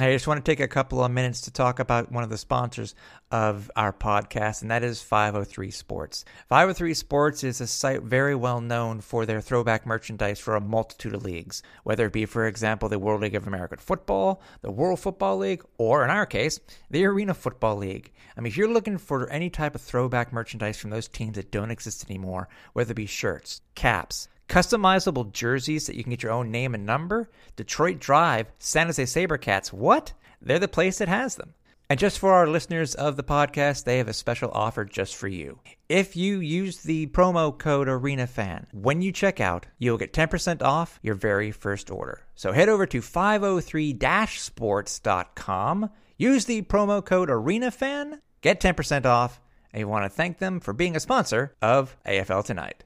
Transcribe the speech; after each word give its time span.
I 0.00 0.10
just 0.10 0.26
want 0.26 0.44
to 0.44 0.50
take 0.50 0.58
a 0.58 0.66
couple 0.66 1.04
of 1.04 1.12
minutes 1.12 1.42
to 1.42 1.52
talk 1.52 1.78
about 1.78 2.10
one 2.10 2.24
of 2.24 2.28
the 2.28 2.36
sponsors 2.36 2.96
of 3.30 3.70
our 3.76 3.92
podcast, 3.92 4.62
and 4.62 4.72
that 4.72 4.82
is 4.82 5.00
503 5.00 5.70
Sports. 5.70 6.24
503 6.48 6.94
Sports 6.94 7.44
is 7.44 7.60
a 7.60 7.68
site 7.68 8.02
very 8.02 8.34
well 8.34 8.60
known 8.60 9.00
for 9.00 9.24
their 9.24 9.40
throwback 9.40 9.86
merchandise 9.86 10.40
for 10.40 10.56
a 10.56 10.60
multitude 10.60 11.14
of 11.14 11.22
leagues, 11.22 11.62
whether 11.84 12.06
it 12.06 12.12
be, 12.12 12.26
for 12.26 12.48
example, 12.48 12.88
the 12.88 12.98
World 12.98 13.20
League 13.20 13.36
of 13.36 13.46
American 13.46 13.78
Football, 13.78 14.42
the 14.62 14.72
World 14.72 14.98
Football 14.98 15.36
League, 15.36 15.62
or 15.78 16.02
in 16.02 16.10
our 16.10 16.26
case, 16.26 16.58
the 16.90 17.04
Arena 17.04 17.32
Football 17.32 17.76
League. 17.76 18.10
I 18.36 18.40
mean, 18.40 18.48
if 18.48 18.56
you're 18.56 18.66
looking 18.66 18.98
for 18.98 19.30
any 19.30 19.48
type 19.48 19.76
of 19.76 19.80
throwback 19.80 20.32
merchandise 20.32 20.76
from 20.76 20.90
those 20.90 21.06
teams 21.06 21.36
that 21.36 21.52
don't 21.52 21.70
exist 21.70 22.04
anymore, 22.10 22.48
whether 22.72 22.90
it 22.90 22.96
be 22.96 23.06
shirts, 23.06 23.60
caps, 23.76 24.26
Customizable 24.48 25.32
jerseys 25.32 25.86
that 25.86 25.96
you 25.96 26.02
can 26.02 26.10
get 26.10 26.22
your 26.22 26.32
own 26.32 26.50
name 26.50 26.74
and 26.74 26.84
number? 26.84 27.30
Detroit 27.56 27.98
Drive, 27.98 28.52
San 28.58 28.86
Jose 28.86 29.02
Sabercats. 29.02 29.72
What? 29.72 30.12
They're 30.40 30.58
the 30.58 30.68
place 30.68 30.98
that 30.98 31.08
has 31.08 31.36
them. 31.36 31.54
And 31.90 32.00
just 32.00 32.18
for 32.18 32.32
our 32.32 32.46
listeners 32.46 32.94
of 32.94 33.16
the 33.16 33.22
podcast, 33.22 33.84
they 33.84 33.98
have 33.98 34.08
a 34.08 34.14
special 34.14 34.50
offer 34.52 34.86
just 34.86 35.16
for 35.16 35.28
you. 35.28 35.60
If 35.88 36.16
you 36.16 36.40
use 36.40 36.82
the 36.82 37.06
promo 37.08 37.56
code 37.56 37.88
ArenaFan, 37.88 38.66
when 38.72 39.02
you 39.02 39.12
check 39.12 39.38
out, 39.38 39.66
you'll 39.78 39.98
get 39.98 40.14
10% 40.14 40.62
off 40.62 40.98
your 41.02 41.14
very 41.14 41.50
first 41.50 41.90
order. 41.90 42.22
So 42.34 42.52
head 42.52 42.70
over 42.70 42.86
to 42.86 43.00
503-sports.com, 43.00 45.90
use 46.16 46.44
the 46.46 46.62
promo 46.62 47.04
code 47.04 47.28
ArenaFan, 47.28 48.20
get 48.40 48.60
10% 48.60 49.04
off, 49.04 49.42
and 49.72 49.80
you 49.80 49.88
want 49.88 50.04
to 50.04 50.08
thank 50.08 50.38
them 50.38 50.60
for 50.60 50.72
being 50.72 50.96
a 50.96 51.00
sponsor 51.00 51.54
of 51.60 51.98
AFL 52.06 52.44
Tonight. 52.44 52.84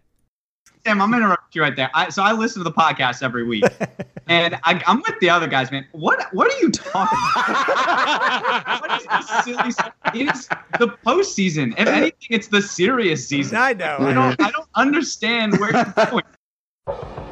Tim, 0.85 1.01
I'm 1.01 1.11
gonna 1.11 1.25
interrupt 1.25 1.55
you 1.55 1.63
right 1.63 1.75
there. 1.75 1.91
I, 1.95 2.09
so 2.09 2.23
I 2.23 2.33
listen 2.33 2.61
to 2.61 2.65
the 2.65 2.73
podcast 2.73 3.23
every 3.23 3.45
week, 3.45 3.65
and 4.27 4.59
I, 4.65 4.83
am 4.87 5.03
with 5.07 5.19
the 5.21 5.31
other 5.31 5.47
guys, 5.47 5.71
man. 5.71 5.87
What 5.93 6.33
what 6.33 6.53
are 6.53 6.59
you 6.61 6.71
talking 6.71 7.19
about? 7.35 8.81
what 8.81 9.01
is 9.01 9.07
this 9.07 9.45
silly? 9.45 9.71
Stuff? 9.73 9.93
It 10.15 10.35
is 10.35 10.49
the 10.79 10.89
postseason. 11.07 11.75
If 11.79 11.89
anything, 11.89 12.29
it's 12.31 12.49
the 12.49 12.63
serious 12.63 13.27
season. 13.27 13.59
I 13.59 13.73
know. 13.73 13.97
I 14.01 14.13
don't. 14.13 14.41
I 14.41 14.51
don't 14.51 14.69
understand 14.75 15.59
where 15.59 15.73
you're 15.73 16.07
going. 16.07 16.25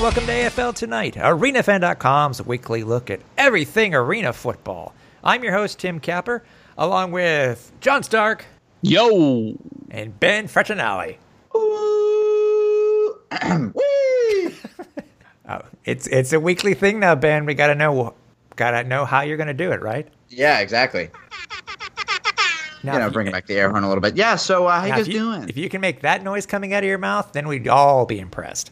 And 0.00 0.04
welcome 0.04 0.24
to 0.28 0.32
AFL 0.32 0.74
Tonight, 0.74 1.16
ArenaFan.com's 1.16 2.40
weekly 2.40 2.84
look 2.84 3.10
at 3.10 3.20
everything 3.36 3.94
arena 3.94 4.32
football. 4.32 4.94
I'm 5.22 5.44
your 5.44 5.52
host, 5.52 5.78
Tim 5.78 6.00
Capper, 6.00 6.42
along 6.78 7.12
with 7.12 7.70
John 7.82 8.02
Stark. 8.02 8.46
Yo! 8.80 9.58
And 9.90 10.18
Ben 10.18 10.48
Frechinelli. 10.48 11.18
Ooh. 11.54 13.18
oh, 15.50 15.60
it's 15.84 16.06
it's 16.06 16.32
a 16.32 16.40
weekly 16.40 16.72
thing 16.72 16.98
now, 16.98 17.14
Ben. 17.14 17.44
We 17.44 17.52
gotta 17.52 17.74
know 17.74 18.14
gotta 18.56 18.84
know 18.84 19.04
how 19.04 19.20
you're 19.20 19.36
gonna 19.36 19.52
do 19.52 19.70
it, 19.70 19.82
right? 19.82 20.08
Yeah, 20.30 20.60
exactly. 20.60 21.10
Now, 22.82 22.94
you 22.94 23.00
know, 23.00 23.10
bringing 23.10 23.34
back 23.34 23.46
the 23.46 23.56
air 23.56 23.68
horn 23.68 23.84
a 23.84 23.88
little 23.88 24.00
bit. 24.00 24.16
Yeah. 24.16 24.36
So, 24.36 24.66
uh, 24.66 24.80
how 24.80 24.86
you 24.86 24.92
guys 24.92 25.08
you, 25.08 25.18
doing? 25.18 25.46
If 25.50 25.58
you 25.58 25.68
can 25.68 25.82
make 25.82 26.00
that 26.00 26.24
noise 26.24 26.46
coming 26.46 26.72
out 26.72 26.84
of 26.84 26.88
your 26.88 26.96
mouth, 26.96 27.32
then 27.34 27.46
we'd 27.46 27.68
all 27.68 28.06
be 28.06 28.18
impressed. 28.18 28.70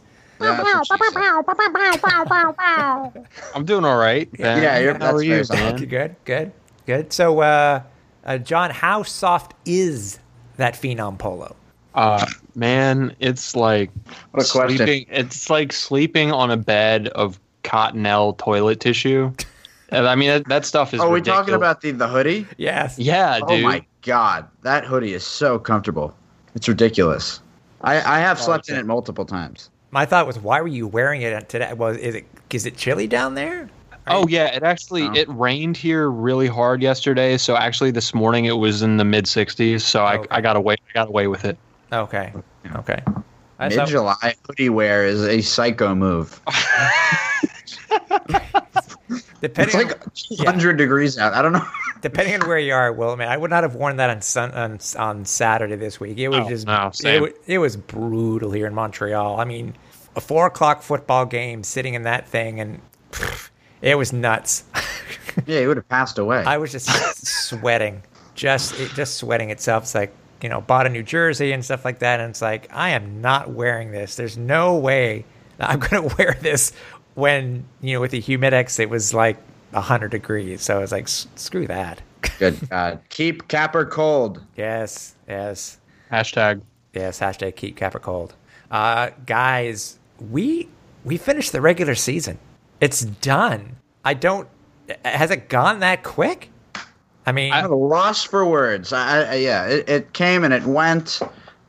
I'm 3.55 3.65
doing 3.65 3.85
all 3.85 3.97
right. 3.97 4.31
Ben. 4.33 4.61
Yeah, 4.63 4.79
you're, 4.79 4.97
how 4.97 5.15
are 5.15 5.21
you, 5.21 5.43
man? 5.49 5.75
Good, 5.75 6.15
good, 6.25 6.51
good. 6.85 7.13
So, 7.13 7.41
uh, 7.41 7.81
uh, 8.25 8.37
John, 8.37 8.71
how 8.71 9.03
soft 9.03 9.53
is 9.65 10.19
that 10.57 10.75
Phenom 10.75 11.17
Polo? 11.17 11.55
Uh, 11.95 12.25
man, 12.55 13.15
it's 13.19 13.55
like 13.55 13.91
what 14.31 14.43
a 14.43 14.45
sleeping. 14.45 15.05
Question. 15.05 15.05
It's 15.09 15.49
like 15.49 15.73
sleeping 15.73 16.31
on 16.31 16.51
a 16.51 16.57
bed 16.57 17.09
of 17.09 17.39
Cottonelle 17.63 18.37
toilet 18.37 18.79
tissue. 18.79 19.33
I 19.91 20.15
mean, 20.15 20.29
that, 20.29 20.47
that 20.47 20.65
stuff 20.65 20.93
is. 20.93 20.99
Are 20.99 21.11
ridiculous. 21.11 21.25
we 21.25 21.41
talking 21.41 21.53
about 21.55 21.81
the 21.81 21.91
the 21.91 22.07
hoodie? 22.07 22.45
Yes. 22.57 22.97
Yeah, 22.99 23.39
dude. 23.39 23.49
Oh 23.49 23.61
my 23.61 23.83
god, 24.03 24.47
that 24.61 24.85
hoodie 24.85 25.13
is 25.13 25.25
so 25.25 25.57
comfortable. 25.57 26.15
It's 26.55 26.67
ridiculous. 26.67 27.41
I, 27.81 27.95
I 27.95 28.19
have 28.19 28.39
slept 28.39 28.69
in 28.69 28.75
it 28.75 28.85
multiple 28.85 29.25
times. 29.25 29.69
My 29.91 30.05
thought 30.05 30.27
was, 30.27 30.39
why 30.39 30.61
were 30.61 30.67
you 30.67 30.87
wearing 30.87 31.21
it 31.21 31.49
today? 31.49 31.73
Was 31.73 31.97
is 31.97 32.15
it 32.15 32.25
is 32.51 32.65
it 32.65 32.77
chilly 32.77 33.07
down 33.07 33.35
there? 33.35 33.69
Are 33.91 34.17
oh 34.17 34.27
you- 34.27 34.37
yeah, 34.37 34.55
it 34.55 34.63
actually 34.63 35.03
oh. 35.03 35.13
it 35.13 35.27
rained 35.29 35.77
here 35.77 36.09
really 36.09 36.47
hard 36.47 36.81
yesterday. 36.81 37.37
So 37.37 37.55
actually, 37.55 37.91
this 37.91 38.13
morning 38.13 38.45
it 38.45 38.57
was 38.57 38.81
in 38.81 38.97
the 38.97 39.05
mid 39.05 39.25
60s. 39.25 39.81
So 39.81 40.03
I. 40.03 40.23
I 40.31 40.41
got 40.41 40.55
away 40.55 40.75
I 40.89 40.93
got 40.93 41.07
away 41.07 41.27
with 41.27 41.45
it. 41.45 41.57
Okay. 41.91 42.33
Okay. 42.75 43.01
Mid 43.59 43.87
July 43.87 44.35
hoodie 44.47 44.69
wear 44.69 45.05
is 45.05 45.23
a 45.23 45.41
psycho 45.41 45.93
move. 45.95 46.39
Depending 49.41 49.89
it's 49.89 49.91
like 49.91 50.13
200 50.37 50.71
yeah. 50.71 50.77
degrees 50.77 51.17
out. 51.17 51.33
I 51.33 51.41
don't 51.41 51.53
know. 51.53 51.67
Depending 52.01 52.41
on 52.41 52.47
where 52.47 52.59
you 52.59 52.73
are, 52.73 52.93
well, 52.93 53.11
I 53.11 53.15
mean, 53.15 53.27
I 53.27 53.37
would 53.37 53.49
not 53.49 53.63
have 53.63 53.75
worn 53.75 53.97
that 53.97 54.09
on 54.09 54.21
sun, 54.21 54.51
on, 54.51 54.79
on 54.97 55.25
Saturday 55.25 55.75
this 55.75 55.99
week. 55.99 56.17
It 56.17 56.29
was 56.29 56.39
oh, 56.45 56.49
just 56.49 56.67
no, 56.67 56.91
it, 57.25 57.35
it, 57.47 57.57
was 57.57 57.75
brutal 57.75 58.51
here 58.51 58.67
in 58.67 58.73
Montreal. 58.73 59.39
I 59.39 59.45
mean, 59.45 59.75
a 60.15 60.21
four 60.21 60.47
o'clock 60.47 60.81
football 60.81 61.25
game, 61.25 61.63
sitting 61.63 61.93
in 61.93 62.03
that 62.03 62.27
thing, 62.27 62.59
and 62.59 62.79
pff, 63.11 63.49
it 63.81 63.95
was 63.95 64.13
nuts. 64.13 64.63
yeah, 65.45 65.59
it 65.59 65.67
would 65.67 65.77
have 65.77 65.89
passed 65.89 66.17
away. 66.17 66.43
I 66.43 66.57
was 66.57 66.71
just 66.71 66.89
sweating, 67.25 68.03
just 68.35 68.79
it, 68.79 68.91
just 68.93 69.15
sweating 69.15 69.49
itself. 69.49 69.83
It's 69.83 69.95
like 69.95 70.13
you 70.41 70.49
know, 70.49 70.61
bought 70.61 70.85
a 70.85 70.89
New 70.89 71.03
Jersey 71.03 71.51
and 71.51 71.65
stuff 71.65 71.83
like 71.83 71.99
that, 71.99 72.19
and 72.19 72.29
it's 72.29 72.41
like 72.41 72.69
I 72.71 72.91
am 72.91 73.21
not 73.21 73.49
wearing 73.49 73.91
this. 73.91 74.15
There's 74.15 74.37
no 74.37 74.77
way 74.77 75.25
I'm 75.59 75.79
going 75.79 76.09
to 76.09 76.15
wear 76.17 76.37
this 76.41 76.71
when 77.19 77.65
you 77.81 77.93
know 77.93 78.01
with 78.01 78.11
the 78.11 78.21
humidex 78.21 78.79
it 78.79 78.89
was 78.89 79.13
like 79.13 79.37
100 79.71 80.09
degrees. 80.09 80.61
So 80.61 80.77
i 80.77 80.79
was 80.79 80.91
like 80.91 81.07
screw 81.07 81.67
that. 81.67 82.01
Good 82.39 82.69
god. 82.69 83.01
Keep 83.09 83.47
capper 83.47 83.85
cold. 83.85 84.43
Yes 84.55 85.15
yes. 85.27 85.79
Hashtag. 86.11 86.61
Yes 86.93 87.19
hashtag 87.19 87.55
keep 87.55 87.75
capper 87.75 87.99
cold. 87.99 88.33
Uh 88.71 89.11
guys 89.25 89.99
we 90.31 90.69
we 91.03 91.17
finished 91.17 91.51
the 91.51 91.61
regular 91.61 91.95
season. 91.95 92.39
It's 92.81 93.01
done. 93.01 93.75
I 94.03 94.13
don't 94.13 94.47
has 95.05 95.29
it 95.29 95.49
gone 95.49 95.79
that 95.79 96.03
quick? 96.03 96.49
I 97.25 97.31
mean 97.31 97.53
i'm 97.53 97.69
lost 97.69 98.29
for 98.29 98.45
words. 98.45 98.91
I, 98.91 99.23
I 99.23 99.33
yeah 99.35 99.65
it, 99.67 99.89
it 99.89 100.13
came 100.13 100.43
and 100.43 100.53
it 100.53 100.63
went 100.63 101.19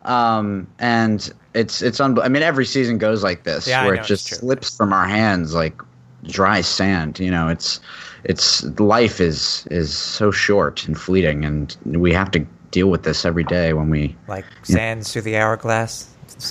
um 0.04 0.66
and 0.78 1.30
it's 1.54 1.82
it's 1.82 2.00
un- 2.00 2.18
I 2.20 2.28
mean, 2.28 2.42
every 2.42 2.66
season 2.66 2.98
goes 2.98 3.22
like 3.22 3.44
this, 3.44 3.66
yeah, 3.66 3.84
where 3.84 3.96
know, 3.96 4.02
it 4.02 4.06
just 4.06 4.28
slips 4.28 4.76
from 4.76 4.92
our 4.92 5.06
hands 5.06 5.54
like 5.54 5.80
dry 6.24 6.60
sand. 6.60 7.18
You 7.18 7.30
know, 7.30 7.48
it's 7.48 7.80
it's 8.24 8.64
life 8.78 9.20
is 9.20 9.66
is 9.70 9.96
so 9.96 10.30
short 10.30 10.86
and 10.86 10.98
fleeting, 10.98 11.44
and 11.44 11.76
we 11.84 12.12
have 12.12 12.30
to 12.32 12.46
deal 12.70 12.88
with 12.88 13.02
this 13.02 13.24
every 13.24 13.44
day 13.44 13.72
when 13.72 13.90
we 13.90 14.16
like 14.28 14.44
sands 14.62 15.08
know. 15.08 15.12
through 15.12 15.22
the 15.22 15.36
hourglass. 15.36 16.08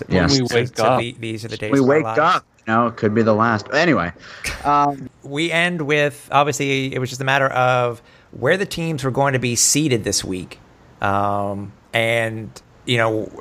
When 0.08 0.30
yes. 0.30 0.40
we 0.40 0.48
wake 0.54 0.78
so, 0.78 0.86
up, 0.86 1.02
these 1.02 1.46
are 1.46 1.48
the 1.48 1.58
days 1.58 1.72
we 1.72 1.80
wake 1.80 2.06
up. 2.06 2.46
You 2.60 2.74
know, 2.74 2.88
it 2.88 2.98
could 2.98 3.16
be 3.16 3.22
the 3.22 3.34
last. 3.34 3.66
But 3.66 3.76
anyway, 3.76 4.12
um, 4.66 5.10
we 5.24 5.52
end 5.52 5.84
with 5.84 6.28
obviously 6.32 6.94
it 6.94 7.00
was 7.00 7.10
just 7.10 7.22
a 7.22 7.26
matter 7.26 7.48
of 7.48 8.02
where 8.32 8.58
the 8.58 8.66
teams 8.66 9.04
were 9.04 9.12
going 9.12 9.34
to 9.34 9.40
be 9.40 9.56
seated 9.56 10.04
this 10.04 10.24
week, 10.24 10.60
um, 11.02 11.72
and 11.94 12.62
you 12.86 12.98
know, 12.98 13.32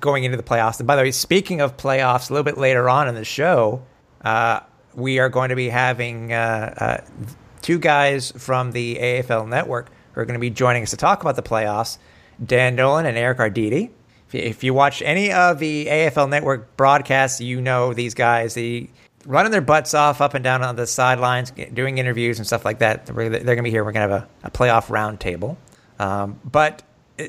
going 0.00 0.24
into 0.24 0.36
the 0.36 0.42
playoffs. 0.42 0.78
And 0.78 0.86
by 0.86 0.96
the 0.96 1.02
way, 1.02 1.10
speaking 1.10 1.60
of 1.60 1.76
playoffs, 1.76 2.30
a 2.30 2.32
little 2.32 2.44
bit 2.44 2.58
later 2.58 2.88
on 2.88 3.08
in 3.08 3.14
the 3.14 3.24
show, 3.24 3.82
uh, 4.22 4.60
we 4.94 5.18
are 5.18 5.28
going 5.28 5.50
to 5.50 5.56
be 5.56 5.68
having 5.68 6.32
uh, 6.32 6.74
uh, 6.76 7.26
two 7.62 7.78
guys 7.78 8.32
from 8.32 8.72
the 8.72 8.96
AFL 8.96 9.48
Network 9.48 9.90
who 10.12 10.20
are 10.20 10.24
going 10.24 10.34
to 10.34 10.40
be 10.40 10.50
joining 10.50 10.82
us 10.82 10.90
to 10.90 10.96
talk 10.96 11.22
about 11.22 11.36
the 11.36 11.42
playoffs 11.42 11.98
Dan 12.44 12.74
Nolan 12.74 13.06
and 13.06 13.16
Eric 13.16 13.38
Arditi. 13.38 13.90
If 14.32 14.62
you 14.62 14.72
watch 14.72 15.02
any 15.02 15.32
of 15.32 15.58
the 15.58 15.86
AFL 15.86 16.28
Network 16.28 16.76
broadcasts, 16.76 17.40
you 17.40 17.60
know 17.60 17.92
these 17.92 18.14
guys. 18.14 18.54
They 18.54 18.90
running 19.26 19.52
their 19.52 19.60
butts 19.60 19.92
off 19.92 20.20
up 20.20 20.34
and 20.34 20.44
down 20.44 20.62
on 20.62 20.76
the 20.76 20.86
sidelines, 20.86 21.50
doing 21.50 21.98
interviews 21.98 22.38
and 22.38 22.46
stuff 22.46 22.64
like 22.64 22.78
that. 22.78 23.06
They're, 23.06 23.14
going 23.14 23.56
to 23.56 23.62
be 23.62 23.70
here. 23.70 23.84
We're 23.84 23.92
going 23.92 24.08
to 24.08 24.14
have 24.14 24.22
a, 24.22 24.46
a 24.46 24.50
playoff 24.50 24.86
roundtable. 24.86 25.56
Um, 25.98 26.40
but 26.44 26.82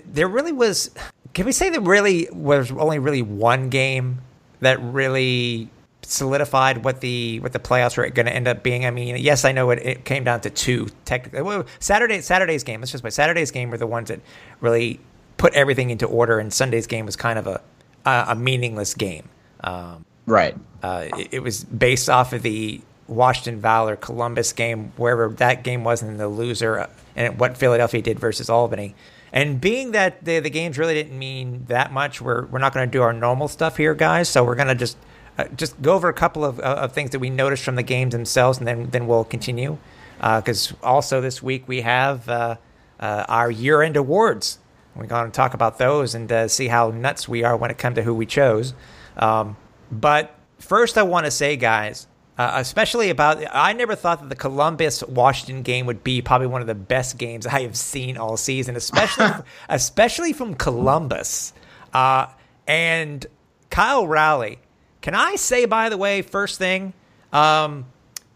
there 0.06 0.28
really 0.28 0.54
was 0.54 0.92
can 1.34 1.46
we 1.46 1.52
say 1.52 1.70
that 1.70 1.82
really 1.82 2.28
was 2.32 2.72
only 2.72 3.00
really 3.00 3.22
one 3.22 3.70
game 3.70 4.20
that 4.60 4.82
really 4.82 5.70
solidified 6.04 6.84
what 6.84 7.02
the 7.02 7.40
what 7.40 7.54
the 7.54 7.60
playoffs 7.60 7.98
were 7.98 8.10
going 8.10 8.26
to 8.26 8.34
end 8.34 8.48
up 8.48 8.64
being? 8.64 8.86
I 8.86 8.92
mean, 8.92 9.18
yes, 9.18 9.46
I 9.46 9.52
know 9.52 9.70
it, 9.70 9.80
it 9.80 10.06
came 10.06 10.24
down 10.24 10.42
to 10.42 10.50
two 10.50 10.88
technically. 11.06 11.42
Well, 11.42 11.66
Saturday 11.80 12.22
Saturday's 12.22 12.64
game. 12.64 12.82
Let's 12.82 12.92
just 12.92 13.04
say 13.04 13.10
Saturday's 13.10 13.52
game 13.52 13.70
were 13.70 13.78
the 13.78 13.88
ones 13.88 14.10
that 14.10 14.20
really 14.60 15.00
put 15.38 15.54
everything 15.54 15.90
into 15.90 16.06
order, 16.06 16.40
and 16.40 16.54
Sunday's 16.54 16.88
game 16.88 17.06
was 17.06 17.16
kind 17.16 17.40
of 17.40 17.48
a 17.48 17.62
a, 18.06 18.26
a 18.30 18.36
meaningless 18.36 18.94
game. 18.94 19.30
Um, 19.64 20.06
right. 20.26 20.56
Uh, 20.82 21.08
it, 21.18 21.30
it, 21.36 21.40
was 21.44 21.64
based 21.64 22.10
off 22.10 22.34
of 22.34 22.42
the 22.42 22.82
Washington 23.08 23.62
Valor 23.62 23.96
Columbus 23.96 24.54
game, 24.54 24.92
wherever 24.98 25.30
that 25.36 25.64
game 25.64 25.84
was 25.84 26.02
in 26.02 26.18
the 26.18 26.28
loser, 26.28 26.80
uh, 26.80 26.90
and 27.16 27.40
what 27.40 27.58
Philadelphia 27.58 28.02
did 28.02 28.20
versus 28.20 28.50
Albany. 28.50 28.96
And 29.34 29.62
being 29.62 29.92
that 29.92 30.26
the, 30.26 30.40
the 30.40 30.50
games 30.50 30.78
really 30.78 30.94
didn't 30.94 31.18
mean 31.18 31.66
that 31.68 31.94
much, 31.94 32.22
we're, 32.22 32.46
we're 32.48 32.60
not 32.60 32.74
going 32.74 32.86
to 32.86 32.92
do 32.92 33.02
our 33.02 33.14
normal 33.14 33.48
stuff 33.48 33.78
here, 33.78 33.94
guys. 33.94 34.28
So 34.28 34.44
we're 34.44 34.56
going 34.56 34.68
to 34.68 34.76
just 34.76 34.98
uh, 35.38 35.46
just 35.56 35.82
go 35.82 35.94
over 35.94 36.10
a 36.10 36.14
couple 36.14 36.44
of, 36.44 36.60
uh, 36.60 36.64
of 36.64 36.92
things 36.92 37.12
that 37.12 37.20
we 37.20 37.30
noticed 37.30 37.64
from 37.64 37.76
the 37.76 37.84
games 37.84 38.12
themselves, 38.12 38.58
and 38.58 38.68
then 38.68 38.90
then 38.90 39.08
we'll 39.08 39.24
continue. 39.24 39.78
Because 40.18 40.74
uh, 40.74 40.76
also 40.84 41.22
this 41.22 41.42
week 41.42 41.68
we 41.68 41.82
have 41.82 42.28
uh, 42.30 42.58
uh, 43.00 43.26
our 43.28 43.50
year 43.50 43.82
end 43.82 43.98
awards. 43.98 44.60
We're 44.96 45.06
going 45.08 45.26
to 45.26 45.32
talk 45.32 45.54
about 45.54 45.78
those 45.78 46.14
and 46.14 46.52
see 46.52 46.68
how 46.68 46.92
nuts 46.92 47.28
we 47.28 47.46
are 47.46 47.56
when 47.56 47.72
it 47.72 47.78
comes 47.78 47.96
to 47.96 48.04
who 48.04 48.14
we 48.14 48.26
chose. 48.26 48.74
Um, 49.16 49.56
but 49.90 50.36
first, 50.60 50.98
I 50.98 51.04
want 51.04 51.26
to 51.26 51.32
say, 51.32 51.56
guys, 51.56 52.08
uh, 52.42 52.52
especially 52.56 53.10
about 53.10 53.44
I 53.52 53.74
never 53.74 53.96
thought 53.96 54.22
that 54.22 54.30
the 54.30 54.36
Columbus 54.36 55.04
Washington 55.04 55.62
game 55.62 55.86
would 55.86 56.04
be 56.04 56.22
probably 56.22 56.48
one 56.48 56.62
of 56.62 56.68
the 56.68 56.76
best 56.76 57.18
games 57.18 57.46
I 57.46 57.62
have 57.62 57.78
seen 57.78 58.18
all 58.18 58.38
season, 58.38 58.76
especially 58.76 59.30
especially 59.70 60.34
from 60.34 60.56
Columbus. 60.56 61.54
Uh, 61.94 62.28
and 62.68 63.26
Kyle 63.70 64.08
Rowley, 64.08 64.60
can 65.02 65.14
I 65.14 65.36
say 65.36 65.66
by 65.66 65.90
the 65.90 65.98
way, 65.98 66.22
first 66.22 66.58
thing, 66.58 66.94
um, 67.32 67.86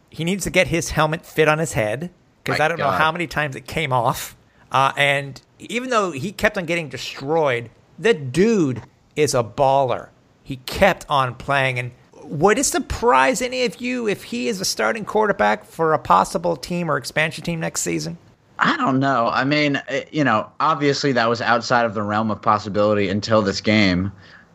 he 0.10 0.24
needs 0.24 0.44
to 0.44 0.50
get 0.50 0.68
his 0.68 0.92
helmet 0.92 1.26
fit 1.26 1.48
on 1.48 1.58
his 1.58 1.74
head 1.74 2.12
because 2.44 2.60
I 2.60 2.68
don't 2.68 2.78
God. 2.78 2.92
know 2.92 2.98
how 2.98 3.12
many 3.12 3.28
times 3.28 3.56
it 3.56 3.66
came 3.66 3.92
off. 3.92 4.38
Uh, 4.72 4.92
and 4.98 5.42
even 5.60 5.90
though 5.90 6.12
he 6.12 6.32
kept 6.32 6.58
on 6.58 6.66
getting 6.66 6.90
destroyed, 6.90 7.72
the 7.98 8.14
dude 8.14 8.84
is 9.16 9.34
a 9.34 9.44
baller. 9.44 10.10
He 10.44 10.58
kept 10.58 11.06
on 11.10 11.36
playing 11.36 11.80
and 11.80 11.92
would 12.28 12.58
it 12.58 12.64
surprise 12.66 13.42
any 13.42 13.66
of 13.66 13.82
you 13.82 14.08
if 14.08 14.24
he 14.24 14.48
is 14.48 14.62
a 14.62 14.66
starting 14.66 15.06
quarterback 15.06 15.66
for 15.66 15.94
a 15.94 16.00
possible 16.00 16.56
team 16.56 16.90
or 16.90 16.98
expansion 16.98 17.44
team 17.44 17.60
next 17.60 17.82
season? 17.82 18.18
I 18.60 18.78
don't 18.78 19.00
know. 19.00 19.30
I 19.32 19.44
mean, 19.44 19.82
eh, 19.88 20.06
you 20.12 20.24
know, 20.24 20.50
obviously 20.60 21.12
that 21.14 21.28
was 21.28 21.42
outside 21.42 21.86
of 21.86 21.94
the 21.94 22.04
realm 22.04 22.32
of 22.32 22.42
possibility 22.42 23.10
until 23.10 23.42
this 23.42 23.62
game. 23.62 24.12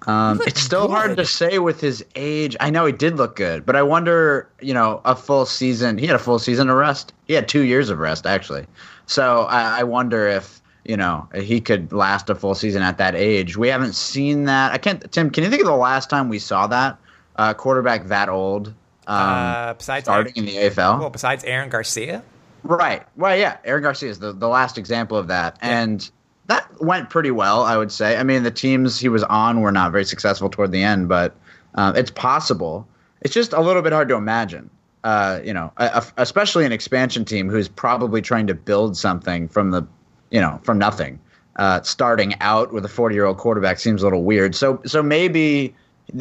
Um, 0.06 0.40
it's 0.46 0.62
still 0.62 0.86
good. 0.86 0.94
hard 0.94 1.16
to 1.18 1.26
say 1.26 1.58
with 1.58 1.80
his 1.80 2.04
age. 2.14 2.56
I 2.60 2.70
know 2.70 2.86
he 2.86 2.92
did 2.92 3.16
look 3.16 3.36
good, 3.36 3.66
but 3.66 3.76
I 3.76 3.82
wonder, 3.82 4.48
you 4.60 4.72
know, 4.72 5.00
a 5.04 5.14
full 5.14 5.44
season. 5.44 5.98
He 5.98 6.06
had 6.06 6.16
a 6.16 6.20
full 6.20 6.38
season 6.38 6.70
of 6.70 6.76
rest. 6.76 7.12
He 7.26 7.34
had 7.34 7.48
two 7.48 7.62
years 7.62 7.90
of 7.90 7.98
rest, 7.98 8.26
actually. 8.26 8.66
So 9.06 9.42
I, 9.42 9.80
I 9.80 9.82
wonder 9.82 10.26
if 10.26 10.62
you 10.84 10.96
know 10.96 11.28
he 11.34 11.60
could 11.60 11.92
last 11.92 12.30
a 12.30 12.34
full 12.34 12.54
season 12.54 12.82
at 12.82 12.96
that 12.98 13.14
age. 13.14 13.56
We 13.56 13.68
haven't 13.68 13.94
seen 13.94 14.44
that. 14.44 14.72
I 14.72 14.78
can't. 14.78 15.10
Tim, 15.12 15.30
can 15.30 15.44
you 15.44 15.50
think 15.50 15.60
of 15.60 15.68
the 15.68 15.74
last 15.74 16.08
time 16.08 16.28
we 16.28 16.38
saw 16.38 16.66
that? 16.68 16.96
Uh, 17.40 17.54
quarterback 17.54 18.06
that 18.08 18.28
old 18.28 18.68
um, 19.06 19.16
uh, 19.16 19.72
besides 19.74 20.04
starting 20.04 20.34
Aaron, 20.36 20.48
in 20.48 20.54
the 20.54 20.60
AFL? 20.70 21.00
Well, 21.00 21.10
besides 21.10 21.42
Aaron 21.44 21.70
Garcia. 21.70 22.22
Right. 22.62 23.02
Well, 23.16 23.34
yeah, 23.34 23.56
Aaron 23.64 23.82
Garcia 23.82 24.10
is 24.10 24.18
the, 24.18 24.32
the 24.32 24.46
last 24.46 24.76
example 24.76 25.16
of 25.16 25.28
that, 25.28 25.56
yeah. 25.62 25.80
and 25.80 26.10
that 26.48 26.68
went 26.82 27.08
pretty 27.08 27.30
well, 27.30 27.62
I 27.62 27.78
would 27.78 27.90
say. 27.90 28.18
I 28.18 28.24
mean, 28.24 28.42
the 28.42 28.50
teams 28.50 29.00
he 29.00 29.08
was 29.08 29.24
on 29.24 29.62
were 29.62 29.72
not 29.72 29.90
very 29.90 30.04
successful 30.04 30.50
toward 30.50 30.70
the 30.70 30.82
end, 30.82 31.08
but 31.08 31.34
uh, 31.76 31.94
it's 31.96 32.10
possible. 32.10 32.86
It's 33.22 33.32
just 33.32 33.54
a 33.54 33.60
little 33.60 33.80
bit 33.80 33.94
hard 33.94 34.08
to 34.10 34.16
imagine. 34.16 34.68
Uh, 35.02 35.40
you 35.42 35.54
know, 35.54 35.72
a, 35.78 35.86
a, 35.86 36.06
especially 36.18 36.66
an 36.66 36.72
expansion 36.72 37.24
team 37.24 37.48
who's 37.48 37.68
probably 37.68 38.20
trying 38.20 38.46
to 38.48 38.54
build 38.54 38.98
something 38.98 39.48
from 39.48 39.70
the, 39.70 39.82
you 40.30 40.40
know, 40.40 40.60
from 40.62 40.76
nothing. 40.76 41.18
Uh, 41.56 41.80
starting 41.82 42.34
out 42.40 42.72
with 42.72 42.84
a 42.84 42.88
40 42.88 43.14
year 43.14 43.24
old 43.24 43.38
quarterback 43.38 43.78
seems 43.78 44.02
a 44.02 44.04
little 44.04 44.24
weird. 44.24 44.54
So, 44.54 44.82
so 44.84 45.02
maybe 45.02 45.74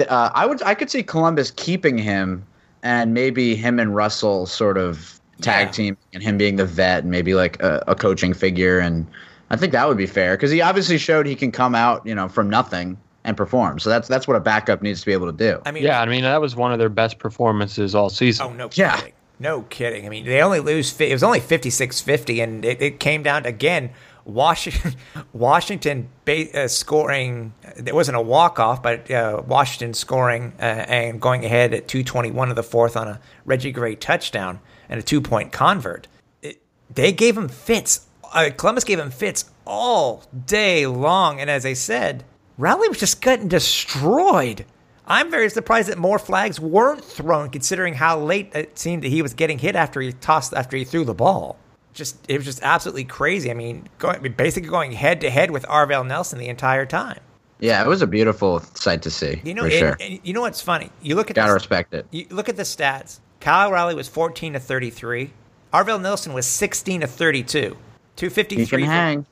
uh, 0.08 0.32
I 0.34 0.46
would 0.46 0.62
I 0.64 0.76
could 0.76 0.90
see 0.90 1.04
Columbus 1.04 1.52
keeping 1.52 1.98
him 1.98 2.46
and 2.84 3.14
maybe 3.14 3.56
him 3.56 3.80
and 3.80 3.96
Russell 3.96 4.46
sort 4.46 4.78
of 4.78 5.20
tag 5.42 5.68
yeah. 5.68 5.72
team 5.72 5.98
and 6.14 6.22
him 6.22 6.38
being 6.38 6.56
the 6.58 6.66
vet 6.66 7.04
and 7.04 7.12
maybe 7.12 7.34
like 7.34 7.62
a, 7.62 7.84
a 7.88 7.96
coaching 7.96 8.34
figure 8.34 8.80
and 8.80 9.08
I 9.50 9.56
think 9.56 9.72
that 9.72 9.88
would 9.88 9.98
be 9.98 10.06
fair 10.06 10.36
because 10.36 10.52
he 10.52 10.62
obviously 10.62 10.98
showed 10.98 11.26
he 11.26 11.36
can 11.36 11.52
come 11.52 11.76
out 11.76 12.06
you 12.06 12.14
know 12.14 12.28
from 12.28 12.50
nothing 12.50 12.98
and 13.24 13.36
perform. 13.36 13.80
So 13.80 13.90
that's 13.90 14.08
that's 14.08 14.28
what 14.28 14.38
a 14.38 14.40
backup 14.40 14.82
needs 14.82 15.02
to 15.02 15.06
be 15.06 15.14
able 15.14 15.28
to 15.28 15.38
do. 15.38 15.62
I 15.66 15.72
mean, 15.72 15.84
yeah, 15.84 16.02
I 16.02 16.06
mean 16.06 16.24
that 16.24 16.42
was 16.42 16.56
one 16.56 16.72
of 16.72 16.80
their 16.80 16.90
best 16.90 17.20
performances 17.20 17.96
all 17.96 18.10
season. 18.10 18.48
Oh 18.48 18.54
no, 18.54 18.70
yeah. 18.74 18.98
kidding, 18.98 19.14
no 19.40 19.62
kidding. 19.64 20.06
I 20.06 20.10
mean 20.10 20.26
they 20.26 20.42
only 20.42 20.60
lose. 20.60 21.00
It 21.00 21.12
was 21.12 21.24
only 21.24 21.40
56-50 21.40 22.44
and 22.44 22.66
it, 22.66 22.82
it 22.82 23.00
came 23.00 23.24
down 23.24 23.44
to, 23.44 23.50
again 23.50 23.92
Washington, 24.34 24.96
Washington 25.34 26.10
uh, 26.28 26.68
scoring. 26.68 27.54
It 27.76 27.96
wasn't 27.96 28.18
a 28.18 28.22
walk 28.22 28.60
off, 28.60 28.84
but 28.84 29.10
uh, 29.10 29.42
Washington 29.46 29.94
scoring 29.94 30.54
uh, 30.60 30.64
and 30.64 31.20
going 31.20 31.44
ahead 31.46 31.74
at 31.74 31.88
2:21 31.88 32.50
of 32.50 32.56
the 32.56 32.64
fourth 32.64 32.96
on 32.96 33.08
a 33.08 33.20
Reggie 33.46 33.72
Gray 33.72 33.96
touchdown 33.96 34.60
and 34.88 35.00
a 35.00 35.04
two 35.04 35.20
point 35.20 35.52
convert. 35.52 36.08
It, 36.42 36.62
they 36.94 37.12
gave 37.12 37.38
him 37.38 37.50
fits. 37.50 38.06
Uh, 38.32 38.52
Columbus 38.56 38.84
gave 38.84 39.00
him 39.00 39.10
fits 39.10 39.50
all 39.66 40.24
day 40.46 40.86
long, 40.86 41.42
and 41.42 41.50
as 41.50 41.66
I 41.66 41.74
said, 41.74 42.24
Rowley 42.58 42.88
was 42.88 43.00
just 43.00 43.22
getting 43.22 43.48
destroyed. 43.48 44.66
I'm 45.08 45.32
very 45.32 45.50
surprised 45.50 45.90
that 45.90 45.98
more 45.98 46.20
flags 46.20 46.60
weren't 46.60 47.04
thrown, 47.04 47.50
considering 47.50 47.96
how 47.96 48.20
late 48.20 48.52
it 48.54 48.78
seemed 48.78 49.02
that 49.04 49.08
he 49.08 49.24
was 49.24 49.34
getting 49.34 49.58
hit 49.58 49.76
after 49.76 50.00
he 50.02 50.12
tossed 50.14 50.54
after 50.54 50.78
he 50.78 50.84
threw 50.84 51.04
the 51.04 51.16
ball 51.16 51.58
just 51.94 52.18
it 52.30 52.38
was 52.38 52.46
just 52.46 52.62
absolutely 52.64 53.06
crazy. 53.06 53.52
I 53.52 53.54
mean, 53.54 53.88
going, 53.98 54.22
basically 54.34 54.70
going 54.70 54.92
head 54.92 55.22
to 55.22 55.30
head 55.30 55.52
with 55.52 55.64
Arvell 55.64 56.06
Nelson 56.06 56.40
the 56.40 56.48
entire 56.48 56.86
time. 56.86 57.20
Yeah, 57.60 57.84
it 57.84 57.88
was 57.88 58.02
a 58.02 58.08
beautiful 58.08 58.62
sight 58.76 59.02
to 59.02 59.12
see. 59.12 59.42
You 59.44 59.54
know, 59.54 59.64
for 59.64 59.72
sure. 59.72 59.98
And, 60.00 60.20
you 60.24 60.34
know 60.34 60.42
what's 60.42 60.62
funny? 60.62 60.92
You 61.02 61.16
look 61.16 61.30
at 61.30 61.36
gotta 61.36 61.50
the, 61.50 61.56
respect 61.56 61.94
it. 61.94 62.06
You 62.12 62.26
look 62.30 62.50
at 62.50 62.56
the 62.56 62.64
stats. 62.64 63.20
Kyle 63.42 63.72
Rowley 63.72 63.96
was 63.96 64.08
fourteen 64.08 64.54
to 64.54 64.60
thirty 64.60 64.90
three. 64.90 65.32
Arvell 65.74 66.02
Nelson 66.02 66.34
was 66.34 66.46
sixteen 66.46 67.02
to 67.02 67.08
thirty 67.08 67.44
two. 67.44 67.78
Two 68.16 68.30
fifty 68.30 68.66
three. 68.66 68.86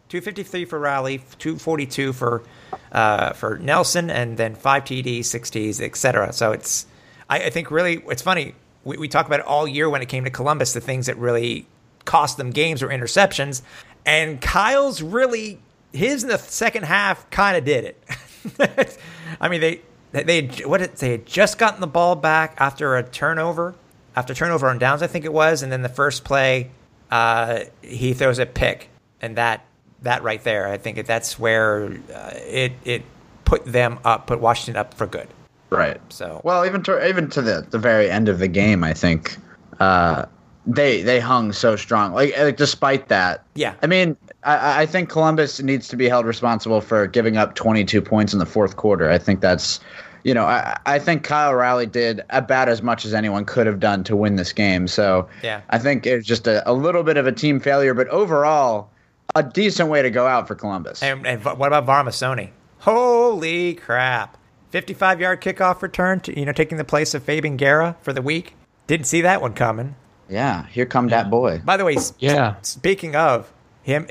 Two 0.09 0.21
fifty 0.21 0.43
three 0.43 0.65
for 0.65 0.79
Rowley. 0.79 1.21
Two 1.39 1.57
forty 1.57 1.85
two 1.85 2.13
for 2.13 2.43
uh, 2.91 3.33
for 3.33 3.57
Nelson, 3.59 4.09
and 4.09 4.37
then 4.37 4.55
five 4.55 4.83
TDs, 4.83 5.25
six 5.25 5.49
Ts, 5.49 5.81
etc. 5.81 6.33
So 6.33 6.51
it's 6.51 6.85
I, 7.29 7.45
I, 7.45 7.49
think 7.49 7.71
really 7.71 8.03
it's 8.07 8.21
funny. 8.21 8.55
We, 8.83 8.97
we 8.97 9.07
talk 9.07 9.25
about 9.25 9.41
it 9.41 9.45
all 9.45 9.67
year 9.67 9.89
when 9.89 10.01
it 10.01 10.07
came 10.07 10.23
to 10.23 10.29
Columbus. 10.29 10.73
The 10.73 10.81
things 10.81 11.07
that 11.07 11.17
really 11.17 11.67
cost 12.07 12.37
them 12.37 12.49
games 12.49 12.81
or 12.81 12.87
interceptions. 12.87 13.61
And 14.05 14.41
Kyle's 14.41 15.03
really 15.03 15.59
his 15.93 16.23
in 16.23 16.29
the 16.29 16.37
second 16.37 16.83
half 16.83 17.29
kind 17.29 17.57
of 17.57 17.65
did 17.65 17.85
it. 17.85 18.97
I 19.41 19.49
mean, 19.49 19.61
they 19.61 19.81
they 20.11 20.47
what 20.65 20.79
did, 20.79 20.95
they 20.95 21.11
had 21.11 21.25
just 21.25 21.57
gotten 21.57 21.81
the 21.81 21.87
ball 21.87 22.15
back 22.15 22.55
after 22.57 22.95
a 22.97 23.03
turnover, 23.03 23.75
after 24.15 24.33
turnover 24.33 24.67
on 24.69 24.79
downs, 24.79 25.01
I 25.01 25.07
think 25.07 25.25
it 25.25 25.33
was, 25.33 25.61
and 25.61 25.71
then 25.71 25.81
the 25.81 25.89
first 25.89 26.23
play, 26.23 26.71
uh, 27.11 27.65
he 27.81 28.13
throws 28.13 28.39
a 28.39 28.45
pick, 28.45 28.89
and 29.21 29.35
that 29.37 29.65
that 30.01 30.23
right 30.23 30.43
there, 30.43 30.67
I 30.67 30.77
think 30.77 31.05
that's 31.05 31.37
where 31.37 31.91
uh, 32.13 32.31
it 32.35 32.73
it 32.85 33.03
put 33.45 33.65
them 33.65 33.99
up, 34.05 34.27
put 34.27 34.39
Washington 34.39 34.77
up 34.77 34.93
for 34.93 35.07
good. 35.07 35.27
Right. 35.69 35.99
So 36.09 36.41
well, 36.43 36.65
even 36.65 36.81
to 36.83 37.07
even 37.07 37.29
to 37.31 37.41
the 37.41 37.67
the 37.69 37.79
very 37.79 38.09
end 38.09 38.29
of 38.29 38.39
the 38.39 38.47
game, 38.47 38.83
I 38.83 38.93
think 38.93 39.35
uh, 39.79 40.25
they 40.67 41.01
they 41.01 41.19
hung 41.19 41.53
so 41.53 41.75
strong. 41.75 42.13
Like, 42.13 42.37
like 42.37 42.57
despite 42.57 43.07
that, 43.07 43.43
yeah. 43.55 43.73
I 43.81 43.87
mean, 43.87 44.17
I, 44.43 44.81
I 44.81 44.85
think 44.85 45.09
Columbus 45.09 45.61
needs 45.61 45.87
to 45.87 45.95
be 45.95 46.09
held 46.09 46.25
responsible 46.25 46.81
for 46.81 47.07
giving 47.07 47.37
up 47.37 47.55
22 47.55 48.01
points 48.01 48.33
in 48.33 48.39
the 48.39 48.45
fourth 48.45 48.75
quarter. 48.75 49.09
I 49.09 49.17
think 49.17 49.39
that's, 49.39 49.79
you 50.23 50.33
know, 50.33 50.45
I, 50.45 50.77
I 50.85 50.99
think 50.99 51.23
Kyle 51.23 51.55
Rowley 51.55 51.85
did 51.85 52.21
about 52.29 52.67
as 52.67 52.81
much 52.81 53.05
as 53.05 53.13
anyone 53.13 53.45
could 53.45 53.65
have 53.65 53.79
done 53.79 54.03
to 54.03 54.15
win 54.15 54.35
this 54.35 54.51
game. 54.51 54.87
So 54.87 55.27
yeah, 55.41 55.61
I 55.69 55.79
think 55.79 56.05
it 56.05 56.17
was 56.17 56.25
just 56.25 56.47
a, 56.47 56.69
a 56.69 56.73
little 56.73 57.03
bit 57.03 57.15
of 57.15 57.25
a 57.25 57.31
team 57.31 57.61
failure, 57.61 57.93
but 57.93 58.09
overall, 58.09 58.89
a 59.35 59.43
decent 59.43 59.89
way 59.89 60.01
to 60.01 60.09
go 60.09 60.27
out 60.27 60.47
for 60.47 60.55
Columbus. 60.55 61.01
And, 61.01 61.25
and 61.25 61.43
what 61.43 61.67
about 61.67 61.85
Varmasoni? 61.85 62.51
Holy 62.79 63.73
crap! 63.75 64.37
55 64.71 65.21
yard 65.21 65.41
kickoff 65.41 65.81
return 65.81 66.19
to 66.19 66.37
you 66.37 66.45
know 66.45 66.51
taking 66.51 66.77
the 66.77 66.83
place 66.83 67.13
of 67.13 67.23
Fabian 67.23 67.55
Guerra 67.55 67.95
for 68.01 68.11
the 68.11 68.21
week. 68.21 68.55
Didn't 68.85 69.07
see 69.07 69.21
that 69.21 69.41
one 69.41 69.53
coming. 69.53 69.95
Yeah, 70.29 70.65
here 70.67 70.85
come 70.85 71.07
that 71.09 71.29
boy. 71.29 71.61
By 71.63 71.77
the 71.77 71.85
way, 71.85 71.97
yeah. 72.19 72.55
Speaking 72.61 73.15
of 73.15 73.51
him, 73.83 74.07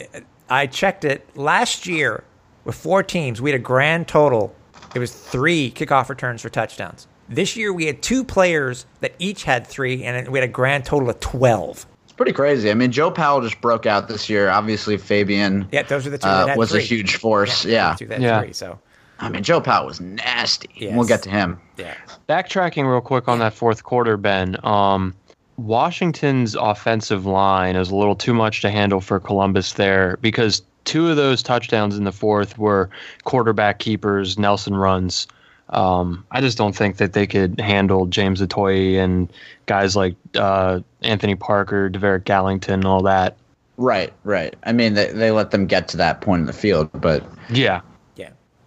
I 0.49 0.67
checked 0.67 1.05
it 1.05 1.29
last 1.37 1.87
year 1.87 2.25
with 2.65 2.75
four 2.75 3.03
teams. 3.03 3.41
We 3.41 3.51
had 3.51 3.61
a 3.61 3.63
grand 3.63 4.09
total. 4.09 4.55
It 4.95 4.99
was 4.99 5.13
three 5.13 5.71
kickoff 5.71 6.09
returns 6.09 6.43
for 6.43 6.49
touchdowns. 6.49 7.07
This 7.29 7.57
year 7.57 7.73
we 7.73 7.87
had 7.87 8.03
two 8.03 8.25
players 8.25 8.87
that 9.01 9.15
each 9.19 9.45
had 9.45 9.67
three, 9.67 10.05
and 10.05 10.29
we 10.29 10.39
had 10.39 10.49
a 10.49 10.53
grand 10.53 10.85
total 10.85 11.11
of 11.11 11.21
twelve. 11.21 11.87
It's 12.05 12.13
pretty 12.13 12.33
crazy. 12.33 12.71
I 12.71 12.75
mean, 12.75 12.93
Joe 12.93 13.11
Powell 13.11 13.41
just 13.41 13.61
broke 13.61 13.85
out 13.85 14.09
this 14.09 14.29
year. 14.29 14.49
Obviously, 14.49 14.97
Fabian. 14.97 15.69
Yeah, 15.73 15.83
those 15.83 16.07
are 16.07 16.11
the 16.11 16.19
two. 16.19 16.29
Uh, 16.29 16.55
was 16.57 16.71
three. 16.71 16.81
a 16.81 16.83
huge 16.83 17.17
force. 17.17 17.65
Yeah, 17.65 17.97
yeah. 18.01 18.19
yeah. 18.19 18.41
Three, 18.41 18.53
so. 18.53 18.79
I 19.19 19.31
mean, 19.31 19.43
Joe 19.43 19.61
Powell 19.61 19.87
was 19.87 20.01
nasty. 20.01 20.69
Yes. 20.75 20.95
We'll 20.95 21.07
get 21.07 21.23
to 21.23 21.31
him. 21.31 21.59
Yeah. 21.79 21.95
Backtracking 22.29 22.89
real 22.89 23.01
quick 23.01 23.29
on 23.29 23.39
that 23.39 23.55
fourth 23.55 23.83
quarter, 23.83 24.17
Ben. 24.19 24.57
Um, 24.63 25.15
Washington's 25.57 26.55
offensive 26.55 27.27
line 27.27 27.77
is 27.77 27.91
a 27.91 27.97
little 27.97 28.17
too 28.17 28.35
much 28.35 28.63
to 28.63 28.71
handle 28.71 29.01
for 29.01 29.19
Columbus 29.19 29.75
there 29.75 30.19
because 30.21 30.63
two 30.85 31.09
of 31.09 31.17
those 31.17 31.43
touchdowns 31.43 31.97
in 31.97 32.05
the 32.05 32.13
fourth 32.13 32.59
were 32.59 32.91
quarterback 33.25 33.79
keepers, 33.79 34.39
Nelson 34.39 34.75
runs. 34.75 35.27
Um, 35.71 36.25
I 36.31 36.41
just 36.41 36.57
don't 36.57 36.77
think 36.77 36.99
that 36.99 37.13
they 37.13 37.27
could 37.27 37.61
handle 37.61 38.07
James 38.07 38.41
Atoye 38.41 39.03
and 39.03 39.33
guys 39.67 39.97
like 39.97 40.15
uh, 40.37 40.81
Anthony 41.03 41.35
Parker, 41.35 41.91
Deverick 41.91 42.25
Gallington, 42.25 42.75
and 42.75 42.85
all 42.85 43.03
that. 43.03 43.37
Right, 43.77 44.13
right. 44.25 44.55
I 44.63 44.73
mean, 44.73 44.95
they, 44.95 45.11
they 45.11 45.31
let 45.33 45.51
them 45.51 45.67
get 45.67 45.89
to 45.89 45.97
that 45.97 46.21
point 46.21 46.41
in 46.41 46.47
the 46.47 46.53
field, 46.53 46.89
but 46.95 47.25
Yeah. 47.51 47.81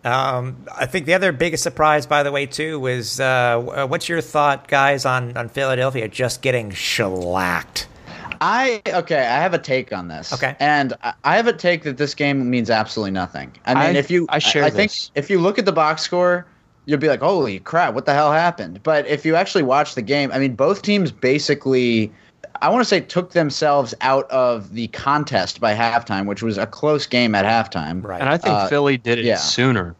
Yeah. 0.03 0.37
Um, 0.37 0.65
I 0.77 0.85
think 0.85 1.05
the 1.05 1.13
other 1.13 1.31
biggest 1.31 1.63
surprise, 1.63 2.05
by 2.05 2.23
the 2.23 2.31
way, 2.31 2.45
too, 2.45 2.79
was 2.79 3.19
uh, 3.19 3.85
what's 3.89 4.07
your 4.07 4.21
thought, 4.21 4.67
guys, 4.67 5.05
on, 5.05 5.35
on 5.35 5.49
Philadelphia 5.49 6.07
just 6.07 6.41
getting 6.41 6.71
shellacked? 6.71 7.87
I 8.41 8.81
okay. 8.87 9.19
I 9.19 9.37
have 9.41 9.53
a 9.53 9.57
take 9.57 9.91
on 9.91 10.07
this. 10.07 10.31
Okay. 10.33 10.55
and 10.59 10.93
I- 11.03 11.13
I 11.25 11.35
have 11.35 11.47
a 11.47 11.53
take 11.53 11.83
that 11.83 11.97
this 11.97 12.15
game 12.15 12.49
means 12.49 12.69
absolutely 12.69 13.11
nothing. 13.11 13.51
I 13.65 13.73
mean, 13.73 13.95
I- 13.95 13.99
if 13.99 14.09
you, 14.09 14.25
I 14.29 14.39
share 14.39 14.63
I 14.63 14.69
think 14.69 14.91
this. 14.91 15.11
if 15.15 15.29
you 15.29 15.39
look 15.39 15.59
at 15.59 15.65
the 15.65 15.73
box 15.73 16.03
score, 16.03 16.45
you'll 16.85 16.99
be 16.99 17.09
like, 17.09 17.19
"Holy 17.19 17.59
crap! 17.59 17.93
What 17.93 18.05
the 18.05 18.13
hell 18.13 18.31
happened?" 18.31 18.81
But 18.81 19.05
if 19.07 19.25
you 19.25 19.35
actually 19.35 19.63
watch 19.63 19.95
the 19.95 20.01
game, 20.01 20.31
I 20.31 20.39
mean, 20.39 20.55
both 20.55 20.81
teams 20.83 21.11
basically, 21.11 22.13
I 22.61 22.69
want 22.69 22.81
to 22.81 22.85
say, 22.85 22.99
took 22.99 23.31
themselves 23.31 23.93
out 24.01 24.29
of 24.31 24.73
the 24.73 24.87
contest 24.89 25.59
by 25.61 25.73
halftime, 25.75 26.25
which 26.25 26.41
was 26.43 26.57
a 26.57 26.65
close 26.67 27.05
game 27.05 27.33
at 27.35 27.45
halftime. 27.45 28.03
Right. 28.03 28.19
And 28.19 28.29
I 28.29 28.37
think 28.37 28.53
Uh, 28.55 28.67
Philly 28.67 28.97
did 28.97 29.19
it 29.19 29.25
yeah. 29.25 29.35
sooner. 29.37 29.95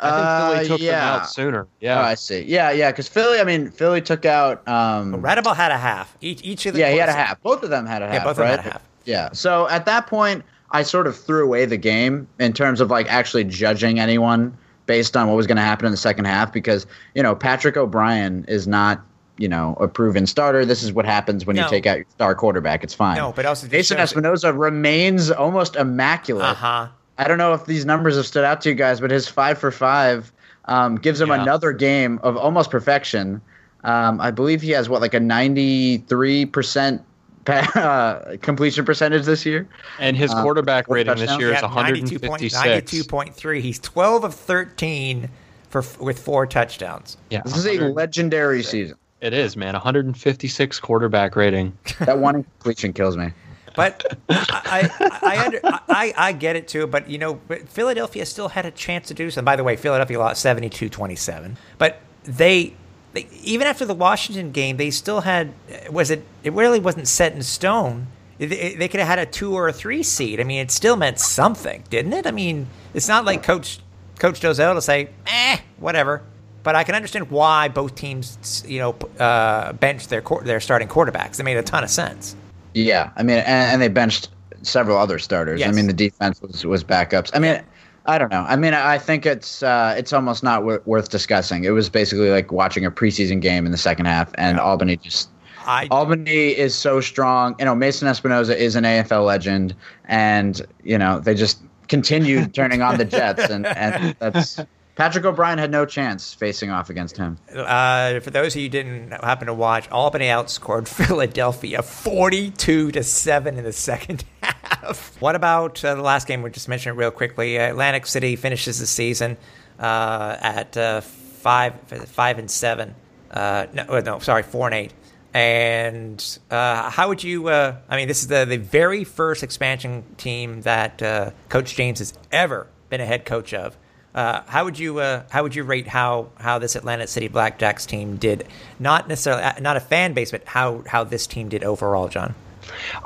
I 0.00 0.10
think 0.10 0.26
Uh, 0.26 0.50
Philly 0.52 0.68
took 0.68 0.78
them 0.80 0.86
yeah. 0.86 1.14
out 1.14 1.30
sooner. 1.30 1.62
Oh, 1.64 1.68
Yeah. 1.80 2.00
I 2.02 2.14
see. 2.14 2.42
Yeah, 2.42 2.70
yeah. 2.70 2.90
Because 2.90 3.08
Philly, 3.08 3.40
I 3.40 3.44
mean, 3.44 3.70
Philly 3.70 4.00
took 4.00 4.24
out. 4.24 4.66
Um, 4.68 5.14
Raudabaugh 5.22 5.54
had 5.56 5.72
a 5.72 5.78
half. 5.78 6.16
Each, 6.20 6.40
each 6.42 6.66
of 6.66 6.74
the 6.74 6.80
yeah, 6.80 6.90
he 6.90 6.98
had 6.98 7.08
a 7.08 7.12
half. 7.12 7.40
Both 7.42 7.62
of 7.62 7.70
them 7.70 7.86
had 7.86 8.02
a 8.02 8.06
half. 8.06 8.14
Yeah, 8.14 8.24
both 8.24 8.30
of 8.32 8.36
them 8.38 8.46
right? 8.48 8.60
had 8.60 8.66
a 8.68 8.72
half. 8.72 8.82
Yeah. 9.04 9.28
So 9.32 9.68
at 9.68 9.84
that 9.86 10.06
point, 10.06 10.42
I 10.70 10.82
sort 10.82 11.06
of 11.06 11.16
threw 11.16 11.44
away 11.44 11.66
the 11.66 11.76
game 11.76 12.26
in 12.40 12.52
terms 12.52 12.80
of 12.80 12.90
like 12.90 13.06
actually 13.12 13.44
judging 13.44 14.00
anyone 14.00 14.56
based 14.86 15.16
on 15.16 15.28
what 15.28 15.36
was 15.36 15.46
going 15.46 15.56
to 15.56 15.62
happen 15.62 15.86
in 15.86 15.92
the 15.92 15.96
second 15.98 16.24
half 16.26 16.52
because 16.52 16.86
you 17.14 17.22
know 17.22 17.34
Patrick 17.34 17.76
O'Brien 17.76 18.44
is 18.48 18.66
not 18.66 19.00
you 19.38 19.48
know 19.48 19.76
a 19.80 19.88
proven 19.88 20.26
starter. 20.26 20.64
This 20.64 20.82
is 20.82 20.92
what 20.92 21.04
happens 21.04 21.44
when 21.46 21.56
No. 21.56 21.62
you 21.64 21.68
take 21.70 21.86
out 21.86 21.96
your 21.98 22.06
star 22.10 22.34
quarterback. 22.34 22.84
It's 22.84 22.94
fine. 22.94 23.16
No, 23.16 23.32
but 23.32 23.46
also 23.46 23.66
Jason 23.66 23.98
Espinoza 23.98 24.56
remains 24.56 25.30
almost 25.30 25.76
immaculate. 25.76 26.44
Uh 26.44 26.54
huh. 26.54 26.88
I 27.18 27.28
don't 27.28 27.38
know 27.38 27.52
if 27.54 27.66
these 27.66 27.84
numbers 27.84 28.16
have 28.16 28.26
stood 28.26 28.44
out 28.44 28.60
to 28.62 28.68
you 28.70 28.74
guys, 28.74 29.00
but 29.00 29.10
his 29.10 29.28
five 29.28 29.58
for 29.58 29.70
five 29.70 30.32
um, 30.66 30.96
gives 30.96 31.20
him 31.20 31.28
Yeah. 31.28 31.42
another 31.42 31.72
game 31.72 32.18
of 32.22 32.36
almost 32.36 32.70
perfection. 32.70 33.40
Um, 33.84 34.20
I 34.20 34.30
believe 34.30 34.62
he 34.62 34.70
has 34.70 34.88
what 34.88 35.00
like 35.00 35.14
a 35.14 35.20
ninety-three 35.20 36.46
percent 36.46 37.02
uh, 37.46 38.36
completion 38.40 38.84
percentage 38.86 39.24
this 39.26 39.44
year. 39.44 39.68
And 39.98 40.16
his 40.16 40.32
Uh, 40.32 40.42
quarterback 40.42 40.86
four 40.86 40.96
rating 40.96 41.10
this 41.16 41.20
touchdowns? 41.28 41.40
year 41.40 41.50
is 41.50 41.60
Yeah, 41.60 41.66
156. 41.68 42.54
92.3. 42.56 43.60
He's 43.60 43.78
12 43.80 44.24
of 44.24 44.34
13 44.34 45.28
for 45.68 45.84
with 46.00 46.18
four 46.18 46.46
touchdowns. 46.46 47.18
Yeah, 47.30 47.42
This 47.44 47.56
is 47.58 47.66
a 47.66 47.78
legendary 47.88 48.62
season. 48.62 48.96
It 49.24 49.32
is, 49.32 49.56
man. 49.56 49.72
156 49.72 50.80
quarterback 50.80 51.34
rating. 51.34 51.72
That 52.00 52.18
one 52.18 52.36
incompletion 52.36 52.92
kills 52.92 53.16
me. 53.16 53.32
But 53.74 54.04
I, 54.28 54.90
I, 55.00 55.18
I, 55.22 55.44
under, 55.46 55.60
I, 55.64 56.14
I 56.14 56.32
get 56.32 56.56
it 56.56 56.68
too. 56.68 56.86
But 56.86 57.08
you 57.08 57.16
know, 57.16 57.40
Philadelphia 57.68 58.26
still 58.26 58.48
had 58.48 58.66
a 58.66 58.70
chance 58.70 59.08
to 59.08 59.14
do 59.14 59.30
something. 59.30 59.46
By 59.46 59.56
the 59.56 59.64
way, 59.64 59.76
Philadelphia 59.76 60.18
lost 60.18 60.44
72-27. 60.44 61.56
But 61.78 62.02
they, 62.24 62.74
they, 63.14 63.26
even 63.42 63.66
after 63.66 63.86
the 63.86 63.94
Washington 63.94 64.52
game, 64.52 64.76
they 64.76 64.90
still 64.90 65.22
had. 65.22 65.54
Was 65.90 66.10
it? 66.10 66.22
It 66.42 66.52
really 66.52 66.78
wasn't 66.78 67.08
set 67.08 67.32
in 67.32 67.42
stone. 67.42 68.08
They, 68.36 68.74
they 68.74 68.88
could 68.88 69.00
have 69.00 69.08
had 69.08 69.18
a 69.20 69.26
two 69.26 69.54
or 69.54 69.68
a 69.68 69.72
three 69.72 70.02
seed. 70.02 70.38
I 70.38 70.44
mean, 70.44 70.60
it 70.60 70.70
still 70.70 70.96
meant 70.96 71.18
something, 71.18 71.82
didn't 71.88 72.12
it? 72.12 72.26
I 72.26 72.30
mean, 72.30 72.66
it's 72.92 73.08
not 73.08 73.24
like 73.24 73.42
Coach 73.42 73.80
Coach 74.18 74.40
Dolezel 74.40 74.74
to 74.74 74.82
say, 74.82 75.08
eh, 75.26 75.56
whatever. 75.78 76.22
But 76.64 76.74
I 76.74 76.82
can 76.82 76.96
understand 76.96 77.30
why 77.30 77.68
both 77.68 77.94
teams, 77.94 78.64
you 78.66 78.80
know, 78.80 78.96
uh, 79.22 79.74
benched 79.74 80.08
their 80.10 80.22
their 80.42 80.60
starting 80.60 80.88
quarterbacks. 80.88 81.38
It 81.38 81.44
made 81.44 81.56
a 81.56 81.62
ton 81.62 81.84
of 81.84 81.90
sense. 81.90 82.34
Yeah, 82.72 83.12
I 83.16 83.22
mean, 83.22 83.38
and, 83.38 83.72
and 83.72 83.82
they 83.82 83.88
benched 83.88 84.30
several 84.62 84.98
other 84.98 85.18
starters. 85.18 85.62
I 85.62 85.70
mean, 85.70 85.86
the 85.86 85.92
defense 85.92 86.42
was 86.42 86.64
was 86.64 86.82
backups. 86.82 87.30
I 87.34 87.38
mean, 87.38 87.62
I 88.06 88.18
don't 88.18 88.30
know. 88.30 88.44
I 88.48 88.56
mean, 88.56 88.74
I 88.74 88.98
think 88.98 89.26
it's 89.26 89.62
uh, 89.62 89.94
it's 89.96 90.12
almost 90.12 90.42
not 90.42 90.60
w- 90.60 90.80
worth 90.84 91.10
discussing. 91.10 91.64
It 91.64 91.70
was 91.70 91.88
basically 91.88 92.30
like 92.30 92.50
watching 92.50 92.84
a 92.84 92.90
preseason 92.90 93.40
game 93.40 93.66
in 93.66 93.72
the 93.72 93.78
second 93.78 94.06
half, 94.06 94.32
and 94.36 94.58
Albany 94.58 94.96
just 94.96 95.28
I 95.66 95.88
Albany 95.90 96.48
is 96.48 96.74
so 96.74 97.00
strong. 97.00 97.54
You 97.58 97.64
know, 97.64 97.74
Mason 97.74 98.08
Espinoza 98.08 98.54
is 98.56 98.76
an 98.76 98.84
AFL 98.84 99.24
legend, 99.24 99.74
and 100.06 100.60
you 100.82 100.98
know 100.98 101.20
they 101.20 101.34
just 101.34 101.60
continued 101.88 102.54
turning 102.54 102.82
on 102.82 102.98
the 102.98 103.04
Jets, 103.04 103.50
and 103.50 103.66
and 103.66 104.14
that's 104.18 104.60
Patrick 104.96 105.24
O'Brien 105.24 105.58
had 105.58 105.72
no 105.72 105.84
chance 105.84 106.32
facing 106.34 106.70
off 106.70 106.88
against 106.88 107.16
him. 107.16 107.36
Uh, 107.52 108.20
for 108.20 108.30
those 108.30 108.54
of 108.54 108.60
you 108.60 108.66
who 108.66 108.70
didn't 108.70 109.10
happen 109.10 109.48
to 109.48 109.54
watch, 109.54 109.90
Albany 109.90 110.26
outscored 110.26 110.86
Philadelphia 111.06 111.82
42 111.82 112.92
to 112.92 113.02
7 113.02 113.58
in 113.58 113.64
the 113.64 113.72
second 113.72 114.24
half. 114.42 115.20
What 115.20 115.34
about 115.34 115.84
uh, 115.84 115.96
the 115.96 116.02
last 116.02 116.28
game? 116.28 116.42
We 116.42 116.50
just 116.50 116.68
mentioned 116.68 116.96
it 116.96 116.98
real 116.98 117.10
quickly. 117.10 117.58
Uh, 117.58 117.70
Atlantic 117.70 118.06
City 118.06 118.36
finishes 118.36 118.78
the 118.78 118.86
season 118.86 119.36
uh, 119.80 120.36
at 120.40 120.76
uh, 120.76 121.00
5 121.00 121.74
5 122.06 122.38
and 122.38 122.50
7. 122.50 122.94
Uh, 123.30 123.66
no, 123.72 123.82
uh, 123.88 124.00
no, 124.00 124.18
sorry, 124.20 124.44
4 124.44 124.68
and 124.68 124.74
8. 124.74 124.92
And 125.34 126.38
uh, 126.52 126.88
how 126.90 127.08
would 127.08 127.24
you? 127.24 127.48
Uh, 127.48 127.78
I 127.88 127.96
mean, 127.96 128.06
this 128.06 128.20
is 128.20 128.28
the, 128.28 128.44
the 128.44 128.58
very 128.58 129.02
first 129.02 129.42
expansion 129.42 130.04
team 130.16 130.60
that 130.62 131.02
uh, 131.02 131.32
Coach 131.48 131.74
James 131.74 131.98
has 131.98 132.14
ever 132.30 132.68
been 132.88 133.00
a 133.00 133.06
head 133.06 133.24
coach 133.24 133.52
of. 133.52 133.76
Uh, 134.14 134.42
how 134.46 134.64
would 134.64 134.78
you 134.78 134.98
uh, 135.00 135.24
how 135.30 135.42
would 135.42 135.54
you 135.54 135.64
rate 135.64 135.88
how 135.88 136.28
how 136.38 136.58
this 136.58 136.76
Atlantic 136.76 137.08
City 137.08 137.28
Blackjacks 137.28 137.86
team 137.86 138.16
did? 138.16 138.46
Not 138.78 139.08
necessarily 139.08 139.42
uh, 139.42 139.58
not 139.60 139.76
a 139.76 139.80
fan 139.80 140.12
base, 140.12 140.30
but 140.30 140.44
how 140.46 140.84
how 140.86 141.04
this 141.04 141.26
team 141.26 141.48
did 141.48 141.64
overall, 141.64 142.08
John. 142.08 142.34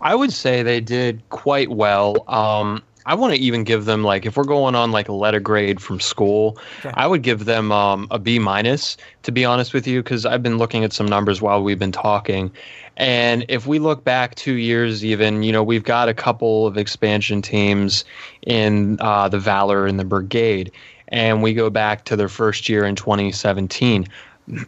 I 0.01 0.15
would 0.15 0.33
say 0.33 0.63
they 0.63 0.81
did 0.81 1.23
quite 1.31 1.71
well. 1.71 2.25
Um, 2.29 2.83
I 3.07 3.15
want 3.15 3.33
to 3.35 3.41
even 3.41 3.65
give 3.65 3.87
them 3.87 4.05
like 4.05 4.27
if 4.27 4.37
we're 4.37 4.45
going 4.45 4.75
on 4.75 4.93
like 4.93 5.09
a 5.09 5.15
letter 5.15 5.41
grade 5.41 5.81
from 5.81 5.99
school, 5.99 6.59
Okay. 6.81 6.93
I 6.95 7.07
would 7.07 7.23
give 7.23 7.47
them 7.47 7.73
um, 7.73 8.07
a 8.11 8.19
B 8.19 8.39
minus 8.39 8.99
to 9.23 9.33
be 9.33 9.47
honest 9.47 9.73
with 9.73 9.87
you 9.87 10.03
because 10.03 10.27
I've 10.27 10.43
been 10.43 10.59
looking 10.59 10.85
at 10.85 10.93
some 10.93 11.07
numbers 11.07 11.41
while 11.41 11.63
we've 11.63 11.79
been 11.79 11.91
talking, 11.91 12.53
and 12.99 13.47
if 13.49 13.67
we 13.67 13.79
look 13.79 14.05
back 14.05 14.35
two 14.35 14.55
years 14.55 15.07
even, 15.07 15.43
you 15.43 15.53
know 15.53 15.63
we've 15.63 15.85
got 15.85 16.11
a 16.11 16.15
couple 16.15 16.67
of 16.67 16.77
expansion 16.77 17.41
teams 17.41 18.05
in 18.43 18.99
uh, 19.01 19.27
the 19.31 19.39
Valor 19.39 19.87
and 19.87 19.99
the 19.99 20.05
Brigade, 20.05 20.71
and 21.09 21.43
we 21.43 21.55
go 21.55 21.71
back 21.71 22.05
to 22.05 22.17
their 22.17 22.29
first 22.29 22.69
year 22.69 22.85
in 22.85 22.95
2017 22.95 24.07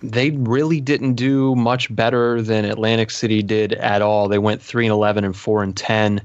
they 0.03 0.31
really 0.31 0.81
didn't 0.81 1.15
do 1.15 1.55
much 1.55 1.95
better 1.95 2.43
than 2.43 2.65
Atlantic 2.65 3.11
City 3.11 3.43
did 3.43 3.73
at 3.75 4.03
all. 4.03 4.29
They 4.29 4.39
went 4.39 4.61
three 4.61 4.87
and 4.87 4.93
eleven 4.93 5.25
and 5.25 5.35
four 5.35 5.63
and 5.63 5.77
ten, 5.77 6.21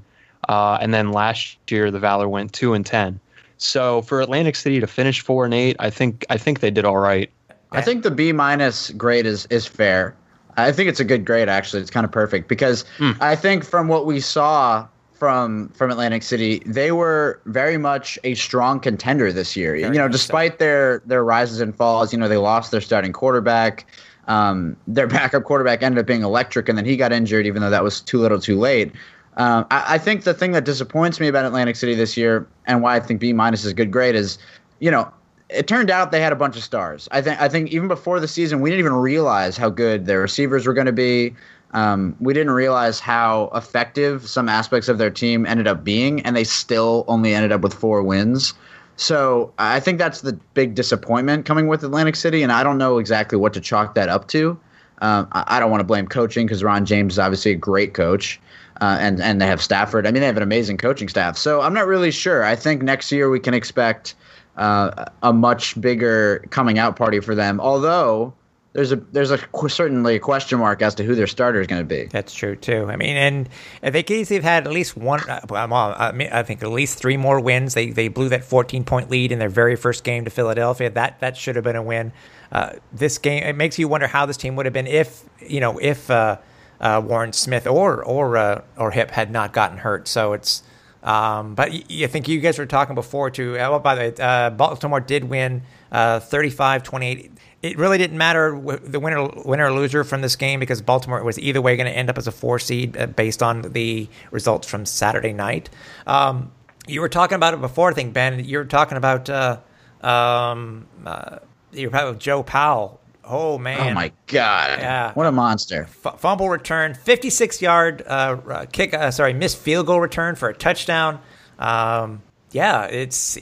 uh, 0.49 0.77
and 0.81 0.93
then 0.93 1.11
last 1.11 1.57
year 1.69 1.89
the 1.91 1.99
Valor 1.99 2.27
went 2.27 2.53
two 2.53 2.73
and 2.73 2.85
ten. 2.85 3.19
So 3.57 4.01
for 4.01 4.19
Atlantic 4.21 4.55
City 4.55 4.79
to 4.81 4.87
finish 4.87 5.21
four 5.21 5.45
and 5.45 5.53
eight, 5.53 5.77
I 5.79 5.89
think 5.89 6.25
I 6.29 6.37
think 6.37 6.59
they 6.59 6.71
did 6.71 6.85
all 6.85 6.97
right. 6.97 7.29
I 7.71 7.81
think 7.81 8.03
the 8.03 8.11
B 8.11 8.31
minus 8.31 8.91
grade 8.91 9.25
is 9.25 9.45
is 9.49 9.65
fair. 9.65 10.15
I 10.57 10.71
think 10.71 10.89
it's 10.89 10.99
a 10.99 11.05
good 11.05 11.25
grade 11.25 11.49
actually. 11.49 11.81
It's 11.81 11.91
kind 11.91 12.05
of 12.05 12.11
perfect 12.11 12.47
because 12.47 12.85
I 13.19 13.35
think 13.35 13.63
from 13.63 13.87
what 13.87 14.05
we 14.05 14.19
saw 14.19 14.87
from 15.15 15.69
from 15.69 15.91
Atlantic 15.91 16.23
City, 16.23 16.61
they 16.65 16.91
were 16.91 17.39
very 17.45 17.77
much 17.77 18.19
a 18.23 18.35
strong 18.35 18.79
contender 18.79 19.31
this 19.31 19.55
year. 19.55 19.75
you 19.75 19.89
know, 19.89 20.03
much 20.03 20.11
so. 20.11 20.17
despite 20.17 20.59
their 20.59 21.01
their 21.05 21.23
rises 21.23 21.61
and 21.61 21.75
falls, 21.75 22.11
you 22.13 22.19
know, 22.19 22.27
they 22.27 22.37
lost 22.37 22.71
their 22.71 22.81
starting 22.81 23.13
quarterback. 23.13 23.87
Um, 24.27 24.75
their 24.87 25.07
backup 25.17 25.43
quarterback 25.43 25.83
ended 25.83 25.99
up 25.99 26.05
being 26.05 26.23
electric, 26.23 26.69
and 26.69 26.77
then 26.77 26.85
he 26.85 26.97
got 26.97 27.11
injured, 27.11 27.45
even 27.47 27.61
though 27.61 27.69
that 27.69 27.83
was 27.83 28.01
too 28.01 28.19
little, 28.19 28.39
too 28.39 28.59
late. 28.59 28.91
Um, 29.37 29.65
I, 29.71 29.95
I 29.95 29.97
think 29.97 30.23
the 30.23 30.33
thing 30.33 30.51
that 30.53 30.63
disappoints 30.63 31.19
me 31.19 31.27
about 31.27 31.45
Atlantic 31.45 31.75
City 31.75 31.95
this 31.95 32.15
year, 32.15 32.47
and 32.65 32.81
why 32.81 32.95
I 32.95 32.99
think 32.99 33.19
B 33.19 33.33
minus 33.33 33.65
is 33.65 33.71
a 33.71 33.75
good 33.75 33.91
grade, 33.91 34.15
is 34.15 34.37
you 34.79 34.91
know 34.91 35.11
it 35.49 35.67
turned 35.67 35.91
out 35.91 36.11
they 36.11 36.21
had 36.21 36.33
a 36.33 36.35
bunch 36.35 36.55
of 36.55 36.63
stars. 36.63 37.07
I 37.11 37.21
think 37.21 37.39
I 37.39 37.47
think 37.47 37.71
even 37.71 37.87
before 37.87 38.19
the 38.19 38.27
season, 38.27 38.61
we 38.61 38.69
didn't 38.69 38.79
even 38.79 38.93
realize 38.93 39.57
how 39.57 39.69
good 39.69 40.05
their 40.05 40.21
receivers 40.21 40.65
were 40.65 40.73
going 40.73 40.87
to 40.87 40.93
be. 40.93 41.35
Um, 41.75 42.15
we 42.21 42.33
didn't 42.33 42.53
realize 42.53 43.01
how 43.01 43.51
effective 43.53 44.27
some 44.29 44.47
aspects 44.47 44.87
of 44.87 44.97
their 44.97 45.09
team 45.09 45.45
ended 45.45 45.67
up 45.67 45.83
being, 45.83 46.21
and 46.21 46.33
they 46.33 46.45
still 46.45 47.03
only 47.09 47.35
ended 47.35 47.51
up 47.51 47.59
with 47.59 47.73
four 47.73 48.01
wins. 48.01 48.53
So 48.95 49.53
I 49.59 49.81
think 49.81 49.99
that's 49.99 50.21
the 50.21 50.33
big 50.53 50.73
disappointment 50.73 51.45
coming 51.45 51.67
with 51.67 51.83
Atlantic 51.83 52.15
City, 52.15 52.43
and 52.43 52.51
I 52.53 52.63
don't 52.63 52.77
know 52.77 52.97
exactly 52.97 53.37
what 53.37 53.53
to 53.53 53.59
chalk 53.59 53.93
that 53.95 54.07
up 54.07 54.29
to. 54.29 54.57
Um, 54.99 55.27
I, 55.33 55.43
I 55.47 55.59
don't 55.59 55.69
want 55.69 55.81
to 55.81 55.85
blame 55.85 56.07
coaching 56.07 56.47
because 56.47 56.63
Ron 56.63 56.85
James 56.85 57.15
is 57.15 57.19
obviously 57.19 57.51
a 57.51 57.55
great 57.55 57.93
coach, 57.93 58.39
uh, 58.79 58.97
and 59.01 59.21
and 59.21 59.41
they 59.41 59.47
have 59.47 59.61
Stafford. 59.61 60.07
I 60.07 60.11
mean, 60.11 60.21
they 60.21 60.27
have 60.27 60.37
an 60.37 60.43
amazing 60.43 60.77
coaching 60.77 61.09
staff. 61.09 61.37
So 61.37 61.59
I'm 61.59 61.73
not 61.73 61.87
really 61.87 62.11
sure. 62.11 62.45
I 62.45 62.55
think 62.55 62.83
next 62.83 63.11
year 63.11 63.29
we 63.29 63.41
can 63.41 63.53
expect 63.53 64.15
uh, 64.55 65.07
a 65.23 65.33
much 65.33 65.79
bigger 65.81 66.45
coming 66.51 66.79
out 66.79 66.95
party 66.95 67.19
for 67.19 67.35
them. 67.35 67.59
Although 67.59 68.33
there's 68.75 68.91
a 68.91 68.97
there's 68.97 69.31
a 69.31 69.39
certainly 69.69 70.15
a 70.15 70.19
question 70.19 70.59
mark 70.59 70.81
as 70.81 70.95
to 70.95 71.03
who 71.05 71.15
their 71.15 71.27
starter 71.27 71.61
is 71.61 71.67
going 71.67 71.81
to 71.81 71.87
be. 71.87 72.07
That's 72.07 72.33
true 72.33 72.57
too. 72.57 72.87
I 72.89 72.97
mean, 72.97 73.15
and 73.15 73.49
they 73.81 74.03
could 74.03 74.17
easily 74.17 74.35
have 74.35 74.43
had 74.43 74.67
at 74.67 74.73
least 74.73 74.97
one. 74.97 75.21
Uh, 75.29 75.39
well, 75.49 75.95
I, 75.97 76.43
think 76.43 76.61
at 76.61 76.69
least 76.69 76.97
three 76.97 77.15
more 77.15 77.39
wins. 77.39 77.73
They 77.73 77.91
they 77.91 78.09
blew 78.09 78.27
that 78.29 78.43
14 78.43 78.83
point 78.83 79.09
lead 79.09 79.31
in 79.31 79.39
their 79.39 79.47
very 79.47 79.77
first 79.77 80.03
game 80.03 80.25
to 80.25 80.29
Philadelphia. 80.29 80.89
That 80.89 81.21
that 81.21 81.37
should 81.37 81.55
have 81.55 81.63
been 81.63 81.77
a 81.77 81.81
win. 81.81 82.11
Uh, 82.51 82.73
this 82.91 83.17
game 83.17 83.43
it 83.43 83.55
makes 83.55 83.79
you 83.79 83.87
wonder 83.87 84.07
how 84.07 84.25
this 84.25 84.35
team 84.35 84.57
would 84.57 84.65
have 84.65 84.73
been 84.73 84.87
if 84.87 85.23
you 85.39 85.61
know 85.61 85.77
if 85.77 86.11
uh, 86.11 86.37
uh, 86.81 87.01
Warren 87.03 87.31
Smith 87.31 87.67
or 87.67 88.03
or 88.03 88.35
uh, 88.35 88.61
or 88.75 88.91
Hip 88.91 89.09
had 89.09 89.31
not 89.31 89.53
gotten 89.53 89.77
hurt. 89.77 90.07
So 90.07 90.33
it's. 90.33 90.63
Um, 91.01 91.53
but 91.53 91.71
I 91.71 92.07
think 92.07 92.27
you 92.27 92.39
guys 92.39 92.57
were 92.57 92.65
talking 92.65 92.95
before 92.95 93.29
too. 93.29 93.53
Uh, 93.53 93.69
well, 93.69 93.79
by 93.79 93.93
the 93.93 94.01
way, 94.17 94.49
Baltimore 94.49 94.99
did 94.99 95.25
win 95.25 95.61
35 95.91 96.81
28 96.81 97.31
it 97.65 97.79
really 97.79 97.97
didn't 97.97 98.17
matter 98.17 98.51
the 98.83 98.99
winner 98.99 99.27
winner 99.43 99.65
or 99.65 99.71
loser 99.71 100.03
from 100.03 100.21
this 100.21 100.35
game 100.35 100.59
because 100.59 100.81
Baltimore 100.83 101.23
was 101.23 101.39
either 101.39 101.61
way 101.61 101.75
going 101.75 101.91
to 101.91 101.97
end 101.97 102.11
up 102.11 102.17
as 102.17 102.27
a 102.27 102.31
four 102.31 102.59
seed 102.59 102.95
uh, 102.95 103.07
based 103.07 103.41
on 103.41 103.63
the 103.63 104.07
results 104.29 104.69
from 104.69 104.85
Saturday 104.85 105.33
night. 105.33 105.69
Um, 106.05 106.51
you 106.85 107.01
were 107.01 107.09
talking 107.09 107.35
about 107.35 107.55
it 107.55 107.61
before, 107.61 107.89
I 107.89 107.93
think 107.93 108.13
Ben. 108.13 108.45
You 108.45 108.59
were 108.59 108.65
talking 108.65 108.97
about 108.97 109.29
uh, 109.31 109.57
um, 110.01 110.85
uh, 111.05 111.39
you 111.71 111.87
were 111.87 111.91
talking 111.91 112.09
about 112.09 112.19
Joe 112.19 112.43
Powell. 112.43 113.01
Oh 113.23 113.57
man! 113.57 113.79
Oh 113.79 113.93
my 113.95 114.11
god! 114.27 114.79
Yeah, 114.79 115.13
what 115.13 115.25
a 115.25 115.31
monster! 115.31 115.89
F- 116.05 116.19
fumble 116.19 116.49
return, 116.49 116.93
fifty-six 116.93 117.59
yard 117.59 118.03
uh, 118.05 118.37
uh, 118.47 118.65
kick. 118.71 118.93
Uh, 118.93 119.09
sorry, 119.09 119.33
missed 119.33 119.57
field 119.57 119.87
goal 119.87 119.99
return 119.99 120.35
for 120.35 120.49
a 120.49 120.53
touchdown. 120.53 121.19
Um, 121.57 122.21
yeah, 122.51 122.83
it's 122.85 123.39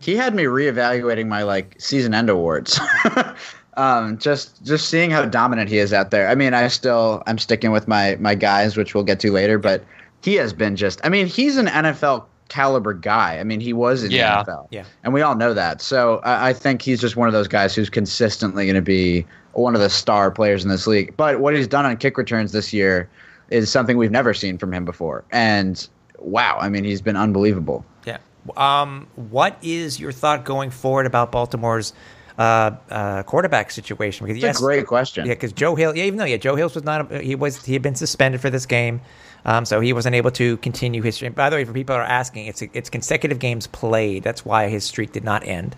he 0.00 0.16
had 0.16 0.34
me 0.34 0.44
reevaluating 0.44 1.26
my 1.26 1.42
like 1.42 1.76
season 1.78 2.14
end 2.14 2.30
awards. 2.30 2.80
um, 3.78 4.18
just 4.18 4.62
just 4.64 4.90
seeing 4.90 5.10
how 5.10 5.24
dominant 5.24 5.70
he 5.70 5.78
is 5.78 5.92
out 5.92 6.10
there. 6.10 6.28
I 6.28 6.34
mean, 6.34 6.52
I 6.52 6.66
still 6.68 7.22
I'm 7.26 7.38
sticking 7.38 7.70
with 7.70 7.86
my 7.86 8.16
my 8.16 8.34
guys, 8.34 8.76
which 8.76 8.94
we'll 8.94 9.04
get 9.04 9.20
to 9.20 9.32
later, 9.32 9.58
but 9.58 9.84
he 10.22 10.34
has 10.34 10.52
been 10.52 10.76
just. 10.76 11.00
I 11.04 11.08
mean, 11.08 11.26
he's 11.26 11.56
an 11.56 11.66
NFL 11.66 12.24
caliber 12.48 12.92
guy. 12.92 13.38
I 13.38 13.44
mean, 13.44 13.60
he 13.60 13.72
was 13.72 14.02
in 14.02 14.10
yeah. 14.10 14.42
the 14.42 14.50
NFL, 14.50 14.68
yeah, 14.70 14.84
and 15.04 15.14
we 15.14 15.22
all 15.22 15.36
know 15.36 15.54
that. 15.54 15.80
So 15.80 16.18
I, 16.24 16.48
I 16.48 16.52
think 16.52 16.82
he's 16.82 17.00
just 17.00 17.16
one 17.16 17.28
of 17.28 17.32
those 17.32 17.46
guys 17.46 17.74
who's 17.74 17.88
consistently 17.88 18.66
going 18.66 18.74
to 18.74 18.82
be 18.82 19.24
one 19.52 19.76
of 19.76 19.80
the 19.80 19.90
star 19.90 20.32
players 20.32 20.64
in 20.64 20.70
this 20.70 20.88
league. 20.88 21.16
But 21.16 21.38
what 21.38 21.54
he's 21.54 21.68
done 21.68 21.86
on 21.86 21.96
kick 21.96 22.18
returns 22.18 22.50
this 22.50 22.72
year 22.72 23.08
is 23.50 23.70
something 23.70 23.96
we've 23.96 24.10
never 24.10 24.34
seen 24.34 24.58
from 24.58 24.74
him 24.74 24.84
before, 24.84 25.22
and 25.30 25.88
wow, 26.18 26.58
I 26.60 26.68
mean, 26.68 26.82
he's 26.82 27.00
been 27.00 27.16
unbelievable. 27.16 27.84
Yeah. 28.04 28.18
Um, 28.56 29.06
what 29.14 29.56
is 29.62 30.00
your 30.00 30.10
thought 30.10 30.44
going 30.44 30.70
forward 30.70 31.06
about 31.06 31.30
Baltimore's 31.30 31.92
uh, 32.38 32.76
uh, 32.90 33.22
quarterback 33.24 33.70
situation? 33.70 34.26
Because 34.26 34.40
yes, 34.40 34.58
a 34.58 34.62
great 34.62 34.86
question. 34.86 35.26
Yeah, 35.26 35.34
because 35.34 35.52
Joe 35.52 35.74
Hill, 35.74 35.96
yeah, 35.96 36.04
even 36.04 36.18
though 36.18 36.24
yeah, 36.24 36.36
Joe 36.36 36.56
Hills 36.56 36.74
was 36.74 36.84
not, 36.84 37.10
he 37.12 37.34
was 37.34 37.64
he 37.64 37.72
had 37.72 37.82
been 37.82 37.94
suspended 37.94 38.40
for 38.40 38.48
this 38.48 38.64
game, 38.64 39.00
um, 39.44 39.64
so 39.64 39.80
he 39.80 39.92
wasn't 39.92 40.14
able 40.14 40.30
to 40.32 40.56
continue 40.58 41.02
his 41.02 41.16
streak. 41.16 41.34
By 41.34 41.50
the 41.50 41.56
way, 41.56 41.64
for 41.64 41.72
people 41.72 41.94
who 41.94 42.00
are 42.00 42.04
asking, 42.04 42.46
it's 42.46 42.62
it's 42.62 42.88
consecutive 42.88 43.38
games 43.38 43.66
played. 43.66 44.22
That's 44.22 44.44
why 44.44 44.68
his 44.68 44.84
streak 44.84 45.12
did 45.12 45.24
not 45.24 45.44
end. 45.44 45.76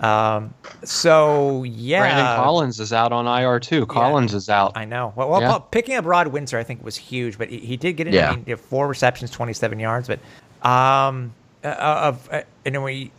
Um, 0.00 0.54
so 0.84 1.64
yeah, 1.64 2.00
Brandon 2.00 2.36
Collins 2.36 2.78
is 2.78 2.92
out 2.92 3.12
on 3.12 3.26
IR 3.26 3.58
too. 3.58 3.84
Collins 3.86 4.32
yeah, 4.32 4.36
is 4.36 4.48
out. 4.48 4.72
I 4.76 4.84
know. 4.84 5.12
Well, 5.16 5.28
well 5.28 5.40
yeah. 5.40 5.58
picking 5.58 5.96
up 5.96 6.04
Rod 6.04 6.28
Windsor, 6.28 6.56
I 6.56 6.64
think 6.64 6.84
was 6.84 6.96
huge, 6.96 7.36
but 7.36 7.48
he, 7.48 7.58
he 7.58 7.76
did 7.76 7.96
get 7.96 8.06
in. 8.06 8.14
Yeah. 8.14 8.30
I 8.30 8.36
mean, 8.36 8.56
four 8.56 8.86
receptions, 8.86 9.30
twenty-seven 9.30 9.80
yards, 9.80 10.08
but 10.08 10.20
um, 10.68 11.34
uh, 11.64 11.68
of 11.68 12.28
uh, 12.32 12.42
and 12.64 12.82
we 12.82 13.10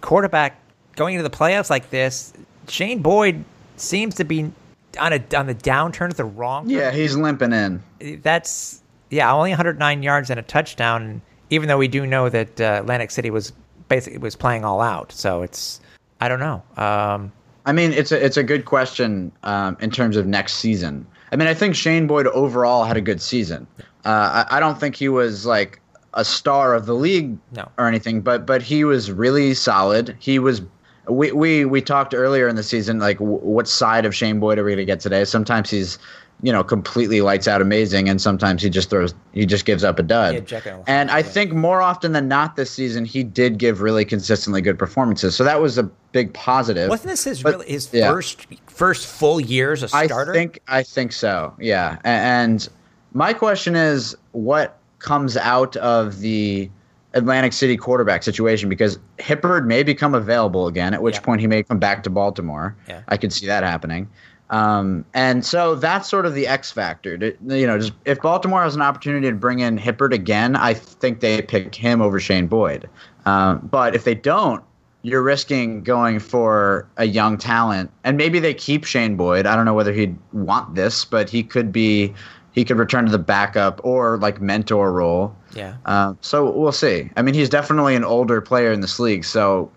quarterback 0.00 0.60
going 0.96 1.14
into 1.14 1.28
the 1.28 1.36
playoffs 1.36 1.70
like 1.70 1.90
this, 1.90 2.32
Shane 2.68 3.02
Boyd 3.02 3.44
seems 3.76 4.14
to 4.16 4.24
be 4.24 4.50
on 4.98 5.12
a 5.12 5.22
on 5.36 5.46
the 5.46 5.54
downturn 5.54 6.10
at 6.10 6.16
the 6.16 6.24
wrong. 6.24 6.68
Yeah, 6.68 6.90
he's 6.90 7.16
limping 7.16 7.52
in. 7.52 7.82
That's 8.22 8.82
yeah, 9.10 9.32
only 9.32 9.50
109 9.50 10.02
yards 10.02 10.30
and 10.30 10.38
a 10.38 10.42
touchdown. 10.42 11.22
Even 11.50 11.68
though 11.68 11.78
we 11.78 11.88
do 11.88 12.06
know 12.06 12.28
that 12.28 12.60
uh, 12.60 12.80
Atlantic 12.80 13.10
City 13.10 13.30
was 13.30 13.52
basically 13.88 14.18
was 14.18 14.34
playing 14.34 14.64
all 14.64 14.80
out, 14.80 15.12
so 15.12 15.42
it's 15.42 15.80
I 16.20 16.28
don't 16.28 16.40
know. 16.40 16.62
Um, 16.76 17.32
I 17.66 17.72
mean, 17.72 17.92
it's 17.92 18.12
a 18.12 18.24
it's 18.24 18.36
a 18.36 18.42
good 18.42 18.64
question 18.64 19.32
um, 19.42 19.76
in 19.80 19.90
terms 19.90 20.16
of 20.16 20.26
next 20.26 20.54
season. 20.54 21.06
I 21.32 21.36
mean, 21.36 21.48
I 21.48 21.54
think 21.54 21.74
Shane 21.74 22.06
Boyd 22.06 22.26
overall 22.28 22.84
had 22.84 22.96
a 22.96 23.00
good 23.00 23.20
season. 23.20 23.66
Uh, 24.04 24.44
I, 24.50 24.56
I 24.56 24.60
don't 24.60 24.78
think 24.78 24.94
he 24.96 25.08
was 25.08 25.46
like 25.46 25.80
a 26.14 26.24
star 26.24 26.74
of 26.74 26.86
the 26.86 26.94
league 26.94 27.36
no. 27.52 27.68
or 27.78 27.88
anything, 27.88 28.20
but 28.20 28.46
but 28.46 28.62
he 28.62 28.84
was 28.84 29.10
really 29.10 29.54
solid. 29.54 30.16
He 30.18 30.38
was. 30.38 30.62
We, 31.08 31.32
we 31.32 31.64
we 31.64 31.82
talked 31.82 32.14
earlier 32.14 32.48
in 32.48 32.56
the 32.56 32.62
season 32.62 32.98
like 32.98 33.18
w- 33.18 33.38
what 33.38 33.68
side 33.68 34.06
of 34.06 34.14
Shane 34.14 34.40
Boyd 34.40 34.58
are 34.58 34.64
we 34.64 34.70
going 34.70 34.78
to 34.78 34.84
get 34.84 35.00
today? 35.00 35.24
Sometimes 35.24 35.70
he's 35.70 35.98
you 36.42 36.52
know 36.52 36.64
completely 36.64 37.20
lights 37.20 37.46
out 37.46 37.62
amazing, 37.62 38.08
and 38.08 38.20
sometimes 38.20 38.62
he 38.62 38.70
just 38.70 38.90
throws 38.90 39.14
he 39.32 39.46
just 39.46 39.64
gives 39.64 39.84
up 39.84 39.98
a 39.98 40.02
dud. 40.02 40.50
Yeah, 40.50 40.82
and 40.86 41.10
I 41.10 41.18
yeah. 41.18 41.22
think 41.22 41.52
more 41.52 41.80
often 41.80 42.12
than 42.12 42.28
not 42.28 42.56
this 42.56 42.70
season 42.70 43.04
he 43.04 43.22
did 43.22 43.58
give 43.58 43.80
really 43.80 44.04
consistently 44.04 44.60
good 44.60 44.78
performances. 44.78 45.36
So 45.36 45.44
that 45.44 45.60
was 45.60 45.78
a 45.78 45.84
big 46.12 46.32
positive. 46.34 46.88
Wasn't 46.88 47.08
this 47.08 47.24
his 47.24 47.42
but, 47.42 47.52
really 47.52 47.68
his 47.68 47.92
yeah. 47.92 48.10
first 48.10 48.46
first 48.66 49.06
full 49.06 49.40
year 49.40 49.72
as 49.72 49.82
a 49.82 49.88
starter? 49.88 50.32
I 50.32 50.34
think 50.34 50.60
I 50.68 50.82
think 50.82 51.12
so. 51.12 51.54
Yeah, 51.58 51.98
and 52.04 52.68
my 53.12 53.32
question 53.32 53.76
is 53.76 54.16
what 54.32 54.78
comes 54.98 55.36
out 55.36 55.76
of 55.76 56.20
the 56.20 56.70
Atlantic 57.14 57.52
City 57.52 57.76
quarterback 57.76 58.22
situation 58.22 58.68
because 58.68 58.98
Hippeard 59.18 59.66
may 59.66 59.82
become 59.82 60.14
available 60.14 60.66
again, 60.66 60.92
at 60.94 61.02
which 61.02 61.16
yeah. 61.16 61.20
point 61.20 61.40
he 61.40 61.46
may 61.46 61.62
come 61.62 61.78
back 61.78 62.02
to 62.02 62.10
Baltimore. 62.10 62.76
Yeah. 62.88 63.02
I 63.08 63.16
could 63.16 63.32
see 63.32 63.46
that 63.46 63.62
happening. 63.62 64.08
Um, 64.50 65.04
and 65.14 65.44
so 65.44 65.74
that's 65.74 66.08
sort 66.08 66.26
of 66.26 66.34
the 66.34 66.46
X 66.46 66.70
factor. 66.70 67.16
To, 67.16 67.36
you 67.46 67.66
know, 67.66 67.78
just, 67.78 67.92
if 68.04 68.20
Baltimore 68.20 68.62
has 68.62 68.76
an 68.76 68.82
opportunity 68.82 69.28
to 69.28 69.34
bring 69.34 69.60
in 69.60 69.78
Hippeard 69.78 70.12
again, 70.12 70.54
I 70.54 70.74
think 70.74 71.20
they 71.20 71.40
pick 71.40 71.74
him 71.74 72.02
over 72.02 72.20
Shane 72.20 72.46
Boyd. 72.46 72.88
Um, 73.24 73.66
but 73.70 73.94
if 73.94 74.04
they 74.04 74.14
don't, 74.14 74.62
you're 75.02 75.22
risking 75.22 75.82
going 75.82 76.18
for 76.18 76.88
a 76.96 77.04
young 77.04 77.36
talent, 77.36 77.90
and 78.04 78.16
maybe 78.16 78.38
they 78.38 78.54
keep 78.54 78.84
Shane 78.84 79.16
Boyd. 79.16 79.46
I 79.46 79.54
don't 79.54 79.66
know 79.66 79.74
whether 79.74 79.92
he'd 79.92 80.16
want 80.32 80.74
this, 80.74 81.04
but 81.04 81.28
he 81.28 81.42
could 81.42 81.70
be 81.70 82.14
he 82.54 82.64
could 82.64 82.78
return 82.78 83.04
to 83.04 83.10
the 83.10 83.18
backup 83.18 83.80
or 83.84 84.16
like 84.18 84.40
mentor 84.40 84.92
role. 84.92 85.36
Yeah. 85.54 85.76
Uh, 85.84 86.14
so 86.20 86.50
we'll 86.50 86.72
see. 86.72 87.10
I 87.16 87.22
mean, 87.22 87.34
he's 87.34 87.48
definitely 87.48 87.96
an 87.96 88.04
older 88.04 88.40
player 88.40 88.72
in 88.72 88.80
this 88.80 88.98
league, 89.00 89.24
so 89.24 89.70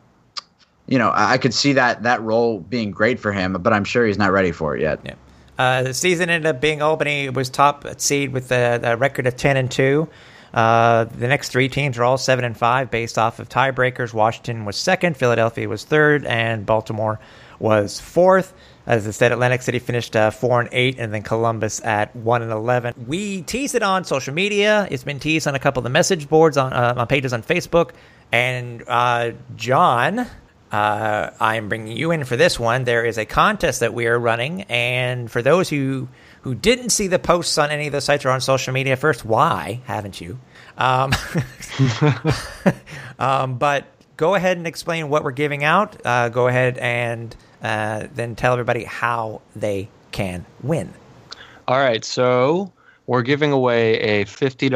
you 0.86 0.98
know 0.98 1.12
I 1.14 1.38
could 1.38 1.54
see 1.54 1.74
that 1.74 2.04
that 2.04 2.22
role 2.22 2.60
being 2.60 2.92
great 2.92 3.20
for 3.20 3.34
him, 3.34 3.54
but 3.60 3.74
I'm 3.74 3.84
sure 3.84 4.06
he's 4.06 4.18
not 4.18 4.32
ready 4.32 4.52
for 4.52 4.76
it 4.76 4.82
yet. 4.82 5.00
Yeah. 5.04 5.16
Uh, 5.58 5.84
the 5.84 5.94
season 5.94 6.30
ended 6.30 6.46
up 6.46 6.62
being 6.62 6.84
Albany 6.84 7.30
was 7.32 7.50
top 7.50 7.84
seed 8.00 8.32
with 8.32 8.52
a, 8.52 8.80
a 8.84 8.96
record 8.96 9.26
of 9.26 9.36
ten 9.36 9.58
and 9.58 9.72
two. 9.72 10.08
Uh, 10.54 11.06
the 11.06 11.28
next 11.28 11.50
three 11.50 11.68
teams 11.68 11.98
are 11.98 12.04
all 12.04 12.18
seven 12.18 12.46
and 12.46 12.56
five 12.56 12.92
based 12.92 13.18
off 13.18 13.40
of 13.40 13.50
tiebreakers. 13.50 14.14
Washington 14.14 14.66
was 14.66 14.76
second, 14.76 15.18
Philadelphia 15.18 15.68
was 15.68 15.84
third, 15.84 16.26
and 16.26 16.66
Baltimore 16.66 17.20
was 17.60 18.00
fourth. 18.00 18.54
As 18.88 19.06
I 19.06 19.12
said, 19.12 19.34
Atlantic 19.34 19.62
City 19.62 19.80
finished 19.80 20.16
uh, 20.16 20.32
four 20.32 20.62
and 20.62 20.70
eight, 20.72 20.98
and 20.98 21.14
then 21.14 21.22
Columbus 21.22 21.84
at 21.84 22.16
one 22.16 22.42
and 22.42 22.52
eleven. 22.52 22.94
We 23.06 23.42
teased 23.42 23.76
it 23.76 23.84
on 23.84 24.06
social 24.06 24.34
media. 24.34 24.88
It's 24.90 25.04
been 25.04 25.20
teased 25.20 25.46
on 25.46 25.56
a 25.56 25.60
couple 25.60 25.82
of 25.82 25.84
the 25.84 25.90
message 25.90 26.30
boards 26.30 26.56
on 26.56 26.72
uh, 26.72 26.94
on 26.96 27.06
pages 27.06 27.34
on 27.34 27.44
Facebook. 27.44 27.92
And 28.32 28.84
uh, 28.88 29.32
John, 29.58 30.26
uh, 30.72 31.30
I'm 31.38 31.68
bringing 31.68 31.98
you 31.98 32.12
in 32.12 32.24
for 32.24 32.38
this 32.38 32.58
one. 32.58 32.86
There 32.86 33.04
is 33.04 33.18
a 33.18 33.26
contest 33.26 33.82
that 33.82 33.94
we 33.94 34.08
are 34.08 34.18
running, 34.18 34.62
and 34.64 35.30
for 35.30 35.42
those 35.42 35.68
who 35.68 36.08
who 36.42 36.56
didn't 36.56 36.92
see 36.92 37.08
the 37.08 37.20
posts 37.20 37.58
on 37.58 37.72
any 37.72 37.88
of 37.88 37.92
the 37.92 38.00
sites 38.00 38.24
or 38.24 38.30
on 38.30 38.40
social 38.40 38.74
media, 38.74 38.96
first, 38.96 39.26
why 39.26 39.82
haven't 39.84 40.22
you? 40.22 40.40
Um, 40.78 41.12
um, 43.20 43.58
but 43.58 43.86
go 44.16 44.36
ahead 44.36 44.56
and 44.56 44.66
explain 44.66 45.10
what 45.10 45.26
we're 45.26 45.32
giving 45.32 45.66
out. 45.66 46.06
Uh, 46.06 46.30
go 46.30 46.48
ahead 46.48 46.78
and 46.78 47.36
uh, 47.62 48.08
then 48.14 48.36
tell 48.36 48.54
everybody 48.54 48.84
how 48.84 49.42
they 49.56 49.90
can 50.12 50.46
win. 50.64 50.94
All 51.68 51.78
right, 51.78 52.04
so 52.06 52.72
we're 53.08 53.22
giving 53.22 53.54
away 53.54 53.96
a 54.00 54.26
$50 54.26 54.70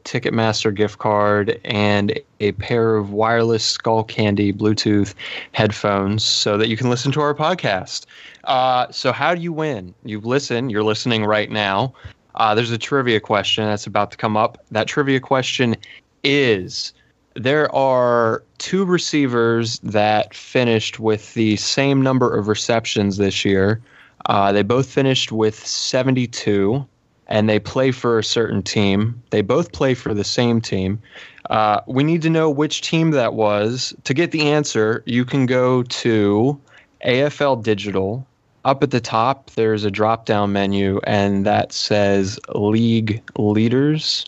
Ticketmaster 0.00 0.74
gift 0.74 0.98
card 0.98 1.60
and 1.64 2.18
a 2.40 2.52
pair 2.52 2.96
of 2.96 3.12
wireless 3.12 3.76
Skullcandy 3.78 4.52
Bluetooth 4.52 5.14
headphones 5.52 6.24
so 6.24 6.58
that 6.58 6.68
you 6.68 6.76
can 6.76 6.90
listen 6.90 7.12
to 7.12 7.20
our 7.20 7.34
podcast. 7.34 8.06
Uh, 8.44 8.90
so, 8.90 9.12
how 9.12 9.34
do 9.34 9.40
you 9.40 9.52
win? 9.52 9.94
You 10.04 10.20
listen, 10.20 10.68
you're 10.68 10.84
listening 10.84 11.24
right 11.24 11.50
now. 11.50 11.94
Uh, 12.34 12.54
there's 12.54 12.70
a 12.70 12.78
trivia 12.78 13.20
question 13.20 13.64
that's 13.64 13.86
about 13.86 14.10
to 14.10 14.16
come 14.16 14.36
up. 14.36 14.64
That 14.70 14.88
trivia 14.88 15.20
question 15.20 15.76
is 16.22 16.92
there 17.36 17.74
are 17.74 18.42
two 18.58 18.84
receivers 18.84 19.78
that 19.80 20.34
finished 20.34 20.98
with 20.98 21.34
the 21.34 21.56
same 21.56 22.02
number 22.02 22.34
of 22.34 22.48
receptions 22.48 23.18
this 23.18 23.44
year. 23.44 23.80
Uh, 24.26 24.52
they 24.52 24.62
both 24.62 24.86
finished 24.86 25.30
with 25.30 25.54
72, 25.66 26.84
and 27.28 27.48
they 27.48 27.58
play 27.58 27.92
for 27.92 28.18
a 28.18 28.24
certain 28.24 28.62
team. 28.62 29.22
They 29.30 29.42
both 29.42 29.72
play 29.72 29.94
for 29.94 30.14
the 30.14 30.24
same 30.24 30.60
team. 30.60 31.00
Uh, 31.50 31.80
we 31.86 32.02
need 32.02 32.22
to 32.22 32.30
know 32.30 32.50
which 32.50 32.80
team 32.80 33.10
that 33.12 33.34
was. 33.34 33.94
To 34.04 34.14
get 34.14 34.32
the 34.32 34.50
answer, 34.50 35.02
you 35.06 35.24
can 35.24 35.46
go 35.46 35.82
to 35.82 36.60
AFL 37.04 37.62
Digital. 37.62 38.26
up 38.64 38.82
at 38.82 38.90
the 38.90 39.00
top, 39.00 39.50
there's 39.50 39.84
a 39.84 39.90
drop 39.90 40.24
down 40.24 40.52
menu, 40.52 41.00
and 41.04 41.46
that 41.46 41.72
says 41.72 42.40
League 42.54 43.22
Leaders. 43.38 44.24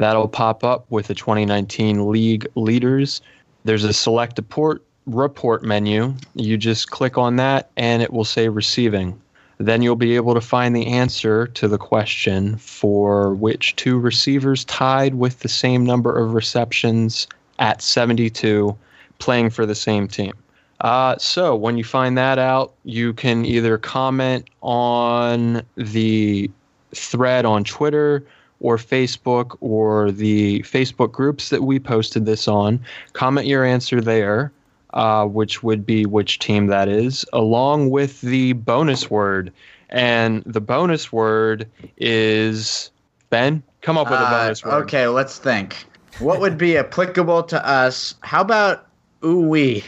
That'll 0.00 0.28
pop 0.28 0.64
up 0.64 0.86
with 0.88 1.08
the 1.08 1.14
2019 1.14 2.10
League 2.10 2.46
Leaders. 2.54 3.20
There's 3.64 3.84
a 3.84 3.92
select 3.92 4.38
report, 4.38 4.82
report 5.04 5.62
menu. 5.62 6.14
You 6.34 6.56
just 6.56 6.90
click 6.90 7.18
on 7.18 7.36
that, 7.36 7.68
and 7.76 8.02
it 8.02 8.10
will 8.10 8.24
say 8.24 8.48
receiving. 8.48 9.20
Then 9.58 9.82
you'll 9.82 9.96
be 9.96 10.16
able 10.16 10.32
to 10.32 10.40
find 10.40 10.74
the 10.74 10.86
answer 10.86 11.48
to 11.48 11.68
the 11.68 11.76
question 11.76 12.56
for 12.56 13.34
which 13.34 13.76
two 13.76 13.98
receivers 13.98 14.64
tied 14.64 15.16
with 15.16 15.40
the 15.40 15.50
same 15.50 15.84
number 15.84 16.16
of 16.16 16.32
receptions 16.32 17.28
at 17.58 17.82
72 17.82 18.74
playing 19.18 19.50
for 19.50 19.66
the 19.66 19.74
same 19.74 20.08
team. 20.08 20.32
Uh, 20.80 21.18
so 21.18 21.54
when 21.54 21.76
you 21.76 21.84
find 21.84 22.16
that 22.16 22.38
out, 22.38 22.72
you 22.84 23.12
can 23.12 23.44
either 23.44 23.76
comment 23.76 24.48
on 24.62 25.60
the 25.76 26.50
thread 26.94 27.44
on 27.44 27.64
Twitter 27.64 28.24
or 28.60 28.76
Facebook 28.76 29.56
or 29.60 30.10
the 30.10 30.60
Facebook 30.60 31.12
groups 31.12 31.48
that 31.48 31.62
we 31.62 31.78
posted 31.78 32.26
this 32.26 32.46
on. 32.46 32.80
Comment 33.14 33.46
your 33.46 33.64
answer 33.64 34.00
there, 34.00 34.52
uh, 34.94 35.24
which 35.24 35.62
would 35.62 35.84
be 35.84 36.06
which 36.06 36.38
team 36.38 36.66
that 36.68 36.88
is, 36.88 37.24
along 37.32 37.90
with 37.90 38.20
the 38.20 38.52
bonus 38.52 39.10
word. 39.10 39.52
And 39.88 40.42
the 40.46 40.60
bonus 40.60 41.12
word 41.12 41.66
is 41.96 42.90
Ben. 43.30 43.62
Come 43.82 43.98
up 43.98 44.10
with 44.10 44.20
a 44.20 44.24
bonus 44.24 44.64
Uh, 44.64 44.68
word. 44.68 44.82
Okay, 44.84 45.06
let's 45.08 45.38
think. 45.38 45.86
What 46.18 46.40
would 46.40 46.58
be 46.58 46.76
applicable 46.76 47.44
to 47.44 47.66
us? 47.66 48.14
How 48.20 48.42
about 48.42 48.86
ooh 49.24 49.40
wee? 49.40 49.82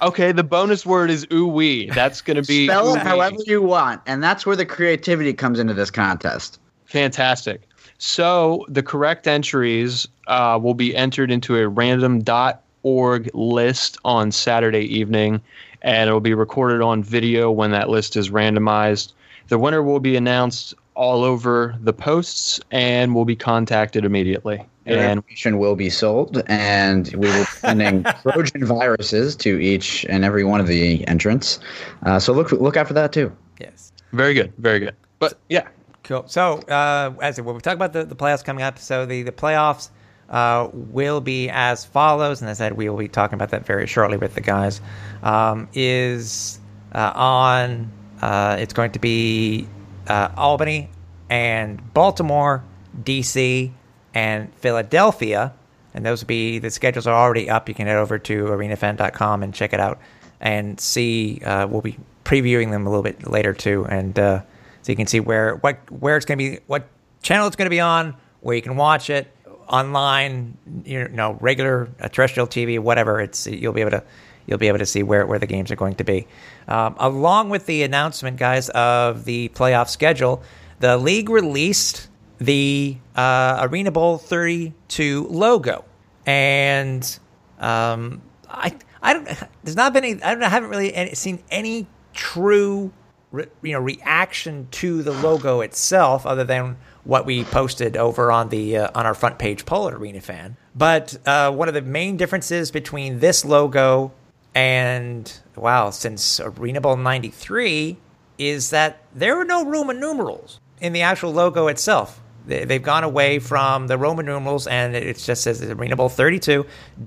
Okay, 0.00 0.32
the 0.32 0.44
bonus 0.44 0.84
word 0.86 1.10
is 1.10 1.26
ooh 1.32 1.46
wee. 1.46 1.90
That's 1.90 2.20
going 2.20 2.36
to 2.36 2.42
be 2.42 2.66
Spell 2.66 2.94
it 2.94 3.00
however 3.00 3.36
you 3.46 3.62
want, 3.62 4.02
and 4.06 4.22
that's 4.22 4.44
where 4.46 4.56
the 4.56 4.66
creativity 4.66 5.32
comes 5.32 5.58
into 5.58 5.74
this 5.74 5.90
contest. 5.90 6.60
Fantastic. 6.84 7.62
So 7.98 8.64
the 8.68 8.82
correct 8.82 9.26
entries 9.26 10.06
uh, 10.26 10.58
will 10.60 10.74
be 10.74 10.94
entered 10.96 11.30
into 11.30 11.56
a 11.56 11.68
random.org 11.68 13.30
list 13.34 13.98
on 14.04 14.32
Saturday 14.32 14.82
evening, 14.82 15.40
and 15.82 16.10
it 16.10 16.12
will 16.12 16.20
be 16.20 16.34
recorded 16.34 16.82
on 16.82 17.02
video 17.02 17.50
when 17.50 17.70
that 17.70 17.88
list 17.88 18.16
is 18.16 18.30
randomized. 18.30 19.12
The 19.48 19.58
winner 19.58 19.82
will 19.82 20.00
be 20.00 20.16
announced 20.16 20.74
all 20.94 21.24
over 21.24 21.76
the 21.80 21.92
posts 21.92 22.60
and 22.70 23.14
will 23.14 23.24
be 23.24 23.36
contacted 23.36 24.04
immediately. 24.04 24.64
Your 24.86 24.98
And 24.98 25.18
information 25.18 25.58
will 25.58 25.76
be 25.76 25.88
sold, 25.88 26.42
and 26.46 27.08
we 27.14 27.26
will 27.26 27.38
be 27.38 27.44
sending 27.44 28.04
Trojan 28.22 28.66
viruses 28.66 29.34
to 29.36 29.58
each 29.58 30.04
and 30.08 30.24
every 30.24 30.44
one 30.44 30.60
of 30.60 30.66
the 30.66 31.06
entrants. 31.08 31.58
Uh, 32.04 32.18
so 32.18 32.32
look 32.32 32.52
look 32.52 32.76
out 32.76 32.86
for 32.86 32.92
that 32.92 33.12
too. 33.12 33.34
Yes. 33.58 33.92
very 34.12 34.34
good, 34.34 34.52
very 34.58 34.80
good. 34.80 34.94
But 35.18 35.38
yeah, 35.48 35.68
Cool. 36.04 36.24
So, 36.28 36.58
uh, 36.68 37.14
as 37.22 37.40
we 37.40 37.60
talk 37.60 37.74
about 37.74 37.94
the, 37.94 38.04
the 38.04 38.14
playoffs 38.14 38.44
coming 38.44 38.62
up, 38.62 38.78
so 38.78 39.06
the, 39.06 39.22
the 39.22 39.32
playoffs 39.32 39.88
uh, 40.28 40.68
will 40.72 41.22
be 41.22 41.48
as 41.48 41.86
follows, 41.86 42.42
and 42.42 42.50
as 42.50 42.60
I 42.60 42.66
said, 42.66 42.76
we 42.76 42.88
will 42.90 42.98
be 42.98 43.08
talking 43.08 43.34
about 43.34 43.50
that 43.50 43.64
very 43.64 43.86
shortly 43.86 44.18
with 44.18 44.34
the 44.34 44.42
guys. 44.42 44.82
Um, 45.22 45.66
is 45.72 46.60
uh, 46.94 47.12
on, 47.14 47.90
uh, 48.20 48.56
it's 48.60 48.74
going 48.74 48.92
to 48.92 48.98
be 48.98 49.66
uh, 50.06 50.28
Albany 50.36 50.90
and 51.30 51.94
Baltimore, 51.94 52.62
DC, 53.02 53.72
and 54.12 54.54
Philadelphia. 54.56 55.54
And 55.94 56.04
those 56.04 56.22
will 56.22 56.28
be, 56.28 56.58
the 56.58 56.70
schedules 56.70 57.06
are 57.06 57.14
already 57.14 57.48
up. 57.48 57.68
You 57.68 57.74
can 57.74 57.86
head 57.86 57.96
over 57.96 58.18
to 58.18 58.44
arenafan.com 58.44 59.42
and 59.42 59.54
check 59.54 59.72
it 59.72 59.80
out 59.80 59.98
and 60.40 60.78
see. 60.78 61.40
Uh, 61.42 61.66
we'll 61.66 61.80
be 61.80 61.96
previewing 62.24 62.72
them 62.72 62.86
a 62.86 62.90
little 62.90 63.02
bit 63.02 63.26
later 63.26 63.54
too. 63.54 63.86
And, 63.88 64.18
uh, 64.18 64.42
so 64.84 64.92
you 64.92 64.96
can 64.96 65.06
see 65.06 65.18
where 65.18 65.56
what 65.56 65.90
where 65.90 66.16
it's 66.16 66.26
going 66.26 66.38
to 66.38 66.44
be, 66.44 66.58
what 66.66 66.86
channel 67.22 67.46
it's 67.46 67.56
going 67.56 67.66
to 67.66 67.70
be 67.70 67.80
on, 67.80 68.14
where 68.40 68.54
you 68.54 68.60
can 68.60 68.76
watch 68.76 69.08
it 69.08 69.34
online, 69.66 70.58
you 70.84 71.08
know, 71.08 71.38
regular 71.40 71.88
uh, 72.00 72.08
terrestrial 72.08 72.46
TV, 72.46 72.78
whatever. 72.78 73.18
It's 73.18 73.46
you'll 73.46 73.72
be 73.72 73.80
able 73.80 73.92
to 73.92 74.04
you'll 74.46 74.58
be 74.58 74.68
able 74.68 74.80
to 74.80 74.86
see 74.86 75.02
where 75.02 75.26
where 75.26 75.38
the 75.38 75.46
games 75.46 75.70
are 75.70 75.76
going 75.76 75.94
to 75.94 76.04
be, 76.04 76.26
um, 76.68 76.96
along 76.98 77.48
with 77.48 77.64
the 77.64 77.82
announcement, 77.82 78.36
guys, 78.36 78.68
of 78.70 79.24
the 79.24 79.48
playoff 79.54 79.88
schedule. 79.88 80.42
The 80.80 80.98
league 80.98 81.30
released 81.30 82.08
the 82.36 82.98
uh, 83.16 83.66
Arena 83.70 83.90
Bowl 83.90 84.18
32 84.18 85.28
logo, 85.30 85.86
and 86.26 87.18
um, 87.58 88.20
I 88.50 88.76
I 89.02 89.14
don't 89.14 89.26
there's 89.62 89.76
not 89.76 89.94
been 89.94 90.04
any 90.04 90.22
I, 90.22 90.34
I 90.34 90.48
haven't 90.50 90.68
really 90.68 90.94
any, 90.94 91.14
seen 91.14 91.42
any 91.50 91.86
true 92.12 92.92
re, 93.34 93.46
you 93.62 93.72
know 93.72 93.80
reaction 93.80 94.68
to 94.72 95.02
the 95.02 95.12
logo 95.12 95.60
itself 95.60 96.24
other 96.26 96.44
than 96.44 96.76
what 97.04 97.26
we 97.26 97.44
posted 97.44 97.96
over 97.96 98.32
on 98.32 98.48
the 98.48 98.76
uh, 98.78 98.90
on 98.94 99.04
our 99.06 99.14
front 99.14 99.38
page 99.38 99.66
poll 99.66 99.88
at 99.88 99.94
Arena 99.94 100.20
Fan. 100.20 100.56
But 100.74 101.16
uh, 101.26 101.50
one 101.52 101.68
of 101.68 101.74
the 101.74 101.82
main 101.82 102.16
differences 102.16 102.70
between 102.70 103.18
this 103.20 103.44
logo 103.44 104.12
and 104.54 105.30
wow, 105.56 105.90
since 105.90 106.40
Arena 106.40 106.80
Bowl 106.80 106.96
'93 106.96 107.96
is 108.38 108.70
that 108.70 109.02
there 109.14 109.38
are 109.40 109.44
no 109.44 109.64
Roman 109.64 110.00
numerals 110.00 110.60
in 110.80 110.92
the 110.92 111.02
actual 111.02 111.32
logo 111.32 111.68
itself. 111.68 112.20
They- 112.46 112.64
They've 112.64 112.82
gone 112.82 113.04
away 113.04 113.38
from 113.38 113.86
the 113.86 113.96
Roman 113.96 114.26
numerals, 114.26 114.66
and 114.66 114.94
it 114.94 115.16
just 115.18 115.42
says 115.42 115.62
Arena 115.62 115.96
Bowl 115.96 116.08
32. 116.08 116.66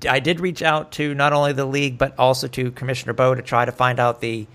I 0.09 0.19
did 0.19 0.39
reach 0.39 0.61
out 0.63 0.91
to 0.93 1.13
not 1.13 1.31
only 1.33 1.53
the 1.53 1.65
league 1.65 1.97
but 1.97 2.17
also 2.17 2.47
to 2.47 2.71
Commissioner 2.71 3.13
Boe 3.13 3.35
to 3.35 3.41
try 3.41 3.63
to 3.65 3.71
find 3.71 3.99
out 3.99 4.19
the 4.21 4.47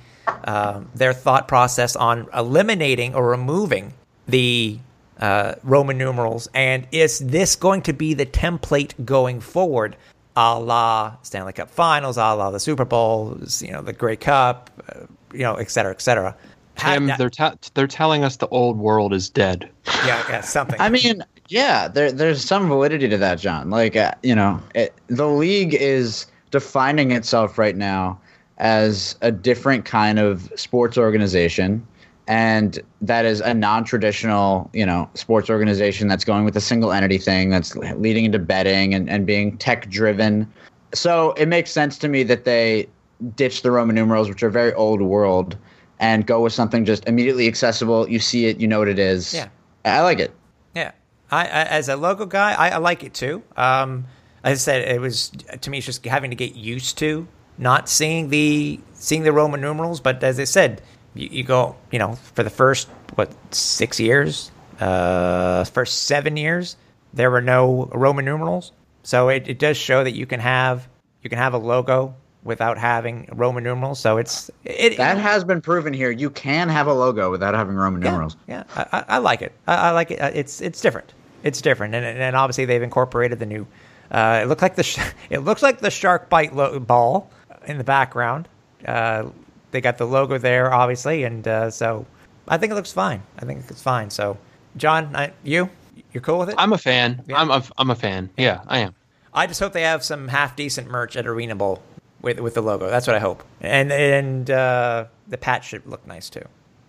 um, 0.44 0.90
their 0.94 1.12
thought 1.12 1.48
process 1.48 1.96
on 1.96 2.26
eliminating 2.34 3.14
or 3.14 3.28
removing 3.28 3.92
the 4.26 4.78
uh, 5.18 5.54
Roman 5.62 5.98
numerals, 5.98 6.48
and 6.54 6.86
is 6.90 7.20
this 7.20 7.54
going 7.56 7.82
to 7.82 7.92
be 7.92 8.14
the 8.14 8.26
template 8.26 8.92
going 9.04 9.40
forward, 9.40 9.96
a 10.36 10.58
la 10.58 11.16
Stanley 11.22 11.52
Cup 11.52 11.70
Finals, 11.70 12.16
a 12.16 12.34
la 12.34 12.50
the 12.50 12.60
Super 12.60 12.84
Bowl, 12.84 13.38
you 13.60 13.70
know, 13.70 13.82
the 13.82 13.92
Grey 13.92 14.16
Cup, 14.16 14.70
uh, 14.88 15.06
you 15.32 15.40
know, 15.40 15.54
et 15.54 15.70
cetera, 15.70 15.92
et 15.92 16.02
cetera. 16.02 16.36
Tim, 16.76 17.10
they're 17.18 17.30
ta- 17.30 17.54
they're 17.74 17.86
telling 17.86 18.24
us 18.24 18.36
the 18.36 18.48
old 18.48 18.78
world 18.78 19.12
is 19.12 19.28
dead. 19.28 19.68
yeah, 20.06 20.24
yeah, 20.28 20.40
something. 20.40 20.80
I 20.80 20.88
mean, 20.88 21.22
yeah, 21.48 21.86
there, 21.86 22.10
there's 22.10 22.42
some 22.44 22.66
validity 22.68 23.08
to 23.08 23.18
that, 23.18 23.38
John. 23.38 23.70
Like, 23.70 23.94
uh, 23.94 24.12
you 24.22 24.34
know, 24.34 24.60
it, 24.74 24.94
the 25.08 25.28
league 25.28 25.74
is 25.74 26.26
defining 26.50 27.12
itself 27.12 27.58
right 27.58 27.76
now 27.76 28.18
as 28.62 29.16
a 29.20 29.32
different 29.32 29.84
kind 29.84 30.20
of 30.20 30.50
sports 30.54 30.96
organization. 30.96 31.86
And 32.28 32.78
that 33.00 33.24
is 33.24 33.40
a 33.40 33.52
non 33.52 33.84
traditional, 33.84 34.70
you 34.72 34.86
know, 34.86 35.10
sports 35.14 35.50
organization 35.50 36.06
that's 36.06 36.24
going 36.24 36.44
with 36.44 36.56
a 36.56 36.60
single 36.60 36.92
entity 36.92 37.18
thing 37.18 37.50
that's 37.50 37.74
leading 37.76 38.24
into 38.24 38.38
betting 38.38 38.94
and, 38.94 39.10
and 39.10 39.26
being 39.26 39.58
tech 39.58 39.90
driven. 39.90 40.50
So 40.94 41.32
it 41.32 41.46
makes 41.46 41.72
sense 41.72 41.98
to 41.98 42.08
me 42.08 42.22
that 42.22 42.44
they 42.44 42.88
ditch 43.34 43.62
the 43.62 43.72
Roman 43.72 43.96
numerals, 43.96 44.28
which 44.28 44.42
are 44.44 44.50
very 44.50 44.72
old 44.74 45.02
world, 45.02 45.56
and 45.98 46.24
go 46.24 46.40
with 46.40 46.52
something 46.52 46.84
just 46.84 47.06
immediately 47.08 47.48
accessible. 47.48 48.08
You 48.08 48.20
see 48.20 48.46
it, 48.46 48.60
you 48.60 48.68
know 48.68 48.78
what 48.78 48.88
it 48.88 49.00
is. 49.00 49.34
Yeah. 49.34 49.48
I 49.84 50.02
like 50.02 50.20
it. 50.20 50.32
Yeah, 50.76 50.92
I, 51.32 51.42
I 51.42 51.64
as 51.64 51.88
a 51.88 51.96
logo 51.96 52.26
guy, 52.26 52.52
I, 52.52 52.70
I 52.70 52.76
like 52.76 53.02
it 53.02 53.14
too. 53.14 53.42
Um, 53.56 54.04
as 54.44 54.60
I 54.60 54.72
said, 54.72 54.88
it 54.88 55.00
was 55.00 55.32
to 55.60 55.70
me 55.70 55.78
it's 55.78 55.86
just 55.86 56.04
having 56.06 56.30
to 56.30 56.36
get 56.36 56.54
used 56.54 56.98
to 56.98 57.26
not 57.58 57.88
seeing 57.88 58.28
the 58.28 58.80
seeing 58.94 59.22
the 59.22 59.32
Roman 59.32 59.60
numerals. 59.60 60.00
But 60.00 60.22
as 60.22 60.38
I 60.38 60.44
said, 60.44 60.82
you, 61.14 61.28
you 61.30 61.44
go, 61.44 61.76
you 61.90 61.98
know, 61.98 62.14
for 62.34 62.42
the 62.42 62.50
first 62.50 62.88
what 63.14 63.32
six 63.54 64.00
years, 64.00 64.50
uh, 64.80 65.64
first 65.64 66.04
seven 66.04 66.36
years, 66.36 66.76
there 67.12 67.30
were 67.30 67.42
no 67.42 67.88
Roman 67.92 68.24
numerals. 68.24 68.72
So 69.02 69.28
it, 69.28 69.48
it 69.48 69.58
does 69.58 69.76
show 69.76 70.04
that 70.04 70.12
you 70.12 70.26
can 70.26 70.40
have 70.40 70.88
you 71.22 71.30
can 71.30 71.38
have 71.38 71.54
a 71.54 71.58
logo 71.58 72.14
without 72.44 72.78
having 72.78 73.28
Roman 73.32 73.62
numerals. 73.62 74.00
So 74.00 74.16
it's 74.16 74.50
it 74.64 74.96
That 74.96 75.18
has 75.18 75.44
been 75.44 75.60
proven 75.60 75.92
here. 75.92 76.10
You 76.10 76.30
can 76.30 76.68
have 76.68 76.86
a 76.86 76.92
logo 76.94 77.30
without 77.30 77.54
having 77.54 77.74
Roman 77.76 78.02
yeah, 78.02 78.10
numerals. 78.10 78.36
Yeah, 78.48 78.64
I, 78.74 78.86
I, 78.92 79.04
I 79.08 79.18
like 79.18 79.42
it. 79.42 79.52
I, 79.66 79.74
I 79.74 79.90
like 79.90 80.10
it. 80.10 80.20
Uh, 80.20 80.30
It's 80.34 80.60
it's 80.60 80.80
different. 80.80 81.12
It's 81.42 81.60
different, 81.60 81.94
and 81.94 82.04
and 82.04 82.36
obviously 82.36 82.64
they've 82.64 82.82
incorporated 82.82 83.38
the 83.38 83.46
new. 83.46 83.66
Uh, 84.10 84.40
it 84.42 84.46
looked 84.46 84.62
like 84.62 84.76
the 84.76 84.82
sh- 84.82 84.98
it 85.30 85.40
looks 85.40 85.62
like 85.62 85.80
the 85.80 85.90
shark 85.90 86.28
bite 86.28 86.54
lo- 86.54 86.78
ball 86.78 87.30
in 87.66 87.78
the 87.78 87.84
background. 87.84 88.48
Uh, 88.86 89.30
they 89.70 89.80
got 89.80 89.98
the 89.98 90.06
logo 90.06 90.38
there, 90.38 90.72
obviously, 90.72 91.24
and 91.24 91.46
uh, 91.46 91.70
so 91.70 92.06
I 92.48 92.58
think 92.58 92.72
it 92.72 92.74
looks 92.74 92.92
fine. 92.92 93.22
I 93.38 93.44
think 93.44 93.64
it's 93.68 93.82
fine. 93.82 94.10
So, 94.10 94.38
John, 94.76 95.14
I, 95.16 95.32
you 95.42 95.70
you're 96.12 96.22
cool 96.22 96.38
with 96.38 96.50
it? 96.50 96.56
I'm 96.58 96.72
a 96.72 96.78
fan. 96.78 97.22
Yeah. 97.26 97.40
I'm 97.40 97.50
a, 97.50 97.62
I'm 97.78 97.90
a 97.90 97.94
fan. 97.94 98.30
Yeah, 98.36 98.60
I 98.66 98.78
am. 98.78 98.94
I 99.34 99.46
just 99.46 99.60
hope 99.60 99.72
they 99.72 99.82
have 99.82 100.04
some 100.04 100.28
half 100.28 100.56
decent 100.56 100.90
merch 100.90 101.16
at 101.16 101.26
Arena 101.26 101.56
Bowl 101.56 101.82
with 102.20 102.38
with 102.40 102.54
the 102.54 102.62
logo. 102.62 102.88
That's 102.90 103.06
what 103.06 103.16
I 103.16 103.18
hope. 103.18 103.42
And 103.60 103.90
and 103.90 104.50
uh, 104.50 105.06
the 105.28 105.38
patch 105.38 105.68
should 105.68 105.86
look 105.86 106.06
nice 106.06 106.28
too. 106.28 106.44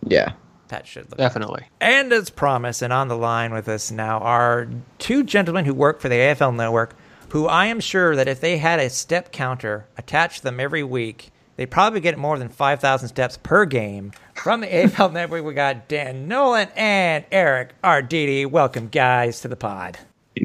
Yeah. 0.05 0.33
Patch 0.67 0.87
should 0.87 1.09
look 1.09 1.17
Definitely. 1.17 1.65
And 1.79 2.11
as 2.11 2.29
promised, 2.29 2.81
and 2.81 2.91
on 2.91 3.07
the 3.07 3.17
line 3.17 3.53
with 3.53 3.67
us 3.69 3.91
now 3.91 4.19
are 4.19 4.67
two 4.97 5.23
gentlemen 5.23 5.65
who 5.65 5.73
work 5.73 5.99
for 5.99 6.09
the 6.09 6.15
AFL 6.15 6.55
Network, 6.55 6.95
who 7.33 7.47
I 7.47 7.65
am 7.65 7.79
sure 7.79 8.15
that 8.15 8.27
if 8.27 8.39
they 8.39 8.59
had 8.59 8.79
a 8.79 8.91
step 8.91 9.31
counter 9.31 9.87
attached 9.97 10.37
to 10.37 10.43
them 10.43 10.59
every 10.59 10.83
week, 10.83 11.31
they 11.55 11.65
probably 11.65 11.99
get 11.99 12.15
more 12.15 12.37
than 12.37 12.47
5,000 12.47 13.09
steps 13.09 13.39
per 13.41 13.65
game. 13.65 14.11
From 14.35 14.61
the 14.61 14.67
AFL 14.67 15.11
Network, 15.13 15.43
we 15.43 15.55
got 15.55 15.87
Dan 15.87 16.27
Nolan 16.27 16.69
and 16.75 17.25
Eric 17.31 17.73
Arditi. 17.83 18.45
Welcome, 18.45 18.87
guys, 18.87 19.41
to 19.41 19.47
the 19.47 19.55
pod. 19.55 19.97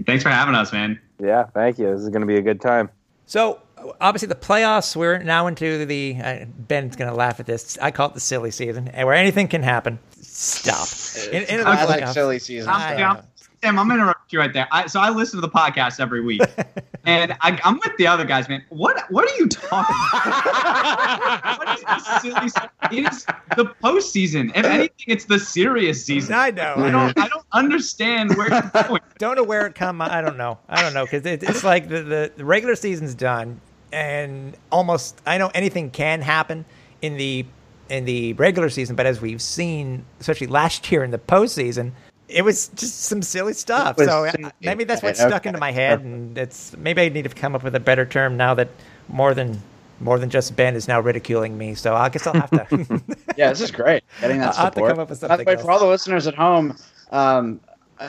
Thanks 0.07 0.22
for 0.22 0.31
having 0.31 0.55
us, 0.55 0.72
man. 0.72 0.98
Yeah, 1.20 1.44
thank 1.53 1.79
you. 1.79 1.90
This 1.90 2.01
is 2.01 2.09
going 2.09 2.22
to 2.22 2.27
be 2.27 2.37
a 2.37 2.42
good 2.42 2.62
time. 2.62 2.88
So, 3.27 3.61
obviously, 4.01 4.29
the 4.29 4.35
playoffs, 4.35 4.96
we're 4.96 5.18
now 5.18 5.46
into 5.46 5.85
the. 5.85 6.16
Uh, 6.18 6.44
Ben's 6.46 6.96
going 6.96 7.11
to 7.11 7.16
laugh 7.16 7.38
at 7.38 7.44
this. 7.44 7.77
I 7.83 7.90
call 7.90 8.09
it 8.09 8.14
the 8.14 8.20
silly 8.20 8.51
season, 8.51 8.87
where 8.87 9.12
anything 9.12 9.48
can 9.48 9.62
happen. 9.62 9.98
Stop. 10.22 10.88
In, 11.35 11.42
in 11.42 11.61
classic 11.61 12.09
silly 12.09 12.38
season. 12.38 12.70
I'm, 12.70 13.22
Sam, 13.62 13.77
I'm 13.77 13.90
interrupt 13.90 14.33
you 14.33 14.38
right 14.38 14.53
there. 14.53 14.68
I, 14.71 14.87
so 14.87 15.01
I 15.01 15.11
listen 15.11 15.40
to 15.40 15.40
the 15.40 15.53
podcast 15.53 15.99
every 15.99 16.21
week, 16.21 16.42
and 17.05 17.37
I, 17.40 17.59
am 17.64 17.81
with 17.85 17.97
the 17.97 18.07
other 18.07 18.25
guys, 18.25 18.49
man. 18.49 18.64
What 18.68 19.05
What 19.11 19.29
are 19.29 19.37
you 19.37 19.49
talking 19.49 19.97
about? 20.12 21.59
what 21.59 21.77
is 21.77 21.85
this 21.85 22.23
silly? 22.23 22.51
It 22.92 23.12
is 23.12 23.27
the 23.57 23.64
postseason. 23.83 24.53
If 24.55 24.64
anything, 24.64 25.07
it's 25.09 25.25
the 25.25 25.40
serious 25.40 26.05
season. 26.05 26.35
I 26.35 26.51
know. 26.51 26.75
I 26.77 26.90
don't. 26.90 27.18
I 27.18 27.29
don't 27.29 27.47
understand 27.51 28.37
where 28.37 28.49
you're 28.49 28.85
going. 28.85 29.01
don't 29.18 29.35
know 29.35 29.42
where 29.42 29.66
it 29.66 29.75
come. 29.75 30.01
I 30.01 30.21
don't 30.21 30.37
know. 30.37 30.59
I 30.68 30.81
don't 30.81 30.94
know 30.94 31.05
because 31.05 31.27
it, 31.27 31.42
it's 31.42 31.64
like 31.64 31.88
the, 31.88 32.03
the 32.03 32.33
the 32.37 32.44
regular 32.44 32.77
season's 32.77 33.16
done, 33.16 33.61
and 33.92 34.57
almost 34.71 35.21
I 35.27 35.37
know 35.38 35.51
anything 35.53 35.90
can 35.90 36.21
happen 36.21 36.64
in 37.03 37.16
the 37.16 37.44
in 37.88 38.05
the 38.05 38.35
regular 38.35 38.68
season, 38.68 38.94
but 38.94 39.07
as 39.07 39.21
we've 39.21 39.42
seen, 39.42 40.05
especially 40.21 40.47
last 40.47 40.92
year 40.92 41.03
in 41.03 41.11
the 41.11 41.18
postseason 41.18 41.92
it 42.29 42.43
was 42.43 42.69
just 42.69 43.03
some 43.03 43.23
silly 43.23 43.55
stuff. 43.55 43.97
So 43.99 44.27
uh, 44.27 44.51
maybe 44.61 44.85
that's 44.85 45.03
what 45.03 45.17
stuck 45.17 45.47
into 45.47 45.59
my 45.59 45.73
head, 45.73 46.01
and 46.01 46.37
it's 46.37 46.77
maybe 46.77 47.03
I 47.03 47.09
need 47.09 47.23
to 47.23 47.31
come 47.31 47.55
up 47.55 47.62
with 47.62 47.75
a 47.75 47.81
better 47.81 48.05
term 48.05 48.37
now 48.37 48.55
that 48.55 48.69
more 49.09 49.35
than 49.35 49.61
more 50.01 50.19
than 50.19 50.31
just 50.31 50.55
Ben 50.55 50.77
is 50.77 50.87
now 50.87 51.01
ridiculing 51.01 51.59
me. 51.59 51.75
So 51.75 51.95
I 51.95 52.09
guess 52.09 52.27
I'll 52.27 52.35
have 52.35 52.51
to. 52.51 53.03
yeah, 53.37 53.51
this 53.51 53.61
is 53.61 53.71
great. 53.71 54.05
Getting 54.21 54.38
that 54.38 54.55
support. 54.55 54.59
I'll 54.59 54.64
have 54.64 54.75
to 54.75 54.81
come 54.81 54.99
up 55.01 55.11
with 55.11 55.19
something. 55.19 55.45
By 55.45 55.57
the 55.57 55.62
for 55.62 55.71
all 55.71 55.79
the 55.79 55.87
listeners 55.87 56.27
at 56.27 56.35
home, 56.35 56.77
um, 57.11 57.61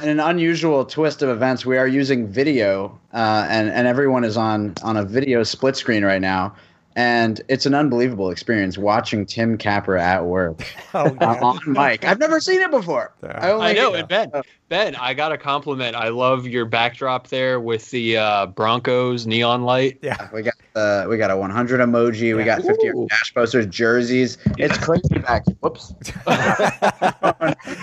in 0.04 0.10
an 0.10 0.20
unusual 0.20 0.86
twist 0.86 1.22
of 1.22 1.30
events, 1.30 1.66
we 1.66 1.78
are 1.78 1.88
using 1.88 2.28
video, 2.28 3.00
uh, 3.14 3.48
and 3.50 3.70
and 3.70 3.88
everyone 3.88 4.24
is 4.24 4.38
on 4.38 4.76
on 4.84 4.98
a 4.98 5.04
video 5.04 5.44
split 5.44 5.76
screen 5.76 6.04
right 6.04 6.22
now 6.22 6.56
and 7.00 7.42
it's 7.48 7.66
an 7.66 7.74
unbelievable 7.74 8.30
experience 8.30 8.78
watching 8.78 9.26
Tim 9.26 9.58
Capper 9.58 9.96
at 9.96 10.26
work 10.26 10.66
oh, 10.94 11.16
yeah. 11.22 11.40
on 11.40 11.58
mic. 11.66 12.04
I've 12.04 12.20
never 12.20 12.42
seen 12.42 12.60
it 12.60 12.72
before. 12.72 13.14
Yeah. 13.24 13.40
I, 13.40 13.70
I, 13.70 13.74
know, 13.74 13.94
and 13.94 14.06
Ben, 14.06 14.30
Ben, 14.68 14.96
I 14.96 15.14
got 15.14 15.32
a 15.32 15.38
compliment. 15.38 15.96
I 15.96 16.10
love 16.10 16.46
your 16.46 16.66
backdrop 16.66 17.30
there 17.30 17.62
with 17.62 17.90
the 17.92 18.18
uh, 18.18 18.48
Broncos 18.48 19.26
neon 19.26 19.64
light. 19.64 20.00
Yeah, 20.02 20.28
we 20.34 20.42
got 20.42 20.56
uh, 20.76 21.06
we 21.08 21.18
got 21.18 21.32
a 21.32 21.38
100 21.38 21.80
emoji. 21.80 22.30
Yeah. 22.30 22.34
We 22.36 22.44
got 22.44 22.64
50 22.64 22.92
dash 23.08 23.34
posters, 23.34 23.68
jerseys. 23.68 24.38
It's 24.58 24.78
crazy 24.78 25.20
back. 25.20 25.44
Here. 25.48 25.56
Whoops, 25.62 25.94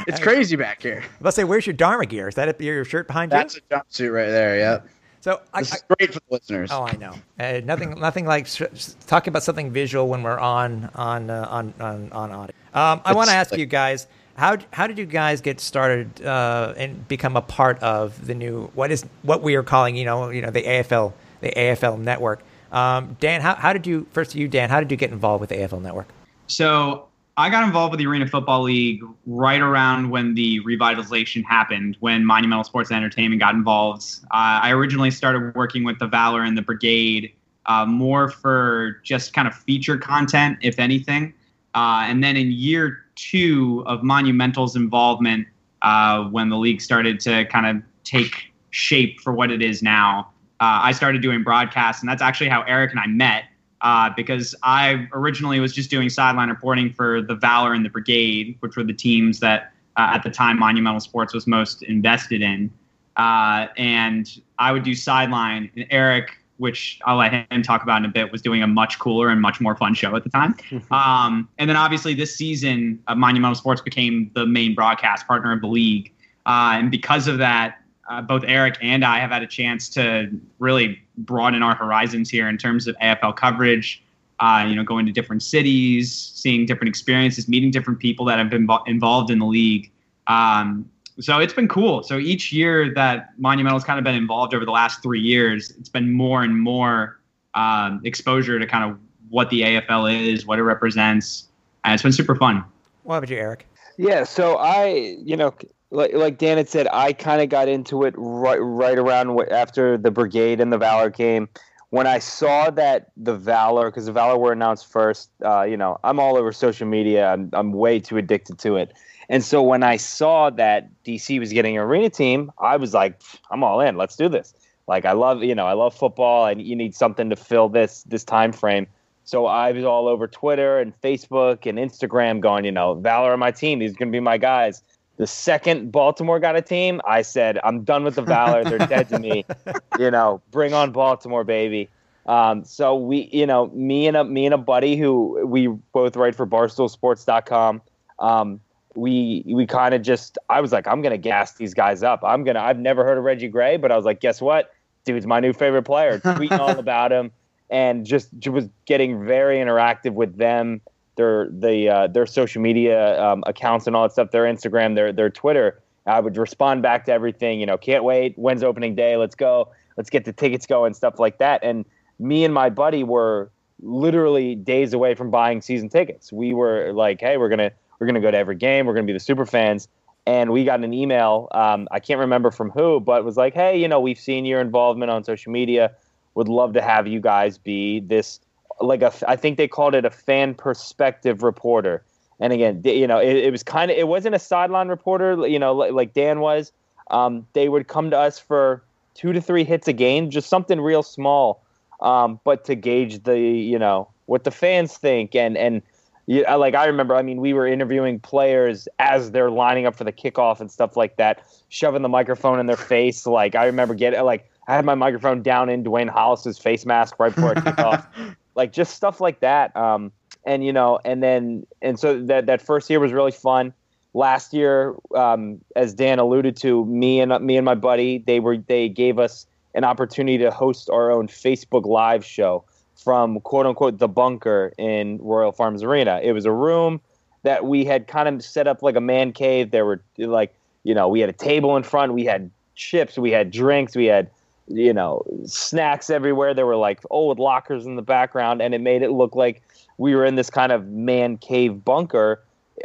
it's 0.07 0.20
crazy 0.20 0.57
back 0.57 0.83
here. 0.83 1.02
Let's 1.22 1.37
say, 1.37 1.44
where's 1.44 1.66
your 1.66 1.72
Dharma 1.74 2.05
gear? 2.05 2.29
Is 2.29 2.35
that 2.35 2.61
your 2.61 2.85
shirt 2.85 3.07
behind 3.07 3.33
That's 3.33 3.55
you? 3.55 3.62
That's 3.70 3.98
a 3.98 4.02
jumpsuit 4.02 4.12
right 4.12 4.29
there. 4.29 4.59
Yep. 4.59 4.88
So 5.26 5.40
I, 5.52 5.62
this 5.62 5.74
is 5.74 5.82
great 5.88 6.14
for 6.14 6.20
the 6.20 6.34
listeners. 6.34 6.70
Oh, 6.72 6.84
I 6.84 6.92
know. 6.92 7.12
Uh, 7.40 7.60
nothing, 7.64 7.98
nothing 7.98 8.26
like 8.26 8.46
sh- 8.46 8.62
talking 9.08 9.32
about 9.32 9.42
something 9.42 9.72
visual 9.72 10.06
when 10.06 10.22
we're 10.22 10.38
on 10.38 10.88
on 10.94 11.30
uh, 11.30 11.48
on 11.50 11.74
on 11.80 12.12
on 12.12 12.30
audio. 12.30 12.54
Um, 12.72 13.00
I 13.04 13.12
want 13.12 13.28
to 13.30 13.34
ask 13.34 13.50
like, 13.50 13.58
you 13.58 13.66
guys 13.66 14.06
how 14.36 14.56
how 14.72 14.86
did 14.86 14.98
you 14.98 15.04
guys 15.04 15.40
get 15.40 15.58
started 15.58 16.24
uh, 16.24 16.74
and 16.76 17.08
become 17.08 17.36
a 17.36 17.42
part 17.42 17.82
of 17.82 18.24
the 18.24 18.36
new 18.36 18.70
what 18.74 18.92
is 18.92 19.04
what 19.22 19.42
we 19.42 19.56
are 19.56 19.64
calling 19.64 19.96
you 19.96 20.04
know 20.04 20.30
you 20.30 20.42
know 20.42 20.50
the 20.50 20.62
AFL 20.62 21.12
the 21.40 21.50
AFL 21.50 21.98
network. 21.98 22.44
Um, 22.70 23.16
Dan, 23.18 23.40
how, 23.40 23.56
how 23.56 23.72
did 23.72 23.84
you 23.84 24.06
first 24.12 24.36
you 24.36 24.46
Dan? 24.46 24.70
How 24.70 24.78
did 24.78 24.92
you 24.92 24.96
get 24.96 25.10
involved 25.10 25.40
with 25.40 25.50
the 25.50 25.56
AFL 25.56 25.82
network? 25.82 26.06
So 26.46 27.08
I 27.38 27.51
got 27.51 27.64
involved 27.64 27.90
with 27.90 27.99
the 27.99 28.07
Arena 28.07 28.27
Football 28.27 28.62
League 28.62 29.03
right 29.27 29.61
around 29.61 30.09
when 30.09 30.35
the 30.35 30.61
revitalization 30.62 31.44
happened, 31.44 31.99
when 32.01 32.25
Monumental 32.25 32.64
Sports 32.64 32.90
and 32.90 32.96
Entertainment 32.96 33.40
got 33.40 33.55
involved. 33.55 34.05
Uh, 34.31 34.61
I 34.62 34.70
originally 34.72 35.11
started 35.11 35.55
working 35.55 35.85
with 35.85 35.99
the 35.99 36.07
Valor 36.07 36.42
and 36.42 36.57
the 36.57 36.62
Brigade 36.62 37.35
uh, 37.66 37.85
more 37.85 38.31
for 38.31 39.01
just 39.03 39.35
kind 39.35 39.46
of 39.46 39.55
feature 39.55 39.99
content, 39.99 40.59
if 40.62 40.79
anything. 40.79 41.35
Uh, 41.75 42.07
and 42.07 42.25
then 42.25 42.38
in 42.38 42.51
year 42.53 43.05
two 43.16 43.85
of 43.87 44.03
Monumental's 44.03 44.75
involvement, 44.75 45.46
uh, 45.83 46.25
when 46.25 46.49
the 46.49 46.57
league 46.57 46.81
started 46.81 47.20
to 47.20 47.44
kind 47.46 47.66
of 47.66 47.83
take 48.05 48.51
shape 48.70 49.20
for 49.20 49.35
what 49.35 49.51
it 49.51 49.61
is 49.61 49.83
now, 49.83 50.31
uh, 50.61 50.81
I 50.83 50.92
started 50.92 51.20
doing 51.20 51.42
broadcasts. 51.42 52.01
And 52.01 52.09
that's 52.09 52.22
actually 52.22 52.49
how 52.49 52.62
Eric 52.62 52.92
and 52.92 53.01
I 53.01 53.07
met 53.07 53.44
uh, 53.87 54.11
because 54.16 54.53
I 54.64 55.07
originally 55.12 55.61
was 55.61 55.72
just 55.72 55.90
doing 55.90 56.09
sideline 56.09 56.49
reporting 56.49 56.92
for 56.92 57.22
the 57.22 57.37
Valor 57.37 57.72
and 57.72 57.85
the 57.85 57.88
Brigade, 57.88 58.57
which 58.59 58.77
were 58.77 58.83
the 58.83 58.92
teams 58.92 59.38
that 59.38 59.72
uh, 59.96 60.11
at 60.14 60.25
the 60.25 60.31
time 60.31 60.59
Monumental 60.59 60.99
Sports 60.99 61.33
was 61.33 61.46
most 61.46 61.85
invested 61.85 62.42
in. 62.42 62.68
Uh, 63.16 63.68
and 63.77 64.42
I 64.59 64.72
would 64.72 64.83
do 64.83 64.92
sideline, 64.92 65.70
and 65.77 65.87
Eric, 65.90 66.33
which 66.57 66.99
I'll 67.07 67.18
let 67.18 67.46
him 67.53 67.62
talk 67.62 67.85
about 67.85 67.99
in 67.99 68.07
a 68.07 68.09
bit, 68.09 68.33
was 68.33 68.42
doing 68.42 68.61
a 68.61 68.66
much 68.66 68.99
cooler 68.99 69.29
and 69.29 69.40
much 69.40 69.61
more 69.61 69.77
fun 69.77 69.94
show 69.94 70.16
at 70.16 70.25
the 70.25 70.31
time. 70.31 70.57
um, 70.90 71.49
and 71.59 71.70
then 71.70 71.77
obviously 71.77 72.12
this 72.12 72.35
season, 72.35 73.01
uh, 73.07 73.14
Monumental 73.14 73.55
Sports 73.55 73.83
became 73.83 74.33
the 74.35 74.46
main 74.46 74.75
broadcast 74.75 75.29
partner 75.29 75.53
of 75.53 75.61
the 75.61 75.68
league. 75.68 76.12
Uh, 76.44 76.72
and 76.75 76.90
because 76.90 77.29
of 77.29 77.38
that, 77.38 77.77
uh, 78.11 78.20
both 78.20 78.42
Eric 78.49 78.79
and 78.83 79.05
I 79.05 79.20
have 79.20 79.31
had 79.31 79.44
a 79.44 79.46
chance 79.46 79.88
to 79.90 80.29
really 80.59 81.06
broaden 81.18 81.62
our 81.62 81.74
horizons 81.74 82.31
here 82.31 82.48
in 82.48 82.59
terms 82.59 82.87
of 82.87 82.96
AFL 83.02 83.37
coverage. 83.37 84.02
Uh, 84.38 84.66
you 84.68 84.74
know, 84.74 84.85
going 84.85 85.07
to 85.07 85.12
different 85.12 85.42
cities, 85.42 86.12
seeing 86.35 86.66
different 86.66 86.90
experiences, 86.90 87.48
meeting 87.48 87.70
different 87.70 87.98
people 87.98 88.26
that 88.26 88.38
have 88.38 88.50
been 88.50 88.68
involved 88.87 89.31
in 89.31 89.38
the 89.38 89.46
league. 89.46 89.90
Um, 90.26 90.90
so 91.20 91.38
it's 91.38 91.55
been 91.55 91.68
cool. 91.68 92.02
So 92.02 92.18
each 92.18 92.52
year 92.52 92.92
that 92.94 93.31
Monumental's 93.38 93.85
kind 93.85 93.98
of 93.98 94.05
been 94.05 94.14
involved 94.14 94.55
over 94.55 94.66
the 94.66 94.70
last 94.70 95.02
three 95.02 95.20
years, 95.20 95.70
it's 95.79 95.88
been 95.88 96.12
more 96.12 96.42
and 96.42 96.61
more 96.61 97.18
um, 97.55 98.02
exposure 98.05 98.59
to 98.59 98.66
kind 98.66 98.90
of 98.90 98.98
what 99.31 99.48
the 99.50 99.62
AFL 99.62 100.14
is, 100.14 100.46
what 100.46 100.59
it 100.59 100.62
represents, 100.62 101.48
and 101.85 101.94
it's 101.94 102.02
been 102.02 102.12
super 102.12 102.37
fun. 102.37 102.64
What 103.05 103.18
about 103.18 103.31
you, 103.31 103.38
Eric? 103.38 103.66
Yeah, 103.96 104.24
so 104.24 104.57
I, 104.57 105.16
you 105.24 105.37
know, 105.37 105.55
like 105.90 106.12
like 106.14 106.38
Dan 106.38 106.57
had 106.57 106.68
said, 106.68 106.88
I 106.92 107.12
kind 107.12 107.40
of 107.40 107.49
got 107.49 107.68
into 107.68 108.05
it 108.05 108.14
right 108.16 108.59
right 108.59 108.99
around 108.99 109.38
after 109.51 109.96
the 109.96 110.11
Brigade 110.11 110.61
and 110.61 110.72
the 110.72 110.79
Valor 110.79 111.11
came. 111.11 111.49
When 111.90 112.07
I 112.07 112.18
saw 112.18 112.70
that 112.70 113.12
the 113.16 113.35
Valor, 113.35 113.90
because 113.90 114.07
the 114.07 114.12
Valor 114.12 114.38
were 114.38 114.53
announced 114.53 114.90
first, 114.90 115.31
uh, 115.44 115.62
you 115.62 115.77
know, 115.77 115.99
I'm 116.03 116.18
all 116.18 116.37
over 116.37 116.53
social 116.53 116.87
media. 116.87 117.29
I'm 117.29 117.51
I'm 117.53 117.72
way 117.72 118.01
too 118.01 118.16
addicted 118.16 118.59
to 118.61 118.77
it. 118.77 118.92
And 119.29 119.44
so 119.44 119.62
when 119.62 119.83
I 119.83 119.96
saw 119.96 120.51
that 120.51 120.88
DC 121.05 121.38
was 121.40 121.53
getting 121.53 121.77
an 121.77 121.83
arena 121.83 122.11
team, 122.11 122.53
I 122.59 122.77
was 122.77 122.94
like, 122.94 123.20
I'm 123.51 123.64
all 123.64 123.81
in. 123.81 123.96
Let's 123.96 124.16
do 124.16 124.29
this. 124.29 124.55
Like 124.87 125.05
I 125.05 125.12
love, 125.12 125.42
you 125.42 125.55
know, 125.55 125.66
I 125.66 125.72
love 125.72 125.94
football, 125.94 126.46
and 126.46 126.62
you 126.62 126.77
need 126.77 126.94
something 126.94 127.31
to 127.31 127.37
fill 127.37 127.68
this 127.68 128.03
this 128.05 128.25
time 128.25 128.53
frame. 128.53 128.87
So 129.25 129.46
I 129.46 129.72
was 129.72 129.85
all 129.85 130.07
over 130.07 130.29
Twitter 130.29 130.79
and 130.79 130.92
Facebook 131.01 131.66
and 131.66 131.79
Instagram, 131.79 132.40
going, 132.40 132.64
you 132.64 132.70
know, 132.70 132.94
Valor 132.94 133.33
on 133.33 133.40
my 133.40 133.51
team. 133.51 133.81
These 133.81 133.92
are 133.92 133.96
going 133.96 134.12
to 134.12 134.16
be 134.16 134.20
my 134.20 134.38
guys. 134.38 134.83
The 135.16 135.26
second 135.26 135.92
Baltimore 135.92 136.38
got 136.38 136.57
a 136.57 136.62
team, 136.62 137.00
I 137.07 137.22
said, 137.22 137.59
I'm 137.64 137.85
done 137.85 138.05
with 138.05 138.16
the 138.16 138.22
Valor. 138.22 138.64
They're 138.64 138.79
dead 138.79 139.09
to 139.11 139.18
me. 139.18 139.44
You 139.98 140.11
know, 140.11 140.42
bring 140.50 140.74
on 140.74 140.92
Baltimore, 140.92 141.42
baby. 141.42 141.88
Um, 142.26 142.66
so 142.66 142.96
we, 142.96 143.31
you 143.33 143.46
know, 143.46 143.68
me 143.68 144.07
and 144.07 144.14
a 144.14 144.24
me 144.24 144.44
and 144.44 144.52
a 144.52 144.59
buddy 144.59 144.96
who 144.96 145.46
we 145.46 145.68
both 145.68 146.16
write 146.16 146.35
for 146.35 146.46
BarstoolSports.com. 146.46 147.81
Um, 148.18 148.61
we 148.94 149.42
we 149.46 149.66
kind 149.66 149.94
of 149.94 150.02
just 150.02 150.37
I 150.50 150.61
was 150.61 150.70
like, 150.70 150.87
I'm 150.87 151.00
gonna 151.00 151.16
gas 151.16 151.55
these 151.55 151.72
guys 151.72 152.02
up. 152.02 152.20
I'm 152.22 152.44
gonna. 152.44 152.61
I've 152.61 152.79
never 152.79 153.05
heard 153.05 153.16
of 153.16 153.24
Reggie 153.24 153.48
Gray, 153.48 153.79
but 153.79 153.90
I 153.90 153.96
was 153.96 154.05
like, 154.05 154.20
guess 154.20 154.42
what? 154.42 154.72
Dude's 155.07 155.26
my 155.26 155.40
new 155.40 155.55
favorite 155.55 155.85
player. 155.85 156.18
Tweeting 156.24 156.59
all 156.59 156.79
about 156.79 157.11
him, 157.11 157.31
and 157.70 158.05
just, 158.05 158.29
just 158.38 158.52
was 158.52 158.68
getting 158.85 159.24
very 159.24 159.59
interactive 159.59 160.12
with 160.12 160.37
them 160.37 160.83
their 161.16 161.48
the 161.50 161.88
uh, 161.88 162.07
their 162.07 162.26
social 162.26 162.62
media 162.62 163.22
um, 163.22 163.42
accounts 163.46 163.87
and 163.87 163.96
all 163.96 164.02
that 164.05 164.12
stuff, 164.12 164.31
their 164.31 164.44
Instagram, 164.44 164.94
their 164.94 165.12
their 165.12 165.31
Twitter. 165.31 165.83
I 166.07 166.20
would 166.20 166.37
respond 166.37 166.83
back 166.83 167.05
to 167.07 167.12
everything. 167.12 167.59
You 167.59 167.66
know, 167.66 167.76
can't 167.76 168.05
wait. 168.05 168.38
When's 168.38 168.62
opening 168.62 168.94
day? 168.94 169.16
Let's 169.16 169.35
go. 169.35 169.70
Let's 169.96 170.11
get 170.11 170.24
the 170.24 170.33
tickets 170.33 170.66
going. 170.66 170.94
Stuff 170.94 171.18
like 171.18 171.38
that. 171.38 171.64
And 171.64 171.85
me 172.18 172.44
and 172.44 172.55
my 172.55 172.70
buddy 172.70 173.02
were 173.02 173.50
literally 173.83 174.55
days 174.55 174.92
away 174.92 175.14
from 175.14 175.31
buying 175.31 175.61
season 175.61 175.88
tickets. 175.88 176.33
We 176.33 176.55
were 176.55 176.92
like, 176.92 177.20
hey, 177.20 177.37
we're 177.37 177.48
gonna 177.48 177.72
we're 177.98 178.07
gonna 178.07 178.20
go 178.20 178.31
to 178.31 178.37
every 178.37 178.57
game. 178.57 178.87
We're 178.87 178.94
gonna 178.94 179.07
be 179.07 179.12
the 179.12 179.20
super 179.20 179.46
fans. 179.46 179.88
And 180.26 180.50
we 180.50 180.64
got 180.64 180.83
an 180.83 180.92
email. 180.92 181.48
Um, 181.52 181.87
I 181.92 182.00
can't 182.00 182.18
remember 182.18 182.50
from 182.50 182.70
who, 182.70 182.98
but 182.98 183.24
was 183.24 183.37
like, 183.37 183.55
hey, 183.55 183.81
you 183.81 183.87
know, 183.87 184.00
we've 184.00 184.18
seen 184.18 184.44
your 184.44 184.61
involvement 184.61 185.09
on 185.09 185.22
social 185.22 185.52
media. 185.52 185.92
Would 186.35 186.48
love 186.48 186.72
to 186.72 186.83
have 186.83 187.07
you 187.07 187.20
guys 187.20 187.59
be 187.59 188.00
this 188.00 188.40
like 188.80 189.02
a 189.02 189.12
I 189.26 189.36
think 189.36 189.56
they 189.56 189.68
called 189.68 189.94
it 189.94 190.04
a 190.04 190.10
fan 190.10 190.54
perspective 190.54 191.42
reporter. 191.42 192.04
And 192.38 192.52
again, 192.52 192.82
you 192.84 193.06
know, 193.06 193.18
it, 193.18 193.36
it 193.36 193.50
was 193.50 193.62
kind 193.62 193.90
of 193.90 193.96
it 193.96 194.08
wasn't 194.08 194.34
a 194.34 194.38
sideline 194.38 194.88
reporter, 194.88 195.46
you 195.46 195.58
know, 195.58 195.72
like 195.74 196.12
Dan 196.14 196.40
was. 196.40 196.72
Um, 197.10 197.46
they 197.52 197.68
would 197.68 197.86
come 197.88 198.10
to 198.10 198.18
us 198.18 198.38
for 198.38 198.82
two 199.14 199.32
to 199.32 199.40
three 199.40 199.64
hits 199.64 199.88
a 199.88 199.92
game, 199.92 200.30
just 200.30 200.48
something 200.48 200.80
real 200.80 201.02
small. 201.02 201.62
Um, 202.00 202.40
but 202.44 202.64
to 202.66 202.74
gauge 202.74 203.22
the 203.22 203.38
you 203.38 203.78
know 203.78 204.08
what 204.26 204.44
the 204.44 204.50
fans 204.50 204.98
think, 204.98 205.34
and 205.34 205.56
and 205.56 205.82
like 206.28 206.74
I 206.74 206.86
remember, 206.86 207.14
I 207.14 207.22
mean, 207.22 207.40
we 207.40 207.52
were 207.52 207.66
interviewing 207.66 208.20
players 208.20 208.88
as 208.98 209.30
they're 209.30 209.50
lining 209.50 209.86
up 209.86 209.94
for 209.94 210.04
the 210.04 210.12
kickoff 210.12 210.60
and 210.60 210.70
stuff 210.70 210.96
like 210.96 211.16
that, 211.16 211.42
shoving 211.68 212.02
the 212.02 212.08
microphone 212.08 212.58
in 212.58 212.66
their 212.66 212.76
face. 212.76 213.26
Like 213.26 213.54
I 213.54 213.64
remember 213.66 213.94
getting 213.94 214.22
like 214.24 214.50
I 214.68 214.74
had 214.74 214.84
my 214.84 214.94
microphone 214.94 215.42
down 215.42 215.68
in 215.68 215.84
Dwayne 215.84 216.10
Hollis's 216.10 216.58
face 216.58 216.84
mask 216.84 217.16
right 217.18 217.34
before 217.34 217.54
kickoff, 217.54 218.04
like 218.57 218.73
just 218.73 218.95
stuff 218.95 219.21
like 219.21 219.40
that. 219.40 219.77
Um, 219.77 220.11
and 220.45 220.64
you 220.64 220.73
know, 220.73 220.99
and 221.05 221.23
then 221.23 221.66
and 221.83 221.99
so 221.99 222.21
that 222.23 222.47
that 222.47 222.61
first 222.61 222.90
year 222.90 222.99
was 222.99 223.12
really 223.12 223.33
fun. 223.33 223.73
Last 224.14 224.55
year, 224.55 224.95
um, 225.14 225.61
as 225.77 225.92
Dan 225.92 226.19
alluded 226.19 226.57
to, 226.59 226.87
me 226.87 227.21
and 227.21 227.38
me 227.45 227.57
and 227.57 227.64
my 227.64 227.75
buddy, 227.75 228.19
they 228.19 228.40
were 228.40 228.57
they 228.57 228.88
gave 228.88 229.19
us 229.19 229.47
an 229.75 229.85
opportunity 229.85 230.38
to 230.38 230.51
host 230.51 230.88
our 230.90 231.12
own 231.12 231.29
Facebook 231.29 231.85
Live 231.85 232.25
show 232.25 232.64
from 232.97 233.40
quote 233.40 233.66
unquote 233.66 233.99
the 233.99 234.09
bunker 234.09 234.73
in 234.79 235.19
Royal 235.21 235.53
Farms 235.53 235.83
Arena. 235.83 236.21
It 236.23 236.33
was 236.33 236.47
a 236.47 236.53
room 236.53 237.01
that 237.42 237.66
we 237.66 237.85
had 237.85 238.09
kind 238.09 238.29
of 238.29 238.42
set 238.42 238.66
up 238.66 238.83
like 238.83 238.97
a 238.97 239.01
man 239.01 239.33
cave. 239.33 239.71
There 239.71 239.85
were 239.85 240.03
like, 240.19 240.55
you 240.83 240.95
know, 240.95 241.09
we 241.09 241.21
had 241.21 241.29
a 241.29 241.35
table 241.35 241.77
in 241.77 241.83
front, 241.83 242.14
we 242.14 242.25
had 242.25 242.51
chips, 242.75 243.19
we 243.19 243.31
had 243.31 243.51
drinks, 243.51 243.95
we 243.95 244.07
had, 244.07 244.31
you 244.68 244.92
know, 244.92 245.22
snacks 245.44 246.11
everywhere. 246.11 246.55
There 246.55 246.66
were 246.66 246.76
like 246.76 247.00
old 247.11 247.38
lockers 247.38 247.87
in 247.87 247.96
the 247.96 248.02
background, 248.02 248.61
and 248.61 248.74
it 248.74 248.81
made 248.81 249.02
it 249.02 249.11
look 249.11 249.35
like 249.35 249.62
we 249.98 250.14
were 250.14 250.24
in 250.24 250.35
this 250.35 250.50
kind 250.50 250.72
of 250.72 250.88
man 250.88 251.38
cave 251.38 251.85
bunker 251.85 252.42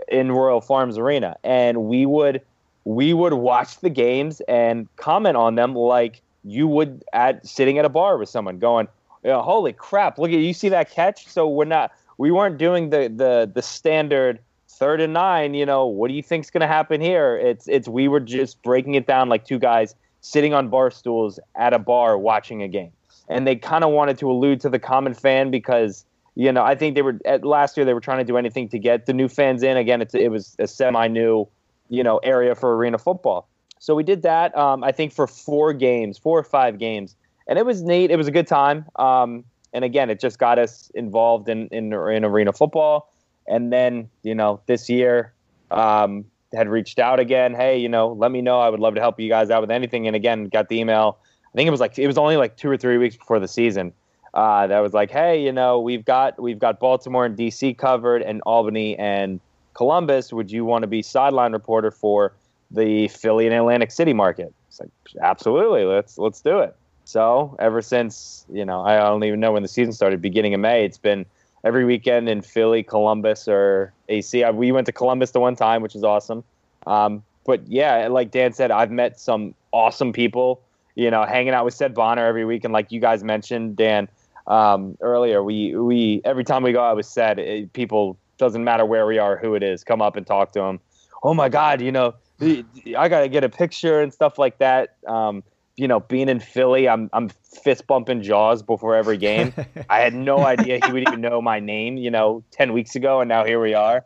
in 0.08 0.32
Royal 0.32 0.62
Farms 0.62 0.98
Arena. 0.98 1.36
And 1.44 1.86
we 1.86 2.06
would 2.06 2.42
we 2.86 3.14
would 3.14 3.34
watch 3.34 3.80
the 3.80 3.90
games 3.90 4.42
and 4.42 4.88
comment 4.96 5.38
on 5.38 5.56
them 5.56 5.76
like 5.76 6.22
you 6.44 6.68
would 6.68 7.04
at 7.14 7.46
sitting 7.46 7.78
at 7.78 7.86
a 7.86 7.90
bar 7.90 8.18
with 8.18 8.30
someone 8.30 8.60
going, 8.60 8.88
holy 9.26 9.74
crap! 9.74 10.18
Look 10.18 10.32
at 10.32 10.40
you 10.40 10.54
see 10.54 10.70
that 10.70 10.90
catch. 10.90 11.28
So 11.28 11.48
we're 11.48 11.66
not 11.66 11.92
we 12.18 12.32
weren't 12.32 12.58
doing 12.58 12.90
the 12.90 13.12
the 13.14 13.50
the 13.52 13.62
standard 13.62 14.40
third 14.70 15.02
and 15.02 15.14
nine. 15.14 15.54
You 15.54 15.66
know, 15.66 15.86
what 15.86 16.08
do 16.08 16.14
you 16.14 16.24
think's 16.24 16.50
going 16.50 16.62
to 16.62 16.68
happen 16.68 17.02
here? 17.02 17.38
It's 17.38 17.68
it's 17.68 17.88
we 17.88 18.08
were 18.08 18.20
just 18.20 18.62
breaking 18.62 18.96
it 18.96 19.08
down 19.08 19.30
like 19.30 19.46
two 19.46 19.60
guys 19.60 19.96
sitting 20.22 20.54
on 20.54 20.70
bar 20.70 20.92
stools 20.92 21.40
at 21.56 21.74
a 21.74 21.80
bar 21.80 22.18
watching 22.18 22.64
a 22.64 22.68
game, 22.68 22.92
and 23.28 23.46
they 23.46 23.56
kind 23.56 23.84
of 23.84 23.92
wanted 23.92 24.18
to 24.20 24.32
allude 24.32 24.62
to 24.62 24.70
the 24.70 24.80
common 24.80 25.14
fan 25.14 25.52
because 25.52 26.06
you 26.36 26.52
know 26.52 26.64
I 26.64 26.76
think 26.76 26.96
they 26.96 27.02
were 27.02 27.20
at 27.26 27.44
last 27.44 27.78
year 27.78 27.86
they 27.86 27.94
were 27.94 28.02
trying 28.02 28.20
to 28.20 28.24
do 28.26 28.38
anything 28.38 28.70
to 28.70 28.80
get 28.80 29.06
the 29.06 29.14
new 29.14 29.28
fans 29.28 29.64
in. 29.64 29.78
Again, 29.78 30.02
it 30.02 30.32
was 30.32 30.56
a 30.60 30.68
semi 30.68 31.08
new 31.08 31.48
you 31.90 32.04
know 32.04 32.18
area 32.20 32.56
for 32.56 32.76
arena 32.76 32.98
football. 32.98 33.48
So 33.80 33.96
we 33.96 34.04
did 34.04 34.22
that. 34.22 34.56
Um, 34.56 34.84
I 34.84 34.92
think 34.92 35.12
for 35.12 35.26
four 35.26 35.74
games, 35.74 36.18
four 36.18 36.38
or 36.38 36.44
five 36.44 36.78
games 36.78 37.16
and 37.52 37.60
it 37.60 37.66
was 37.66 37.84
neat. 37.84 38.12
It 38.12 38.16
was 38.16 38.28
a 38.28 38.32
good 38.32 38.48
time. 38.48 38.86
Um, 38.96 39.44
and 39.74 39.84
again, 39.84 40.10
it 40.10 40.20
just 40.20 40.40
got 40.40 40.60
us 40.60 40.90
involved 40.96 41.50
in, 41.50 41.68
in, 41.68 41.92
in 41.92 42.24
arena 42.26 42.54
football. 42.54 43.14
And 43.46 43.74
then, 43.74 44.10
you 44.24 44.36
know, 44.36 44.62
this 44.68 44.90
year, 44.90 45.34
um, 45.70 46.26
had 46.54 46.68
reached 46.68 47.00
out 47.00 47.20
again. 47.20 47.54
Hey, 47.54 47.78
you 47.78 47.90
know, 47.90 48.10
let 48.14 48.32
me 48.32 48.42
know. 48.42 48.60
I 48.60 48.70
would 48.70 48.80
love 48.80 48.96
to 48.96 49.02
help 49.02 49.20
you 49.20 49.30
guys 49.30 49.50
out 49.50 49.62
with 49.62 49.72
anything. 49.72 50.08
And 50.08 50.16
again, 50.16 50.46
got 50.50 50.70
the 50.70 50.80
email. 50.80 51.18
I 51.54 51.58
think 51.58 51.68
it 51.68 51.72
was 51.72 51.80
like 51.80 51.98
it 51.98 52.08
was 52.08 52.18
only 52.18 52.38
like 52.38 52.58
two 52.58 52.70
or 52.70 52.78
three 52.78 52.98
weeks 52.98 53.16
before 53.16 53.40
the 53.40 53.48
season. 53.48 53.94
Uh, 54.34 54.68
that 54.68 54.80
was 54.80 54.94
like, 54.94 55.12
hey, 55.12 55.44
you 55.44 55.52
know, 55.52 55.80
we've 55.80 56.06
got 56.06 56.42
we've 56.42 56.60
got 56.60 56.80
Baltimore 56.80 57.26
and 57.26 57.38
DC 57.38 57.78
covered, 57.78 58.22
and 58.22 58.42
Albany 58.46 58.98
and 58.98 59.40
Columbus. 59.74 60.32
Would 60.32 60.52
you 60.52 60.64
want 60.64 60.84
to 60.84 60.88
be 60.88 61.02
sideline 61.02 61.52
reporter 61.52 61.92
for 61.92 62.34
the 62.70 63.10
Philly 63.10 63.46
and 63.46 63.56
Atlantic 63.56 63.92
City 63.92 64.14
market? 64.14 64.54
It's 64.70 64.80
like, 64.80 64.90
absolutely, 65.22 65.84
let's 65.84 66.18
let's 66.18 66.40
do 66.40 66.60
it. 66.60 66.76
So 67.04 67.58
ever 67.60 67.82
since 67.82 68.46
you 68.50 68.64
know, 68.64 68.82
I 68.82 68.98
don't 68.98 69.24
even 69.26 69.42
know 69.42 69.52
when 69.52 69.64
the 69.64 69.70
season 69.70 69.92
started, 69.92 70.22
beginning 70.22 70.54
of 70.54 70.62
May, 70.62 70.86
it's 70.86 70.98
been 70.98 71.26
every 71.64 71.86
weekend 71.86 72.30
in 72.30 72.42
Philly, 72.42 72.84
Columbus, 72.84 73.48
or 73.48 73.94
AC. 74.10 74.44
We 74.52 74.72
went 74.72 74.86
to 74.88 74.92
Columbus 74.92 75.32
the 75.32 75.40
one 75.40 75.56
time, 75.56 75.82
which 75.82 75.96
is 75.96 76.04
awesome. 76.04 76.44
Um, 76.88 77.24
but 77.46 77.68
yeah, 77.68 78.08
like 78.08 78.32
Dan 78.32 78.54
said, 78.54 78.72
I've 78.72 78.92
met 78.92 79.20
some 79.20 79.54
awesome 79.72 80.14
people. 80.14 80.62
You 80.96 81.10
know, 81.10 81.24
hanging 81.24 81.54
out 81.54 81.64
with 81.64 81.74
Seth 81.74 81.94
Bonner 81.94 82.26
every 82.26 82.44
week, 82.44 82.66
and 82.66 82.74
like 82.74 82.92
you 82.92 83.00
guys 83.00 83.24
mentioned, 83.24 83.78
Dan 83.78 84.10
um, 84.48 84.98
earlier, 85.02 85.42
we 85.42 85.76
we 85.76 86.22
every 86.26 86.44
time 86.44 86.64
we 86.64 86.74
go 86.74 86.84
out 86.84 86.98
with 86.98 87.06
Seth, 87.06 87.38
it, 87.38 87.72
people 87.74 88.18
doesn't 88.38 88.64
matter 88.64 88.86
where 88.86 89.06
we 89.06 89.18
are, 89.18 89.38
who 89.38 89.56
it 89.56 89.64
is, 89.64 89.84
come 89.84 90.02
up 90.02 90.16
and 90.16 90.28
talk 90.28 90.52
to 90.54 90.62
him. 90.62 90.80
Oh 91.24 91.34
my 91.34 91.48
God, 91.48 91.82
you 91.82 91.92
know, 91.92 92.16
I 92.42 93.08
got 93.08 93.22
to 93.22 93.30
get 93.30 93.44
a 93.44 93.50
picture 93.50 94.02
and 94.02 94.14
stuff 94.14 94.38
like 94.38 94.58
that. 94.58 94.96
Um, 95.08 95.44
you 95.76 95.88
know, 95.88 96.00
being 96.00 96.30
in 96.30 96.40
Philly, 96.40 96.88
I'm 96.88 97.10
I'm 97.14 97.30
fist 97.64 97.88
bumping 97.88 98.22
jaws 98.22 98.62
before 98.62 98.96
every 98.96 99.18
game. 99.18 99.54
I 99.90 100.00
had 100.00 100.14
no 100.14 100.40
idea 100.40 100.80
he 100.86 100.92
would 100.92 101.08
even 101.08 101.22
know 101.22 101.42
my 101.42 101.60
name, 101.60 101.98
you 101.98 102.12
know, 102.12 102.44
ten 102.52 102.74
weeks 102.74 102.96
ago, 102.96 103.22
and 103.22 103.30
now 103.30 103.46
here 103.46 103.62
we 103.62 103.74
are. 103.74 104.06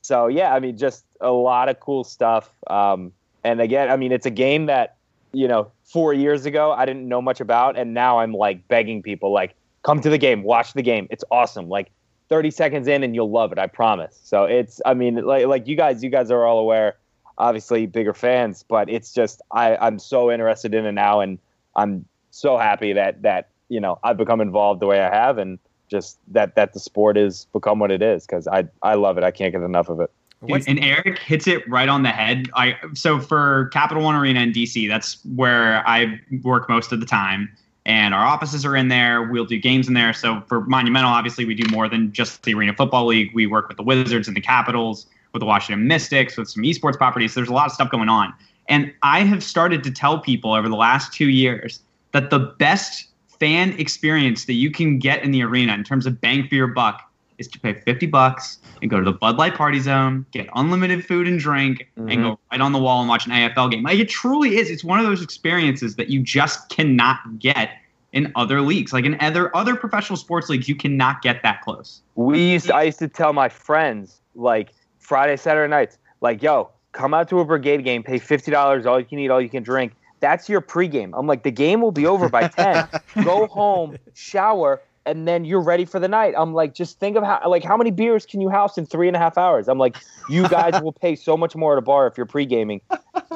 So 0.00 0.28
yeah, 0.28 0.54
I 0.54 0.60
mean, 0.60 0.76
just 0.76 1.04
a 1.20 1.32
lot 1.32 1.68
of 1.68 1.80
cool 1.80 2.04
stuff. 2.04 2.50
Um, 2.68 3.12
and 3.44 3.60
again, 3.60 3.90
I 3.90 3.96
mean, 3.96 4.12
it's 4.12 4.26
a 4.26 4.30
game 4.30 4.66
that 4.66 4.96
you 5.32 5.48
know, 5.48 5.70
four 5.84 6.12
years 6.12 6.46
ago 6.46 6.72
I 6.72 6.84
didn't 6.84 7.08
know 7.08 7.22
much 7.22 7.40
about, 7.40 7.76
and 7.76 7.94
now 7.94 8.18
I'm 8.18 8.32
like 8.32 8.66
begging 8.68 9.02
people, 9.02 9.32
like, 9.32 9.54
come 9.82 10.00
to 10.00 10.10
the 10.10 10.18
game, 10.18 10.42
watch 10.42 10.74
the 10.74 10.82
game. 10.82 11.06
It's 11.10 11.24
awesome. 11.30 11.68
Like, 11.68 11.90
30 12.28 12.50
seconds 12.50 12.88
in, 12.88 13.02
and 13.02 13.14
you'll 13.14 13.30
love 13.30 13.52
it. 13.52 13.58
I 13.58 13.66
promise. 13.66 14.18
So 14.22 14.44
it's, 14.44 14.80
I 14.86 14.94
mean, 14.94 15.16
like 15.16 15.46
like 15.46 15.66
you 15.66 15.76
guys, 15.76 16.02
you 16.02 16.10
guys 16.10 16.30
are 16.30 16.46
all 16.46 16.58
aware 16.58 16.96
obviously 17.38 17.86
bigger 17.86 18.14
fans, 18.14 18.64
but 18.66 18.88
it's 18.88 19.12
just 19.12 19.42
I, 19.50 19.76
I'm 19.76 19.98
so 19.98 20.30
interested 20.30 20.74
in 20.74 20.86
it 20.86 20.92
now, 20.92 21.20
and 21.20 21.38
I'm 21.76 22.04
so 22.30 22.58
happy 22.58 22.92
that 22.92 23.22
that 23.22 23.48
you 23.68 23.80
know 23.80 23.98
I've 24.02 24.16
become 24.16 24.40
involved 24.40 24.80
the 24.80 24.86
way 24.86 25.00
I 25.00 25.14
have, 25.14 25.38
and 25.38 25.58
just 25.88 26.18
that 26.28 26.54
that 26.56 26.72
the 26.72 26.80
sport 26.80 27.16
has 27.16 27.46
become 27.52 27.78
what 27.78 27.90
it 27.90 28.02
is 28.02 28.26
because 28.26 28.48
I 28.48 28.64
I 28.82 28.94
love 28.94 29.18
it. 29.18 29.24
I 29.24 29.30
can't 29.30 29.52
get 29.52 29.62
enough 29.62 29.88
of 29.88 30.00
it. 30.00 30.10
Dude, 30.46 30.66
and 30.66 30.82
Eric 30.82 31.20
hits 31.20 31.46
it 31.46 31.68
right 31.68 31.88
on 31.88 32.02
the 32.02 32.10
head. 32.10 32.50
I 32.54 32.76
so 32.94 33.20
for 33.20 33.66
Capital 33.66 34.02
One 34.02 34.16
Arena 34.16 34.40
in 34.40 34.52
DC, 34.52 34.88
that's 34.88 35.18
where 35.36 35.86
I 35.86 36.20
work 36.42 36.68
most 36.68 36.90
of 36.90 36.98
the 36.98 37.06
time, 37.06 37.48
and 37.86 38.12
our 38.12 38.24
offices 38.24 38.64
are 38.64 38.74
in 38.74 38.88
there. 38.88 39.22
We'll 39.22 39.44
do 39.44 39.58
games 39.58 39.86
in 39.86 39.94
there. 39.94 40.12
So 40.12 40.42
for 40.48 40.62
Monumental, 40.62 41.10
obviously, 41.10 41.44
we 41.44 41.54
do 41.54 41.68
more 41.70 41.88
than 41.88 42.12
just 42.12 42.42
the 42.42 42.54
Arena 42.54 42.74
Football 42.74 43.06
League. 43.06 43.30
We 43.34 43.46
work 43.46 43.68
with 43.68 43.76
the 43.76 43.84
Wizards 43.84 44.26
and 44.26 44.36
the 44.36 44.40
Capitals 44.40 45.06
with 45.32 45.40
the 45.40 45.46
Washington 45.46 45.86
Mystics, 45.86 46.36
with 46.36 46.48
some 46.48 46.62
esports 46.62 46.96
properties. 46.96 47.34
There's 47.34 47.48
a 47.48 47.52
lot 47.52 47.66
of 47.66 47.72
stuff 47.72 47.90
going 47.90 48.08
on. 48.08 48.32
And 48.68 48.92
I 49.02 49.20
have 49.20 49.42
started 49.42 49.82
to 49.84 49.90
tell 49.90 50.20
people 50.20 50.52
over 50.52 50.68
the 50.68 50.76
last 50.76 51.12
two 51.12 51.28
years 51.28 51.80
that 52.12 52.30
the 52.30 52.38
best 52.38 53.08
fan 53.40 53.72
experience 53.78 54.44
that 54.44 54.54
you 54.54 54.70
can 54.70 54.98
get 54.98 55.22
in 55.22 55.32
the 55.32 55.42
arena 55.42 55.74
in 55.74 55.84
terms 55.84 56.06
of 56.06 56.20
bang 56.20 56.46
for 56.46 56.54
your 56.54 56.68
buck 56.68 57.02
is 57.38 57.48
to 57.48 57.58
pay 57.58 57.72
50 57.72 58.06
bucks 58.06 58.58
and 58.80 58.90
go 58.90 58.98
to 58.98 59.04
the 59.04 59.12
Bud 59.12 59.36
Light 59.36 59.54
Party 59.54 59.80
Zone, 59.80 60.24
get 60.30 60.48
unlimited 60.54 61.04
food 61.04 61.26
and 61.26 61.38
drink, 61.38 61.88
mm-hmm. 61.98 62.08
and 62.08 62.22
go 62.22 62.38
right 62.50 62.60
on 62.60 62.72
the 62.72 62.78
wall 62.78 63.00
and 63.00 63.08
watch 63.08 63.26
an 63.26 63.32
AFL 63.32 63.70
game. 63.70 63.82
Like 63.82 63.98
it 63.98 64.08
truly 64.08 64.58
is. 64.58 64.70
It's 64.70 64.84
one 64.84 65.00
of 65.00 65.06
those 65.06 65.22
experiences 65.22 65.96
that 65.96 66.08
you 66.08 66.22
just 66.22 66.68
cannot 66.68 67.38
get 67.38 67.70
in 68.12 68.30
other 68.36 68.60
leagues. 68.60 68.92
Like 68.92 69.04
in 69.04 69.16
other 69.20 69.54
other 69.56 69.74
professional 69.74 70.16
sports 70.16 70.48
leagues, 70.48 70.68
you 70.68 70.76
cannot 70.76 71.22
get 71.22 71.42
that 71.42 71.62
close. 71.62 72.02
We 72.14 72.52
used 72.52 72.66
to, 72.66 72.74
I 72.74 72.84
used 72.84 72.98
to 73.00 73.08
tell 73.08 73.32
my 73.32 73.48
friends 73.48 74.20
like 74.34 74.72
Friday, 75.02 75.36
Saturday 75.36 75.68
nights. 75.68 75.98
Like, 76.20 76.42
yo, 76.42 76.70
come 76.92 77.12
out 77.12 77.28
to 77.28 77.40
a 77.40 77.44
brigade 77.44 77.84
game, 77.84 78.02
pay 78.02 78.18
fifty 78.18 78.50
dollars, 78.50 78.86
all 78.86 78.98
you 78.98 79.06
can 79.06 79.18
eat, 79.18 79.30
all 79.30 79.40
you 79.40 79.50
can 79.50 79.62
drink. 79.62 79.92
That's 80.20 80.48
your 80.48 80.60
pregame. 80.60 81.10
I'm 81.14 81.26
like, 81.26 81.42
the 81.42 81.50
game 81.50 81.80
will 81.80 81.92
be 81.92 82.06
over 82.06 82.28
by 82.28 82.48
ten. 82.48 82.88
Go 83.24 83.46
home, 83.48 83.96
shower, 84.14 84.80
and 85.04 85.26
then 85.26 85.44
you're 85.44 85.60
ready 85.60 85.84
for 85.84 85.98
the 85.98 86.08
night. 86.08 86.34
I'm 86.36 86.54
like, 86.54 86.74
just 86.74 87.00
think 87.00 87.16
of 87.16 87.24
how 87.24 87.42
like 87.46 87.64
how 87.64 87.76
many 87.76 87.90
beers 87.90 88.24
can 88.24 88.40
you 88.40 88.48
house 88.48 88.78
in 88.78 88.86
three 88.86 89.08
and 89.08 89.16
a 89.16 89.18
half 89.18 89.36
hours? 89.36 89.68
I'm 89.68 89.78
like, 89.78 89.96
you 90.28 90.48
guys 90.48 90.80
will 90.80 90.92
pay 90.92 91.16
so 91.16 91.36
much 91.36 91.56
more 91.56 91.72
at 91.72 91.78
a 91.78 91.82
bar 91.82 92.06
if 92.06 92.16
you're 92.16 92.26
pre-gaming, 92.26 92.80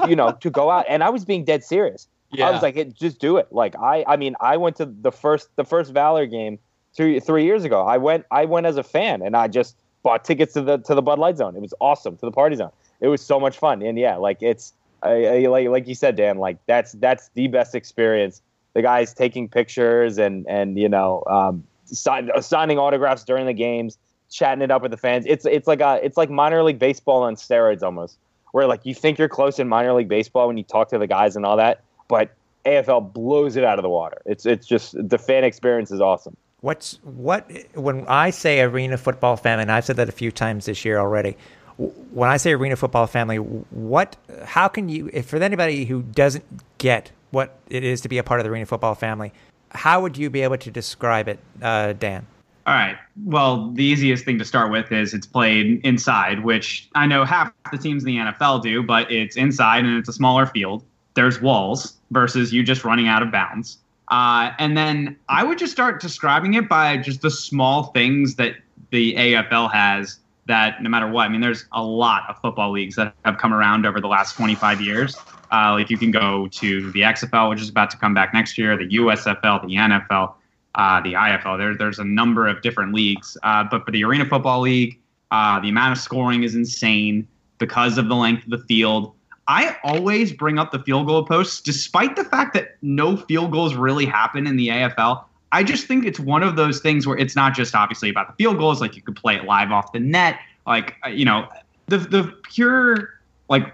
you 0.07 0.15
know, 0.15 0.33
to 0.33 0.51
go 0.51 0.71
out. 0.71 0.87
And 0.89 1.03
I 1.03 1.11
was 1.11 1.25
being 1.25 1.45
dead 1.45 1.65
serious. 1.65 2.09
Yeah. 2.31 2.49
I 2.49 2.51
was 2.53 2.63
like, 2.63 2.95
just 2.95 3.19
do 3.21 3.37
it. 3.37 3.49
Like 3.51 3.77
I, 3.77 4.05
I 4.07 4.17
mean, 4.17 4.37
I 4.41 4.57
went 4.57 4.77
to 4.77 4.87
the 4.87 5.13
first 5.13 5.49
the 5.57 5.65
first 5.65 5.93
Valor 5.93 6.27
game 6.27 6.59
three 6.97 7.21
three 7.21 7.45
years 7.45 7.65
ago. 7.65 7.83
I 7.85 7.99
went 7.99 8.27
I 8.31 8.45
went 8.45 8.67
as 8.67 8.77
a 8.77 8.83
fan, 8.83 9.23
and 9.23 9.37
I 9.37 9.49
just 9.49 9.77
bought 10.07 10.25
tickets 10.25 10.55
to 10.55 10.63
the 10.63 10.79
to 10.79 10.95
the 10.95 11.03
Bud 11.03 11.19
Light 11.19 11.37
Zone. 11.37 11.57
It 11.57 11.61
was 11.61 11.75
awesome 11.81 12.17
to 12.19 12.27
the 12.27 12.31
party 12.31 12.55
zone. 12.55 12.71
It 13.01 13.09
was 13.09 13.21
so 13.21 13.41
much 13.41 13.59
fun, 13.59 13.83
and 13.83 13.99
yeah, 13.99 14.15
like 14.17 14.41
it's 14.41 14.73
I, 15.03 15.27
I, 15.27 15.47
like 15.49 15.69
like 15.69 15.89
you 15.89 15.97
said, 15.97 16.15
Dan. 16.15 16.39
Like 16.39 16.59
that's 16.67 16.93
that's 16.93 17.29
the 17.35 17.49
best 17.49 17.75
experience. 17.75 18.41
The 18.75 18.83
guys 18.83 19.13
taking 19.13 19.49
pictures 19.49 20.17
and 20.17 20.47
and 20.49 20.79
you 20.79 20.89
know 20.89 21.25
um, 21.27 21.65
sign, 21.87 22.31
signing 22.41 22.79
autographs 22.79 23.25
during 23.25 23.47
the 23.47 23.53
games, 23.53 23.99
chatting 24.31 24.63
it 24.63 24.71
up 24.71 24.81
with 24.81 24.93
the 24.93 24.97
fans. 24.97 25.27
It's 25.27 25.45
it's 25.45 25.67
like 25.67 25.81
a 25.81 25.99
it's 26.01 26.17
like 26.17 26.31
minor 26.31 26.63
league 26.63 26.79
baseball 26.79 27.25
on 27.25 27.35
steroids 27.35 27.83
almost, 27.83 28.17
where 28.53 28.69
like 28.69 28.87
you 28.87 28.95
think 28.95 29.19
you're 29.19 29.29
close 29.29 29.59
in 29.59 29.69
minor 29.69 29.93
league 29.93 30.09
baseball 30.09 30.47
when 30.47 30.57
you 30.57 30.63
talk 30.63 30.89
to 30.91 30.99
the 30.99 31.09
guys 31.09 31.35
and 31.35 31.45
all 31.45 31.57
that, 31.57 31.83
but 32.07 32.31
AFL 32.65 33.13
blows 33.13 33.57
it 33.57 33.65
out 33.65 33.81
of 33.81 33.83
the 33.83 33.89
water. 33.89 34.23
It's 34.25 34.47
it's 34.47 34.69
just 34.69 34.95
the 34.97 35.19
fan 35.19 35.43
experience 35.43 35.91
is 35.91 36.01
awesome. 36.01 36.37
What's 36.61 36.99
what 37.03 37.51
when 37.75 38.07
I 38.09 38.31
say 38.31 38.61
arena 38.61 38.97
football 38.97 39.37
family, 39.37 39.63
and 39.63 39.73
I've 39.73 39.85
said 39.85 39.97
that 39.97 40.09
a 40.09 40.13
few 40.13 40.31
times 40.33 40.67
this 40.67 40.85
year 40.85 40.99
already. 40.99 41.37
When 41.77 42.31
I 42.31 42.39
say 42.39 42.53
arena 42.53 42.77
football 42.77 43.07
family, 43.07 43.37
what? 43.37 44.17
How 44.45 44.67
can 44.67 44.89
you? 44.89 45.11
If 45.13 45.27
for 45.27 45.37
anybody 45.37 45.85
who 45.85 46.03
doesn't 46.03 46.45
get 46.79 47.13
what 47.31 47.59
it 47.69 47.85
is 47.85 48.01
to 48.01 48.09
be 48.09 48.17
a 48.17 48.23
part 48.23 48.41
of 48.41 48.45
the 48.45 48.51
arena 48.51 48.65
football 48.65 48.95
family, 48.95 49.33
how 49.71 50.01
would 50.01 50.17
you 50.17 50.31
be 50.31 50.41
able 50.41 50.57
to 50.57 50.71
describe 50.71 51.29
it, 51.29 51.39
uh, 51.61 51.93
Dan? 51.93 52.27
All 52.67 52.75
right. 52.75 52.97
Well, 53.25 53.71
the 53.73 53.85
easiest 53.85 54.25
thing 54.25 54.39
to 54.39 54.45
start 54.45 54.73
with 54.73 54.91
is 54.91 55.15
it's 55.15 55.27
played 55.27 55.81
inside, 55.85 56.43
which 56.43 56.89
I 56.97 57.07
know 57.07 57.25
half 57.25 57.53
the 57.71 57.79
teams 57.79 58.03
in 58.03 58.07
the 58.09 58.17
NFL 58.17 58.63
do, 58.63 58.83
but 58.83 59.11
it's 59.13 59.37
inside 59.37 59.85
and 59.85 59.99
it's 59.99 60.09
a 60.09 60.13
smaller 60.13 60.47
field. 60.47 60.83
There's 61.15 61.41
walls 61.41 61.95
versus 62.11 62.53
you 62.53 62.65
just 62.65 62.85
running 62.85 63.07
out 63.07 63.23
of 63.23 63.31
bounds. 63.31 63.79
Uh, 64.09 64.53
and 64.59 64.77
then 64.77 65.17
I 65.29 65.43
would 65.45 65.59
just 65.59 65.73
start 65.73 66.01
describing 66.01 66.55
it 66.55 66.69
by 66.69 66.97
just 66.97 67.23
the 67.23 67.31
small 67.31 67.85
things 67.85 68.37
that 68.37 68.57
the 68.91 69.15
AFL 69.15 69.73
has 69.73 70.21
that 70.47 70.81
no 70.81 70.89
matter 70.89 71.09
what, 71.09 71.23
I 71.27 71.29
mean, 71.29 71.41
there's 71.41 71.65
a 71.73 71.83
lot 71.83 72.23
of 72.29 72.39
football 72.41 72.71
leagues 72.71 72.95
that 72.97 73.15
have 73.25 73.39
come 73.39 73.53
around 73.53 73.85
over 73.85 74.01
the 74.01 74.07
last 74.07 74.37
25 74.37 74.81
years. 74.81 75.17
Uh, 75.53 75.73
like 75.73 75.91
you 75.91 75.99
can 75.99 76.13
go 76.13 76.47
to 76.49 76.93
the 76.93 77.01
XFL, 77.01 77.51
which 77.51 77.61
is 77.61 77.69
about 77.69 77.91
to 77.91 77.97
come 77.97 78.15
back 78.15 78.33
next 78.33 78.57
year, 78.57 78.77
the 78.77 78.89
USFL, 78.89 79.63
the 79.63 79.75
NFL 79.75 80.35
uh, 80.77 81.01
the 81.01 81.15
IFL. 81.15 81.59
There, 81.59 81.75
there's 81.75 81.99
a 81.99 82.05
number 82.05 82.47
of 82.47 82.63
different 82.63 82.95
leagues, 82.95 83.37
uh, 83.43 83.65
but 83.65 83.85
for 83.85 83.91
the 83.91 84.05
Arena 84.05 84.27
Football 84.27 84.61
League, 84.61 85.01
uh, 85.31 85.59
the 85.61 85.71
amount 85.71 85.93
of 85.93 85.99
scoring 85.99 86.45
is 86.45 86.55
insane 86.55 87.27
because 87.59 87.99
of 87.99 88.09
the 88.09 88.15
length 88.15 88.45
of 88.45 88.51
the 88.51 88.65
field. 88.67 89.13
I 89.49 89.77
always 89.85 90.33
bring 90.33 90.59
up 90.59 90.73
the 90.73 90.81
field 90.81 91.07
goal 91.07 91.25
posts, 91.25 91.61
despite 91.61 92.17
the 92.17 92.25
fact 92.25 92.53
that 92.55 92.77
no 92.83 93.17
field 93.17 93.53
goals 93.53 93.75
really 93.75 94.05
happen 94.05 94.47
in 94.47 94.57
the 94.57 94.69
AFL. 94.69 95.25
I 95.53 95.63
just 95.63 95.87
think 95.87 96.05
it's 96.05 96.19
one 96.19 96.43
of 96.43 96.57
those 96.57 96.81
things 96.81 97.07
where 97.07 97.17
it's 97.17 97.37
not 97.37 97.55
just 97.55 97.75
obviously 97.75 98.11
about 98.11 98.27
the 98.27 98.35
field 98.35 98.59
goals. 98.59 98.81
Like 98.81 98.97
you 98.97 99.03
could 99.03 99.17
play 99.17 99.37
it 99.37 99.45
live 99.45 99.71
off 99.71 99.93
the 99.93 100.01
net. 100.01 100.41
Like 100.67 100.97
uh, 101.05 101.11
you 101.11 101.25
know, 101.25 101.49
the 101.87 101.99
the 101.99 102.25
pure 102.51 103.15
like 103.49 103.73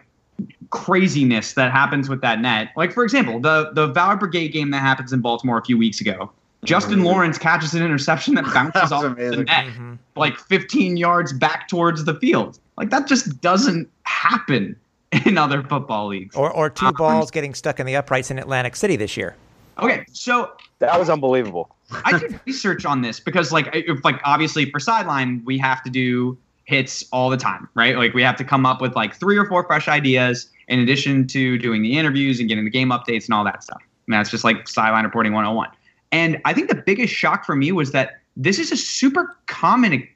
craziness 0.70 1.54
that 1.54 1.72
happens 1.72 2.08
with 2.08 2.20
that 2.20 2.40
net. 2.40 2.70
Like 2.76 2.92
for 2.92 3.02
example, 3.02 3.40
the 3.40 3.70
the 3.72 3.86
Valor 3.86 4.16
Brigade 4.16 4.48
game 4.48 4.70
that 4.70 4.80
happens 4.80 5.12
in 5.12 5.20
Baltimore 5.20 5.58
a 5.58 5.64
few 5.64 5.78
weeks 5.78 6.00
ago. 6.00 6.30
Justin 6.64 7.02
Lawrence 7.02 7.38
catches 7.38 7.74
an 7.74 7.82
interception 7.82 8.34
that 8.34 8.44
bounces 8.54 8.92
off 8.92 9.04
amazing. 9.04 9.38
the 9.38 9.44
net 9.44 9.66
mm-hmm. 9.66 9.94
like 10.14 10.38
15 10.38 10.96
yards 10.96 11.32
back 11.32 11.66
towards 11.66 12.04
the 12.04 12.14
field. 12.14 12.58
Like 12.76 12.90
that 12.90 13.06
just 13.08 13.40
doesn't 13.40 13.88
happen 14.04 14.76
in 15.26 15.36
other 15.36 15.62
football 15.62 16.08
leagues. 16.08 16.34
Or 16.34 16.50
or 16.50 16.70
two 16.70 16.86
um, 16.86 16.94
balls 16.94 17.30
getting 17.30 17.54
stuck 17.54 17.78
in 17.78 17.86
the 17.86 17.96
uprights 17.96 18.30
in 18.30 18.38
Atlantic 18.38 18.76
City 18.76 18.96
this 18.96 19.16
year. 19.16 19.36
Okay, 19.78 20.04
so 20.12 20.52
that 20.78 20.98
was 20.98 21.10
unbelievable. 21.10 21.74
I 22.04 22.18
did 22.18 22.40
research 22.46 22.84
on 22.84 23.02
this 23.02 23.20
because 23.20 23.52
like 23.52 23.68
if 23.72 24.04
like 24.04 24.20
obviously 24.24 24.70
for 24.70 24.80
sideline 24.80 25.42
we 25.44 25.58
have 25.58 25.82
to 25.84 25.90
do 25.90 26.38
hits 26.64 27.04
all 27.12 27.28
the 27.28 27.36
time, 27.36 27.68
right? 27.74 27.96
Like 27.96 28.14
we 28.14 28.22
have 28.22 28.36
to 28.36 28.44
come 28.44 28.64
up 28.64 28.80
with 28.80 28.94
like 28.94 29.14
three 29.14 29.36
or 29.36 29.46
four 29.46 29.64
fresh 29.64 29.88
ideas 29.88 30.48
in 30.68 30.78
addition 30.78 31.26
to 31.28 31.58
doing 31.58 31.82
the 31.82 31.98
interviews 31.98 32.40
and 32.40 32.48
getting 32.48 32.64
the 32.64 32.70
game 32.70 32.90
updates 32.90 33.24
and 33.24 33.34
all 33.34 33.44
that 33.44 33.62
stuff. 33.62 33.82
And 34.06 34.14
that's 34.14 34.30
just 34.30 34.44
like 34.44 34.68
sideline 34.68 35.04
reporting 35.04 35.32
101. 35.32 35.68
And 36.12 36.40
I 36.44 36.54
think 36.54 36.68
the 36.68 36.76
biggest 36.76 37.12
shock 37.12 37.44
for 37.44 37.56
me 37.56 37.72
was 37.72 37.92
that 37.92 38.20
this 38.36 38.58
is 38.58 38.70
a 38.72 38.76
super 38.76 39.36
common 39.46 40.06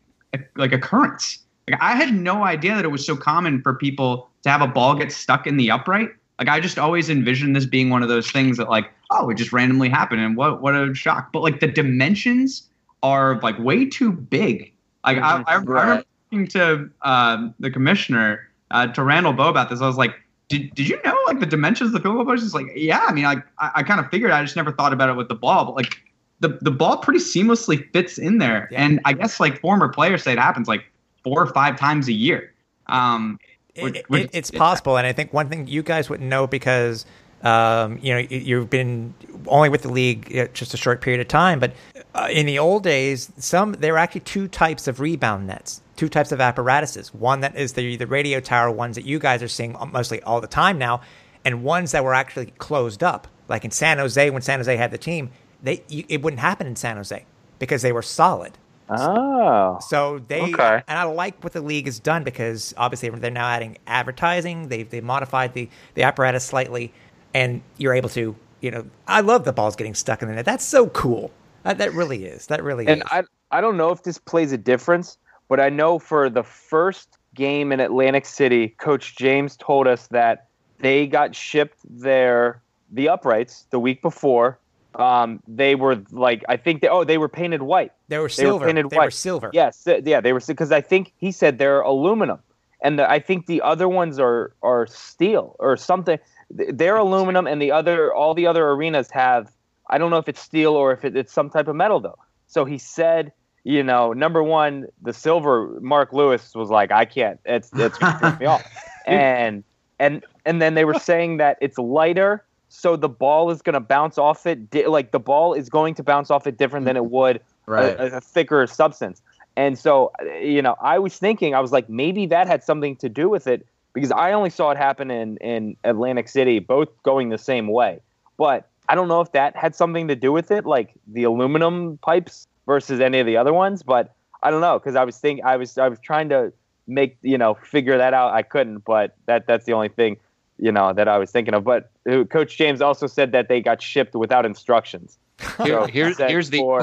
like 0.55 0.73
occurrence. 0.73 1.39
Like 1.69 1.81
I 1.83 1.97
had 1.97 2.15
no 2.15 2.45
idea 2.45 2.77
that 2.77 2.85
it 2.85 2.89
was 2.89 3.05
so 3.05 3.17
common 3.17 3.61
for 3.61 3.75
people 3.75 4.31
to 4.47 4.51
have 4.51 4.63
a 4.63 4.69
ball 4.69 4.95
get 4.95 5.11
stuck 5.11 5.45
in 5.45 5.57
the 5.57 5.73
upright. 5.73 6.11
Like 6.39 6.49
I 6.49 6.61
just 6.61 6.79
always 6.79 7.11
envisioned 7.11 7.57
this 7.57 7.67
being 7.67 7.91
one 7.91 8.05
of 8.05 8.09
those 8.09 8.31
things 8.31 8.59
that 8.59 8.69
like, 8.69 8.93
oh, 9.11 9.29
it 9.29 9.35
just 9.35 9.53
randomly 9.53 9.89
happened 9.89 10.21
and 10.21 10.37
what 10.37 10.63
what 10.63 10.75
a 10.75 10.95
shock. 10.95 11.33
But 11.33 11.43
like 11.43 11.59
the 11.59 11.67
dimensions 11.67 12.69
are 13.03 13.41
like 13.41 13.59
way 13.59 13.87
too 13.87 14.13
big. 14.13 14.73
Like 15.05 15.19
I, 15.19 15.21
I, 15.21 15.37
right. 15.37 15.45
I 15.49 15.55
remember 15.55 16.05
talking 16.31 16.47
to 16.49 16.91
uh, 17.03 17.49
the 17.59 17.71
commissioner, 17.71 18.49
uh, 18.71 18.87
to 18.89 19.03
Randall 19.03 19.33
Boe 19.33 19.49
about 19.49 19.69
this. 19.69 19.81
I 19.81 19.87
was 19.87 19.97
like, 19.97 20.15
did, 20.49 20.73
did 20.75 20.89
you 20.89 21.01
know 21.05 21.17
like 21.27 21.41
the 21.41 21.47
dimensions 21.47 21.89
of 21.89 21.95
the 21.95 22.01
field 22.01 22.17
goal 22.17 22.25
post? 22.25 22.45
Is 22.45 22.55
like, 22.55 22.67
yeah, 22.77 23.05
I 23.09 23.13
mean, 23.13 23.25
like 23.25 23.43
I, 23.59 23.71
I 23.77 23.83
kind 23.83 23.99
of 23.99 24.09
figured. 24.11 24.31
I 24.31 24.43
just 24.43 24.55
never 24.55 24.71
thought 24.71 24.93
about 24.93 25.09
it 25.09 25.17
with 25.17 25.29
the 25.29 25.35
ball, 25.35 25.65
but 25.65 25.75
like 25.75 25.97
the 26.39 26.59
the 26.61 26.71
ball 26.71 26.99
pretty 26.99 27.19
seamlessly 27.19 27.91
fits 27.93 28.19
in 28.19 28.39
there. 28.39 28.69
Yeah. 28.71 28.85
And 28.85 29.01
I 29.05 29.13
guess 29.13 29.41
like 29.41 29.61
former 29.61 29.89
players 29.89 30.23
say 30.23 30.33
it 30.33 30.39
happens 30.39 30.69
like 30.69 30.85
four 31.25 31.43
or 31.43 31.53
five 31.53 31.77
times 31.77 32.07
a 32.07 32.13
year. 32.13 32.53
Um, 32.87 33.41
it, 33.77 34.11
which, 34.11 34.31
it's 34.33 34.51
possible, 34.51 34.97
and 34.97 35.07
I 35.07 35.13
think 35.13 35.33
one 35.33 35.49
thing 35.49 35.67
you 35.67 35.83
guys 35.83 36.11
wouldn't 36.11 36.29
know 36.29 36.47
because 36.47 37.07
um, 37.43 37.99
you 38.03 38.15
know 38.15 38.19
you've 38.19 38.71
been 38.71 39.15
only 39.47 39.69
with 39.69 39.83
the 39.83 39.93
league 39.93 40.51
just 40.55 40.75
a 40.75 40.77
short 40.77 41.01
period 41.01 41.21
of 41.21 41.29
time, 41.29 41.59
but 41.61 41.73
uh, 42.15 42.29
in 42.31 42.47
the 42.47 42.59
old 42.59 42.83
days, 42.83 43.31
some 43.39 43.73
there 43.73 43.93
were 43.93 43.99
actually 43.99 44.23
two 44.23 44.49
types 44.49 44.89
of 44.89 45.01
rebound 45.01 45.47
nets 45.47 45.83
two 45.97 46.09
types 46.09 46.31
of 46.31 46.41
apparatuses. 46.41 47.13
One 47.13 47.41
that 47.41 47.57
is 47.57 47.73
the 47.73 47.97
the 47.97 48.07
radio 48.07 48.41
tower 48.41 48.71
ones 48.71 48.97
that 48.97 49.05
you 49.05 49.19
guys 49.19 49.43
are 49.43 49.49
seeing 49.49 49.77
mostly 49.91 50.23
all 50.23 50.41
the 50.41 50.47
time 50.47 50.79
now, 50.79 51.01
and 51.45 51.65
ones 51.65 51.93
that 51.93 52.05
were 52.05 52.15
actually 52.15 52.47
closed 52.59 53.03
up. 53.03 53.27
Like 53.49 53.65
in 53.65 53.71
San 53.71 53.99
Jose, 53.99 54.31
when 54.31 54.43
San 54.43 54.59
Jose 54.59 54.77
had 54.77 54.91
the 54.91 54.99
team, 54.99 55.31
they 55.63 55.83
it 55.89 56.23
wouldn't 56.23 56.41
happen 56.41 56.67
in 56.67 56.77
San 56.77 56.97
Jose 56.97 57.25
because 57.59 57.83
they 57.83 57.93
were 57.93 58.03
solid. 58.03 58.59
Oh, 58.89 59.79
so 59.81 60.21
they 60.29 60.41
okay. 60.43 60.83
and 60.87 60.99
I 60.99 61.05
like 61.05 61.43
what 61.43 61.53
the 61.53 61.61
league 61.61 61.87
has 61.87 61.99
done 61.99 62.23
because 62.23 62.73
obviously 62.77 63.09
they're 63.11 63.31
now 63.31 63.49
adding 63.49 63.79
advertising. 63.87 64.69
They've 64.69 64.89
they 64.89 65.01
modified 65.01 65.55
the 65.55 65.69
the 65.95 66.05
apparatus 66.05 66.45
slightly, 66.45 66.93
and 67.35 67.63
you're 67.79 67.95
able 67.95 68.11
to 68.11 68.37
you 68.61 68.71
know 68.71 68.87
I 69.09 69.23
love 69.23 69.45
the 69.45 69.53
balls 69.53 69.75
getting 69.75 69.95
stuck 69.95 70.23
in 70.23 70.29
the 70.29 70.35
net. 70.35 70.45
That's 70.45 70.65
so 70.65 70.89
cool. 70.89 71.33
That, 71.65 71.79
that 71.79 71.95
really 71.95 72.27
is. 72.27 72.47
That 72.47 72.63
really 72.63 72.87
and 72.87 73.03
is. 73.03 73.09
I 73.11 73.23
I 73.51 73.61
don't 73.61 73.77
know 73.77 73.91
if 73.91 74.05
this 74.05 74.19
plays 74.19 74.53
a 74.53 74.59
difference 74.59 75.19
but 75.49 75.61
I 75.61 75.69
know 75.69 75.99
for 75.99 76.29
the 76.29 76.43
first 76.43 77.19
game 77.35 77.73
in 77.73 77.81
Atlantic 77.81 78.27
City, 78.27 78.69
Coach 78.79 79.17
James 79.17 79.57
told 79.57 79.87
us 79.87 80.07
that 80.09 80.49
they 80.79 81.07
got 81.07 81.35
shipped 81.35 81.79
their 81.85 82.61
the 82.91 83.09
uprights 83.09 83.67
the 83.71 83.79
week 83.79 84.03
before. 84.03 84.59
Um, 84.97 85.43
they 85.47 85.75
were 85.75 86.03
like 86.11 86.45
I 86.49 86.57
think 86.57 86.81
they 86.81 86.89
oh 86.89 87.05
they 87.05 87.19
were 87.19 87.29
painted 87.29 87.63
white. 87.63 87.93
They 88.09 88.19
were 88.19 88.29
silver. 88.29 88.51
They 88.51 88.59
were 88.59 88.67
painted 88.67 88.91
they 88.91 88.97
white. 88.97 89.05
Were 89.07 89.11
silver. 89.11 89.51
Yes, 89.53 89.87
yeah, 90.05 90.21
they 90.21 90.33
were 90.33 90.41
because 90.47 90.73
I 90.73 90.81
think 90.81 91.13
he 91.17 91.33
said 91.33 91.59
they're 91.59 91.81
aluminum, 91.81 92.39
and 92.83 92.99
the, 92.99 93.11
I 93.11 93.19
think 93.19 93.47
the 93.47 93.63
other 93.63 93.89
ones 93.89 94.19
are 94.19 94.53
are 94.63 94.87
steel 94.87 95.57
or 95.59 95.77
something. 95.77 96.19
They're 96.51 96.97
aluminum, 96.97 97.47
and 97.47 97.61
the 97.61 97.73
other 97.73 98.15
all 98.15 98.35
the 98.35 98.47
other 98.47 98.71
arenas 98.71 99.11
have 99.11 99.53
I 99.89 99.99
don't 99.99 100.11
know 100.11 100.19
if 100.19 100.29
it's 100.29 100.41
steel 100.41 100.73
or 100.73 100.93
if 100.93 101.05
it, 101.05 101.17
it's 101.17 101.33
some 101.33 101.51
type 101.51 101.69
of 101.69 101.77
metal 101.77 102.01
though. 102.01 102.19
So 102.47 102.65
he 102.65 102.79
said 102.79 103.33
you 103.67 103.83
know, 103.83 104.13
number 104.13 104.45
one, 104.45 104.87
the 105.03 105.13
silver 105.13 105.77
Mark 105.81 106.13
Lewis 106.13 106.55
was 106.55 106.71
like, 106.71 106.93
I 106.93 107.05
can't. 107.05 107.41
It's 107.45 107.69
it's 107.75 108.01
me 108.01 108.07
off. 108.47 108.65
And 109.07 109.65
and 109.99 110.25
and 110.45 110.63
then 110.63 110.75
they 110.75 110.85
were 110.85 110.95
saying 110.95 111.39
that 111.39 111.59
it's 111.61 111.77
lighter, 111.77 112.45
so 112.69 112.97
the 112.97 113.09
ball 113.09 113.51
is 113.51 113.63
gonna 113.63 113.81
bounce 113.81 114.19
off 114.19 114.47
it. 114.47 114.71
Di- 114.71 114.87
like 114.87 115.13
the 115.13 115.21
ball 115.21 115.55
is 115.55 115.69
going 115.69 115.95
to 115.95 116.03
bounce 116.03 116.31
off 116.31 116.47
it 116.47 116.59
different 116.59 116.87
than 116.87 116.97
it 116.97 117.07
would 117.07 117.41
right. 117.67 117.99
a, 117.99 118.17
a 118.17 118.21
thicker 118.21 118.67
substance. 118.67 119.23
And 119.57 119.79
so, 119.79 120.13
you 120.41 120.61
know, 120.61 120.77
I 120.83 120.99
was 120.99 121.17
thinking, 121.17 121.55
I 121.55 121.61
was 121.61 121.73
like, 121.73 121.89
maybe 121.89 122.27
that 122.27 122.47
had 122.47 122.63
something 122.63 122.97
to 122.97 123.09
do 123.09 123.29
with 123.29 123.47
it 123.47 123.67
because 123.95 124.13
I 124.13 124.33
only 124.33 124.51
saw 124.51 124.71
it 124.71 124.77
happen 124.77 125.11
in 125.11 125.39
in 125.39 125.77
Atlantic 125.85 126.29
City, 126.29 126.59
both 126.59 126.89
going 127.03 127.31
the 127.31 127.39
same 127.39 127.69
way. 127.69 128.01
But 128.37 128.69
I 128.89 128.95
don't 128.95 129.09
know 129.09 129.21
if 129.21 129.33
that 129.33 129.57
had 129.57 129.75
something 129.75 130.09
to 130.09 130.15
do 130.15 130.33
with 130.33 130.51
it, 130.51 130.67
like 130.67 130.93
the 131.07 131.25
aluminum 131.25 131.99
pipes 131.99 132.47
versus 132.67 133.01
any 133.01 133.19
of 133.19 133.27
the 133.27 133.37
other 133.37 133.55
ones. 133.55 133.83
But 133.83 134.15
I 134.43 134.51
don't 134.51 134.61
know 134.61 134.79
because 134.79 134.97
I 134.97 135.05
was 135.05 135.17
thinking 135.17 135.45
I 135.45 135.57
was 135.57 135.79
I 135.79 135.89
was 135.89 135.99
trying 136.01 136.29
to 136.29 136.53
make 136.87 137.17
you 137.23 137.39
know 137.39 137.55
figure 137.55 137.97
that 137.97 138.13
out. 138.13 138.35
I 138.35 138.43
couldn't, 138.43 138.85
but 138.85 139.17
that 139.25 139.47
that's 139.47 139.65
the 139.65 139.73
only 139.73 139.89
thing 139.89 140.19
you 140.59 140.73
know 140.73 140.93
that 140.93 141.09
I 141.09 141.19
was 141.19 141.31
thinking 141.31 141.55
of. 141.55 141.65
But 141.65 141.91
uh, 142.11 142.25
Coach 142.25 142.57
James 142.57 142.81
also 142.81 143.07
said 143.07 143.33
that 143.33 143.49
they 143.49 143.61
got 143.61 143.83
shipped 143.83 144.15
without 144.15 144.47
instructions. 144.47 145.19
Here, 145.59 145.67
so 145.67 145.87
here's 145.87 146.19
here's 146.19 146.51
the 146.51 146.59
for, 146.59 146.83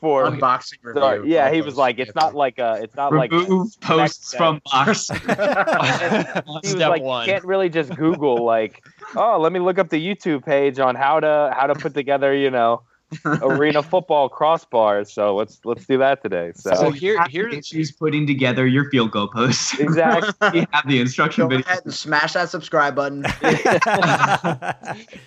for 0.00 0.24
unboxing 0.24 0.78
review. 0.82 1.02
So, 1.02 1.22
yeah, 1.24 1.50
he 1.50 1.62
was 1.62 1.76
like, 1.76 1.98
it's 1.98 2.14
not 2.14 2.34
like 2.34 2.58
a, 2.58 2.78
it's 2.82 2.94
not 2.94 3.12
Remove 3.12 3.32
like 3.32 3.48
Remove 3.48 3.80
posts 3.80 4.34
from 4.34 4.60
box. 4.64 5.08
he 5.08 5.16
was 5.16 6.60
Step 6.64 6.90
like, 6.90 7.02
one. 7.02 7.26
you 7.26 7.32
can't 7.32 7.44
really 7.44 7.68
just 7.68 7.94
Google 7.96 8.44
like, 8.44 8.84
oh, 9.14 9.38
let 9.40 9.52
me 9.52 9.60
look 9.60 9.78
up 9.78 9.88
the 9.88 10.04
YouTube 10.04 10.44
page 10.44 10.78
on 10.78 10.94
how 10.94 11.20
to 11.20 11.54
how 11.56 11.66
to 11.66 11.74
put 11.74 11.94
together, 11.94 12.34
you 12.34 12.50
know, 12.50 12.82
arena 13.24 13.82
football 13.82 14.28
crossbars. 14.28 15.10
So 15.10 15.34
let's 15.36 15.60
let's 15.64 15.86
do 15.86 15.98
that 15.98 16.22
today. 16.22 16.52
So, 16.54 16.74
so 16.74 16.90
here 16.90 17.24
here's 17.28 17.66
she's 17.66 17.92
putting 17.92 18.26
together 18.26 18.66
your 18.66 18.90
field 18.90 19.12
goal 19.12 19.28
posts. 19.28 19.78
Exactly. 19.86 20.32
you 20.60 20.66
have 20.72 20.88
the 20.88 21.00
instruction 21.00 21.44
Go 21.44 21.48
video. 21.48 21.66
ahead 21.66 21.82
and 21.84 21.94
smash 21.94 22.32
that 22.32 22.48
subscribe 22.50 22.96
button. 22.96 23.24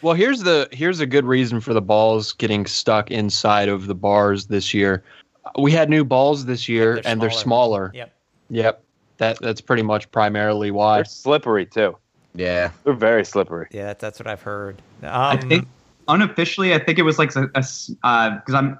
well, 0.02 0.14
here's 0.14 0.42
the 0.42 0.68
here's 0.72 1.00
a 1.00 1.06
good 1.06 1.26
reason 1.26 1.62
for 1.62 1.74
the 1.74 1.82
balls 1.82 2.34
getting 2.34 2.66
stuck 2.66 3.10
inside 3.10 3.70
of 3.70 3.88
the 3.88 3.96
bars 3.96 4.48
this 4.48 4.74
year. 4.74 5.04
We 5.58 5.72
had 5.72 5.90
new 5.90 6.04
balls 6.04 6.46
this 6.46 6.68
year, 6.68 6.96
they're 6.96 7.08
and 7.08 7.22
they're 7.22 7.32
smaller. 7.32 7.92
Yep. 7.96 8.14
Yep. 8.50 8.84
That 9.18 9.40
that's 9.40 9.62
pretty 9.62 9.84
much 9.84 10.12
primarily 10.12 10.72
why. 10.72 10.98
They're 10.98 11.06
slippery 11.06 11.66
too. 11.66 11.96
Yeah. 12.36 12.72
They're 12.84 12.94
very 12.94 13.26
slippery. 13.26 13.68
Yeah, 13.72 13.94
that's 13.94 14.20
what 14.20 14.28
I've 14.28 14.42
heard. 14.42 14.82
Um, 15.04 15.10
I 15.12 15.38
think 15.38 15.68
unofficially, 16.10 16.74
I 16.74 16.80
think 16.80 17.00
it 17.00 17.04
was 17.04 17.18
like 17.18 17.34
a 17.36 17.48
because 17.48 17.90
uh, 18.04 18.40
I'm 18.54 18.78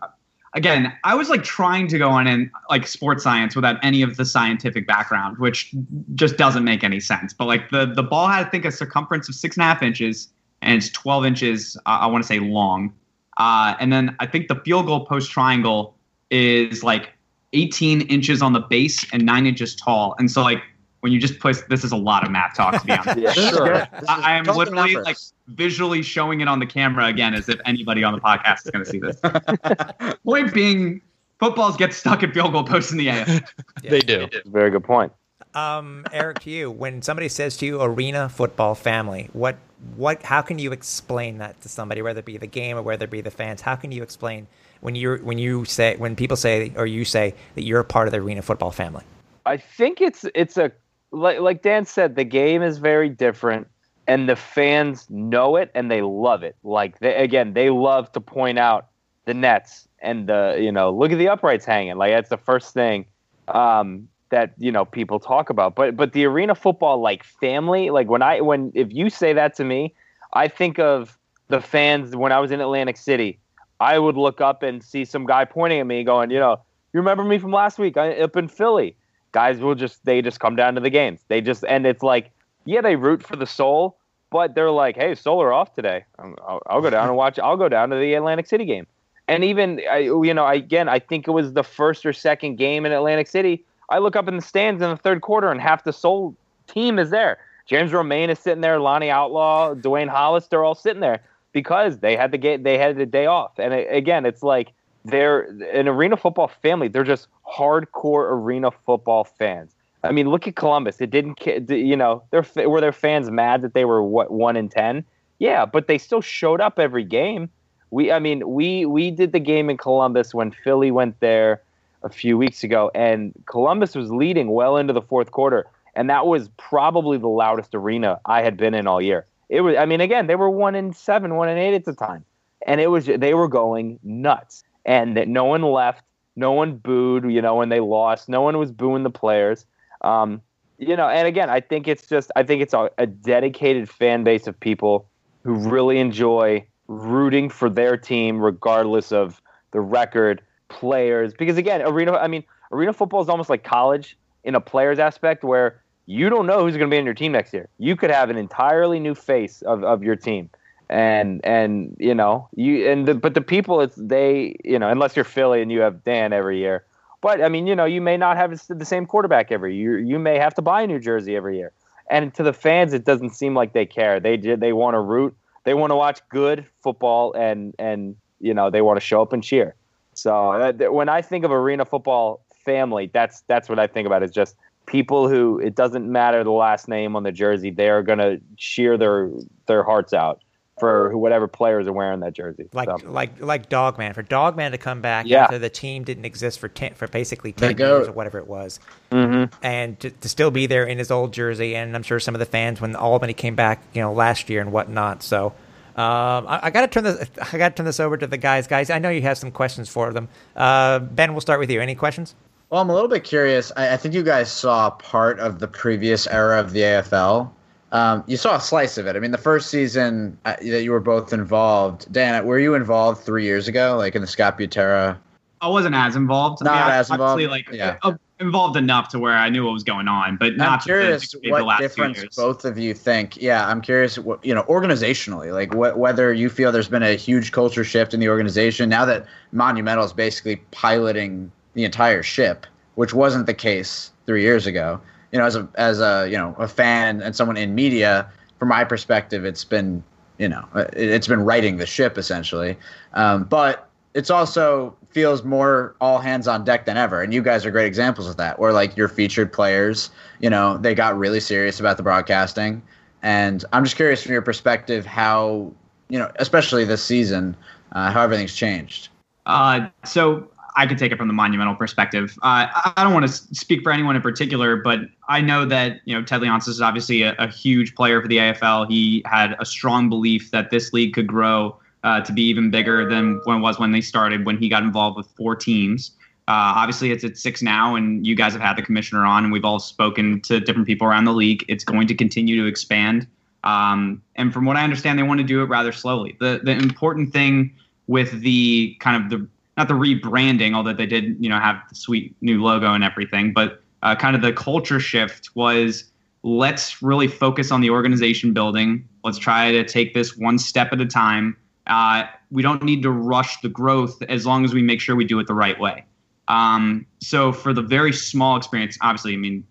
again, 0.54 0.94
I 1.04 1.16
was 1.16 1.30
like 1.30 1.44
trying 1.44 1.88
to 1.90 1.98
go 1.98 2.10
on 2.10 2.28
in 2.28 2.52
like 2.70 2.88
sports 2.88 3.24
science 3.24 3.56
without 3.56 3.78
any 3.84 4.02
of 4.02 4.18
the 4.18 4.26
scientific 4.26 4.88
background, 4.88 5.38
which 5.38 5.74
just 6.16 6.38
doesn't 6.38 6.64
make 6.64 6.84
any 6.84 7.00
sense. 7.00 7.34
But 7.34 7.46
like 7.46 7.70
the 7.70 7.86
the 7.86 8.04
ball 8.04 8.28
had 8.28 8.46
I 8.46 8.50
think 8.50 8.66
a 8.66 8.72
circumference 8.72 9.30
of 9.30 9.36
six 9.36 9.56
and 9.56 9.64
a 9.64 9.66
half 9.66 9.82
inches 9.82 10.30
and 10.62 10.78
it's 10.78 10.90
12 10.90 11.26
inches. 11.26 11.78
I 11.86 12.08
want 12.08 12.24
to 12.24 12.28
say 12.28 12.40
long. 12.40 12.94
Uh, 13.38 13.76
and 13.80 13.94
then 13.94 14.16
I 14.20 14.26
think 14.26 14.50
the 14.50 14.56
field 14.66 14.88
goal 14.88 15.06
post 15.06 15.32
triangle 15.32 15.96
is 16.30 16.84
like 16.84 17.14
18 17.54 18.02
inches 18.02 18.42
on 18.42 18.54
the 18.54 18.60
base 18.60 19.06
and 19.14 19.26
nine 19.26 19.46
inches 19.46 19.76
tall. 19.76 20.16
And 20.20 20.30
so 20.30 20.42
like 20.42 20.62
when 21.02 21.12
you 21.14 21.20
just 21.20 21.40
put 21.40 21.68
this 21.70 21.84
is 21.84 21.92
a 21.92 21.98
lot 21.98 22.24
of 22.24 22.32
math 22.32 22.56
talk 22.56 22.80
to 22.80 22.86
be 22.86 22.92
honest. 23.08 23.18
Yeah, 23.18 23.32
sure. 23.32 23.68
good. 23.68 23.88
This 23.92 24.04
is 24.04 24.10
I, 24.10 24.34
I 24.34 24.38
am 24.38 24.46
literally 24.46 24.94
numbers. 24.94 25.06
like 25.06 25.18
visually 25.48 26.02
showing 26.02 26.42
it 26.42 26.48
on 26.48 26.60
the 26.60 26.66
camera 26.66 27.06
again 27.06 27.34
as 27.34 27.50
if 27.50 27.60
anybody 27.66 28.04
on 28.04 28.14
the 28.14 28.20
podcast 28.20 28.66
is 28.66 28.72
going 28.72 28.86
to 28.86 28.90
see 28.90 29.00
this. 29.00 30.16
Point 30.24 30.54
being, 30.54 31.02
footballs 31.40 31.78
get 31.78 31.94
stuck 31.94 32.24
at 32.24 32.34
field 32.34 32.52
goal 32.52 32.64
posts 32.64 32.92
in 32.92 32.98
the 32.98 33.08
AFL. 33.08 33.48
They 33.82 34.00
do. 34.00 34.28
Very 34.46 34.70
good 34.70 34.84
point. 34.84 35.12
Um, 35.56 36.06
Eric, 36.12 36.42
to 36.42 36.50
you, 36.52 36.70
when 36.70 37.02
somebody 37.02 37.28
says 37.28 37.58
to 37.58 37.66
you 37.66 37.82
"arena 37.82 38.30
football 38.30 38.76
family," 38.76 39.30
what, 39.34 39.58
what, 39.96 40.22
how 40.22 40.44
can 40.44 40.60
you 40.60 40.72
explain 40.72 41.40
that 41.40 41.60
to 41.62 41.70
somebody, 41.70 42.04
whether 42.04 42.20
it 42.20 42.26
be 42.26 42.38
the 42.38 42.46
game 42.46 42.78
or 42.78 42.84
whether 42.84 43.06
it 43.06 43.10
be 43.10 43.22
the 43.22 43.32
fans? 43.32 43.62
How 43.62 43.76
can 43.76 43.92
you 43.92 44.04
explain 44.04 44.48
when 44.82 44.94
you 44.94 45.18
when 45.24 45.40
you 45.40 45.66
say 45.66 45.96
when 45.96 46.16
people 46.16 46.38
say 46.38 46.72
or 46.76 46.86
you 46.86 47.04
say 47.04 47.34
that 47.56 47.64
you're 47.64 47.80
a 47.80 47.86
part 47.86 48.08
of 48.08 48.12
the 48.12 48.20
arena 48.20 48.44
football 48.44 48.72
family? 48.72 49.04
I 49.46 49.58
think 49.58 50.02
it's 50.02 50.26
it's 50.36 50.58
a 50.58 50.72
like 51.12 51.40
like 51.40 51.62
Dan 51.62 51.86
said, 51.86 52.16
the 52.16 52.24
game 52.24 52.62
is 52.62 52.78
very 52.78 53.10
different, 53.10 53.68
and 54.08 54.28
the 54.30 54.36
fans 54.36 55.10
know 55.10 55.56
it 55.56 55.72
and 55.74 55.90
they 55.90 56.02
love 56.02 56.44
it. 56.44 56.56
Like 56.64 57.00
they, 57.00 57.16
again, 57.16 57.54
they 57.54 57.70
love 57.70 58.12
to 58.14 58.22
point 58.22 58.60
out 58.60 58.88
the 59.26 59.34
nets 59.34 59.88
and 60.00 60.28
the 60.28 60.58
you 60.60 60.72
know 60.72 60.92
look 60.92 61.12
at 61.12 61.18
the 61.18 61.30
uprights 61.30 61.66
hanging. 61.66 61.98
Like 61.98 62.12
that's 62.12 62.30
the 62.30 62.38
first 62.38 62.74
thing 62.74 63.06
um, 63.48 64.08
that 64.30 64.54
you 64.58 64.72
know 64.72 64.86
people 64.86 65.20
talk 65.20 65.50
about. 65.50 65.76
But 65.76 65.96
but 65.96 66.14
the 66.14 66.26
arena 66.26 66.56
football 66.56 67.02
like 67.02 67.24
family, 67.24 67.90
like 67.90 68.08
when 68.10 68.22
I 68.22 68.42
when 68.42 68.72
if 68.76 68.92
you 68.92 69.10
say 69.10 69.34
that 69.34 69.56
to 69.56 69.64
me, 69.64 69.94
I 70.34 70.48
think 70.48 70.80
of 70.80 71.18
the 71.48 71.62
fans 71.62 72.16
when 72.16 72.32
I 72.32 72.40
was 72.40 72.52
in 72.52 72.62
Atlantic 72.62 72.98
City. 72.98 73.40
I 73.82 73.98
would 73.98 74.18
look 74.18 74.42
up 74.42 74.62
and 74.62 74.84
see 74.84 75.06
some 75.06 75.26
guy 75.26 75.46
pointing 75.46 75.80
at 75.80 75.88
me, 75.88 76.04
going, 76.04 76.32
you 76.32 76.38
know, 76.40 76.60
you 76.92 77.00
remember 77.00 77.24
me 77.24 77.38
from 77.38 77.52
last 77.52 77.80
week 77.80 77.96
I, 77.96 78.20
up 78.20 78.36
in 78.36 78.50
Philly 78.50 78.98
guys 79.32 79.60
will 79.60 79.76
just 79.76 80.04
they 80.06 80.22
just 80.22 80.40
come 80.40 80.56
down 80.56 80.76
to 80.76 80.82
the 80.82 80.90
games. 80.90 81.22
They 81.28 81.42
just 81.42 81.64
and 81.66 81.86
it's 81.86 82.04
like 82.04 82.32
yeah 82.66 82.82
they 82.82 82.96
root 82.96 83.24
for 83.24 83.36
the 83.36 83.46
Soul, 83.46 83.98
but 84.30 84.56
they're 84.56 84.72
like 84.72 84.96
hey 84.96 85.16
Soul 85.16 85.42
are 85.42 85.54
off 85.54 85.74
today. 85.76 86.06
I'll, 86.18 86.62
I'll 86.68 86.82
go 86.82 86.90
down 86.90 87.08
and 87.08 87.16
watch. 87.16 87.40
I'll 87.40 87.58
go 87.58 87.70
down 87.70 87.90
to 87.90 87.96
the 87.96 88.14
Atlantic 88.14 88.48
City 88.48 88.66
game. 88.66 88.88
And 89.28 89.44
even 89.44 89.82
I, 89.90 89.98
you 89.98 90.34
know 90.34 90.48
again 90.48 90.90
I 90.90 91.00
think 91.00 91.28
it 91.28 91.32
was 91.32 91.54
the 91.54 91.64
first 91.64 92.06
or 92.06 92.14
second 92.14 92.58
game 92.58 92.86
in 92.86 92.92
Atlantic 92.92 93.28
City. 93.28 93.64
I 93.90 94.00
look 94.00 94.16
up 94.16 94.28
in 94.28 94.36
the 94.36 94.42
stands 94.42 94.82
in 94.82 94.90
the 94.90 94.98
third 94.98 95.22
quarter 95.22 95.52
and 95.52 95.60
half 95.60 95.84
the 95.84 95.94
Soul 95.94 96.36
team 96.68 97.00
is 97.00 97.10
there. 97.10 97.40
James 97.66 97.94
Romain 97.94 98.32
is 98.32 98.40
sitting 98.40 98.62
there. 98.62 98.80
Lonnie 98.80 99.12
Outlaw, 99.12 99.76
Dwayne 99.76 100.10
Hollis, 100.10 100.48
they're 100.48 100.64
all 100.64 100.74
sitting 100.74 101.02
there 101.02 101.22
because 101.52 102.00
they 102.00 102.16
had 102.16 102.32
the 102.32 102.38
game. 102.38 102.64
They 102.64 102.80
had 102.80 102.98
the 102.98 103.06
day 103.06 103.28
off. 103.28 103.60
And 103.60 103.74
it, 103.74 103.88
again, 103.92 104.26
it's 104.26 104.42
like 104.42 104.74
they're 105.06 105.42
an 105.74 105.88
arena 105.88 106.18
football 106.18 106.48
family. 106.48 106.88
They're 106.88 107.04
just 107.04 107.28
hardcore 107.50 108.32
arena 108.32 108.72
football 108.72 109.24
fans. 109.24 109.74
I 110.04 110.12
mean, 110.12 110.30
look 110.30 110.48
at 110.48 110.56
Columbus. 110.56 111.02
It 111.02 111.10
didn't, 111.10 111.40
you 111.70 111.98
know, 111.98 112.24
were 112.56 112.80
their 112.80 112.94
fans 112.94 113.30
mad 113.30 113.62
that 113.64 113.74
they 113.74 113.86
were 113.86 114.02
what 114.02 114.32
one 114.32 114.56
in 114.56 114.70
ten? 114.70 115.04
Yeah, 115.40 115.66
but 115.66 115.88
they 115.88 115.98
still 115.98 116.22
showed 116.22 116.62
up 116.62 116.80
every 116.80 117.04
game. 117.04 117.50
We, 117.92 118.12
I 118.12 118.20
mean, 118.20 118.48
we 118.48 118.86
we 118.86 119.12
did 119.12 119.32
the 119.32 119.40
game 119.40 119.70
in 119.70 119.78
Columbus 119.78 120.34
when 120.34 120.52
Philly 120.52 120.92
went 120.92 121.20
there 121.20 121.62
a 122.04 122.10
few 122.10 122.38
weeks 122.38 122.64
ago, 122.64 122.92
and 122.96 123.34
Columbus 123.46 123.96
was 123.96 124.12
leading 124.12 124.52
well 124.52 124.78
into 124.78 124.94
the 124.94 125.02
fourth 125.02 125.32
quarter, 125.32 125.66
and 125.96 126.10
that 126.10 126.28
was 126.28 126.50
probably 126.58 127.18
the 127.18 127.28
loudest 127.28 127.76
arena 127.76 128.20
I 128.26 128.42
had 128.42 128.56
been 128.58 128.74
in 128.74 128.88
all 128.88 129.02
year. 129.02 129.26
It 129.50 129.62
was, 129.62 129.76
I 129.76 129.86
mean, 129.86 130.00
again, 130.00 130.28
they 130.28 130.36
were 130.36 130.50
one 130.50 130.76
in 130.76 130.94
seven, 130.94 131.36
one 131.36 131.50
in 131.50 131.58
eight 131.58 131.74
at 131.74 131.86
the 131.86 131.94
time, 131.94 132.24
and 132.68 132.80
it 132.80 132.88
was 132.88 133.08
they 133.08 133.34
were 133.34 133.48
going 133.48 134.00
nuts, 134.04 134.64
and 134.86 135.18
that 135.18 135.28
no 135.28 135.46
one 135.46 135.64
left, 135.64 136.04
no 136.40 136.54
one 136.54 136.78
booed, 136.78 137.30
you 137.30 137.42
know, 137.42 137.56
when 137.56 137.70
they 137.70 137.82
lost, 137.82 138.30
no 138.30 138.42
one 138.42 138.58
was 138.58 138.72
booing 138.72 139.04
the 139.04 139.10
players, 139.10 139.66
um, 140.02 140.42
you 140.78 140.96
know, 140.96 141.10
and 141.10 141.28
again, 141.28 141.50
I 141.50 141.60
think 141.60 141.88
it's 141.88 142.08
just, 142.08 142.32
I 142.38 142.44
think 142.44 142.62
it's 142.62 142.74
a, 142.74 142.90
a 142.98 143.06
dedicated 143.06 143.90
fan 143.90 144.24
base 144.24 144.48
of 144.48 144.58
people 144.58 145.10
who 145.44 145.56
really 145.56 146.00
enjoy 146.00 146.66
rooting 146.88 147.50
for 147.50 147.70
their 147.70 147.98
team, 147.98 148.40
regardless 148.40 149.12
of 149.12 149.42
the 149.72 149.82
record, 149.82 150.42
players, 150.70 151.34
because 151.34 151.58
again, 151.58 151.82
arena, 151.82 152.14
I 152.14 152.28
mean, 152.28 152.44
arena 152.72 152.94
football 152.94 153.22
is 153.22 153.28
almost 153.28 153.50
like 153.50 153.64
college 153.64 154.18
in 154.46 154.56
a 154.56 154.62
player's 154.62 155.00
aspect 155.00 155.44
where 155.44 155.82
you 156.06 156.30
don't 156.30 156.48
know 156.48 156.64
who's 156.64 156.78
going 156.78 156.90
to 156.90 156.94
be 156.94 156.98
on 156.98 157.06
your 157.06 157.14
team 157.14 157.34
next 157.34 157.54
year. 157.54 157.68
You 157.78 157.96
could 157.96 158.10
have 158.10 158.30
an 158.30 158.38
entirely 158.38 159.00
new 159.00 159.14
face 159.14 159.62
of, 159.64 159.84
of 159.84 160.04
your 160.04 160.16
team. 160.16 160.50
And, 160.90 161.40
and, 161.44 161.96
you 162.00 162.16
know, 162.16 162.50
you, 162.56 162.90
and 162.90 163.08
the, 163.08 163.14
but 163.14 163.36
the 163.36 163.42
people, 163.42 163.80
it's, 163.82 163.96
they, 163.96 164.56
you 164.64 164.80
know, 164.80 164.90
unless 164.90 165.16
you're 165.16 165.26
Philly 165.26 165.62
and 165.62 165.72
you 165.72 165.82
have 165.82 166.04
Dan 166.04 166.34
every 166.34 166.58
year, 166.58 166.84
but 167.22 167.42
I 167.42 167.50
mean, 167.50 167.68
you 167.68 167.76
know, 167.76 167.86
you 167.86 168.02
may 168.02 168.18
not 168.18 168.38
have 168.38 168.60
the 168.68 168.86
same 168.86 169.06
quarterback 169.06 169.52
every 169.52 169.76
year. 169.76 170.00
You 170.00 170.20
may 170.20 170.40
have 170.40 170.54
to 170.56 170.62
buy 170.62 170.82
a 170.82 170.88
new 170.88 171.00
jersey 171.00 171.36
every 171.36 171.58
year. 171.58 171.74
And 172.10 172.34
to 172.36 172.44
the 172.44 172.54
fans, 172.54 172.94
it 172.94 173.06
doesn't 173.06 173.32
seem 173.32 173.54
like 173.54 173.74
they 173.74 173.86
care. 173.86 174.20
They. 174.20 174.38
They 174.38 174.74
want 174.74 174.96
to 174.96 175.00
root. 175.00 175.36
They 175.64 175.74
want 175.74 175.92
to 175.92 175.96
watch 175.96 176.22
good 176.30 176.66
football, 176.82 177.34
and 177.34 177.76
and 177.78 178.16
you 178.40 178.54
know 178.54 178.72
they 178.72 178.82
want 178.82 178.98
to 178.98 179.06
show 179.06 179.22
up 179.22 179.34
and 179.34 179.44
cheer. 179.44 179.76
So 180.16 180.52
uh, 180.54 180.74
when 180.92 181.10
I 181.10 181.22
think 181.22 181.46
of 181.46 181.52
arena 181.52 181.86
football 181.86 182.42
family, 182.66 183.12
that's 183.14 183.42
that's 183.42 183.70
what 183.70 183.78
I 183.78 183.86
think 183.86 184.08
about. 184.08 184.24
Is 184.24 184.32
just 184.32 184.56
people 184.88 185.30
who 185.30 185.60
it 185.60 185.76
doesn't 185.76 186.12
matter 186.12 186.44
the 186.44 186.52
last 186.52 186.88
name 186.88 187.16
on 187.16 187.24
the 187.24 187.32
jersey. 187.32 187.70
They 187.70 187.90
are 187.90 188.02
going 188.02 188.20
to 188.20 188.42
cheer 188.58 188.98
their 188.98 189.30
their 189.68 189.84
hearts 189.84 190.14
out 190.14 190.42
for 190.80 191.16
whatever 191.18 191.48
players 191.48 191.88
are 191.88 191.94
wearing 191.94 192.20
that 192.22 192.34
jersey. 192.34 192.70
Like 192.74 192.88
So, 192.88 193.10
like 193.10 193.40
like 193.42 193.70
Dogman 193.70 194.14
for 194.14 194.22
Dogman 194.24 194.72
to 194.72 194.78
come 194.78 195.02
back 195.02 195.26
Yeah. 195.28 195.44
after 195.44 195.60
the 195.60 195.70
team 195.70 196.04
didn't 196.04 196.26
exist 196.26 196.60
for 196.60 196.68
ten 196.68 196.94
for 196.94 197.08
basically 197.08 197.52
ten 197.52 197.74
goat. 197.76 197.98
years 197.98 198.08
or 198.08 198.12
whatever 198.14 198.38
it 198.40 198.48
was, 198.48 198.80
mhm. 199.12 199.52
and 199.62 200.00
to, 200.00 200.10
to 200.10 200.30
still 200.30 200.52
be 200.52 200.66
there 200.66 200.86
in 200.86 200.98
his 200.98 201.12
old 201.12 201.34
jersey, 201.34 201.76
and 201.76 201.96
I'm 201.96 202.04
sure 202.04 202.20
some 202.20 202.36
of 202.36 202.40
the 202.40 202.46
fans 202.46 202.82
when 202.82 202.96
Albany 202.96 203.34
came 203.34 203.56
back, 203.56 203.84
you 203.94 204.02
know, 204.02 204.14
last 204.14 204.50
year 204.50 204.62
and 204.62 204.72
whatnot. 204.72 205.24
So. 205.24 205.54
Um, 205.98 206.48
I, 206.48 206.60
I 206.64 206.70
got 206.70 206.82
to 206.82 206.88
turn 206.88 207.04
this. 207.04 207.30
I 207.52 207.58
got 207.58 207.70
to 207.70 207.76
turn 207.76 207.86
this 207.86 208.00
over 208.00 208.16
to 208.16 208.26
the 208.26 208.38
guys. 208.38 208.68
Guys, 208.68 208.90
I 208.90 209.00
know 209.00 209.10
you 209.10 209.22
have 209.24 209.38
some 209.38 209.52
questions 209.52 209.90
for 209.90 210.14
them. 210.14 210.30
Uh, 210.56 211.00
ben, 211.00 211.34
we'll 211.34 211.42
start 211.42 211.60
with 211.60 211.70
you. 211.70 211.82
Any 211.82 211.94
questions? 211.94 212.36
Well, 212.70 212.80
I'm 212.80 212.90
a 212.90 212.94
little 212.94 213.10
bit 213.10 213.26
curious. 213.26 213.74
I, 213.76 213.94
I 213.96 213.98
think 213.98 214.14
you 214.14 214.24
guys 214.24 214.50
saw 214.50 214.92
part 214.92 215.40
of 215.42 215.60
the 215.60 215.68
previous 215.68 216.26
era 216.28 216.58
of 216.60 216.72
the 216.72 216.82
AFL. 216.82 217.50
Um, 217.92 218.24
you 218.28 218.38
saw 218.38 218.56
a 218.56 218.62
slice 218.62 218.98
of 218.98 219.08
it. 219.08 219.16
I 219.16 219.20
mean, 219.20 219.32
the 219.32 219.38
first 219.38 219.70
season 219.70 220.38
uh, 220.46 220.56
that 220.62 220.84
you 220.84 220.92
were 220.92 221.00
both 221.00 221.34
involved, 221.34 222.12
Dan, 222.12 222.46
were 222.46 222.60
you 222.60 222.76
involved 222.76 223.24
three 223.24 223.44
years 223.44 223.68
ago, 223.68 223.96
like 223.98 224.16
in 224.16 224.22
the 224.22 224.28
Scott 224.28 224.60
Butera? 224.60 225.18
I 225.62 225.68
wasn't 225.68 225.96
as 225.96 226.16
involved. 226.16 226.64
Not 226.64 226.74
I 226.74 226.86
mean, 226.86 226.92
as 226.92 227.10
involved? 227.10 227.44
Like 227.44 227.68
Yeah. 227.72 227.98
uh, 228.04 228.14
involved 228.40 228.78
enough 228.78 229.10
to 229.10 229.20
where 229.20 229.34
I 229.36 229.50
knew 229.50 229.66
what 229.66 229.74
was 229.74 229.84
going 229.84 230.08
on, 230.08 230.38
but 230.38 230.56
not 230.56 230.70
I'm 230.70 230.80
to 230.80 230.86
curious 230.86 231.32
the, 231.32 231.40
the 231.40 231.52
what 231.52 231.66
last 231.66 231.82
difference 231.82 232.36
both 232.36 232.64
of 232.64 232.78
you 232.78 232.94
think. 232.94 233.42
Yeah, 233.42 233.68
I'm 233.68 233.82
curious, 233.82 234.18
what, 234.18 234.44
you 234.46 234.56
know, 234.56 234.64
organizationally, 234.64 235.52
like 235.52 235.74
wh- 235.74 235.98
whether 235.98 236.32
you 236.32 236.50
feel 236.50 236.72
there's 236.72 236.88
been 236.88 237.04
a 237.04 237.16
huge 237.16 237.52
culture 237.52 237.84
shift 237.84 238.14
in 238.14 238.20
the 238.20 238.30
organization 238.30 238.88
now 238.88 239.04
that 239.06 239.26
Monumental 239.52 240.06
is 240.06 240.14
basically 240.14 240.58
piloting 240.72 241.52
the 241.74 241.84
entire 241.84 242.24
ship, 242.24 242.66
which 242.96 243.14
wasn't 243.14 243.46
the 243.46 243.54
case 243.54 244.12
three 244.26 244.42
years 244.42 244.66
ago. 244.66 245.02
You 245.32 245.40
know, 245.40 245.46
as 245.46 245.56
a 245.56 245.68
as 245.76 246.00
a 246.00 246.28
you 246.30 246.38
know 246.38 246.56
a 246.58 246.68
fan 246.68 247.22
and 247.22 247.36
someone 247.36 247.58
in 247.58 247.76
media, 247.76 248.30
from 248.60 248.70
my 248.70 248.84
perspective, 248.84 249.46
it's 249.46 249.64
been 249.64 250.04
you 250.38 250.48
know 250.50 250.66
it- 250.76 250.94
it's 250.96 251.28
been 251.28 251.42
righting 251.44 251.78
the 251.78 251.86
ship 251.86 252.18
essentially, 252.18 252.78
um, 253.14 253.44
but 253.44 253.88
it's 254.14 254.30
also 254.30 254.96
feels 255.10 255.44
more 255.44 255.96
all 256.02 256.20
hands 256.20 256.48
on 256.48 256.64
deck 256.64 256.86
than 256.86 256.98
ever. 256.98 257.22
And 257.22 257.34
you 257.34 257.42
guys 257.42 257.66
are 257.66 257.72
great 257.72 257.86
examples 257.88 258.28
of 258.28 258.38
that 258.38 258.60
where 258.60 258.74
like 258.74 258.96
your 258.98 259.08
featured 259.08 259.52
players 259.52 260.10
you 260.40 260.50
know 260.50 260.78
they 260.78 260.94
got 260.96 261.18
really 261.18 261.40
serious 261.40 261.80
about 261.80 261.98
the 261.98 262.04
broadcasting. 262.04 262.82
And 263.22 263.64
i'm 263.74 263.84
just 263.84 263.96
curious 263.96 264.24
from 264.24 264.32
your 264.34 264.42
perspective 264.42 265.06
how 265.06 265.72
you 266.10 266.18
know 266.20 266.32
especially 266.38 266.86
this 266.86 267.04
season 267.04 267.56
uh, 267.94 268.12
how 268.12 268.22
everything's 268.24 268.56
changed. 268.56 269.10
Uh, 269.46 269.88
so 270.06 270.50
I 270.80 270.88
could 270.88 270.98
take 270.98 271.12
it 271.12 271.18
from 271.18 271.28
the 271.28 271.34
monumental 271.34 271.76
perspective. 271.76 272.40
Uh, 272.42 272.68
I 272.96 273.04
don't 273.04 273.14
want 273.14 273.28
to 273.28 273.34
speak 273.54 273.84
for 273.84 273.92
anyone 273.92 274.16
in 274.16 274.22
particular, 274.22 274.78
but 274.78 275.02
I 275.28 275.42
know 275.42 275.66
that 275.66 276.00
you 276.06 276.16
know 276.16 276.24
Ted 276.24 276.40
Leonsis 276.40 276.70
is 276.70 276.82
obviously 276.82 277.22
a, 277.24 277.36
a 277.38 277.50
huge 277.50 277.96
player 277.96 278.22
for 278.22 278.30
the 278.30 278.38
AFL. 278.38 278.90
He 278.90 279.22
had 279.26 279.58
a 279.60 279.66
strong 279.66 280.08
belief 280.08 280.52
that 280.52 280.72
this 280.72 280.94
league 280.94 281.14
could 281.14 281.28
grow 281.28 281.78
uh, 282.06 282.22
to 282.22 282.32
be 282.32 282.44
even 282.44 282.72
bigger 282.72 283.10
than 283.10 283.42
when 283.44 283.58
it 283.58 283.60
was 283.60 283.78
when 283.78 283.92
they 283.92 284.00
started. 284.00 284.46
When 284.46 284.58
he 284.58 284.70
got 284.70 284.84
involved 284.84 285.18
with 285.18 285.28
four 285.36 285.54
teams. 285.54 286.12
Uh, 286.48 286.74
obviously, 286.78 287.12
it's 287.12 287.26
at 287.26 287.38
six 287.38 287.62
now, 287.62 287.96
and 287.96 288.26
you 288.26 288.34
guys 288.34 288.54
have 288.54 288.62
had 288.62 288.78
the 288.78 288.82
commissioner 288.82 289.26
on, 289.26 289.44
and 289.44 289.52
we've 289.52 289.66
all 289.66 289.80
spoken 289.80 290.40
to 290.42 290.62
different 290.62 290.88
people 290.88 291.06
around 291.06 291.26
the 291.26 291.34
league. 291.34 291.66
It's 291.68 291.84
going 291.84 292.08
to 292.08 292.16
continue 292.16 292.56
to 292.64 292.68
expand. 292.68 293.28
Um, 293.66 294.24
and 294.38 294.54
from 294.54 294.64
what 294.64 294.78
I 294.78 294.86
understand, 294.86 295.20
they 295.20 295.24
want 295.24 295.42
to 295.42 295.46
do 295.46 295.62
it 295.62 295.66
rather 295.66 295.92
slowly. 295.92 296.38
The 296.40 296.62
the 296.64 296.72
important 296.72 297.34
thing 297.34 297.76
with 298.08 298.32
the 298.40 298.96
kind 299.02 299.22
of 299.22 299.30
the 299.30 299.46
not 299.80 299.88
the 299.88 299.94
rebranding, 299.94 300.76
although 300.76 300.94
they 300.94 301.06
did 301.06 301.38
you 301.40 301.50
know 301.50 301.60
have 301.60 301.78
the 301.90 301.96
sweet 301.96 302.36
new 302.42 302.62
logo 302.62 302.94
and 302.94 303.04
everything, 303.04 303.54
but 303.54 303.82
uh, 304.04 304.16
kind 304.16 304.36
of 304.36 304.42
the 304.42 304.54
culture 304.54 305.00
shift 305.00 305.56
was 305.56 306.12
let's 306.44 307.02
really 307.02 307.28
focus 307.28 307.72
on 307.72 307.82
the 307.82 307.90
organization 307.90 308.54
building. 308.54 309.08
Let's 309.24 309.38
try 309.38 309.72
to 309.72 309.84
take 309.86 310.14
this 310.14 310.38
one 310.38 310.58
step 310.58 310.92
at 310.92 311.02
a 311.02 311.06
time. 311.06 311.56
Uh, 311.88 312.26
we 312.52 312.62
don't 312.62 312.84
need 312.84 313.02
to 313.04 313.12
rush 313.12 313.60
the 313.62 313.70
growth 313.70 314.22
as 314.24 314.46
long 314.46 314.64
as 314.64 314.74
we 314.74 314.82
make 314.82 315.02
sure 315.02 315.16
we 315.16 315.26
do 315.26 315.40
it 315.40 315.48
the 315.48 315.54
right 315.54 315.80
way. 315.80 316.06
Um, 316.50 317.06
so 317.22 317.52
for 317.52 317.74
the 317.74 317.82
very 317.82 318.12
small 318.12 318.58
experience, 318.58 318.98
obviously, 319.02 319.34
I 319.34 319.38
mean, 319.38 319.66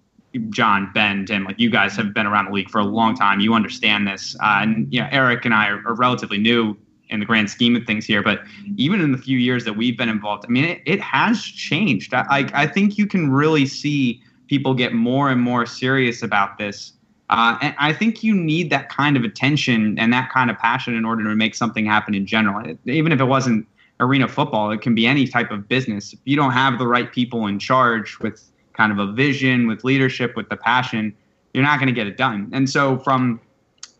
John, 0.50 0.90
Ben, 0.94 1.26
Tim, 1.26 1.44
like 1.44 1.58
you 1.58 1.70
guys 1.70 1.96
have 1.96 2.14
been 2.14 2.26
around 2.26 2.46
the 2.46 2.52
league 2.52 2.70
for 2.70 2.80
a 2.80 2.84
long 2.84 3.14
time. 3.14 3.40
You 3.40 3.54
understand 3.54 4.06
this. 4.06 4.36
Uh, 4.42 4.60
and 4.62 4.92
you 4.92 5.00
know, 5.00 5.08
Eric 5.10 5.44
and 5.44 5.54
I 5.54 5.68
are, 5.68 5.86
are, 5.86 5.94
relatively 5.94 6.38
new 6.38 6.76
in 7.10 7.20
the 7.20 7.26
grand 7.26 7.50
scheme 7.50 7.74
of 7.76 7.84
things 7.84 8.04
here, 8.04 8.22
but 8.22 8.42
even 8.76 9.00
in 9.00 9.12
the 9.12 9.18
few 9.18 9.38
years 9.38 9.64
that 9.64 9.74
we've 9.74 9.96
been 9.96 10.08
involved, 10.08 10.44
I 10.46 10.50
mean, 10.50 10.64
it, 10.64 10.82
it 10.84 11.00
has 11.00 11.42
changed. 11.42 12.12
I, 12.14 12.24
I, 12.28 12.50
I 12.54 12.66
think 12.66 12.98
you 12.98 13.06
can 13.06 13.30
really 13.30 13.66
see 13.66 14.22
people 14.48 14.74
get 14.74 14.92
more 14.92 15.30
and 15.30 15.40
more 15.40 15.66
serious 15.66 16.22
about 16.22 16.58
this. 16.58 16.92
Uh, 17.30 17.58
and 17.60 17.74
I 17.78 17.92
think 17.92 18.22
you 18.22 18.34
need 18.34 18.70
that 18.70 18.88
kind 18.88 19.16
of 19.16 19.22
attention 19.22 19.98
and 19.98 20.12
that 20.12 20.30
kind 20.30 20.50
of 20.50 20.58
passion 20.58 20.94
in 20.94 21.04
order 21.04 21.22
to 21.24 21.34
make 21.34 21.54
something 21.54 21.84
happen 21.84 22.14
in 22.14 22.26
general. 22.26 22.76
Even 22.86 23.12
if 23.12 23.20
it 23.20 23.24
wasn't 23.24 23.66
arena 24.00 24.28
football, 24.28 24.70
it 24.70 24.80
can 24.80 24.94
be 24.94 25.06
any 25.06 25.26
type 25.26 25.50
of 25.50 25.68
business. 25.68 26.12
If 26.12 26.20
you 26.24 26.36
don't 26.36 26.52
have 26.52 26.78
the 26.78 26.86
right 26.86 27.12
people 27.12 27.46
in 27.46 27.58
charge 27.58 28.18
with 28.20 28.50
kind 28.72 28.92
of 28.92 28.98
a 28.98 29.12
vision, 29.12 29.66
with 29.66 29.84
leadership, 29.84 30.36
with 30.36 30.48
the 30.48 30.56
passion, 30.56 31.14
you're 31.52 31.64
not 31.64 31.78
going 31.78 31.88
to 31.88 31.92
get 31.92 32.06
it 32.06 32.16
done. 32.16 32.48
And 32.52 32.70
so, 32.70 32.98
from 32.98 33.40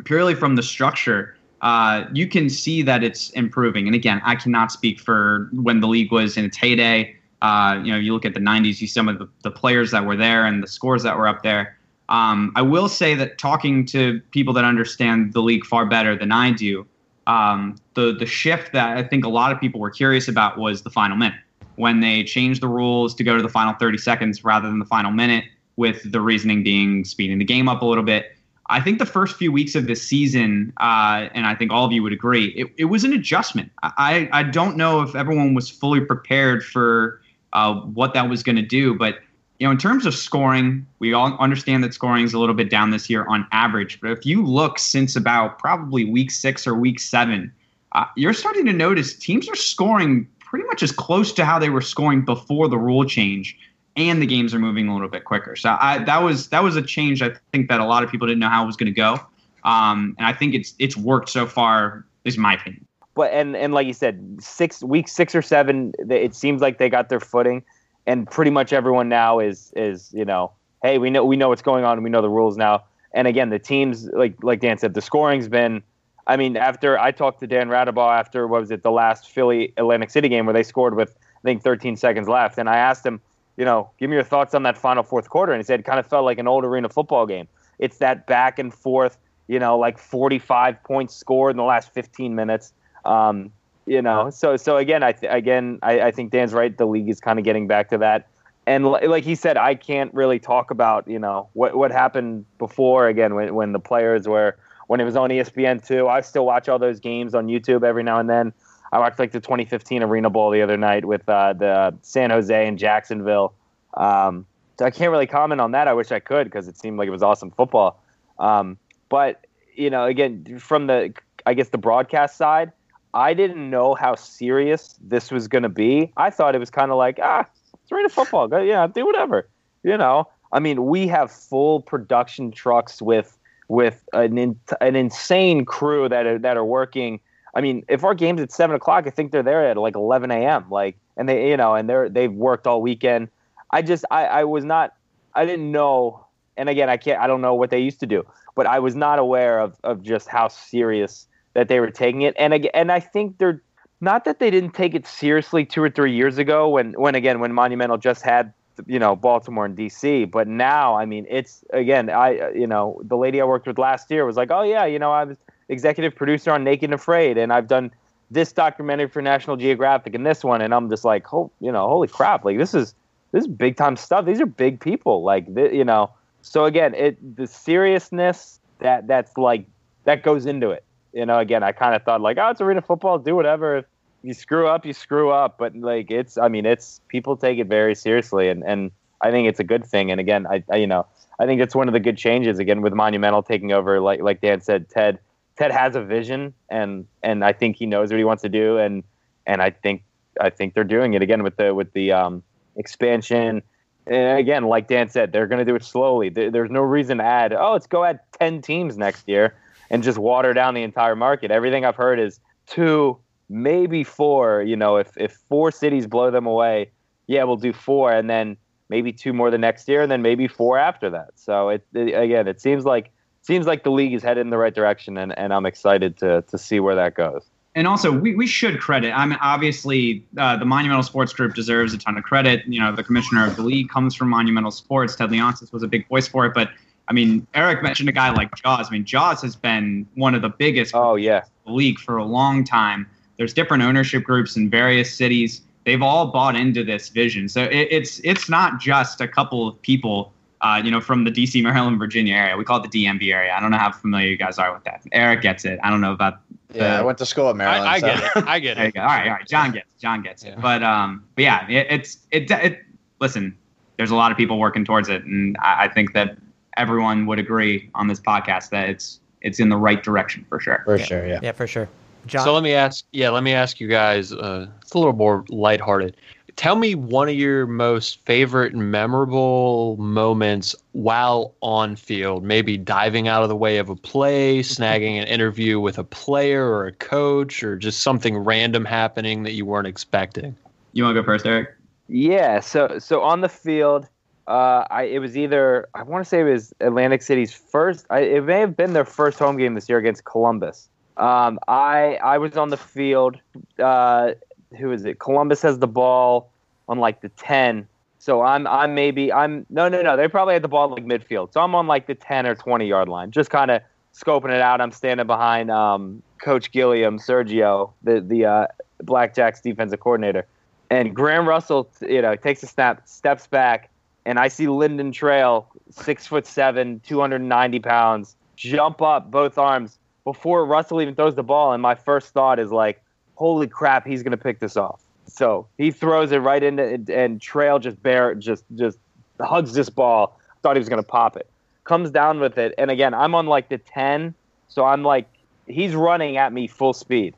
purely 0.05 0.35
from 0.35 0.55
the 0.55 0.63
structure, 0.63 1.37
uh, 1.61 2.05
you 2.13 2.27
can 2.27 2.49
see 2.49 2.83
that 2.83 3.03
it's 3.03 3.31
improving. 3.31 3.87
And 3.87 3.95
again, 3.95 4.21
I 4.25 4.37
cannot 4.37 4.71
speak 4.73 5.01
for 5.01 5.49
when 5.53 5.81
the 5.81 5.89
league 5.89 6.13
was 6.13 6.37
in 6.37 6.45
its 6.45 6.57
heyday. 6.57 7.17
Uh, 7.43 7.81
you 7.83 7.93
know, 7.93 7.99
you 7.99 8.13
look 8.13 8.25
at 8.25 8.35
the 8.35 8.41
90s, 8.41 8.67
you 8.67 8.75
see 8.75 8.87
some 8.87 9.09
of 9.09 9.19
the, 9.19 9.29
the 9.43 9.51
players 9.51 9.91
that 9.91 10.05
were 10.05 10.17
there 10.17 10.45
and 10.45 10.63
the 10.63 10.67
scores 10.67 11.03
that 11.03 11.17
were 11.17 11.29
up 11.29 11.43
there. 11.43 11.77
Um, 12.09 12.53
I 12.57 12.63
will 12.63 12.89
say 12.89 13.15
that 13.15 13.39
talking 13.39 13.85
to 13.87 14.21
people 14.31 14.55
that 14.55 14.65
understand 14.65 15.35
the 15.35 15.43
league 15.43 15.65
far 15.65 15.85
better 15.87 16.17
than 16.17 16.33
I 16.33 16.53
do, 16.53 16.87
um, 17.27 17.77
the 17.95 18.15
the 18.15 18.25
shift 18.25 18.73
that 18.73 18.97
I 18.97 19.03
think 19.03 19.27
a 19.27 19.29
lot 19.29 19.53
of 19.53 19.61
people 19.61 19.79
were 19.79 19.91
curious 19.91 20.27
about 20.27 20.57
was 20.57 20.83
the 20.83 20.91
final 20.91 21.17
minute 21.17 21.39
when 21.77 22.01
they 22.01 22.25
changed 22.25 22.61
the 22.61 22.69
rules 22.69 23.15
to 23.15 23.23
go 23.23 23.37
to 23.37 23.43
the 23.43 23.49
final 23.49 23.73
30 23.75 23.99
seconds 23.99 24.43
rather 24.43 24.69
than 24.69 24.79
the 24.79 24.85
final 24.87 25.13
minute, 25.13 25.45
with 25.77 26.11
the 26.11 26.21
reasoning 26.21 26.65
being 26.65 27.05
speeding 27.05 27.39
the 27.39 27.45
game 27.45 27.69
up 27.69 27.83
a 27.83 27.87
little 27.87 28.03
bit. 28.03 28.37
I 28.71 28.81
think 28.81 28.99
the 28.99 29.07
first 29.07 29.37
few 29.37 29.51
weeks 29.51 29.75
of 29.75 29.87
this 29.87 30.03
season, 30.03 30.73
uh, 30.79 31.29
and 31.33 31.47
I 31.47 31.55
think 31.55 31.73
all 31.73 31.87
of 31.87 31.93
you 31.93 32.03
would 32.03 32.13
agree, 32.13 32.49
it, 32.49 32.67
it 32.77 32.85
was 32.87 33.03
an 33.03 33.13
adjustment. 33.13 33.71
I, 33.83 34.29
I 34.33 34.43
don't 34.43 34.77
know 34.77 35.01
if 35.01 35.15
everyone 35.15 35.55
was 35.55 35.71
fully 35.71 36.01
prepared 36.01 36.65
for 36.65 37.21
uh, 37.55 37.75
what 37.75 38.13
that 38.15 38.29
was 38.29 38.43
going 38.43 38.57
to 38.57 38.63
do, 38.63 38.95
but 38.95 39.21
you 39.59 39.67
know, 39.67 39.73
in 39.73 39.79
terms 39.79 40.07
of 40.07 40.15
scoring, 40.15 40.87
we 41.01 41.13
all 41.13 41.37
understand 41.39 41.83
that 41.83 41.93
scoring 41.93 42.25
is 42.25 42.33
a 42.33 42.39
little 42.39 42.55
bit 42.55 42.71
down 42.71 42.91
this 42.91 43.11
year 43.11 43.27
on 43.27 43.47
average. 43.51 44.01
But 44.01 44.13
if 44.13 44.25
you 44.25 44.45
look 44.45 44.79
since 44.79 45.17
about 45.17 45.59
probably 45.59 46.05
week 46.05 46.31
six 46.31 46.67
or 46.67 46.75
week 46.75 47.01
seven, 47.01 47.53
uh, 47.93 48.05
you're 48.17 48.35
starting 48.35 48.67
to 48.67 48.73
notice 48.73 49.17
teams 49.17 49.49
are 49.49 49.57
scoring 49.57 50.29
pretty 50.39 50.65
much 50.67 50.83
as 50.83 50.93
close 50.93 51.33
to 51.33 51.45
how 51.45 51.59
they 51.59 51.71
were 51.71 51.81
scoring 51.81 52.25
before 52.25 52.69
the 52.69 52.79
rule 52.79 53.05
change, 53.05 53.59
and 53.99 54.23
the 54.23 54.27
games 54.27 54.55
are 54.55 54.59
moving 54.59 54.89
a 54.89 54.93
little 54.95 55.09
bit 55.09 55.25
quicker. 55.25 55.57
So 55.57 55.77
I, 55.81 55.99
that 56.05 56.23
was 56.23 56.49
that 56.49 56.63
was 56.63 56.77
a 56.77 56.83
change 56.83 57.21
I 57.21 57.33
think 57.53 57.69
that 57.69 57.81
a 57.81 57.85
lot 57.85 58.03
of 58.03 58.11
people 58.11 58.27
didn't 58.27 58.41
know 58.41 58.49
how 58.49 58.63
it 58.63 58.67
was 58.67 58.77
going 58.77 58.93
to 58.93 58.97
go, 58.97 59.21
um, 59.65 60.15
and 60.19 60.27
I 60.27 60.33
think 60.33 60.55
it's 60.55 60.75
it's 60.79 60.97
worked 60.97 61.29
so 61.29 61.47
far. 61.47 62.05
Is 62.25 62.39
my 62.39 62.55
opinion. 62.55 62.87
But 63.15 63.33
and 63.33 63.57
and 63.57 63.75
like 63.75 63.87
you 63.87 63.93
said, 63.93 64.39
six 64.41 64.83
week 64.83 65.09
six 65.09 65.35
or 65.35 65.43
seven, 65.43 65.93
it 66.09 66.35
seems 66.35 66.63
like 66.63 66.79
they 66.79 66.89
got 66.89 67.09
their 67.09 67.21
footing 67.21 67.65
and 68.09 68.29
pretty 68.29 68.51
much 68.51 68.73
everyone 68.73 69.09
now 69.09 69.39
is 69.39 69.71
is 69.77 70.11
you 70.13 70.25
know, 70.25 70.51
hey, 70.83 70.99
we 70.99 71.11
know 71.11 71.25
we 71.25 71.37
know 71.37 71.51
what's 71.51 71.63
going 71.63 71.85
on, 71.85 72.03
we 72.03 72.11
know 72.11 72.23
the 72.23 72.31
rules 72.31 72.57
now. 72.57 72.85
And 73.13 73.29
again, 73.29 73.51
the 73.51 73.59
teams 73.59 74.07
like 74.09 74.43
like 74.43 74.61
Dan 74.61 74.79
said, 74.79 74.95
the 74.95 75.03
scoring's 75.03 75.49
been. 75.49 75.83
I 76.27 76.37
mean, 76.37 76.57
after 76.57 76.99
I 76.99 77.11
talked 77.11 77.41
to 77.41 77.47
Dan 77.47 77.69
Raudabaugh 77.69 78.19
after 78.19 78.47
what 78.49 78.61
was 78.61 78.71
it 78.71 78.83
the 78.83 78.91
last 78.91 79.31
Philly 79.31 79.73
Atlantic 79.77 80.11
City 80.11 80.29
game 80.29 80.47
where 80.47 80.53
they 80.55 80.63
scored 80.63 80.95
with 80.95 81.17
I 81.21 81.43
think 81.43 81.63
13 81.63 81.97
seconds 81.97 82.29
left, 82.29 82.59
and 82.59 82.69
I 82.69 82.79
asked 82.79 83.05
him, 83.05 83.21
you 83.59 83.67
know, 83.67 83.91
give 83.99 84.09
me 84.09 84.17
your 84.17 84.25
thoughts 84.25 84.55
on 84.55 84.63
that 84.63 84.79
final 84.79 85.03
fourth 85.03 85.29
quarter, 85.29 85.53
and 85.53 85.61
he 85.61 85.65
said 85.65 85.81
it 85.81 85.83
kind 85.83 85.99
of 85.99 86.07
felt 86.07 86.25
like 86.25 86.39
an 86.39 86.49
old 86.49 86.65
arena 86.65 86.89
football 86.89 87.27
game. 87.27 87.47
It's 87.79 87.99
that 87.99 88.27
back 88.27 88.59
and 88.59 88.73
forth, 88.73 89.19
you 89.49 89.59
know, 89.59 89.79
like 89.79 89.99
45 89.99 90.83
points 90.83 91.15
scored 91.15 91.51
in 91.51 91.59
the 91.59 91.65
last 91.65 91.93
15 91.93 92.35
minutes. 92.35 92.73
Um, 93.05 93.53
you 93.89 94.03
know 94.03 94.29
so 94.31 94.57
so 94.57 94.77
again 94.77 95.03
i 95.03 95.13
th- 95.13 95.33
again 95.33 95.79
I, 95.83 96.01
I 96.01 96.11
think 96.11 96.31
dan's 96.31 96.53
right. 96.53 96.77
The 96.77 96.87
league 96.87 97.09
is 97.09 97.21
kind 97.21 97.39
of 97.39 97.45
getting 97.45 97.67
back 97.67 97.89
to 97.89 97.99
that. 97.99 98.29
And 98.67 98.85
l- 98.85 99.01
like 99.09 99.25
he 99.25 99.35
said 99.35 99.57
i 99.57 99.75
can't 99.75 100.13
really 100.13 100.39
talk 100.39 100.71
about 100.71 101.09
you 101.09 101.19
know 101.19 101.49
what 101.55 101.75
what 101.75 101.91
happened 101.91 102.45
before 102.59 103.09
again 103.09 103.35
when, 103.35 103.55
when 103.55 103.73
the 103.73 103.81
players 103.81 104.29
were 104.29 104.57
when 104.89 105.01
it 105.01 105.05
was 105.05 105.17
on 105.17 105.31
espn2 105.31 106.09
i 106.09 106.21
still 106.21 106.45
watch 106.45 106.69
all 106.69 106.79
those 106.79 107.01
games 107.01 107.35
on 107.35 107.47
youtube 107.47 107.83
every 107.83 108.03
now 108.03 108.19
and 108.19 108.29
then 108.29 108.53
i 108.93 108.99
watched 108.99 109.19
like 109.19 109.33
the 109.33 109.41
2015 109.41 110.03
arena 110.03 110.31
bowl 110.31 110.51
the 110.51 110.63
other 110.63 110.77
night 110.77 111.05
with 111.05 111.29
uh, 111.29 111.53
the 111.53 111.95
san 112.03 112.31
jose 112.31 112.67
and 112.67 112.79
jacksonville 112.79 113.55
um, 113.95 114.47
so 114.79 114.85
i 114.85 114.91
can't 114.91 115.11
really 115.11 115.27
comment 115.27 115.61
on 115.61 115.73
that 115.73 115.89
i 115.89 115.93
wish 115.93 116.13
i 116.13 116.21
could 116.21 116.45
because 116.45 116.69
it 116.69 116.77
seemed 116.77 116.99
like 116.99 117.09
it 117.09 117.13
was 117.13 117.23
awesome 117.23 117.51
football 117.51 118.03
um, 118.39 118.79
but 119.09 119.47
you 119.75 119.91
know 119.91 120.05
again 120.05 120.59
from 120.59 120.87
the 120.87 121.13
i 121.47 121.55
guess 121.55 121.69
the 121.69 121.79
broadcast 121.79 122.37
side 122.37 122.73
I 123.15 123.35
didn't 123.35 123.71
know 123.71 123.95
how 123.95 124.15
serious 124.15 124.95
this 125.01 125.31
was 125.31 125.49
going 125.49 125.63
to 125.63 125.69
be. 125.69 126.13
I 126.17 126.31
thought 126.31 126.55
it 126.55 126.59
was 126.59 126.71
kind 126.71 126.91
of 126.91 126.99
like, 126.99 127.19
ah, 127.23 127.47
it's 127.75 127.93
arena 127.93 128.09
football. 128.09 128.49
Go, 128.49 128.59
yeah, 128.59 128.87
do 128.87 129.07
whatever. 129.07 129.49
You 129.83 129.97
know, 129.97 130.29
I 130.53 130.61
mean, 130.61 130.87
we 130.87 131.07
have 131.09 131.31
full 131.31 131.81
production 131.83 132.51
trucks 132.51 133.01
with 133.01 133.39
with 133.69 134.03
an 134.13 134.39
in, 134.39 134.59
an 134.81 134.97
insane 134.97 135.65
crew 135.65 136.09
that 136.09 136.27
are, 136.27 136.39
that 136.39 136.57
are 136.57 136.65
working. 136.65 137.21
I 137.55 137.61
mean, 137.61 137.85
if 137.89 138.05
our 138.05 138.15
game's 138.15 138.41
at 138.41 138.53
seven 138.53 138.77
o'clock, 138.77 139.07
I 139.07 139.11
think 139.11 139.33
they're 139.33 139.43
there 139.43 139.69
at 139.69 139.77
like 139.77 139.97
eleven 139.97 140.31
a.m. 140.31 140.67
Like, 140.71 140.97
and 141.17 141.29
they, 141.29 141.51
you 141.51 141.57
know, 141.57 141.75
and 141.75 141.89
they're 141.89 142.09
they've 142.09 142.33
worked 142.33 142.67
all 142.67 142.83
weekend. 142.83 143.29
I 143.71 143.83
just, 143.83 144.05
I, 144.11 144.25
I 144.27 144.45
was 144.45 144.65
not, 144.65 144.95
I 145.35 145.45
didn't 145.45 145.71
know. 145.71 146.25
And 146.57 146.69
again, 146.69 146.89
I 146.89 146.97
can't, 146.97 147.21
I 147.21 147.27
don't 147.27 147.41
know 147.41 147.55
what 147.55 147.71
they 147.71 147.79
used 147.81 148.01
to 148.01 148.07
do, 148.07 148.27
but 148.55 148.67
I 148.67 148.79
was 148.79 148.95
not 148.95 149.19
aware 149.19 149.61
of 149.61 149.77
of 149.85 150.03
just 150.03 150.29
how 150.29 150.49
serious 150.49 151.27
that 151.55 151.69
they 151.69 151.81
were 151.81 151.91
taking 151.91 152.23
it. 152.23 152.35
And 152.39 152.55
again, 152.55 152.71
and 152.75 152.93
I 152.93 153.01
think 153.01 153.39
they're 153.39 153.63
not 154.01 154.25
that 154.25 154.39
they 154.39 154.51
didn't 154.51 154.73
take 154.73 154.95
it 154.95 155.07
seriously 155.07 155.65
two 155.65 155.83
or 155.83 155.91
three 155.91 156.15
years 156.15 156.39
ago 156.39 156.69
when 156.69 156.93
when 156.93 157.15
again 157.15 157.41
when 157.41 157.53
Monumental 157.53 157.99
just 157.99 158.23
had 158.23 158.53
you 158.87 158.99
know 158.99 159.17
Baltimore 159.17 159.65
and 159.65 159.77
DC, 159.77 160.31
but 160.31 160.47
now 160.47 160.97
I 160.97 161.05
mean 161.05 161.27
it's 161.29 161.65
again 161.73 162.11
I 162.11 162.51
you 162.53 162.67
know 162.67 163.01
the 163.05 163.17
lady 163.17 163.41
I 163.41 163.45
worked 163.45 163.67
with 163.67 163.79
last 163.79 164.11
year 164.11 164.25
was 164.25 164.37
like 164.37 164.51
oh 164.51 164.63
yeah 164.63 164.85
you 164.85 164.99
know 164.99 165.11
I 165.11 165.25
was 165.25 165.37
executive 165.69 166.15
producer 166.15 166.51
on 166.51 166.65
Naked 166.65 166.85
and 166.85 166.95
Afraid 166.95 167.39
and 167.39 167.53
I've 167.53 167.69
done 167.69 167.91
this 168.31 168.53
documentary 168.53 169.09
for 169.09 169.23
National 169.23 169.57
Geographic 169.57 170.15
and 170.15 170.27
this 170.27 170.45
one 170.45 170.61
and 170.61 170.75
I'm 170.75 170.89
just 170.89 171.05
like 171.05 171.33
oh 171.33 171.51
you 171.61 171.73
know 171.73 171.89
holy 171.89 172.09
crap 172.09 172.45
like 172.45 172.59
this 172.59 172.75
is 172.75 172.95
this 173.33 173.43
is 173.43 173.49
big 173.49 173.77
time 173.77 173.97
stuff 173.97 174.25
these 174.25 174.41
are 174.41 174.47
big 174.47 174.81
people 174.81 175.23
like 175.23 175.47
you 175.57 175.85
know 175.85 176.11
so 176.43 176.65
again 176.65 176.95
it 176.95 177.37
the 177.37 177.47
seriousness 177.47 178.61
that 178.79 179.07
that's 179.07 179.37
like 179.37 179.67
that 180.05 180.23
goes 180.23 180.47
into 180.47 180.71
it 180.71 180.85
you 181.13 181.27
know, 181.27 181.39
again, 181.39 181.63
I 181.63 181.73
kind 181.73 181.95
of 181.95 182.03
thought 182.03 182.21
like, 182.21 182.39
oh, 182.39 182.51
it's 182.51 182.61
arena 182.61 182.83
football, 182.83 183.19
do 183.19 183.35
whatever. 183.35 183.79
If 183.79 183.85
you 184.23 184.35
screw 184.35 184.69
up, 184.69 184.85
you 184.85 184.93
screw 184.93 185.31
up. 185.31 185.59
But 185.59 185.75
like, 185.75 186.11
it's, 186.11 186.37
I 186.39 186.49
mean, 186.49 186.67
it's 186.67 187.01
people 187.09 187.37
take 187.37 187.59
it 187.59 187.67
very 187.67 187.95
seriously, 187.95 188.49
and 188.49 188.63
and 188.65 188.91
I 189.21 189.31
think 189.31 189.49
it's 189.49 189.61
a 189.61 189.65
good 189.65 189.85
thing. 189.85 190.11
And 190.11 190.21
again, 190.21 190.47
I, 190.47 190.63
I 190.71 190.77
you 190.77 190.87
know, 190.87 191.07
I 191.39 191.47
think 191.47 191.61
it's 191.61 191.75
one 191.75 191.89
of 191.89 191.95
the 191.95 192.01
good 192.01 192.17
changes 192.17 192.59
again 192.59 192.83
with 192.83 192.93
Monumental 192.93 193.43
taking 193.43 193.73
over. 193.73 194.01
Like 194.01 194.21
like 194.21 194.41
Dan 194.41 194.61
said, 194.61 194.89
Ted 194.89 195.19
Ted 195.59 195.73
has 195.73 195.97
a 195.97 196.03
vision, 196.03 196.55
and 196.71 197.05
and 197.23 197.45
I 197.45 197.53
think 197.53 197.77
he 197.77 197.85
knows 197.85 198.11
what 198.11 198.19
he 198.19 198.25
wants 198.25 198.43
to 198.43 198.49
do, 198.49 198.79
and 198.79 199.03
and 199.45 199.61
I 199.61 199.71
think 199.71 200.05
I 200.41 200.51
think 200.51 200.75
they're 200.75 200.85
doing 200.85 201.15
it 201.15 201.23
again 201.23 201.43
with 201.43 201.57
the 201.57 201.75
with 201.75 201.93
the 201.95 202.13
um, 202.13 202.45
expansion. 202.77 203.63
And 204.07 204.39
again, 204.39 204.65
like 204.65 204.87
Dan 204.87 205.09
said, 205.09 205.33
they're 205.33 205.49
going 205.49 205.59
to 205.59 205.65
do 205.65 205.75
it 205.75 205.85
slowly. 205.85 206.29
There's 206.31 206.71
no 206.71 206.81
reason 206.81 207.19
to 207.19 207.25
add. 207.25 207.53
Oh, 207.53 207.73
let's 207.73 207.89
go 207.89 208.05
add 208.05 208.21
ten 208.39 208.63
teams 208.63 208.97
next 208.97 209.29
year 209.29 209.57
and 209.91 210.03
just 210.03 210.17
water 210.17 210.55
down 210.55 210.75
the 210.75 210.83
entire 210.83 211.17
market. 211.17 211.51
Everything 211.51 211.85
I've 211.85 211.97
heard 211.97 212.21
is 212.21 212.39
two, 212.69 213.19
maybe 213.49 214.05
four. 214.05 214.63
You 214.63 214.77
know, 214.77 214.97
if 214.97 215.11
if 215.17 215.33
four 215.49 215.73
cities 215.73 216.07
blow 216.07 216.31
them 216.31 216.47
away, 216.47 216.93
yeah, 217.27 217.43
we'll 217.43 217.57
do 217.57 217.73
four, 217.73 218.13
and 218.13 218.31
then 218.31 218.57
maybe 218.89 219.13
two 219.13 219.33
more 219.33 219.51
the 219.51 219.59
next 219.59 219.89
year, 219.89 220.03
and 220.03 220.11
then 220.11 220.23
maybe 220.23 220.47
four 220.47 220.79
after 220.79 221.11
that. 221.11 221.31
So 221.35 221.71
it, 221.71 221.85
it 221.95 222.15
again, 222.15 222.47
it 222.47 222.61
seems 222.61 222.85
like 222.85 223.11
seems 223.49 223.67
like 223.67 223.83
the 223.83 223.91
league 223.91 224.13
is 224.13 224.23
headed 224.23 224.43
in 224.43 224.51
the 224.51 224.59
right 224.59 224.75
direction, 224.75 225.17
and, 225.17 225.37
and 225.39 225.55
I'm 225.55 225.65
excited 225.65 226.19
to 226.19 226.43
to 226.43 226.59
see 226.59 226.79
where 226.81 226.95
that 226.95 227.15
goes. 227.15 227.43
And 227.75 227.87
also, 227.87 228.11
we, 228.13 228.35
we 228.35 228.47
should 228.47 228.81
credit. 228.81 229.13
I 229.13 229.25
mean, 229.25 229.39
obviously, 229.41 230.25
uh, 230.37 230.57
the 230.57 230.65
Monumental 230.65 231.03
Sports 231.03 231.33
Group 231.33 231.55
deserves 231.55 231.95
a 231.95 231.99
ton 231.99 232.19
of 232.19 232.25
credit. 232.25 232.67
You 232.67 232.81
know, 232.81 232.95
the 232.95 233.05
commissioner 233.05 233.47
of 233.47 233.57
the 233.57 233.63
league 233.63 233.89
comes 233.89 234.15
from 234.15 234.29
Monumental 234.29 234.71
Sports. 234.71 235.17
Ted 235.17 235.31
Leonsis 235.31 235.73
was 235.73 235.83
a 235.83 235.89
big 235.89 236.07
voice 236.09 236.29
for 236.29 236.45
it, 236.45 236.53
but 236.55 236.71
I 237.09 237.15
mean, 237.15 237.47
Eric 237.55 237.83
mentioned 237.83 238.09
a 238.11 238.13
guy 238.13 238.31
like 238.31 238.55
Jaws. 238.55 238.89
I 238.89 238.91
mean, 238.91 239.07
Jaws 239.07 239.41
has 239.43 239.57
been 239.57 240.07
one 240.15 240.35
of 240.35 240.43
the 240.43 240.51
biggest 240.51 240.95
oh 240.95 241.17
yeah 241.17 241.43
the 241.65 241.73
league 241.73 241.99
for 241.99 242.19
a 242.19 242.25
long 242.25 242.65
time. 242.65 243.07
There's 243.39 243.55
different 243.55 243.83
ownership 243.83 244.25
groups 244.25 244.57
in 244.57 244.69
various 244.69 245.15
cities. 245.15 245.63
They've 245.85 246.03
all 246.03 246.27
bought 246.27 246.55
into 246.55 246.85
this 246.85 247.09
vision. 247.09 247.49
So 247.49 247.63
it, 247.63 247.89
it's 247.91 248.21
it's 248.25 248.51
not 248.51 248.79
just 248.79 249.23
a 249.23 249.29
couple 249.29 249.67
of 249.67 249.81
people, 249.81 250.33
uh, 250.61 250.81
you 250.85 250.91
know, 250.91 251.01
from 251.01 251.25
the 251.25 251.31
D.C., 251.31 251.63
Maryland, 251.63 251.99
Virginia 251.99 252.35
area. 252.35 252.57
We 252.57 252.65
call 252.65 252.83
it 252.83 252.91
the 252.91 253.05
DMV 253.05 253.33
area. 253.33 253.53
I 253.55 253.61
don't 253.61 253.71
know 253.71 253.79
how 253.79 253.93
familiar 253.93 254.29
you 254.29 254.37
guys 254.37 254.59
are 254.59 254.73
with 254.73 254.85
that. 254.85 255.03
Eric 255.13 255.43
gets 255.43 255.65
it. 255.65 255.79
I 255.83 255.91
don't 255.91 256.01
know 256.01 256.13
about 256.13 256.41
Yeah, 256.75 256.99
I 256.99 257.03
went 257.03 257.19
to 257.19 257.27
school 257.27 257.49
at 257.51 257.57
Maryland. 257.57 257.89
I, 257.89 257.95
I 257.95 258.01
so- 258.01 258.07
get 258.07 258.23
it. 258.37 258.45
I 258.47 258.59
get 258.59 258.75
There 258.77 258.85
you 258.85 258.89
it. 258.89 258.95
go. 258.95 259.01
All 259.03 259.07
right, 259.07 259.27
all 259.29 259.35
right. 259.35 259.49
John 259.49 259.73
gets, 259.73 259.87
it. 259.89 260.01
John 260.01 260.23
gets 260.23 260.43
it. 260.45 260.49
Yeah. 260.51 260.61
But 260.61 260.83
um, 260.83 261.25
but 261.35 261.45
yeah, 261.45 261.69
it, 261.69 261.87
it's 261.91 262.19
it, 262.31 262.51
it. 262.51 262.81
Listen, 263.21 263.57
there's 263.97 264.11
a 264.11 264.17
lot 264.17 264.31
of 264.33 264.39
people 264.39 264.59
working 264.59 264.85
towards 264.85 265.09
it, 265.09 265.25
and 265.25 265.57
I, 265.61 265.85
I 265.85 265.89
think 265.89 266.13
that 266.15 266.37
everyone 266.77 267.27
would 267.27 267.39
agree 267.39 267.91
on 267.95 268.07
this 268.09 268.21
podcast 268.21 268.71
that 268.71 268.89
it's 268.89 269.21
it's 269.43 269.61
in 269.61 269.69
the 269.69 269.77
right 269.77 270.03
direction 270.03 270.45
for 270.49 270.59
sure. 270.61 270.83
For 270.85 270.99
sure, 270.99 271.27
yeah. 271.27 271.39
Yeah, 271.43 271.53
for 271.53 271.67
sure. 271.67 271.89
John, 272.27 272.45
So 272.45 272.53
let 272.53 272.63
me 272.63 272.73
ask, 272.75 273.05
yeah, 273.13 273.31
let 273.31 273.43
me 273.43 273.53
ask 273.55 273.81
you 273.81 273.89
guys. 273.89 274.33
Uh, 274.33 274.67
it's 274.83 274.93
a 274.93 274.99
little 274.99 275.13
more 275.15 275.45
lighthearted. 275.49 276.17
Tell 276.59 276.75
me 276.75 276.97
one 276.97 277.29
of 277.29 277.37
your 277.37 277.69
most 277.69 278.19
favorite 278.27 278.73
and 278.73 278.91
memorable 278.91 279.97
moments 279.97 280.75
while 280.91 281.55
on 281.63 281.95
field. 281.95 282.43
Maybe 282.43 282.77
diving 282.77 283.29
out 283.29 283.45
of 283.45 283.49
the 283.49 283.55
way 283.55 283.79
of 283.79 283.89
a 283.89 283.95
play, 283.95 284.59
snagging 284.63 285.23
an 285.23 285.29
interview 285.29 285.79
with 285.79 285.99
a 285.99 286.05
player 286.05 286.67
or 286.69 286.87
a 286.87 286.93
coach, 286.93 287.63
or 287.63 287.77
just 287.77 288.01
something 288.01 288.37
random 288.37 288.85
happening 288.85 289.45
that 289.45 289.53
you 289.53 289.67
weren't 289.67 289.87
expecting. 289.87 290.57
You 290.95 291.05
want 291.05 291.15
to 291.15 291.23
go 291.23 291.25
first, 291.25 291.47
Eric? 291.47 291.77
Yeah, 292.09 292.59
so 292.59 292.99
so 292.99 293.23
on 293.23 293.41
the 293.41 293.49
field, 293.49 294.09
uh, 294.49 294.85
I 294.91 295.05
it 295.05 295.21
was 295.21 295.37
either 295.37 295.89
I 295.95 296.03
want 296.03 296.25
to 296.25 296.29
say 296.29 296.41
it 296.41 296.43
was 296.51 296.75
Atlantic 296.81 297.23
City's 297.23 297.53
first. 297.53 298.05
I, 298.11 298.23
it 298.23 298.45
may 298.45 298.59
have 298.59 298.77
been 298.77 298.95
their 298.95 299.05
first 299.05 299.39
home 299.39 299.59
game 299.59 299.75
this 299.75 299.89
year 299.89 299.99
against 299.99 300.25
Columbus. 300.25 300.89
Um, 301.19 301.61
I 301.69 302.17
I 302.17 302.39
was 302.39 302.57
on 302.57 302.71
the 302.71 302.77
field. 302.77 303.39
Uh, 303.79 304.33
who 304.77 304.93
is 304.93 305.05
it? 305.05 305.19
Columbus 305.19 305.63
has 305.63 305.79
the 305.79 305.87
ball 305.87 306.51
on 306.89 306.99
like 306.99 307.21
the 307.21 307.29
ten. 307.31 307.87
So 308.19 308.43
I'm 308.43 308.67
I'm 308.67 308.95
maybe 308.95 309.33
I'm 309.33 309.65
no 309.71 309.89
no 309.89 310.03
no. 310.03 310.17
They 310.17 310.29
probably 310.29 310.55
had 310.55 310.63
the 310.63 310.69
ball 310.69 310.89
like 310.89 311.05
midfield. 311.05 311.53
So 311.53 311.61
I'm 311.61 311.75
on 311.75 311.87
like 311.87 312.07
the 312.07 312.15
ten 312.15 312.47
or 312.47 312.55
twenty 312.55 312.87
yard 312.87 313.09
line, 313.09 313.31
just 313.31 313.51
kind 313.51 313.71
of 313.71 313.83
scoping 314.15 314.51
it 314.51 314.61
out. 314.61 314.81
I'm 314.81 314.93
standing 314.93 315.27
behind 315.27 315.71
um, 315.71 316.23
Coach 316.43 316.73
Gilliam, 316.73 317.19
Sergio, 317.19 317.93
the 318.03 318.21
the 318.21 318.45
uh, 318.45 318.67
Blackjacks 319.03 319.63
defensive 319.63 320.01
coordinator. 320.01 320.47
And 320.91 321.15
Graham 321.15 321.47
Russell, 321.47 321.91
you 322.01 322.23
know, 322.23 322.35
takes 322.35 322.63
a 322.63 322.67
snap, 322.67 323.07
steps 323.07 323.47
back, 323.47 323.91
and 324.25 324.39
I 324.39 324.49
see 324.49 324.69
Lyndon 324.69 325.13
Trail, 325.13 325.69
six 325.91 326.27
foot 326.27 326.47
seven, 326.47 327.01
290 327.01 327.79
pounds, 327.81 328.37
jump 328.57 329.03
up 329.03 329.31
both 329.31 329.59
arms 329.59 329.99
before 330.25 330.65
Russell 330.65 331.01
even 331.03 331.15
throws 331.15 331.35
the 331.35 331.43
ball. 331.43 331.73
And 331.73 331.83
my 331.83 331.95
first 331.95 332.33
thought 332.33 332.59
is 332.59 332.71
like, 332.71 333.03
holy 333.39 333.69
crap, 333.69 334.05
he's 334.05 334.23
going 334.25 334.33
to 334.33 334.37
pick 334.37 334.59
this 334.59 334.77
off. 334.77 335.01
So 335.27 335.69
he 335.77 335.93
throws 335.93 336.33
it 336.33 336.39
right 336.39 336.63
into, 336.63 337.01
and 337.15 337.41
Trail 337.41 337.79
just 337.79 338.03
bear, 338.03 338.35
just, 338.35 338.65
just 338.75 338.99
hugs 339.41 339.75
this 339.75 339.89
ball. 339.89 340.41
Thought 340.63 340.75
he 340.75 340.81
was 340.81 340.89
going 340.89 341.03
to 341.03 341.09
pop 341.09 341.37
it. 341.37 341.49
Comes 341.85 342.11
down 342.11 342.41
with 342.41 342.59
it. 342.59 342.75
And 342.77 342.91
again, 342.91 343.15
I'm 343.15 343.37
on 343.37 343.47
like 343.47 343.69
the 343.69 343.79
10. 343.79 344.35
So 344.67 344.85
I'm 344.85 345.05
like, 345.05 345.29
he's 345.69 345.95
running 345.95 346.37
at 346.37 346.53
me 346.53 346.67
full 346.67 346.93
speed 346.93 347.35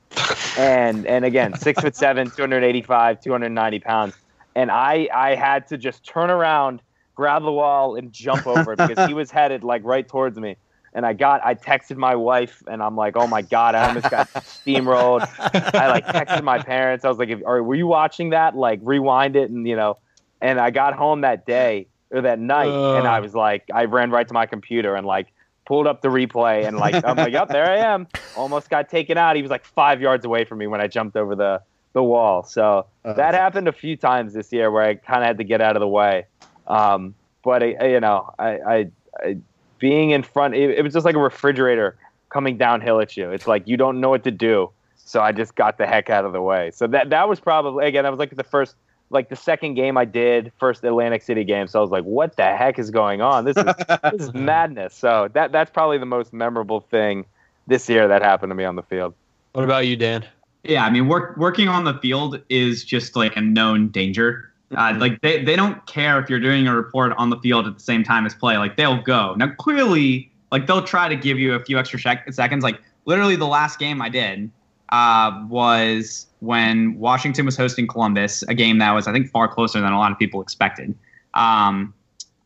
and 0.58 1.06
and 1.06 1.24
again 1.24 1.54
six 1.56 1.80
foot 1.80 1.96
seven 1.96 2.30
285 2.30 3.20
290 3.20 3.78
pounds 3.80 4.14
and 4.54 4.70
i 4.70 5.08
i 5.14 5.34
had 5.34 5.66
to 5.66 5.76
just 5.76 6.04
turn 6.04 6.30
around 6.30 6.80
grab 7.14 7.42
the 7.42 7.52
wall 7.52 7.96
and 7.96 8.12
jump 8.12 8.46
over 8.46 8.72
it 8.72 8.78
because 8.78 9.08
he 9.08 9.14
was 9.14 9.30
headed 9.30 9.64
like 9.64 9.82
right 9.84 10.08
towards 10.08 10.38
me 10.38 10.56
and 10.92 11.04
i 11.06 11.12
got 11.12 11.40
i 11.44 11.54
texted 11.54 11.96
my 11.96 12.14
wife 12.14 12.62
and 12.70 12.82
i'm 12.82 12.96
like 12.96 13.16
oh 13.16 13.26
my 13.26 13.42
god 13.42 13.74
i 13.74 13.86
almost 13.86 14.10
got 14.10 14.28
steamrolled 14.34 15.26
i 15.74 15.86
like 15.88 16.06
texted 16.06 16.42
my 16.42 16.58
parents 16.62 17.04
i 17.04 17.08
was 17.08 17.18
like 17.18 17.30
or 17.44 17.62
were 17.62 17.74
you 17.74 17.86
watching 17.86 18.30
that 18.30 18.56
like 18.56 18.80
rewind 18.82 19.36
it 19.36 19.50
and 19.50 19.66
you 19.68 19.76
know 19.76 19.96
and 20.40 20.58
i 20.60 20.70
got 20.70 20.94
home 20.94 21.20
that 21.22 21.46
day 21.46 21.86
or 22.10 22.20
that 22.22 22.38
night 22.38 22.72
and 22.98 23.06
i 23.06 23.20
was 23.20 23.34
like 23.34 23.64
i 23.72 23.84
ran 23.84 24.10
right 24.10 24.26
to 24.28 24.34
my 24.34 24.46
computer 24.46 24.94
and 24.94 25.06
like 25.06 25.28
pulled 25.66 25.86
up 25.86 26.02
the 26.02 26.08
replay 26.08 26.66
and 26.66 26.76
like 26.78 27.04
I'm 27.04 27.16
like, 27.16 27.32
yep, 27.32 27.46
there 27.48 27.70
I 27.70 27.76
am. 27.94 28.08
Almost 28.34 28.70
got 28.70 28.88
taken 28.88 29.16
out. 29.16 29.36
He 29.36 29.42
was 29.42 29.50
like 29.52 29.64
five 29.64 30.00
yards 30.00 30.24
away 30.24 30.44
from 30.44 30.58
me 30.58 30.66
when 30.66 30.80
I 30.80 30.88
jumped 30.88 31.16
over 31.16 31.36
the 31.36 31.62
the 31.92 32.02
wall. 32.02 32.42
So 32.42 32.86
Uh, 33.04 33.12
that 33.12 33.34
happened 33.34 33.68
a 33.68 33.72
few 33.72 33.96
times 33.96 34.32
this 34.32 34.52
year 34.52 34.68
where 34.72 34.82
I 34.82 34.94
kind 34.96 35.22
of 35.22 35.26
had 35.28 35.38
to 35.38 35.44
get 35.44 35.60
out 35.60 35.76
of 35.76 35.80
the 35.80 35.86
way. 35.86 36.26
Um, 36.66 37.14
but 37.44 37.62
I, 37.62 37.76
I- 37.80 37.86
you 37.86 38.00
know, 38.00 38.34
I, 38.36 38.48
I, 38.74 38.90
I 39.22 39.36
being 39.80 40.10
in 40.10 40.22
front, 40.22 40.54
it, 40.54 40.70
it 40.70 40.82
was 40.82 40.92
just 40.92 41.04
like 41.04 41.16
a 41.16 41.20
refrigerator 41.20 41.96
coming 42.28 42.56
downhill 42.56 43.00
at 43.00 43.16
you. 43.16 43.30
It's 43.30 43.48
like 43.48 43.66
you 43.66 43.76
don't 43.76 44.00
know 44.00 44.10
what 44.10 44.22
to 44.24 44.30
do. 44.30 44.70
So 44.96 45.20
I 45.20 45.32
just 45.32 45.56
got 45.56 45.78
the 45.78 45.86
heck 45.86 46.08
out 46.08 46.24
of 46.24 46.32
the 46.32 46.40
way. 46.40 46.70
So 46.72 46.86
that 46.86 47.10
that 47.10 47.28
was 47.28 47.40
probably 47.40 47.86
again, 47.86 48.04
that 48.04 48.10
was 48.10 48.20
like 48.20 48.36
the 48.36 48.44
first 48.44 48.76
like 49.10 49.28
the 49.28 49.36
second 49.36 49.74
game 49.74 49.98
I 49.98 50.04
did, 50.04 50.52
first 50.60 50.84
Atlantic 50.84 51.22
City 51.22 51.42
game. 51.42 51.66
So 51.66 51.80
I 51.80 51.82
was 51.82 51.90
like, 51.90 52.04
what 52.04 52.36
the 52.36 52.44
heck 52.44 52.78
is 52.78 52.90
going 52.90 53.20
on? 53.20 53.44
This 53.44 53.56
is 53.56 53.64
this 54.12 54.22
is 54.22 54.34
madness. 54.34 54.94
So 54.94 55.28
that 55.32 55.50
that's 55.50 55.70
probably 55.70 55.98
the 55.98 56.06
most 56.06 56.32
memorable 56.32 56.80
thing 56.80 57.26
this 57.66 57.88
year 57.88 58.06
that 58.06 58.22
happened 58.22 58.50
to 58.50 58.54
me 58.54 58.64
on 58.64 58.76
the 58.76 58.82
field. 58.82 59.14
What 59.52 59.64
about 59.64 59.86
you, 59.86 59.96
Dan? 59.96 60.24
Yeah, 60.62 60.84
I 60.84 60.90
mean, 60.90 61.08
work, 61.08 61.36
working 61.38 61.68
on 61.68 61.84
the 61.84 61.94
field 61.94 62.40
is 62.50 62.84
just 62.84 63.16
like 63.16 63.36
a 63.36 63.40
known 63.40 63.88
danger. 63.88 64.49
Uh, 64.76 64.94
like 64.98 65.20
they, 65.20 65.42
they 65.42 65.56
don't 65.56 65.84
care 65.86 66.20
if 66.20 66.30
you're 66.30 66.40
doing 66.40 66.68
a 66.68 66.74
report 66.74 67.12
on 67.16 67.30
the 67.30 67.36
field 67.38 67.66
at 67.66 67.74
the 67.74 67.82
same 67.82 68.04
time 68.04 68.24
as 68.24 68.34
play. 68.34 68.56
Like 68.56 68.76
they'll 68.76 69.02
go. 69.02 69.34
Now 69.36 69.48
clearly, 69.58 70.30
like 70.52 70.66
they'll 70.66 70.82
try 70.82 71.08
to 71.08 71.16
give 71.16 71.38
you 71.38 71.54
a 71.54 71.64
few 71.64 71.78
extra 71.78 71.98
sec- 71.98 72.32
seconds. 72.32 72.62
Like 72.62 72.80
literally, 73.04 73.36
the 73.36 73.46
last 73.46 73.78
game 73.78 74.00
I 74.00 74.08
did 74.08 74.50
uh, 74.90 75.44
was 75.48 76.26
when 76.40 76.98
Washington 76.98 77.46
was 77.46 77.56
hosting 77.56 77.86
Columbus, 77.86 78.42
a 78.44 78.54
game 78.54 78.78
that 78.78 78.92
was 78.92 79.08
I 79.08 79.12
think 79.12 79.28
far 79.30 79.48
closer 79.48 79.80
than 79.80 79.92
a 79.92 79.98
lot 79.98 80.12
of 80.12 80.18
people 80.18 80.40
expected. 80.40 80.94
Um, 81.34 81.94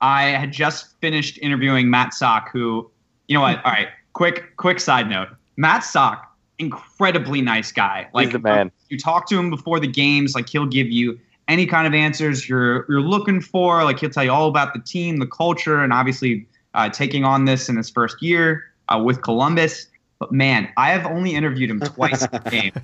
I 0.00 0.24
had 0.24 0.52
just 0.52 0.98
finished 1.00 1.38
interviewing 1.40 1.90
Matt 1.90 2.12
Sauk, 2.14 2.50
who, 2.52 2.90
you 3.28 3.34
know 3.34 3.40
what? 3.40 3.64
All 3.64 3.72
right, 3.72 3.88
quick 4.12 4.56
quick 4.56 4.80
side 4.80 5.08
note. 5.08 5.28
Matt 5.56 5.84
Sauk, 5.84 6.26
incredibly 6.58 7.40
nice 7.40 7.72
guy. 7.72 8.08
Like 8.12 8.32
the 8.32 8.38
man. 8.38 8.70
You 8.88 8.98
talk 8.98 9.28
to 9.28 9.38
him 9.38 9.50
before 9.50 9.80
the 9.80 9.86
games, 9.86 10.34
like 10.34 10.48
he'll 10.48 10.66
give 10.66 10.88
you 10.88 11.18
any 11.48 11.66
kind 11.66 11.86
of 11.86 11.94
answers 11.94 12.48
you're 12.48 12.86
you're 12.88 13.00
looking 13.00 13.40
for. 13.40 13.84
Like 13.84 13.98
he'll 13.98 14.10
tell 14.10 14.24
you 14.24 14.32
all 14.32 14.48
about 14.48 14.72
the 14.74 14.80
team, 14.80 15.18
the 15.18 15.26
culture, 15.26 15.82
and 15.82 15.92
obviously 15.92 16.46
uh, 16.74 16.88
taking 16.88 17.24
on 17.24 17.44
this 17.44 17.68
in 17.68 17.76
his 17.76 17.90
first 17.90 18.22
year 18.22 18.64
uh, 18.88 19.00
with 19.02 19.22
Columbus. 19.22 19.86
But 20.18 20.32
man, 20.32 20.72
I 20.76 20.90
have 20.90 21.06
only 21.06 21.34
interviewed 21.34 21.70
him 21.70 21.80
twice 21.80 22.22
a 22.22 22.50
game. 22.50 22.72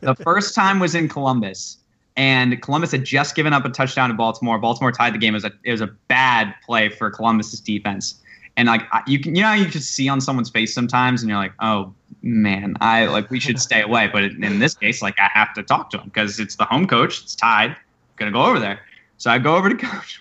The 0.00 0.14
first 0.16 0.54
time 0.54 0.80
was 0.80 0.94
in 0.94 1.08
Columbus, 1.08 1.78
and 2.14 2.60
Columbus 2.60 2.92
had 2.92 3.04
just 3.04 3.34
given 3.34 3.54
up 3.54 3.64
a 3.64 3.70
touchdown 3.70 4.10
to 4.10 4.14
Baltimore. 4.14 4.58
Baltimore 4.58 4.92
tied 4.92 5.14
the 5.14 5.18
game. 5.18 5.34
It 5.34 5.36
was 5.36 5.44
a 5.44 5.52
it 5.64 5.72
was 5.72 5.80
a 5.80 5.86
bad 6.08 6.54
play 6.66 6.90
for 6.90 7.10
Columbus's 7.10 7.60
defense. 7.60 8.20
And 8.58 8.68
like 8.68 8.82
you 9.06 9.18
can, 9.18 9.34
you 9.34 9.42
know, 9.42 9.54
you 9.54 9.66
just 9.66 9.92
see 9.92 10.10
on 10.10 10.20
someone's 10.20 10.50
face 10.50 10.74
sometimes, 10.74 11.22
and 11.22 11.30
you're 11.30 11.38
like, 11.38 11.54
oh 11.60 11.94
man, 12.24 12.76
I 12.80 13.06
like 13.06 13.30
we 13.30 13.38
should 13.38 13.60
stay 13.60 13.82
away. 13.82 14.08
But 14.08 14.24
in 14.24 14.58
this 14.58 14.74
case, 14.74 15.02
like 15.02 15.18
I 15.18 15.28
have 15.32 15.54
to 15.54 15.62
talk 15.62 15.90
to 15.90 15.98
him 15.98 16.06
because 16.06 16.40
it's 16.40 16.56
the 16.56 16.64
home 16.64 16.86
coach. 16.86 17.22
It's 17.22 17.34
tied. 17.34 17.76
gonna 18.16 18.32
go 18.32 18.42
over 18.42 18.58
there. 18.58 18.80
So 19.18 19.30
I 19.30 19.38
go 19.38 19.56
over 19.56 19.68
to 19.68 19.76
coach, 19.86 20.20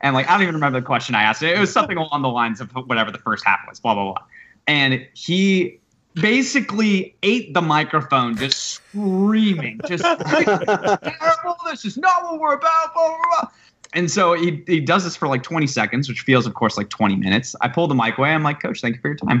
and 0.00 0.14
like 0.14 0.28
I 0.28 0.32
don't 0.32 0.42
even 0.42 0.54
remember 0.54 0.80
the 0.80 0.86
question 0.86 1.14
I 1.14 1.22
asked. 1.22 1.42
It 1.42 1.58
was 1.58 1.72
something 1.72 1.96
along 1.96 2.22
the 2.22 2.28
lines 2.28 2.60
of 2.60 2.70
whatever 2.72 3.10
the 3.10 3.18
first 3.18 3.46
half 3.46 3.60
was. 3.68 3.80
Blah 3.80 3.94
blah 3.94 4.12
blah. 4.12 4.22
And 4.66 5.06
he 5.14 5.78
basically 6.14 7.14
ate 7.22 7.54
the 7.54 7.62
microphone, 7.62 8.36
just 8.36 8.58
screaming, 8.58 9.80
just 9.86 10.02
terrible. 10.26 11.56
This 11.66 11.84
is 11.84 11.96
not 11.96 12.24
what 12.24 12.40
we're 12.40 12.54
about. 12.54 12.94
Blah, 12.94 13.08
blah, 13.08 13.40
blah. 13.40 13.50
And 13.96 14.10
so 14.10 14.34
he, 14.34 14.62
he 14.66 14.78
does 14.78 15.04
this 15.04 15.16
for 15.16 15.26
like 15.26 15.42
20 15.42 15.66
seconds, 15.66 16.06
which 16.06 16.20
feels, 16.20 16.46
of 16.46 16.52
course, 16.52 16.76
like 16.76 16.90
20 16.90 17.16
minutes. 17.16 17.56
I 17.62 17.68
pull 17.68 17.88
the 17.88 17.94
mic 17.94 18.18
away. 18.18 18.28
I'm 18.28 18.42
like, 18.42 18.60
Coach, 18.60 18.82
thank 18.82 18.96
you 18.96 19.00
for 19.00 19.08
your 19.08 19.16
time. 19.16 19.40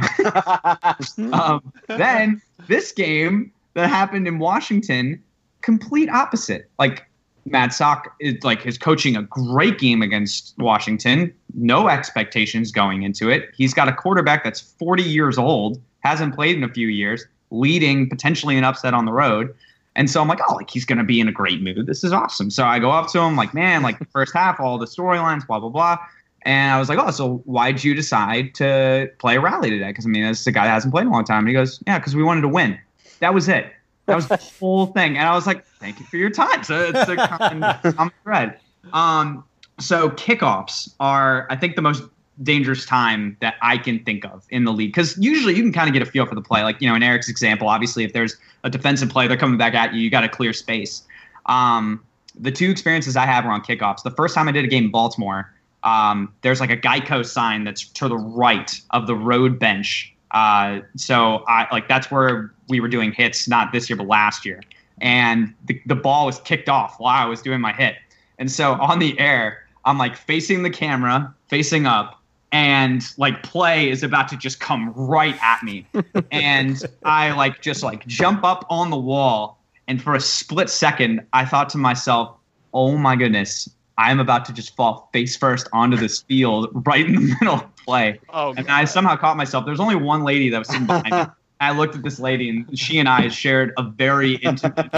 um, 1.34 1.72
then 1.88 2.40
this 2.66 2.90
game 2.90 3.52
that 3.74 3.90
happened 3.90 4.26
in 4.26 4.38
Washington, 4.38 5.22
complete 5.60 6.08
opposite. 6.08 6.70
Like 6.78 7.06
Matt 7.44 7.74
Sauk 7.74 8.10
is 8.18 8.42
like 8.42 8.64
is 8.64 8.78
coaching 8.78 9.14
a 9.14 9.22
great 9.24 9.78
game 9.78 10.00
against 10.00 10.54
Washington. 10.56 11.34
No 11.52 11.88
expectations 11.88 12.72
going 12.72 13.02
into 13.02 13.28
it. 13.28 13.50
He's 13.54 13.74
got 13.74 13.88
a 13.88 13.92
quarterback 13.92 14.42
that's 14.42 14.60
40 14.60 15.02
years 15.02 15.36
old, 15.36 15.78
hasn't 16.00 16.34
played 16.34 16.56
in 16.56 16.64
a 16.64 16.68
few 16.70 16.88
years, 16.88 17.26
leading 17.50 18.08
potentially 18.08 18.56
an 18.56 18.64
upset 18.64 18.94
on 18.94 19.04
the 19.04 19.12
road. 19.12 19.54
And 19.96 20.10
so 20.10 20.20
I'm 20.20 20.28
like, 20.28 20.40
oh, 20.48 20.54
like 20.54 20.70
he's 20.70 20.84
gonna 20.84 21.04
be 21.04 21.18
in 21.18 21.26
a 21.26 21.32
great 21.32 21.62
mood. 21.62 21.86
This 21.86 22.04
is 22.04 22.12
awesome. 22.12 22.50
So 22.50 22.64
I 22.64 22.78
go 22.78 22.90
up 22.90 23.08
to 23.08 23.18
him, 23.18 23.34
like, 23.34 23.54
man, 23.54 23.82
like 23.82 23.98
the 23.98 24.04
first 24.04 24.32
half, 24.34 24.60
all 24.60 24.78
the 24.78 24.86
storylines, 24.86 25.46
blah 25.46 25.58
blah 25.58 25.70
blah. 25.70 25.98
And 26.42 26.70
I 26.70 26.78
was 26.78 26.88
like, 26.88 26.98
oh, 26.98 27.10
so 27.10 27.38
why'd 27.38 27.82
you 27.82 27.94
decide 27.94 28.54
to 28.56 29.10
play 29.18 29.36
a 29.36 29.40
rally 29.40 29.70
today? 29.70 29.88
Because 29.88 30.06
I 30.06 30.08
mean, 30.08 30.22
this 30.22 30.42
is 30.42 30.46
a 30.46 30.52
guy 30.52 30.66
that 30.66 30.72
hasn't 30.72 30.92
played 30.92 31.02
in 31.02 31.08
a 31.08 31.12
long 31.12 31.24
time. 31.24 31.40
And 31.40 31.48
he 31.48 31.54
goes, 31.54 31.82
yeah, 31.88 31.98
because 31.98 32.14
we 32.14 32.22
wanted 32.22 32.42
to 32.42 32.48
win. 32.48 32.78
That 33.18 33.34
was 33.34 33.48
it. 33.48 33.72
That 34.04 34.14
was 34.14 34.28
the 34.28 34.36
whole 34.60 34.86
thing. 34.86 35.16
And 35.18 35.26
I 35.26 35.34
was 35.34 35.46
like, 35.46 35.66
thank 35.80 35.98
you 35.98 36.06
for 36.06 36.18
your 36.18 36.30
time. 36.30 36.62
So 36.62 36.92
it's 36.94 37.08
a 37.08 37.16
common, 37.16 37.92
common 37.94 38.12
thread. 38.22 38.60
Um, 38.92 39.44
so 39.80 40.10
kickoffs 40.10 40.94
are, 41.00 41.46
I 41.50 41.56
think, 41.56 41.74
the 41.74 41.82
most 41.82 42.04
dangerous 42.42 42.84
time 42.84 43.36
that 43.40 43.54
I 43.62 43.78
can 43.78 44.04
think 44.04 44.24
of 44.24 44.44
in 44.50 44.64
the 44.64 44.72
league. 44.72 44.92
Because 44.92 45.16
usually 45.18 45.54
you 45.54 45.62
can 45.62 45.72
kind 45.72 45.88
of 45.88 45.92
get 45.92 46.02
a 46.02 46.10
feel 46.10 46.26
for 46.26 46.34
the 46.34 46.42
play. 46.42 46.62
Like, 46.62 46.80
you 46.80 46.88
know, 46.88 46.94
in 46.94 47.02
Eric's 47.02 47.28
example, 47.28 47.68
obviously, 47.68 48.04
if 48.04 48.12
there's 48.12 48.36
a 48.64 48.70
defensive 48.70 49.08
play, 49.08 49.26
they're 49.28 49.36
coming 49.36 49.58
back 49.58 49.74
at 49.74 49.94
you, 49.94 50.00
you 50.00 50.10
got 50.10 50.22
to 50.22 50.28
clear 50.28 50.52
space. 50.52 51.02
Um, 51.46 52.02
the 52.38 52.52
two 52.52 52.70
experiences 52.70 53.16
I 53.16 53.26
have 53.26 53.44
were 53.44 53.50
on 53.50 53.62
kickoffs. 53.62 54.02
The 54.02 54.10
first 54.10 54.34
time 54.34 54.48
I 54.48 54.52
did 54.52 54.64
a 54.64 54.68
game 54.68 54.84
in 54.84 54.90
Baltimore, 54.90 55.52
um, 55.84 56.32
there's 56.42 56.60
like 56.60 56.70
a 56.70 56.76
Geico 56.76 57.24
sign 57.24 57.64
that's 57.64 57.88
to 57.88 58.08
the 58.08 58.18
right 58.18 58.78
of 58.90 59.06
the 59.06 59.14
road 59.14 59.58
bench. 59.58 60.12
Uh, 60.32 60.80
so 60.96 61.44
I 61.48 61.66
like 61.72 61.88
that's 61.88 62.10
where 62.10 62.52
we 62.68 62.80
were 62.80 62.88
doing 62.88 63.12
hits, 63.12 63.48
not 63.48 63.72
this 63.72 63.88
year, 63.88 63.96
but 63.96 64.06
last 64.06 64.44
year. 64.44 64.60
And 65.00 65.54
the, 65.66 65.80
the 65.86 65.94
ball 65.94 66.26
was 66.26 66.40
kicked 66.40 66.68
off 66.68 66.96
while 66.98 67.22
I 67.22 67.26
was 67.26 67.40
doing 67.40 67.60
my 67.60 67.72
hit. 67.72 67.96
And 68.38 68.50
so 68.50 68.72
on 68.74 68.98
the 68.98 69.18
air, 69.18 69.66
I'm 69.84 69.98
like 69.98 70.16
facing 70.16 70.62
the 70.62 70.70
camera, 70.70 71.34
facing 71.48 71.86
up, 71.86 72.15
and 72.52 73.04
like 73.16 73.42
play 73.42 73.90
is 73.90 74.02
about 74.02 74.28
to 74.28 74.36
just 74.36 74.60
come 74.60 74.92
right 74.94 75.36
at 75.42 75.62
me. 75.62 75.86
and 76.30 76.82
I 77.04 77.32
like 77.32 77.60
just 77.60 77.82
like 77.82 78.06
jump 78.06 78.44
up 78.44 78.64
on 78.70 78.90
the 78.90 78.96
wall. 78.96 79.62
And 79.88 80.02
for 80.02 80.14
a 80.14 80.20
split 80.20 80.68
second, 80.68 81.24
I 81.32 81.44
thought 81.44 81.68
to 81.70 81.78
myself, 81.78 82.36
oh 82.74 82.96
my 82.96 83.14
goodness, 83.14 83.68
I 83.98 84.10
am 84.10 84.20
about 84.20 84.44
to 84.46 84.52
just 84.52 84.74
fall 84.76 85.08
face 85.12 85.36
first 85.36 85.68
onto 85.72 85.96
this 85.96 86.22
field 86.22 86.68
right 86.86 87.06
in 87.06 87.14
the 87.14 87.20
middle 87.40 87.54
of 87.54 87.76
play. 87.76 88.20
Oh, 88.30 88.52
and 88.56 88.68
I 88.68 88.84
somehow 88.84 89.16
caught 89.16 89.36
myself. 89.36 89.64
There's 89.64 89.80
only 89.80 89.96
one 89.96 90.24
lady 90.24 90.50
that 90.50 90.58
was 90.58 90.68
sitting 90.68 90.86
behind 90.86 91.10
me. 91.10 91.24
I 91.60 91.70
looked 91.70 91.96
at 91.96 92.02
this 92.02 92.18
lady, 92.18 92.50
and 92.50 92.78
she 92.78 92.98
and 92.98 93.08
I 93.08 93.28
shared 93.28 93.72
a 93.78 93.82
very 93.82 94.34
intimate 94.34 94.90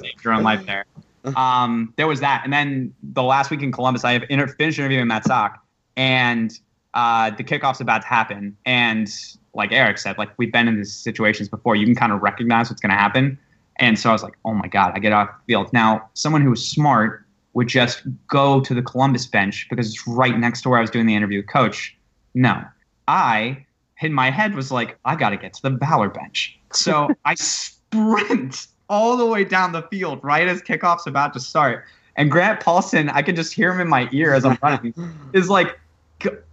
syndrome 0.00 0.44
life 0.44 0.64
there. 0.64 0.84
Um, 1.36 1.92
there 1.96 2.06
was 2.06 2.20
that, 2.20 2.42
and 2.44 2.52
then 2.52 2.94
the 3.02 3.22
last 3.22 3.50
week 3.50 3.62
in 3.62 3.72
Columbus, 3.72 4.04
I 4.04 4.12
have 4.12 4.24
inter- 4.28 4.48
finished 4.48 4.78
interviewing 4.78 5.06
Matt 5.06 5.24
Sauk, 5.24 5.58
and 5.96 6.58
uh, 6.94 7.30
the 7.30 7.44
kickoff's 7.44 7.80
about 7.80 8.02
to 8.02 8.08
happen. 8.08 8.56
And 8.66 9.08
like 9.54 9.72
Eric 9.72 9.98
said, 9.98 10.18
like 10.18 10.30
we've 10.38 10.52
been 10.52 10.68
in 10.68 10.76
these 10.76 10.94
situations 10.94 11.48
before. 11.48 11.76
You 11.76 11.86
can 11.86 11.94
kind 11.94 12.12
of 12.12 12.22
recognize 12.22 12.70
what's 12.70 12.80
going 12.80 12.90
to 12.90 12.96
happen. 12.96 13.38
And 13.76 13.98
so 13.98 14.10
I 14.10 14.12
was 14.12 14.22
like, 14.22 14.34
oh 14.44 14.54
my 14.54 14.68
god, 14.68 14.92
I 14.94 14.98
get 14.98 15.12
off 15.12 15.28
the 15.28 15.52
field 15.52 15.72
now. 15.72 16.08
Someone 16.14 16.42
who 16.42 16.50
was 16.50 16.66
smart 16.66 17.24
would 17.54 17.68
just 17.68 18.02
go 18.26 18.60
to 18.60 18.74
the 18.74 18.82
Columbus 18.82 19.26
bench 19.26 19.66
because 19.70 19.88
it's 19.88 20.06
right 20.06 20.38
next 20.38 20.62
to 20.62 20.68
where 20.68 20.78
I 20.78 20.80
was 20.82 20.90
doing 20.90 21.06
the 21.06 21.14
interview 21.14 21.38
with 21.38 21.48
Coach. 21.48 21.96
No, 22.34 22.62
I 23.06 23.64
in 24.00 24.12
my 24.12 24.30
head 24.30 24.54
was 24.54 24.70
like, 24.70 24.98
I 25.04 25.16
got 25.16 25.30
to 25.30 25.36
get 25.36 25.54
to 25.54 25.62
the 25.62 25.70
Valor 25.70 26.08
bench. 26.08 26.58
So 26.72 27.08
I 27.24 27.34
sprint 27.34 28.66
all 28.88 29.16
the 29.16 29.26
way 29.26 29.44
down 29.44 29.72
the 29.72 29.82
field 29.82 30.20
right 30.22 30.48
as 30.48 30.62
kickoff's 30.62 31.06
about 31.06 31.32
to 31.34 31.40
start. 31.40 31.84
And 32.16 32.30
Grant 32.30 32.60
Paulsen, 32.60 33.10
I 33.12 33.22
can 33.22 33.36
just 33.36 33.54
hear 33.54 33.72
him 33.72 33.80
in 33.80 33.88
my 33.88 34.08
ear 34.12 34.34
as 34.34 34.44
I'm 34.44 34.58
running, 34.62 34.92
is 35.32 35.48
like, 35.48 35.78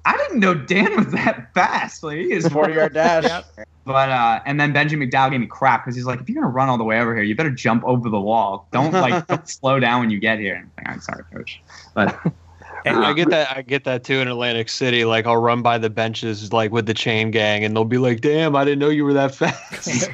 I 0.05 0.17
didn't 0.17 0.39
know 0.39 0.53
Dan 0.53 0.95
was 0.95 1.11
that 1.13 1.51
fast. 1.55 2.03
Like, 2.03 2.17
he 2.17 2.31
is 2.31 2.47
40 2.47 2.73
yard 2.73 2.93
dash. 2.93 3.43
But 3.85 4.09
uh, 4.09 4.41
and 4.47 4.59
then 4.59 4.73
Benji 4.73 4.91
McDowell 4.91 5.31
gave 5.31 5.39
me 5.39 5.45
crap 5.45 5.83
because 5.85 5.95
he's 5.95 6.05
like, 6.05 6.19
if 6.19 6.27
you're 6.27 6.41
gonna 6.41 6.51
run 6.51 6.69
all 6.69 6.77
the 6.77 6.83
way 6.83 6.99
over 6.99 7.13
here, 7.13 7.23
you 7.23 7.35
better 7.35 7.51
jump 7.51 7.83
over 7.83 8.09
the 8.09 8.19
wall. 8.19 8.67
Don't 8.71 8.91
like 8.91 9.27
don't 9.27 9.47
slow 9.47 9.79
down 9.79 10.01
when 10.01 10.09
you 10.09 10.19
get 10.19 10.39
here. 10.39 10.55
And 10.55 10.63
I'm, 10.79 10.83
like, 10.83 10.93
I'm 10.95 11.01
sorry, 11.01 11.23
coach. 11.31 11.61
But 11.93 12.19
I 12.85 13.13
get 13.13 13.29
that. 13.29 13.55
I 13.55 13.61
get 13.61 13.83
that 13.83 14.03
too 14.03 14.15
in 14.15 14.27
Atlantic 14.27 14.69
City. 14.69 15.05
Like 15.05 15.27
I'll 15.27 15.37
run 15.37 15.61
by 15.61 15.77
the 15.77 15.91
benches, 15.91 16.51
like 16.51 16.71
with 16.71 16.87
the 16.87 16.95
chain 16.95 17.29
gang, 17.29 17.63
and 17.63 17.75
they'll 17.75 17.85
be 17.85 17.99
like, 17.99 18.21
"Damn, 18.21 18.55
I 18.55 18.65
didn't 18.65 18.79
know 18.79 18.89
you 18.89 19.05
were 19.05 19.13
that 19.13 19.35
fast." 19.35 20.09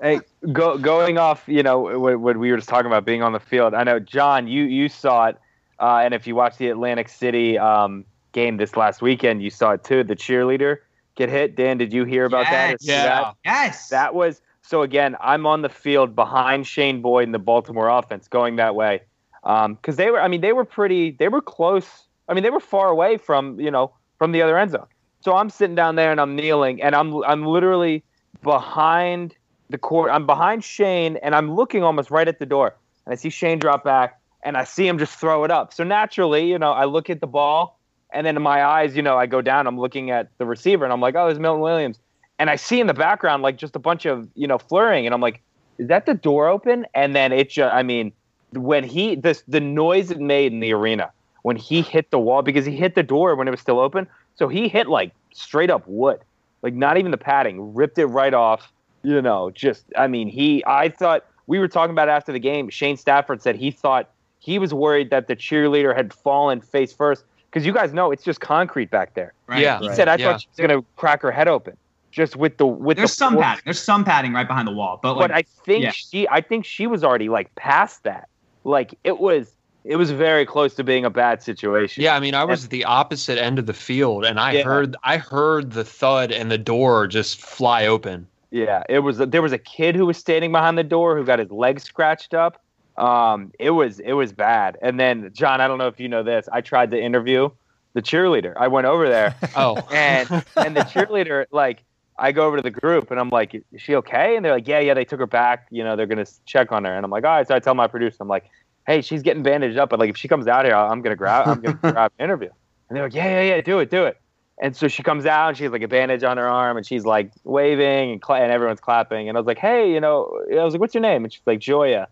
Hey, 0.00 0.20
go, 0.52 0.78
going 0.78 1.18
off, 1.18 1.44
you 1.46 1.62
know, 1.62 1.78
what, 1.98 2.20
what, 2.20 2.36
we 2.36 2.50
were 2.50 2.56
just 2.56 2.68
talking 2.68 2.86
about 2.86 3.04
being 3.04 3.22
on 3.22 3.32
the 3.32 3.40
field. 3.40 3.74
I 3.74 3.84
know, 3.84 3.98
John, 3.98 4.46
you 4.46 4.64
you 4.64 4.88
saw 4.88 5.26
it, 5.26 5.38
uh, 5.78 6.00
and 6.04 6.14
if 6.14 6.26
you 6.26 6.34
watched 6.34 6.58
the 6.58 6.68
Atlantic 6.68 7.08
City 7.08 7.58
um, 7.58 8.04
game 8.32 8.56
this 8.56 8.76
last 8.76 9.02
weekend, 9.02 9.42
you 9.42 9.50
saw 9.50 9.72
it 9.72 9.84
too. 9.84 10.04
The 10.04 10.16
cheerleader 10.16 10.78
get 11.16 11.28
hit. 11.28 11.56
Dan, 11.56 11.78
did 11.78 11.92
you 11.92 12.04
hear 12.04 12.24
about 12.24 12.46
yes. 12.50 12.52
that? 12.52 12.78
Yeah. 12.80 13.04
That? 13.04 13.34
Yes. 13.44 13.88
That 13.88 14.14
was 14.14 14.40
so. 14.62 14.82
Again, 14.82 15.16
I'm 15.20 15.46
on 15.46 15.62
the 15.62 15.68
field 15.68 16.14
behind 16.14 16.66
Shane 16.66 17.02
Boyd 17.02 17.24
and 17.24 17.34
the 17.34 17.38
Baltimore 17.38 17.88
offense, 17.88 18.28
going 18.28 18.56
that 18.56 18.74
way, 18.74 19.02
because 19.42 19.64
um, 19.64 19.78
they 19.96 20.10
were. 20.10 20.20
I 20.20 20.28
mean, 20.28 20.40
they 20.40 20.52
were 20.52 20.64
pretty. 20.64 21.12
They 21.12 21.28
were 21.28 21.42
close. 21.42 22.06
I 22.28 22.34
mean, 22.34 22.42
they 22.42 22.50
were 22.50 22.60
far 22.60 22.88
away 22.88 23.16
from 23.16 23.58
you 23.60 23.70
know 23.70 23.92
from 24.18 24.32
the 24.32 24.42
other 24.42 24.58
end 24.58 24.72
zone. 24.72 24.86
So 25.20 25.36
I'm 25.36 25.50
sitting 25.50 25.74
down 25.74 25.96
there 25.96 26.10
and 26.10 26.20
I'm 26.20 26.34
kneeling 26.34 26.82
and 26.82 26.94
I'm 26.94 27.22
I'm 27.24 27.44
literally 27.44 28.02
behind 28.42 29.34
the 29.70 29.78
court. 29.78 30.10
I'm 30.12 30.26
behind 30.26 30.64
Shane 30.64 31.16
and 31.16 31.34
I'm 31.34 31.54
looking 31.54 31.82
almost 31.82 32.10
right 32.10 32.26
at 32.26 32.38
the 32.38 32.46
door. 32.46 32.74
And 33.06 33.12
I 33.12 33.16
see 33.16 33.30
Shane 33.30 33.58
drop 33.58 33.84
back 33.84 34.20
and 34.42 34.56
I 34.56 34.64
see 34.64 34.86
him 34.86 34.98
just 34.98 35.18
throw 35.18 35.44
it 35.44 35.50
up. 35.50 35.72
So 35.72 35.84
naturally, 35.84 36.50
you 36.50 36.58
know, 36.58 36.72
I 36.72 36.84
look 36.84 37.10
at 37.10 37.20
the 37.20 37.26
ball 37.26 37.78
and 38.12 38.26
then 38.26 38.36
in 38.36 38.42
my 38.42 38.64
eyes, 38.64 38.96
you 38.96 39.02
know, 39.02 39.16
I 39.16 39.26
go 39.26 39.40
down, 39.40 39.66
I'm 39.66 39.78
looking 39.78 40.10
at 40.10 40.28
the 40.38 40.46
receiver 40.46 40.84
and 40.84 40.92
I'm 40.92 41.00
like, 41.00 41.14
oh, 41.14 41.26
there's 41.26 41.38
Milton 41.38 41.62
Williams. 41.62 41.98
And 42.38 42.50
I 42.50 42.56
see 42.56 42.80
in 42.80 42.86
the 42.86 42.94
background 42.94 43.42
like 43.42 43.56
just 43.56 43.76
a 43.76 43.78
bunch 43.78 44.06
of, 44.06 44.28
you 44.34 44.46
know, 44.46 44.58
flurrying. 44.58 45.06
And 45.06 45.14
I'm 45.14 45.20
like, 45.20 45.42
is 45.78 45.88
that 45.88 46.06
the 46.06 46.14
door 46.14 46.48
open? 46.48 46.86
And 46.94 47.14
then 47.14 47.32
it 47.32 47.50
just, 47.50 47.72
I 47.72 47.82
mean, 47.82 48.12
when 48.52 48.84
he, 48.84 49.14
this, 49.14 49.42
the 49.46 49.60
noise 49.60 50.10
it 50.10 50.18
made 50.18 50.52
in 50.52 50.60
the 50.60 50.72
arena 50.72 51.10
when 51.42 51.56
he 51.56 51.82
hit 51.82 52.10
the 52.10 52.18
wall 52.18 52.42
because 52.42 52.66
he 52.66 52.76
hit 52.76 52.94
the 52.94 53.02
door 53.02 53.34
when 53.34 53.48
it 53.48 53.50
was 53.50 53.60
still 53.60 53.78
open. 53.78 54.06
So 54.36 54.48
he 54.48 54.68
hit 54.68 54.88
like 54.88 55.12
straight 55.32 55.70
up 55.70 55.86
wood, 55.86 56.20
like 56.62 56.74
not 56.74 56.96
even 56.98 57.10
the 57.10 57.18
padding, 57.18 57.74
ripped 57.74 57.98
it 57.98 58.06
right 58.06 58.34
off. 58.34 58.72
You 59.02 59.22
know, 59.22 59.50
just, 59.50 59.86
I 59.96 60.06
mean, 60.08 60.28
he, 60.28 60.62
I 60.66 60.88
thought, 60.90 61.24
we 61.46 61.58
were 61.58 61.68
talking 61.68 61.92
about 61.92 62.08
after 62.08 62.32
the 62.32 62.38
game. 62.38 62.68
Shane 62.68 62.96
Stafford 62.96 63.42
said 63.42 63.56
he 63.56 63.70
thought 63.70 64.10
he 64.38 64.58
was 64.58 64.72
worried 64.72 65.10
that 65.10 65.26
the 65.26 65.34
cheerleader 65.34 65.96
had 65.96 66.12
fallen 66.12 66.60
face 66.60 66.92
first 66.92 67.24
because 67.50 67.66
you 67.66 67.72
guys 67.72 67.92
know 67.92 68.12
it's 68.12 68.22
just 68.22 68.40
concrete 68.40 68.90
back 68.90 69.14
there. 69.14 69.34
Right. 69.48 69.60
Yeah. 69.62 69.78
He 69.80 69.88
Right. 69.88 69.96
said 69.96 70.08
I 70.08 70.16
Yeah. 70.16 70.32
thought 70.32 70.40
she 70.42 70.48
was 70.56 70.68
gonna 70.68 70.82
crack 70.96 71.22
her 71.22 71.32
head 71.32 71.48
open 71.48 71.76
just 72.12 72.36
with 72.36 72.56
the 72.58 72.66
with 72.66 72.96
There's 72.98 73.10
the 73.10 73.16
some 73.16 73.34
force. 73.34 73.44
padding. 73.44 73.62
There's 73.64 73.82
some 73.82 74.04
padding 74.04 74.32
right 74.32 74.46
behind 74.46 74.68
the 74.68 74.72
wall, 74.72 75.00
but 75.02 75.16
like 75.16 75.28
but 75.30 75.36
I 75.36 75.42
think 75.64 75.84
yeah. 75.84 75.90
she 75.90 76.28
I 76.28 76.40
think 76.40 76.64
she 76.64 76.86
was 76.86 77.02
already 77.02 77.28
like 77.28 77.52
past 77.56 78.04
that. 78.04 78.28
Like 78.64 78.94
it 79.02 79.18
was 79.18 79.52
it 79.84 79.96
was 79.96 80.10
very 80.10 80.46
close 80.46 80.74
to 80.76 80.84
being 80.84 81.04
a 81.04 81.10
bad 81.10 81.42
situation. 81.42 82.04
yeah, 82.04 82.14
I 82.14 82.20
mean, 82.20 82.34
I 82.34 82.44
was 82.44 82.64
at 82.66 82.70
the 82.70 82.84
opposite 82.84 83.38
end 83.38 83.58
of 83.58 83.66
the 83.66 83.72
field, 83.72 84.24
and 84.24 84.38
I 84.38 84.52
Yeah. 84.52 84.62
heard 84.62 84.94
I 85.02 85.16
heard 85.16 85.72
the 85.72 85.84
thud 85.84 86.30
and 86.30 86.50
the 86.50 86.58
door 86.58 87.06
just 87.08 87.40
fly 87.40 87.86
open. 87.86 88.28
Yeah, 88.50 88.82
it 88.88 89.00
was. 89.00 89.18
There 89.18 89.42
was 89.42 89.52
a 89.52 89.58
kid 89.58 89.94
who 89.94 90.06
was 90.06 90.16
standing 90.16 90.52
behind 90.52 90.76
the 90.76 90.84
door 90.84 91.16
who 91.16 91.24
got 91.24 91.38
his 91.38 91.50
leg 91.50 91.80
scratched 91.80 92.34
up. 92.34 92.60
Um, 92.96 93.52
it 93.58 93.70
was 93.70 94.00
it 94.00 94.12
was 94.12 94.32
bad. 94.32 94.76
And 94.82 94.98
then 94.98 95.30
John, 95.32 95.60
I 95.60 95.68
don't 95.68 95.78
know 95.78 95.86
if 95.86 96.00
you 96.00 96.08
know 96.08 96.22
this. 96.22 96.48
I 96.52 96.60
tried 96.60 96.90
to 96.90 97.00
interview 97.00 97.48
the 97.94 98.02
cheerleader. 98.02 98.54
I 98.56 98.68
went 98.68 98.86
over 98.86 99.08
there 99.08 99.34
Oh, 99.56 99.76
and 99.92 100.28
and 100.56 100.76
the 100.76 100.82
cheerleader 100.82 101.46
like 101.50 101.82
I 102.18 102.32
go 102.32 102.46
over 102.46 102.56
to 102.56 102.62
the 102.62 102.70
group 102.70 103.10
and 103.10 103.18
I'm 103.18 103.30
like, 103.30 103.54
is 103.54 103.64
she 103.80 103.94
okay? 103.96 104.36
And 104.36 104.44
they're 104.44 104.52
like, 104.52 104.68
yeah, 104.68 104.80
yeah, 104.80 104.94
they 104.94 105.04
took 105.06 105.20
her 105.20 105.26
back. 105.26 105.66
You 105.70 105.82
know, 105.82 105.96
they're 105.96 106.06
gonna 106.06 106.26
check 106.44 106.72
on 106.72 106.84
her. 106.84 106.94
And 106.94 107.04
I'm 107.04 107.10
like, 107.10 107.24
all 107.24 107.30
right. 107.30 107.48
So 107.48 107.54
I 107.54 107.60
tell 107.60 107.74
my 107.74 107.86
producer, 107.86 108.18
I'm 108.20 108.28
like, 108.28 108.50
hey, 108.86 109.00
she's 109.00 109.22
getting 109.22 109.42
bandaged 109.42 109.78
up, 109.78 109.88
but 109.88 109.98
like 109.98 110.10
if 110.10 110.16
she 110.16 110.28
comes 110.28 110.46
out 110.46 110.64
here, 110.64 110.74
I'm 110.74 111.00
gonna 111.00 111.16
grab, 111.16 111.48
I'm 111.48 111.60
gonna 111.60 111.78
grab 111.80 112.12
an 112.18 112.24
interview. 112.24 112.50
And 112.88 112.96
they're 112.96 113.04
like, 113.04 113.14
yeah, 113.14 113.42
yeah, 113.42 113.54
yeah, 113.54 113.60
do 113.62 113.78
it, 113.78 113.90
do 113.90 114.04
it. 114.04 114.19
And 114.62 114.76
so 114.76 114.88
she 114.88 115.02
comes 115.02 115.24
out 115.24 115.48
and 115.48 115.56
she 115.56 115.64
has 115.64 115.72
like 115.72 115.82
a 115.82 115.88
bandage 115.88 116.22
on 116.22 116.36
her 116.36 116.46
arm 116.46 116.76
and 116.76 116.84
she's 116.86 117.04
like 117.06 117.32
waving 117.44 118.12
and, 118.12 118.22
and 118.28 118.52
everyone's 118.52 118.80
clapping. 118.80 119.28
And 119.28 119.36
I 119.36 119.40
was 119.40 119.46
like, 119.46 119.58
hey, 119.58 119.92
you 119.92 120.00
know, 120.00 120.38
I 120.52 120.62
was 120.62 120.74
like, 120.74 120.80
what's 120.80 120.94
your 120.94 121.00
name? 121.00 121.24
And 121.24 121.32
she's 121.32 121.42
like, 121.46 121.60
Joya. 121.60 122.02
I 122.02 122.06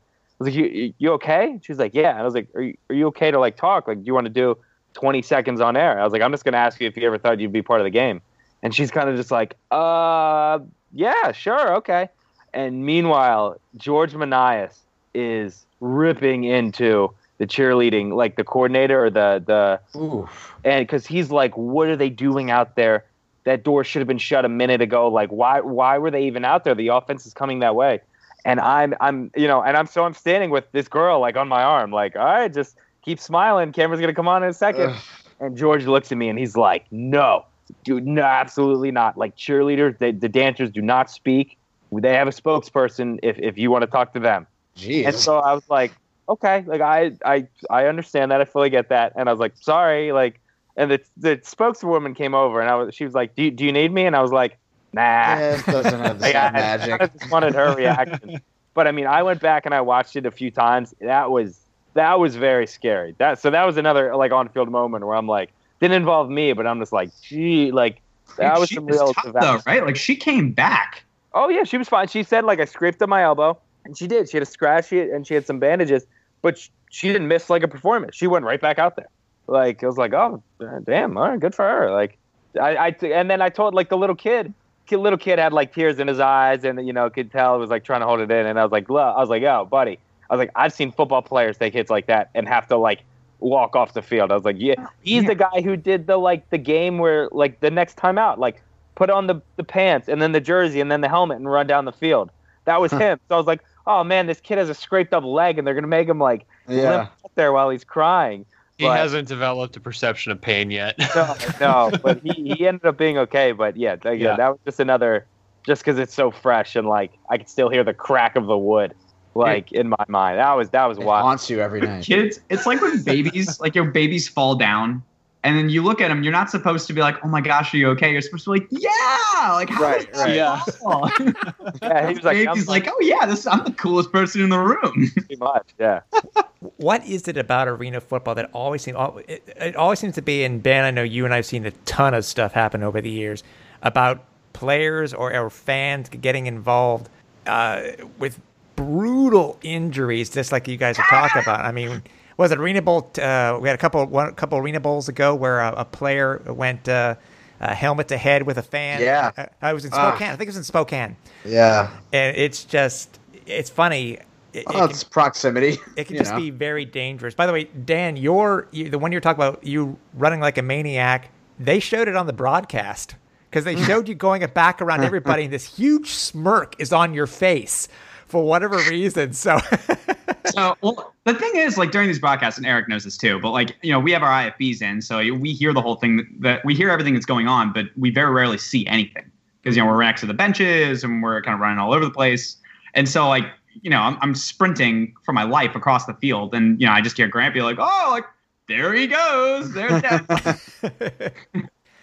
was 0.44 0.48
like, 0.48 0.54
you, 0.54 0.94
you- 0.98 1.12
okay? 1.12 1.58
She 1.62 1.70
was 1.72 1.78
like, 1.78 1.94
yeah. 1.94 2.10
And 2.10 2.20
I 2.20 2.24
was 2.24 2.34
like, 2.34 2.48
are 2.54 2.62
you, 2.62 2.74
are 2.88 2.94
you 2.94 3.06
okay 3.08 3.30
to 3.30 3.38
like 3.38 3.56
talk? 3.56 3.86
Like, 3.86 3.98
do 3.98 4.06
you 4.06 4.14
want 4.14 4.24
to 4.26 4.32
do 4.32 4.56
20 4.94 5.20
seconds 5.20 5.60
on 5.60 5.76
air? 5.76 6.00
I 6.00 6.04
was 6.04 6.12
like, 6.12 6.22
I'm 6.22 6.30
just 6.32 6.44
going 6.44 6.52
to 6.54 6.58
ask 6.58 6.80
you 6.80 6.86
if 6.86 6.96
you 6.96 7.06
ever 7.06 7.18
thought 7.18 7.38
you'd 7.38 7.52
be 7.52 7.62
part 7.62 7.80
of 7.80 7.84
the 7.84 7.90
game. 7.90 8.22
And 8.62 8.74
she's 8.74 8.90
kind 8.90 9.08
of 9.10 9.16
just 9.16 9.30
like, 9.30 9.54
uh, 9.70 10.58
yeah, 10.94 11.32
sure, 11.32 11.74
okay. 11.76 12.08
And 12.54 12.84
meanwhile, 12.86 13.60
George 13.76 14.14
Manias 14.14 14.80
is 15.12 15.66
ripping 15.80 16.44
into 16.44 17.12
the 17.38 17.46
cheerleading, 17.46 18.12
like 18.14 18.36
the 18.36 18.44
coordinator 18.44 19.04
or 19.04 19.10
the 19.10 19.42
the 19.44 19.98
Oof. 19.98 20.54
and 20.64 20.86
because 20.86 21.06
he's 21.06 21.30
like, 21.30 21.56
what 21.56 21.88
are 21.88 21.96
they 21.96 22.10
doing 22.10 22.50
out 22.50 22.76
there? 22.76 23.04
That 23.44 23.62
door 23.64 23.82
should 23.84 24.00
have 24.00 24.08
been 24.08 24.18
shut 24.18 24.44
a 24.44 24.48
minute 24.48 24.82
ago. 24.82 25.08
Like, 25.08 25.30
why 25.30 25.60
why 25.60 25.98
were 25.98 26.10
they 26.10 26.24
even 26.24 26.44
out 26.44 26.64
there? 26.64 26.74
The 26.74 26.88
offense 26.88 27.24
is 27.26 27.32
coming 27.32 27.60
that 27.60 27.74
way, 27.74 28.00
and 28.44 28.60
I'm 28.60 28.94
I'm 29.00 29.30
you 29.36 29.46
know, 29.46 29.62
and 29.62 29.76
I'm 29.76 29.86
so 29.86 30.04
I'm 30.04 30.14
standing 30.14 30.50
with 30.50 30.70
this 30.72 30.88
girl 30.88 31.20
like 31.20 31.36
on 31.36 31.48
my 31.48 31.62
arm, 31.62 31.90
like, 31.92 32.16
all 32.16 32.24
right, 32.24 32.52
just 32.52 32.76
keep 33.02 33.20
smiling. 33.20 33.72
Camera's 33.72 34.00
gonna 34.00 34.12
come 34.12 34.28
on 34.28 34.42
in 34.42 34.50
a 34.50 34.54
second. 34.54 34.90
Ugh. 34.90 35.02
And 35.40 35.56
George 35.56 35.86
looks 35.86 36.10
at 36.10 36.18
me 36.18 36.28
and 36.28 36.36
he's 36.36 36.56
like, 36.56 36.84
no, 36.90 37.46
dude, 37.84 38.06
no, 38.06 38.22
absolutely 38.22 38.90
not. 38.90 39.16
Like 39.16 39.36
cheerleaders, 39.36 39.96
they, 39.98 40.10
the 40.10 40.28
dancers 40.28 40.70
do 40.70 40.82
not 40.82 41.10
speak. 41.10 41.56
They 41.92 42.14
have 42.14 42.26
a 42.26 42.32
spokesperson 42.32 43.20
if 43.22 43.38
if 43.38 43.56
you 43.56 43.70
want 43.70 43.82
to 43.82 43.86
talk 43.86 44.12
to 44.14 44.20
them. 44.20 44.46
Jeez. 44.76 45.06
And 45.06 45.14
so 45.14 45.38
I 45.38 45.54
was 45.54 45.68
like, 45.70 45.92
okay, 46.28 46.64
like 46.66 46.80
I 46.80 47.12
I 47.24 47.46
I 47.70 47.86
understand 47.86 48.30
that. 48.30 48.40
I 48.40 48.44
fully 48.44 48.70
get 48.70 48.88
that. 48.90 49.12
And 49.16 49.28
I 49.28 49.32
was 49.32 49.40
like, 49.40 49.54
sorry, 49.56 50.12
like 50.12 50.40
and 50.76 50.90
the 50.90 51.00
the 51.16 51.40
spokeswoman 51.42 52.14
came 52.14 52.34
over 52.34 52.60
and 52.60 52.70
I 52.70 52.74
was 52.76 52.94
she 52.94 53.04
was 53.04 53.14
like, 53.14 53.34
Do 53.34 53.44
you, 53.44 53.50
do 53.50 53.64
you 53.64 53.72
need 53.72 53.92
me? 53.92 54.04
And 54.06 54.14
I 54.14 54.22
was 54.22 54.32
like, 54.32 54.58
nah. 54.92 55.00
Yeah, 55.02 55.58
it 55.58 55.66
doesn't 55.66 56.00
have 56.00 56.18
the 56.18 56.22
Like, 56.26 56.32
same 56.34 56.42
I, 56.42 56.50
magic. 56.52 57.00
I 57.00 57.06
just 57.06 57.30
wanted 57.30 57.54
her 57.54 57.74
reaction. 57.74 58.40
but 58.74 58.86
I 58.86 58.92
mean, 58.92 59.06
I 59.06 59.22
went 59.22 59.40
back 59.40 59.66
and 59.66 59.74
I 59.74 59.80
watched 59.80 60.16
it 60.16 60.26
a 60.26 60.30
few 60.30 60.50
times. 60.50 60.94
That 61.00 61.30
was 61.30 61.60
that 61.94 62.20
was 62.20 62.36
very 62.36 62.66
scary. 62.66 63.14
That 63.18 63.40
so 63.40 63.50
that 63.50 63.64
was 63.64 63.76
another 63.76 64.14
like 64.16 64.30
on 64.32 64.48
field 64.50 64.70
moment 64.70 65.04
where 65.06 65.16
I'm 65.16 65.26
like, 65.26 65.50
didn't 65.80 65.96
involve 65.96 66.30
me, 66.30 66.52
but 66.52 66.66
I'm 66.66 66.78
just 66.78 66.92
like, 66.92 67.10
gee, 67.22 67.72
like 67.72 68.00
that 68.36 68.52
Dude, 68.54 68.60
was 68.60 68.68
she 68.68 68.74
some 68.76 68.86
was 68.86 68.96
real 68.96 69.14
tough 69.14 69.32
though, 69.32 69.60
right? 69.66 69.84
Like 69.84 69.96
she 69.96 70.14
came 70.14 70.52
back. 70.52 71.02
Oh 71.34 71.48
yeah, 71.48 71.64
she 71.64 71.76
was 71.76 71.88
fine. 71.88 72.06
She 72.08 72.22
said 72.22 72.44
like 72.44 72.60
I 72.60 72.64
scraped 72.66 73.02
up 73.02 73.08
my 73.08 73.22
elbow, 73.22 73.58
and 73.84 73.96
she 73.98 74.06
did. 74.06 74.28
She 74.30 74.36
had 74.36 74.42
a 74.42 74.46
scratch 74.46 74.92
and 74.92 75.26
she 75.26 75.34
had 75.34 75.44
some 75.46 75.58
bandages, 75.58 76.06
but 76.42 76.58
sh- 76.58 76.68
she 76.90 77.08
didn't 77.08 77.28
miss 77.28 77.50
like 77.50 77.62
a 77.62 77.68
performance. 77.68 78.16
She 78.16 78.26
went 78.26 78.44
right 78.44 78.60
back 78.60 78.78
out 78.78 78.96
there. 78.96 79.08
Like 79.46 79.82
I 79.82 79.86
was 79.86 79.96
like, 79.96 80.12
oh 80.12 80.42
damn, 80.86 81.16
all 81.16 81.28
right, 81.30 81.40
good 81.40 81.54
for 81.54 81.66
her. 81.68 81.90
Like 81.90 82.18
I, 82.60 82.76
I 82.76 82.88
and 83.06 83.30
then 83.30 83.40
I 83.42 83.48
told 83.48 83.74
like 83.74 83.88
the 83.88 83.96
little 83.96 84.16
kid, 84.16 84.52
little 84.90 85.18
kid 85.18 85.38
had 85.38 85.52
like 85.52 85.74
tears 85.74 85.98
in 85.98 86.08
his 86.08 86.20
eyes, 86.20 86.64
and 86.64 86.86
you 86.86 86.92
know 86.92 87.08
could 87.10 87.30
tell 87.30 87.58
was 87.58 87.70
like 87.70 87.84
trying 87.84 88.00
to 88.00 88.06
hold 88.06 88.20
it 88.20 88.30
in. 88.30 88.46
And 88.46 88.58
I 88.58 88.62
was 88.62 88.72
like, 88.72 88.90
I 88.90 89.18
was 89.20 89.28
like, 89.28 89.42
oh, 89.42 89.66
buddy. 89.70 89.98
I 90.30 90.34
was 90.34 90.38
like, 90.38 90.50
I've 90.54 90.72
seen 90.72 90.92
football 90.92 91.22
players 91.22 91.56
take 91.56 91.72
hits 91.72 91.90
like 91.90 92.06
that 92.06 92.28
and 92.34 92.46
have 92.46 92.66
to 92.68 92.76
like 92.76 93.02
walk 93.38 93.74
off 93.74 93.94
the 93.94 94.02
field. 94.02 94.30
I 94.30 94.34
was 94.34 94.44
like, 94.44 94.56
yeah, 94.58 94.74
oh, 94.78 94.86
he's 95.00 95.22
Yeah. 95.22 95.28
the 95.30 95.34
guy 95.36 95.62
who 95.62 95.76
did 95.76 96.06
the 96.06 96.18
like 96.18 96.48
the 96.50 96.58
game 96.58 96.98
where 96.98 97.28
like 97.32 97.60
the 97.60 97.70
next 97.70 97.96
time 97.96 98.18
out, 98.18 98.38
like 98.38 98.62
put 98.94 99.08
on 99.10 99.26
the 99.26 99.40
the 99.56 99.64
pants 99.64 100.08
and 100.08 100.20
then 100.20 100.32
the 100.32 100.40
jersey 100.40 100.80
and 100.80 100.90
then 100.92 101.00
the 101.00 101.08
helmet 101.08 101.38
and 101.38 101.50
run 101.50 101.66
down 101.66 101.84
the 101.86 101.92
field. 101.92 102.30
That 102.66 102.80
was 102.80 102.90
him. 103.04 103.18
So 103.28 103.34
I 103.34 103.38
was 103.38 103.46
like, 103.46 103.62
oh 103.88 104.04
man, 104.04 104.26
this 104.26 104.38
kid 104.40 104.58
has 104.58 104.68
a 104.68 104.74
scraped 104.74 105.12
up 105.12 105.24
leg 105.24 105.58
and 105.58 105.66
they're 105.66 105.74
gonna 105.74 105.86
make 105.88 106.08
him 106.08 106.20
like 106.20 106.46
Yeah. 106.68 106.90
limp 106.98 107.10
up 107.24 107.32
there 107.34 107.52
while 107.52 107.70
he's 107.70 107.82
crying. 107.84 108.44
He 108.76 108.84
But- 108.84 108.96
hasn't 108.98 109.26
developed 109.26 109.76
a 109.76 109.80
perception 109.80 110.30
of 110.30 110.40
pain 110.40 110.70
yet. 110.70 110.96
no, 111.16 111.34
no, 111.60 111.90
but 112.00 112.20
he, 112.22 112.54
he 112.56 112.68
ended 112.68 112.84
up 112.86 112.96
being 112.96 113.18
okay. 113.18 113.50
But 113.50 113.76
yeah, 113.76 113.96
th- 113.96 114.20
yeah, 114.20 114.28
Yeah. 114.28 114.36
that 114.36 114.48
was 114.50 114.58
just 114.64 114.78
another, 114.78 115.26
just 115.66 115.82
because 115.82 115.98
it's 115.98 116.14
so 116.14 116.30
fresh 116.30 116.76
and 116.76 116.86
like 116.86 117.10
I 117.28 117.38
could 117.38 117.48
still 117.48 117.70
hear 117.70 117.82
the 117.82 117.94
crack 117.94 118.36
of 118.36 118.46
the 118.46 118.56
wood, 118.58 118.94
like 119.34 119.72
in 119.72 119.88
my 119.88 120.04
mind. 120.06 120.38
That 120.38 120.52
was 120.52 120.70
that 120.70 120.84
was 120.86 120.98
It 120.98 121.04
wild. 121.04 121.24
haunts 121.24 121.50
you 121.50 121.60
every 121.60 121.80
night. 121.80 122.04
kids 122.04 122.40
it's 122.50 122.66
like 122.66 122.80
when 122.80 123.02
babies 123.02 123.58
like 123.58 123.74
your 123.74 123.86
babies 123.86 124.28
fall 124.28 124.54
down 124.54 125.02
and 125.44 125.56
then 125.56 125.68
you 125.68 125.82
look 125.82 126.00
at 126.00 126.10
him, 126.10 126.22
you're 126.22 126.32
not 126.32 126.50
supposed 126.50 126.86
to 126.88 126.92
be 126.92 127.00
like 127.00 127.16
oh 127.24 127.28
my 127.28 127.40
gosh 127.40 127.72
are 127.72 127.76
you 127.76 127.88
okay 127.90 128.10
you're 128.12 128.20
supposed 128.20 128.44
to 128.44 128.52
be 128.52 128.60
like 128.60 128.68
yeah 128.70 129.52
like 129.52 129.68
how 129.70 129.82
Right, 129.82 130.00
is 130.00 130.06
that 130.18 130.24
right. 130.24 130.34
Yeah. 130.36 130.58
possible? 130.58 131.10
Yeah, 131.82 132.08
he 132.08 132.14
was 132.14 132.24
like, 132.24 132.36
baby's 132.36 132.68
I'm 132.68 132.72
like 132.72 132.88
oh 132.88 132.96
yeah 133.00 133.24
this 133.26 133.46
i'm 133.46 133.64
the 133.64 133.72
coolest 133.72 134.10
person 134.12 134.42
in 134.42 134.48
the 134.50 134.58
room 134.58 135.10
pretty 135.14 135.36
much, 135.36 135.68
yeah. 135.78 136.00
What 136.78 137.06
is 137.06 137.28
it 137.28 137.36
about 137.36 137.68
arena 137.68 138.00
football 138.00 138.34
that 138.34 138.50
always 138.52 138.82
seems 138.82 138.98
it, 139.28 139.42
it 139.46 139.76
always 139.76 140.00
seems 140.00 140.16
to 140.16 140.22
be? 140.22 140.42
And 140.42 140.60
Ben, 140.60 140.82
I 140.84 140.90
know 140.90 141.04
you 141.04 141.24
and 141.24 141.32
I've 141.32 141.46
seen 141.46 141.64
a 141.64 141.70
ton 141.70 142.14
of 142.14 142.24
stuff 142.24 142.52
happen 142.52 142.82
over 142.82 143.00
the 143.00 143.10
years 143.10 143.44
about 143.82 144.24
players 144.54 145.14
or, 145.14 145.32
or 145.32 145.50
fans 145.50 146.08
getting 146.08 146.46
involved 146.48 147.08
uh, 147.46 147.82
with 148.18 148.40
brutal 148.74 149.56
injuries, 149.62 150.30
just 150.30 150.50
like 150.50 150.66
you 150.66 150.76
guys 150.76 150.98
are 150.98 151.04
talking 151.08 151.42
about. 151.42 151.64
I 151.64 151.70
mean, 151.70 152.02
was 152.38 152.50
it 152.52 152.58
Arena 152.58 152.80
Bowl? 152.80 153.10
Uh, 153.20 153.58
we 153.60 153.68
had 153.68 153.74
a 153.74 153.78
couple 153.78 154.04
one 154.06 154.34
couple 154.34 154.56
Arena 154.58 154.80
Bowls 154.80 155.08
ago 155.10 155.34
where 155.34 155.60
a, 155.60 155.72
a 155.78 155.84
player 155.84 156.40
went 156.46 156.88
uh, 156.88 157.16
uh, 157.60 157.74
helmet 157.74 158.08
to 158.08 158.16
head 158.16 158.44
with 158.44 158.56
a 158.56 158.62
fan. 158.62 159.02
Yeah. 159.02 159.32
uh, 159.36 159.46
I 159.60 159.74
was 159.74 159.84
in 159.84 159.92
Ah. 159.92 160.10
Spokane. 160.12 160.28
I 160.28 160.36
think 160.36 160.42
it 160.42 160.48
was 160.48 160.56
in 160.56 160.64
Spokane, 160.64 161.16
Yeah. 161.44 161.90
and 162.12 162.34
it's 162.36 162.64
just 162.64 163.18
it's 163.46 163.68
funny. 163.68 164.12
It, 164.54 164.60
it 164.60 164.64
Oh, 164.68 164.72
can- 164.72 164.90
it's 164.90 165.04
proximity. 165.04 165.76
it 165.96 166.04
can 166.06 166.16
just 166.16 166.30
know? 166.30 166.38
be 166.38 166.48
very 166.50 166.86
dangerous. 166.86 167.34
By 167.34 167.46
the 167.46 167.52
way, 167.52 167.64
Dan, 167.64 168.16
you're 168.16 168.66
you, 168.70 168.88
the 168.88 168.98
one 168.98 169.12
you're 169.12 169.20
talking 169.20 169.42
about. 169.42 169.62
You 169.64 169.98
running 170.14 170.40
like 170.40 170.56
a 170.56 170.62
maniac. 170.62 171.30
They 171.60 171.80
showed 171.80 172.06
it 172.08 172.14
on 172.16 172.26
the 172.26 172.32
broadcast 172.32 173.16
because 173.50 173.64
they 173.64 173.76
showed 173.84 174.08
you 174.08 174.14
going 174.14 174.46
back 174.54 174.80
around 174.80 175.02
everybody, 175.02 175.44
and 175.44 175.52
this 175.52 175.76
huge 175.76 176.10
smirk 176.10 176.76
is 176.78 176.92
on 176.92 177.12
your 177.14 177.26
face 177.26 177.88
for 178.28 178.44
whatever 178.44 178.76
reason. 178.76 179.32
So, 179.32 179.58
so 180.46 180.76
well 180.80 181.14
the 181.24 181.34
thing 181.34 181.52
is 181.54 181.76
like 181.76 181.90
during 181.90 182.08
these 182.08 182.18
broadcasts 182.18 182.58
and 182.58 182.66
eric 182.66 182.88
knows 182.88 183.04
this 183.04 183.16
too 183.16 183.38
but 183.40 183.50
like 183.50 183.76
you 183.82 183.92
know 183.92 184.00
we 184.00 184.12
have 184.12 184.22
our 184.22 184.50
ifbs 184.50 184.80
in 184.80 185.02
so 185.02 185.18
we 185.34 185.52
hear 185.52 185.72
the 185.72 185.82
whole 185.82 185.96
thing 185.96 186.16
that, 186.16 186.26
that 186.40 186.64
we 186.64 186.74
hear 186.74 186.90
everything 186.90 187.12
that's 187.12 187.26
going 187.26 187.48
on 187.48 187.72
but 187.72 187.86
we 187.96 188.10
very 188.10 188.32
rarely 188.32 188.58
see 188.58 188.86
anything. 188.86 189.30
Because 189.62 189.76
you 189.76 189.82
know 189.82 189.90
we're 189.90 190.02
next 190.02 190.20
to 190.20 190.26
the 190.26 190.34
benches 190.34 191.04
and 191.04 191.22
we're 191.22 191.42
kind 191.42 191.54
of 191.54 191.60
running 191.60 191.78
all 191.78 191.92
over 191.92 192.04
the 192.04 192.10
place. 192.10 192.56
And 192.94 193.08
so 193.08 193.28
like 193.28 193.44
you 193.82 193.90
know 193.90 194.00
I'm, 194.00 194.16
I'm 194.20 194.34
sprinting 194.34 195.14
for 195.24 195.32
my 195.32 195.42
life 195.44 195.74
across 195.74 196.06
the 196.06 196.14
field 196.14 196.54
and 196.54 196.80
you 196.80 196.86
know 196.86 196.92
i 196.92 197.00
just 197.00 197.16
hear 197.16 197.28
grant 197.28 197.54
be 197.54 197.62
like 197.62 197.76
oh 197.78 198.08
like 198.10 198.24
there 198.66 198.92
he 198.94 199.06
goes 199.06 199.72
there's 199.72 200.02
that 200.02 201.32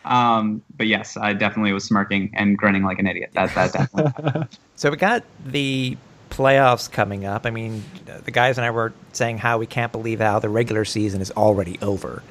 um 0.06 0.62
but 0.78 0.88
yes 0.88 1.18
i 1.18 1.34
definitely 1.34 1.74
was 1.74 1.84
smirking 1.84 2.32
and 2.34 2.58
grinning 2.58 2.84
like 2.84 3.00
an 3.00 3.08
idiot. 3.08 3.32
That 3.34 3.54
that 3.56 3.74
definitely 3.74 4.48
so 4.76 4.90
we 4.90 4.98
got 4.98 5.24
the 5.46 5.98
playoffs 6.30 6.92
coming 6.92 7.26
up. 7.26 7.46
I 7.46 7.52
mean, 7.52 7.84
the 8.24 8.32
guys 8.32 8.58
and 8.58 8.66
I 8.66 8.72
were 8.72 8.94
saying 9.14 9.38
how 9.38 9.58
we 9.58 9.66
can't 9.66 9.92
believe 9.92 10.20
how 10.20 10.40
the 10.40 10.50
regular 10.50 10.86
season 10.86 11.22
is 11.22 11.32
already 11.32 11.78
over. 11.82 12.24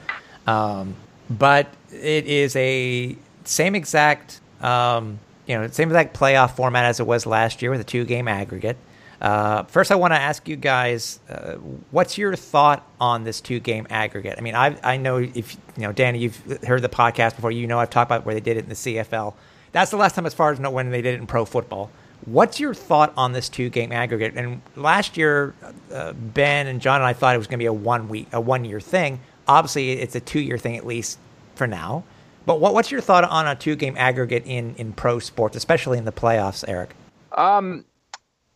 Um, 0.46 0.94
but 1.30 1.68
it 1.92 2.26
is 2.26 2.54
a 2.56 3.16
same 3.44 3.74
exact, 3.74 4.40
um, 4.60 5.18
you 5.46 5.56
know, 5.56 5.66
same 5.68 5.88
exact 5.88 6.16
playoff 6.16 6.56
format 6.56 6.84
as 6.84 7.00
it 7.00 7.06
was 7.06 7.26
last 7.26 7.62
year 7.62 7.70
with 7.70 7.80
a 7.80 7.84
two-game 7.84 8.28
aggregate. 8.28 8.76
Uh, 9.20 9.62
first, 9.64 9.90
I 9.90 9.94
want 9.94 10.12
to 10.12 10.20
ask 10.20 10.46
you 10.48 10.56
guys, 10.56 11.18
uh, 11.30 11.54
what's 11.90 12.18
your 12.18 12.36
thought 12.36 12.86
on 13.00 13.24
this 13.24 13.40
two-game 13.40 13.86
aggregate? 13.88 14.34
I 14.36 14.42
mean, 14.42 14.54
I 14.54 14.76
I 14.82 14.96
know 14.98 15.16
if 15.16 15.56
you 15.76 15.82
know, 15.82 15.92
Danny, 15.92 16.18
you've 16.18 16.36
heard 16.66 16.82
the 16.82 16.88
podcast 16.90 17.36
before. 17.36 17.50
You 17.50 17.66
know, 17.66 17.78
I've 17.78 17.90
talked 17.90 18.08
about 18.08 18.26
where 18.26 18.34
they 18.34 18.40
did 18.40 18.56
it 18.58 18.64
in 18.64 18.68
the 18.68 18.74
CFL. 18.74 19.34
That's 19.72 19.90
the 19.90 19.96
last 19.96 20.14
time, 20.14 20.26
as 20.26 20.34
far 20.34 20.52
as 20.52 20.60
know 20.60 20.70
when 20.70 20.90
they 20.90 21.00
did 21.00 21.14
it 21.14 21.20
in 21.20 21.26
pro 21.26 21.44
football. 21.44 21.90
What's 22.26 22.58
your 22.58 22.74
thought 22.74 23.12
on 23.16 23.32
this 23.32 23.48
two-game 23.48 23.92
aggregate? 23.92 24.34
And 24.36 24.62
last 24.76 25.16
year, 25.16 25.54
uh, 25.92 26.12
Ben 26.12 26.66
and 26.66 26.80
John 26.80 26.96
and 26.96 27.04
I 27.04 27.12
thought 27.12 27.34
it 27.34 27.38
was 27.38 27.46
going 27.46 27.58
to 27.58 27.62
be 27.62 27.66
a 27.66 27.72
one-week, 27.72 28.28
a 28.32 28.40
one-year 28.40 28.80
thing. 28.80 29.20
Obviously, 29.46 29.92
it's 29.92 30.14
a 30.14 30.20
two-year 30.20 30.56
thing 30.56 30.76
at 30.76 30.86
least 30.86 31.18
for 31.54 31.66
now. 31.66 32.04
But 32.46 32.60
what, 32.60 32.74
what's 32.74 32.90
your 32.90 33.00
thought 33.00 33.24
on 33.24 33.46
a 33.46 33.54
two-game 33.54 33.96
aggregate 33.96 34.44
in 34.46 34.74
in 34.76 34.92
pro 34.92 35.18
sports, 35.18 35.56
especially 35.56 35.98
in 35.98 36.04
the 36.04 36.12
playoffs, 36.12 36.64
Eric? 36.66 36.94
Um, 37.32 37.84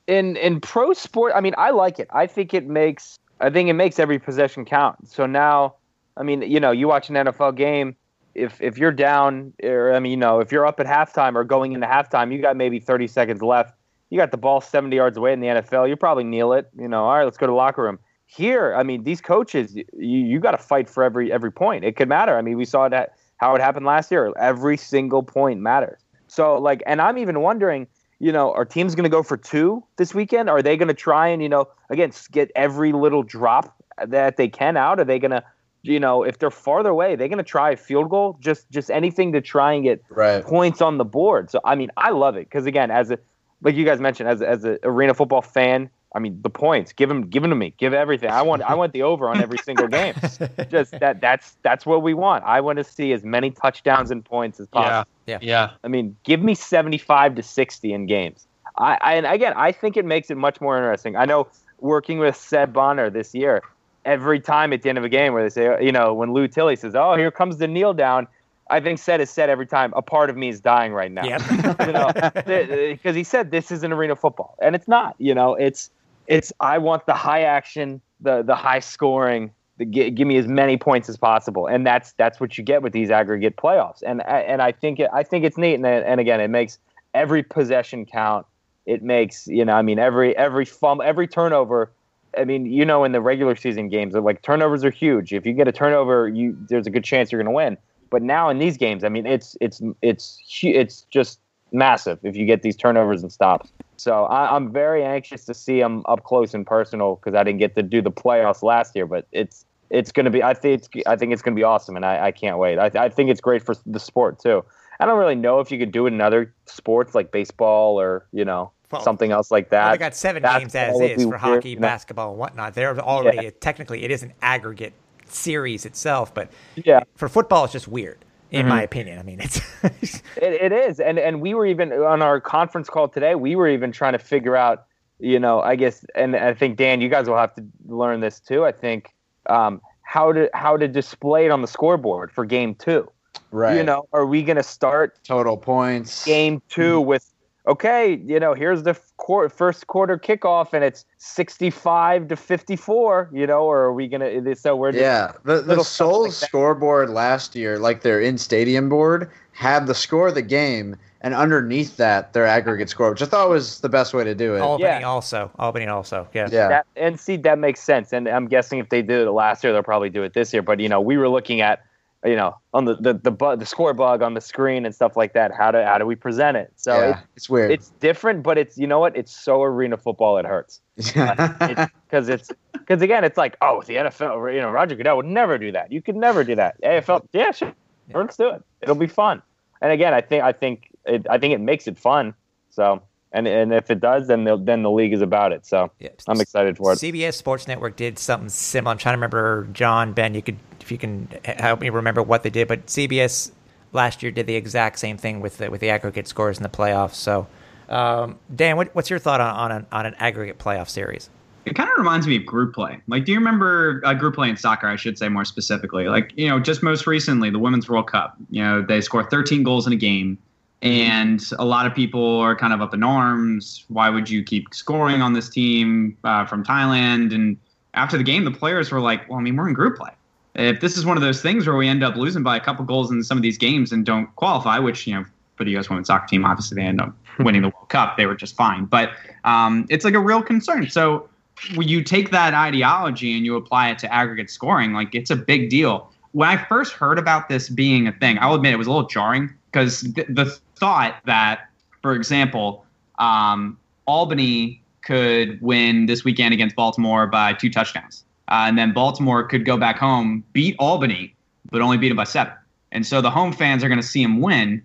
in 0.07 0.37
in 0.37 0.61
pro 0.61 0.93
sport, 0.93 1.33
I 1.35 1.41
mean, 1.41 1.55
I 1.57 1.71
like 1.71 1.99
it. 1.99 2.09
I 2.13 2.27
think 2.27 2.55
it 2.55 2.67
makes 2.67 3.19
I 3.41 3.51
think 3.51 3.69
it 3.69 3.75
makes 3.75 3.99
every 3.99 4.19
possession 4.19 4.65
count. 4.65 5.09
So 5.09 5.27
now, 5.27 5.75
I 6.17 6.23
mean, 6.23 6.43
you 6.43 6.61
know, 6.61 6.71
you 6.71 6.89
watch 6.89 7.09
an 7.09 7.15
NFL 7.15 7.57
game. 7.57 7.97
If 8.39 8.61
if 8.61 8.79
you're 8.79 8.93
down, 8.93 9.53
or 9.63 9.93
I 9.93 9.99
mean, 9.99 10.11
you 10.11 10.17
know, 10.17 10.41
if 10.41 10.53
you're 10.53 10.67
up 10.67 10.81
at 10.81 10.87
halftime 10.87 11.35
or 11.35 11.45
going 11.45 11.73
into 11.73 11.87
halftime, 11.87 12.33
you 12.33 12.41
got 12.41 12.57
maybe 12.57 12.81
30 12.81 13.07
seconds 13.07 13.43
left. 13.43 13.75
You 14.11 14.19
got 14.19 14.31
the 14.31 14.39
ball 14.39 14.61
70 14.61 14.95
yards 14.97 15.17
away 15.19 15.33
in 15.33 15.41
the 15.41 15.49
NFL. 15.49 15.89
You 15.89 15.97
probably 15.97 16.25
kneel 16.25 16.53
it. 16.53 16.71
You 16.79 16.89
know, 16.89 17.05
all 17.05 17.17
right, 17.17 17.25
let's 17.25 17.37
go 17.37 17.47
to 17.47 17.55
locker 17.55 17.83
room. 17.83 17.99
Here, 18.27 18.75
I 18.75 18.83
mean, 18.83 19.05
these 19.05 19.21
coaches, 19.21 19.75
you 19.75 19.85
you 19.93 20.41
got 20.41 20.53
to 20.53 20.59
fight 20.59 20.89
for 20.89 21.03
every 21.03 21.33
every 21.33 21.53
point. 21.53 21.85
It 21.85 21.97
could 21.97 22.09
matter. 22.09 22.37
I 22.37 22.43
mean, 22.43 22.57
we 22.57 22.65
saw 22.65 22.89
that 22.89 23.17
how 23.39 23.55
it 23.55 23.61
happened 23.61 23.87
last 23.87 24.11
year. 24.11 24.33
Every 24.39 24.77
single 24.77 25.23
point 25.23 25.61
matters. 25.61 26.01
So 26.27 26.59
like, 26.59 26.83
and 26.87 27.01
I'm 27.01 27.19
even 27.19 27.41
wondering, 27.41 27.87
you 28.19 28.33
know, 28.33 28.53
are 28.53 28.65
teams 28.65 28.95
going 28.95 29.05
to 29.05 29.11
go 29.11 29.23
for 29.23 29.37
two 29.37 29.83
this 29.97 30.15
weekend? 30.15 30.51
Are 30.51 30.63
they 30.63 30.77
going 30.77 30.89
to 30.89 30.95
try 30.95 31.29
and 31.29 31.43
you 31.43 31.49
know 31.49 31.69
again 31.91 32.13
get 32.31 32.51
every 32.55 32.93
little 32.93 33.23
drop 33.23 33.75
that 34.07 34.37
they 34.37 34.49
can 34.49 34.77
out? 34.77 35.01
Are 35.01 35.05
they 35.05 35.19
going 35.19 35.31
to, 35.31 35.43
you 35.89 35.99
know, 36.01 36.23
if 36.23 36.39
they're 36.39 36.51
farther 36.51 36.91
away, 36.91 37.17
they're 37.17 37.29
going 37.29 37.39
to 37.39 37.45
try 37.45 37.71
a 37.73 37.77
field 37.77 38.11
goal, 38.11 38.37
just 38.41 38.71
just 38.71 38.91
anything 38.91 39.33
to 39.33 39.41
try 39.41 39.73
and 39.73 39.83
get 39.85 40.03
Right. 40.11 40.45
points 40.45 40.81
on 40.83 40.99
the 40.99 41.05
board. 41.05 41.51
So 41.51 41.61
I 41.65 41.75
mean, 41.75 41.91
I 41.97 42.11
love 42.11 42.37
it 42.37 42.47
because 42.49 42.67
again, 42.67 42.91
as 42.91 43.11
a 43.11 43.19
like 43.63 43.75
you 43.75 43.85
guys 43.85 44.01
mentioned, 44.01 44.29
as 44.29 44.43
as 44.43 44.65
an 44.65 44.79
arena 44.85 45.15
football 45.15 45.43
fan, 45.43 45.91
I 46.15 46.21
mean, 46.21 46.41
the 46.43 46.51
points 46.51 46.93
give 46.93 47.09
them 47.09 47.29
give 47.29 47.43
them 47.43 47.51
to 47.51 47.57
me, 47.57 47.75
give 47.79 47.93
everything. 47.93 48.31
I 48.31 48.43
want 48.43 48.63
I 48.63 48.75
want 48.75 48.93
the 48.93 49.03
over 49.03 49.29
on 49.29 49.41
every 49.41 49.59
single 49.59 49.89
game. 49.89 50.15
Just 50.71 50.93
that 51.01 51.21
that's 51.21 51.57
that's 51.63 51.85
what 51.85 52.03
we 52.03 52.15
want. 52.15 52.45
I 52.45 52.61
want 52.61 52.79
to 52.79 52.85
see 52.85 53.13
as 53.13 53.25
many 53.25 53.51
touchdowns 53.51 54.11
and 54.11 54.25
points 54.25 54.61
as 54.61 54.69
possible. 54.69 55.11
Yeah. 55.27 55.39
Yeah. 55.41 55.71
Yeah. 55.71 55.71
I 55.85 55.89
mean, 55.89 56.17
give 56.25 56.41
me 56.41 56.55
75 56.55 57.35
to 57.35 57.43
60 57.43 57.93
in 57.93 58.07
games. 58.07 58.47
I, 58.79 58.97
I 59.01 59.15
and 59.15 59.27
again, 59.27 59.53
I 59.57 59.73
think 59.73 59.97
it 59.97 60.05
makes 60.05 60.31
it 60.31 60.37
much 60.37 60.61
more 60.61 60.77
interesting. 60.77 61.17
I 61.17 61.25
know 61.25 61.49
working 61.81 62.19
with 62.19 62.37
Seth 62.37 62.73
Bonner 62.73 63.11
this 63.11 63.35
year, 63.35 63.63
every 64.05 64.41
time 64.41 64.73
at 64.73 64.83
the 64.83 64.89
end 64.89 64.99
of 64.99 65.05
a 65.05 65.09
game 65.09 65.33
where 65.33 65.43
they 65.43 65.51
say, 65.51 65.85
you 65.85 65.93
know, 65.93 66.15
when 66.15 66.33
Lou 66.33 66.49
Tilley 66.49 66.77
says, 66.77 66.95
"Oh, 66.95 67.17
here 67.17 67.31
comes 67.31 67.59
the 67.59 67.69
kneel 67.69 67.95
down," 67.95 68.27
I 68.71 68.81
think 68.81 68.99
Seth 68.99 69.21
is 69.21 69.31
said 69.31 69.49
every 69.49 69.67
time, 69.67 69.93
a 69.97 70.03
part 70.03 70.31
of 70.31 70.37
me 70.37 70.49
is 70.49 70.61
dying 70.61 70.93
right 70.93 71.11
now. 71.11 71.25
Yep. 71.25 71.43
you 71.87 71.93
know, 71.93 72.11
because 72.93 73.17
he 73.17 73.25
said 73.25 73.51
this 73.51 73.71
is 73.71 73.83
an 73.83 73.93
arena 73.93 74.17
football, 74.17 74.57
and 74.61 74.75
it's 74.75 74.89
not. 74.89 75.15
You 75.19 75.35
know, 75.35 75.55
it's 75.55 75.91
it's 76.27 76.53
I 76.61 76.79
want 76.79 77.07
the 77.07 77.15
high 77.15 77.43
action, 77.43 78.01
the 78.21 78.43
the 78.43 78.55
high 78.55 78.81
scoring. 78.81 79.53
The, 79.79 79.85
gi- 79.85 80.11
give 80.11 80.27
me 80.27 80.37
as 80.37 80.49
many 80.49 80.77
points 80.77 81.09
as 81.09 81.17
possible, 81.17 81.67
and 81.67 81.87
that's 81.87 82.13
that's 82.13 82.41
what 82.41 82.59
you 82.59 82.65
get 82.65 82.83
with 82.83 82.93
these 82.93 83.11
aggregate 83.11 83.57
playoffs. 83.57 84.03
And 84.05 84.27
and 84.27 84.61
I 84.61 84.73
think 84.73 85.01
it, 85.01 85.09
I 85.13 85.23
think 85.23 85.45
it's 85.45 85.57
neat, 85.57 85.75
and 85.75 85.87
and 85.87 86.21
again, 86.21 86.41
it 86.41 86.49
makes 86.49 86.79
every 87.15 87.43
possession 87.43 88.05
count. 88.05 88.47
It 88.87 89.03
makes 89.03 89.47
you 89.47 89.65
know, 89.65 89.75
I 89.75 89.83
mean, 89.83 89.99
every 89.99 90.37
every 90.37 90.65
fumble, 90.65 91.05
every 91.05 91.29
turnover. 91.29 91.93
I 92.37 92.45
mean, 92.45 92.67
you 92.67 92.85
know, 92.85 93.05
in 93.05 93.13
the 93.13 93.21
regular 93.21 93.57
season 93.57 93.89
games, 93.89 94.15
like 94.15 94.43
turnovers 94.43 94.85
are 94.85 94.91
huge. 94.91 95.33
If 95.33 95.47
you 95.47 95.53
get 95.53 95.69
a 95.69 95.73
turnover, 95.73 96.29
you 96.29 96.57
there's 96.69 96.87
a 96.87 96.91
good 96.91 97.05
chance 97.05 97.33
you're 97.33 97.43
going 97.43 97.53
to 97.53 97.57
win. 97.57 97.79
But 98.11 98.23
now 98.23 98.49
in 98.49 98.59
these 98.59 98.77
games, 98.77 99.05
I 99.05 99.09
mean, 99.09 99.27
it's 99.27 99.57
it's 99.61 99.83
it's 100.03 100.39
it's 100.63 101.03
just 101.11 101.41
massive 101.73 102.19
if 102.23 102.37
you 102.37 102.47
get 102.47 102.63
these 102.63 102.77
turnovers 102.77 103.23
and 103.23 103.33
stops. 103.33 103.73
So 103.97 104.25
I, 104.25 104.55
I'm 104.55 104.73
very 104.73 105.05
anxious 105.05 105.45
to 105.47 105.55
see 105.55 105.81
them 105.81 106.03
up 106.07 106.25
close 106.25 106.55
and 106.55 106.67
personal 106.67 107.17
because 107.17 107.35
I 107.35 107.45
didn't 107.45 107.59
get 107.59 107.75
to 107.77 107.83
do 107.83 108.01
the 108.01 108.13
playoffs 108.13 108.63
last 108.63 108.95
year. 108.95 109.07
But 109.07 109.27
it's 109.33 109.65
it's 109.91 110.13
going 110.13 110.25
to 110.25 110.31
be 110.31 110.43
I 110.43 110.55
think 110.55 110.83
it's 110.83 111.07
I 111.07 111.17
think 111.17 111.33
it's 111.33 111.43
going 111.43 111.55
to 111.55 111.59
be 111.59 111.65
awesome, 111.65 111.97
and 111.97 112.05
I, 112.05 112.27
I 112.27 112.33
can't 112.33 112.59
wait. 112.59 112.79
I, 112.79 112.91
I 112.95 113.09
think 113.09 113.31
it's 113.31 113.41
great 113.41 113.63
for 113.63 113.75
the 113.87 114.01
sport 114.01 114.39
too. 114.39 114.65
I 115.01 115.07
don't 115.07 115.19
really 115.19 115.35
know 115.35 115.61
if 115.61 115.71
you 115.71 115.79
could 115.79 115.93
do 115.93 116.07
it 116.07 116.13
in 116.13 116.21
other 116.21 116.53
sports 116.67 117.15
like 117.15 117.31
baseball 117.31 118.01
or 118.01 118.27
you 118.33 118.45
know 118.45 118.73
Well, 118.91 119.03
something 119.03 119.31
else 119.31 119.51
like 119.51 119.71
Well, 119.71 119.87
that. 119.87 119.93
they 119.93 119.99
got 119.99 120.17
seven 120.17 120.43
games 120.43 120.75
as 120.75 120.99
is 121.01 121.23
for 121.23 121.29
weird, 121.29 121.41
hockey, 121.41 121.71
you 121.71 121.77
know? 121.77 121.83
basketball, 121.83 122.31
and 122.31 122.39
whatnot. 122.39 122.75
They're 122.75 122.99
already 122.99 123.51
technically 123.51 124.05
it 124.05 124.11
is 124.11 124.23
an 124.23 124.33
aggregate 124.43 124.95
series 125.27 125.85
itself, 125.85 126.33
but 126.33 126.51
Yeah. 126.77 127.01
for 127.15 127.29
football, 127.29 127.65
it's 127.65 127.73
just 127.73 127.89
weird 127.89 128.25
in 128.51 128.61
mm-hmm. 128.61 128.69
my 128.71 128.83
opinion. 128.83 129.19
I 129.19 129.23
mean, 129.23 129.41
it's 129.41 129.61
it, 129.83 130.23
it 130.37 130.73
is, 130.73 131.01
and 131.01 131.19
and 131.19 131.41
we 131.41 131.55
were 131.55 131.67
even 131.67 131.93
on 131.93 132.23
our 132.23 132.41
conference 132.41 132.89
call 132.89 133.09
today. 133.09 133.35
We 133.35 133.57
were 133.57 133.69
even 133.69 133.93
trying 133.93 134.15
to 134.15 134.19
figure 134.19 134.57
out, 134.57 134.87
you 135.19 135.39
know, 135.39 135.61
I 135.61 135.77
guess, 135.77 136.05
and 136.15 136.35
I 136.35 136.55
think 136.55 136.79
Dan, 136.79 137.01
you 137.01 137.09
guys 137.09 137.29
will 137.29 137.37
have 137.37 137.55
to 137.57 137.65
learn 137.87 138.21
this 138.21 138.41
too. 138.41 138.65
I 138.65 138.73
think 138.73 139.15
um, 139.51 139.81
how 140.03 140.33
to 140.33 140.49
how 140.55 140.77
to 140.77 140.89
display 140.89 141.45
it 141.45 141.51
on 141.51 141.61
the 141.61 141.69
scoreboard 141.69 142.33
for 142.33 142.45
game 142.45 142.75
two. 142.75 143.11
Right. 143.51 143.77
You 143.77 143.83
know, 143.83 144.09
are 144.13 144.27
we 144.27 144.43
going 144.43 144.57
to 144.57 144.63
start 144.63 145.19
total 145.25 145.57
points 145.57 146.25
game 146.25 146.61
2 146.69 146.81
mm-hmm. 146.81 147.07
with 147.07 147.33
okay, 147.69 148.21
you 148.25 148.41
know, 148.41 148.55
here's 148.55 148.83
the 148.83 148.95
first 148.95 149.87
quarter 149.87 150.19
kickoff 150.19 150.73
and 150.73 150.83
it's 150.83 151.05
65 151.19 152.29
to 152.29 152.37
54, 152.37 153.31
you 153.33 153.47
know, 153.47 153.61
or 153.61 153.81
are 153.81 153.93
we 153.93 154.09
going 154.09 154.45
to, 154.45 154.57
so 154.57 154.75
we're 154.75 154.91
Yeah. 154.91 155.33
The, 155.45 155.61
the 155.61 155.85
Souls 155.85 156.41
like 156.43 156.49
scoreboard 156.49 157.11
last 157.11 157.55
year, 157.55 157.79
like 157.79 158.03
their 158.03 158.21
in 158.21 158.39
stadium 158.39 158.89
board, 158.89 159.31
had 159.53 159.87
the 159.87 159.95
score 159.95 160.29
of 160.29 160.35
the 160.35 160.43
game 160.43 160.97
and 161.21 161.35
underneath 161.35 161.97
that 161.99 162.33
their 162.33 162.47
aggregate 162.47 162.89
score, 162.89 163.11
which 163.11 163.23
I 163.23 163.27
thought 163.27 163.51
was 163.51 163.81
the 163.81 163.89
best 163.89 164.15
way 164.15 164.25
to 164.25 164.35
do 164.35 164.55
it. 164.55 164.61
Albany 164.61 165.01
yeah. 165.01 165.03
also, 165.07 165.51
Albany 165.59 165.87
also, 165.87 166.29
yeah, 166.33 166.49
yeah. 166.51 166.69
That, 166.69 166.87
and 166.97 167.19
see, 167.19 167.37
that 167.39 167.59
makes 167.59 167.81
sense. 167.81 168.13
And 168.13 168.29
I'm 168.29 168.47
guessing 168.47 168.79
if 168.79 168.89
they 168.89 169.03
did 169.03 169.27
it 169.27 169.31
last 169.31 169.65
year, 169.65 169.73
they'll 169.73 169.83
probably 169.83 170.11
do 170.11 170.23
it 170.23 170.33
this 170.33 170.53
year. 170.53 170.63
But 170.63 170.81
you 170.81 170.89
know, 170.89 171.01
we 171.01 171.17
were 171.17 171.29
looking 171.29 171.61
at 171.61 171.85
you 172.25 172.35
know 172.35 172.57
on 172.75 172.85
the 172.85 172.97
the 172.97 173.15
the, 173.15 173.31
bu- 173.31 173.57
the 173.57 173.67
score 173.67 173.95
bug 173.95 174.23
on 174.23 174.35
the 174.35 174.41
screen 174.41 174.85
and 174.85 174.95
stuff 174.95 175.17
like 175.17 175.35
that 175.35 175.53
how 175.55 175.71
do 175.71 175.79
how 175.79 175.99
do 175.99 176.07
we 176.07 176.15
present 176.15 176.57
it? 176.57 176.73
So 176.77 176.95
yeah, 176.95 177.11
it, 177.11 177.25
it's 177.37 177.49
weird. 177.49 177.71
it's 177.71 177.91
different 178.01 178.43
but 178.43 178.59
it's 178.59 178.77
you 178.77 178.87
know 178.87 178.99
what? 178.99 179.17
It's 179.17 179.35
so 179.35 179.63
arena 179.63 179.97
football 179.97 180.39
it 180.39 180.47
hurts. 180.47 180.81
Uh, 181.17 181.87
because 182.05 182.29
it's 182.29 182.51
because 182.73 183.03
again 183.03 183.23
it's 183.23 183.37
like 183.37 183.57
oh 183.61 183.83
the 183.83 183.95
NFL 183.95 184.55
you 184.55 184.61
know 184.61 184.71
Roger 184.71 184.95
Goodell 184.95 185.17
would 185.17 185.27
never 185.27 185.59
do 185.59 185.71
that. 185.73 185.93
You 185.93 186.03
could 186.03 186.17
never 186.17 186.43
do 186.43 186.55
that. 186.57 186.81
AFL 186.83 187.27
yeah 187.33 187.53
sure. 187.53 187.73
Yeah. 188.09 188.19
let's 188.19 188.37
do 188.37 188.49
it. 188.49 188.63
It'll 188.81 188.95
be 188.95 189.07
fun. 189.07 189.43
And 189.81 189.93
again 189.93 190.15
I 190.15 190.21
think 190.21 190.43
I 190.43 190.53
think 190.53 190.91
it, 191.05 191.27
I 191.31 191.39
think 191.39 191.55
it 191.55 191.61
makes 191.61 191.87
it 191.87 191.99
fun. 191.99 192.35
So 192.71 193.03
and 193.33 193.47
and 193.47 193.73
if 193.73 193.91
it 193.91 194.01
does, 194.01 194.29
then 194.29 194.45
the, 194.45 194.57
then 194.57 194.83
the 194.83 194.91
league 194.91 195.13
is 195.13 195.21
about 195.21 195.53
it. 195.53 195.67
So 195.67 195.91
yeah. 195.99 196.09
I'm 196.27 196.41
excited 196.41 196.77
for 196.77 196.93
it. 196.93 196.97
CBS 196.97 197.35
Sports 197.35 197.69
Network 197.69 197.97
did 197.97 198.19
something 198.19 198.49
similar. 198.49 198.93
I'm 198.93 198.99
trying 198.99 199.15
to 199.15 199.17
remember, 199.17 199.69
John 199.73 200.13
Ben. 200.13 200.35
You 200.35 200.43
could 200.43 200.59
if 200.81 200.93
you 200.93 200.99
can 200.99 201.29
help 201.45 201.81
me 201.81 201.91
remember 201.91 202.23
what 202.23 202.43
they 202.43 202.51
did. 202.51 202.67
But 202.67 202.87
CBS 202.87 203.53
last 203.93 204.23
year 204.23 204.33
did 204.33 204.47
the 204.47 204.55
exact 204.55 204.99
same 204.99 205.17
thing 205.17 205.41
with 205.41 205.59
the, 205.59 205.71
with 205.71 205.81
the 205.81 205.91
aggregate 205.91 206.27
scores 206.27 206.57
in 206.57 206.63
the 206.63 206.69
playoffs. 206.69 207.15
So, 207.15 207.47
um, 207.89 208.39
Dan, 208.55 208.77
what, 208.77 208.95
what's 208.95 209.11
your 209.11 209.19
thought 209.19 209.41
on 209.41 209.55
on 209.55 209.73
an, 209.73 209.87
on 209.93 210.07
an 210.07 210.15
aggregate 210.19 210.59
playoff 210.59 210.89
series? 210.89 211.31
It 211.65 211.75
kind 211.75 211.91
of 211.91 211.99
reminds 211.99 212.27
me 212.27 212.37
of 212.37 212.47
group 212.47 212.75
play. 212.75 212.99
Like, 213.09 213.27
do 213.27 213.33
you 213.33 213.39
remember 213.39 214.01
uh, 214.05 214.15
group 214.15 214.35
play 214.35 214.49
in 214.49 214.57
soccer? 214.57 214.87
I 214.87 214.97
should 214.97 215.19
say 215.19 215.29
more 215.29 215.45
specifically. 215.45 216.09
Like, 216.09 216.33
you 216.35 216.49
know, 216.49 216.59
just 216.59 216.83
most 216.83 217.07
recently, 217.07 217.51
the 217.51 217.59
Women's 217.59 217.89
World 217.91 218.07
Cup. 218.11 218.37
You 218.49 218.63
know, 218.63 218.83
they 218.83 219.03
score 219.03 219.29
13 219.29 219.63
goals 219.63 219.87
in 219.87 219.93
a 219.93 219.97
game, 219.97 220.39
and 220.83 221.43
a 221.59 221.65
lot 221.65 221.87
of 221.87 221.95
people 221.95 222.39
are 222.39 222.55
kind 222.55 222.73
of 222.73 222.81
up 222.81 222.95
in 222.95 223.03
arms. 223.03 223.85
Why 223.89 224.11
would 224.11 224.31
you 224.31 224.43
keep 224.43 224.73
scoring 224.73 225.23
on 225.23 225.33
this 225.33 225.49
team 225.49 226.17
uh, 226.25 226.45
from 226.47 226.65
Thailand? 226.65 227.35
And 227.35 227.57
after 227.95 228.17
the 228.17 228.25
game, 228.25 228.45
the 228.45 228.51
players 228.51 228.91
were 228.91 229.01
like, 229.01 229.29
"Well, 229.29 229.39
I 229.39 229.43
mean, 229.43 229.57
we're 229.57 229.69
in 229.69 229.75
group 229.75 229.97
play 229.97 230.11
if 230.59 230.81
this 230.81 230.97
is 230.97 231.07
one 231.07 231.17
of 231.17 231.23
those 231.23 231.41
things 231.41 231.67
where 231.67 231.77
we 231.77 231.89
end 231.89 232.03
up 232.03 232.17
losing 232.17 232.43
by 232.43 232.57
a 232.57 232.61
couple 232.61 232.85
goals 232.85 233.11
in 233.11 233.23
some 233.23 233.39
of 233.39 233.43
these 233.43 233.57
games 233.57 233.93
and 233.93 234.05
don't 234.05 234.35
qualify, 234.37 234.79
which 234.79 235.07
you 235.07 235.15
know 235.15 235.25
for 235.57 235.65
the 235.65 235.71
U.S. 235.73 235.89
women's 235.89 236.09
soccer 236.09 236.27
team, 236.27 236.45
obviously 236.45 236.77
they 236.77 236.87
end 236.87 237.01
up 237.01 237.15
winning 237.39 237.63
the 237.63 237.69
World 237.69 237.89
Cup. 237.89 238.17
They 238.17 238.27
were 238.27 238.35
just 238.35 238.57
fine, 238.57 238.85
but 238.85 239.11
um, 239.45 239.87
it's 239.89 240.05
like 240.05 240.15
a 240.15 240.21
real 240.21 240.43
concern. 240.43 240.89
So 240.91 241.29
when 241.75 241.89
you 241.89 242.03
take 242.03 242.31
that 242.31 242.55
ideology 242.55 243.37
and 243.37 243.45
you 243.45 243.57
apply 243.57 243.91
it 243.91 243.99
to 244.01 244.13
aggregate 244.13 244.51
scoring, 244.51 244.93
like 244.93 245.15
it's 245.15 245.31
a 245.31 245.37
big 245.37 245.71
deal. 245.71 246.11
When 246.33 246.49
I 246.49 246.63
first 246.65 246.93
heard 246.93 247.19
about 247.19 247.49
this 247.49 247.69
being 247.69 248.07
a 248.07 248.13
thing, 248.13 248.39
I'll 248.41 248.55
admit 248.55 248.73
it 248.73 248.77
was 248.77 248.87
a 248.87 248.93
little 248.93 249.09
jarring 249.09 249.53
because 249.73 250.03
th- 250.15 250.29
the 250.29 250.57
thought 250.79 251.17
that, 251.27 251.69
for 252.03 252.15
example, 252.15 252.85
um, 253.19 253.79
Albany 254.07 254.83
could 255.03 255.61
win 255.61 256.07
this 256.07 256.25
weekend 256.25 256.55
against 256.55 256.77
Baltimore 256.77 257.27
by 257.27 257.55
two 257.55 257.71
touchdowns 257.71 258.25
uh, 258.49 258.65
and 258.67 258.79
then 258.79 258.93
Baltimore 258.93 259.45
could 259.45 259.65
go 259.65 259.77
back 259.77 259.99
home, 259.99 260.43
beat 260.53 260.75
Albany, 260.79 261.35
but 261.71 261.83
only 261.83 261.99
beat 261.99 262.09
them 262.09 262.17
by 262.17 262.25
seven. 262.25 262.53
And 262.93 263.07
so 263.07 263.21
the 263.21 263.31
home 263.31 263.53
fans 263.53 263.85
are 263.85 263.89
going 263.89 264.01
to 264.01 264.07
see 264.07 264.23
them 264.23 264.41
win, 264.41 264.83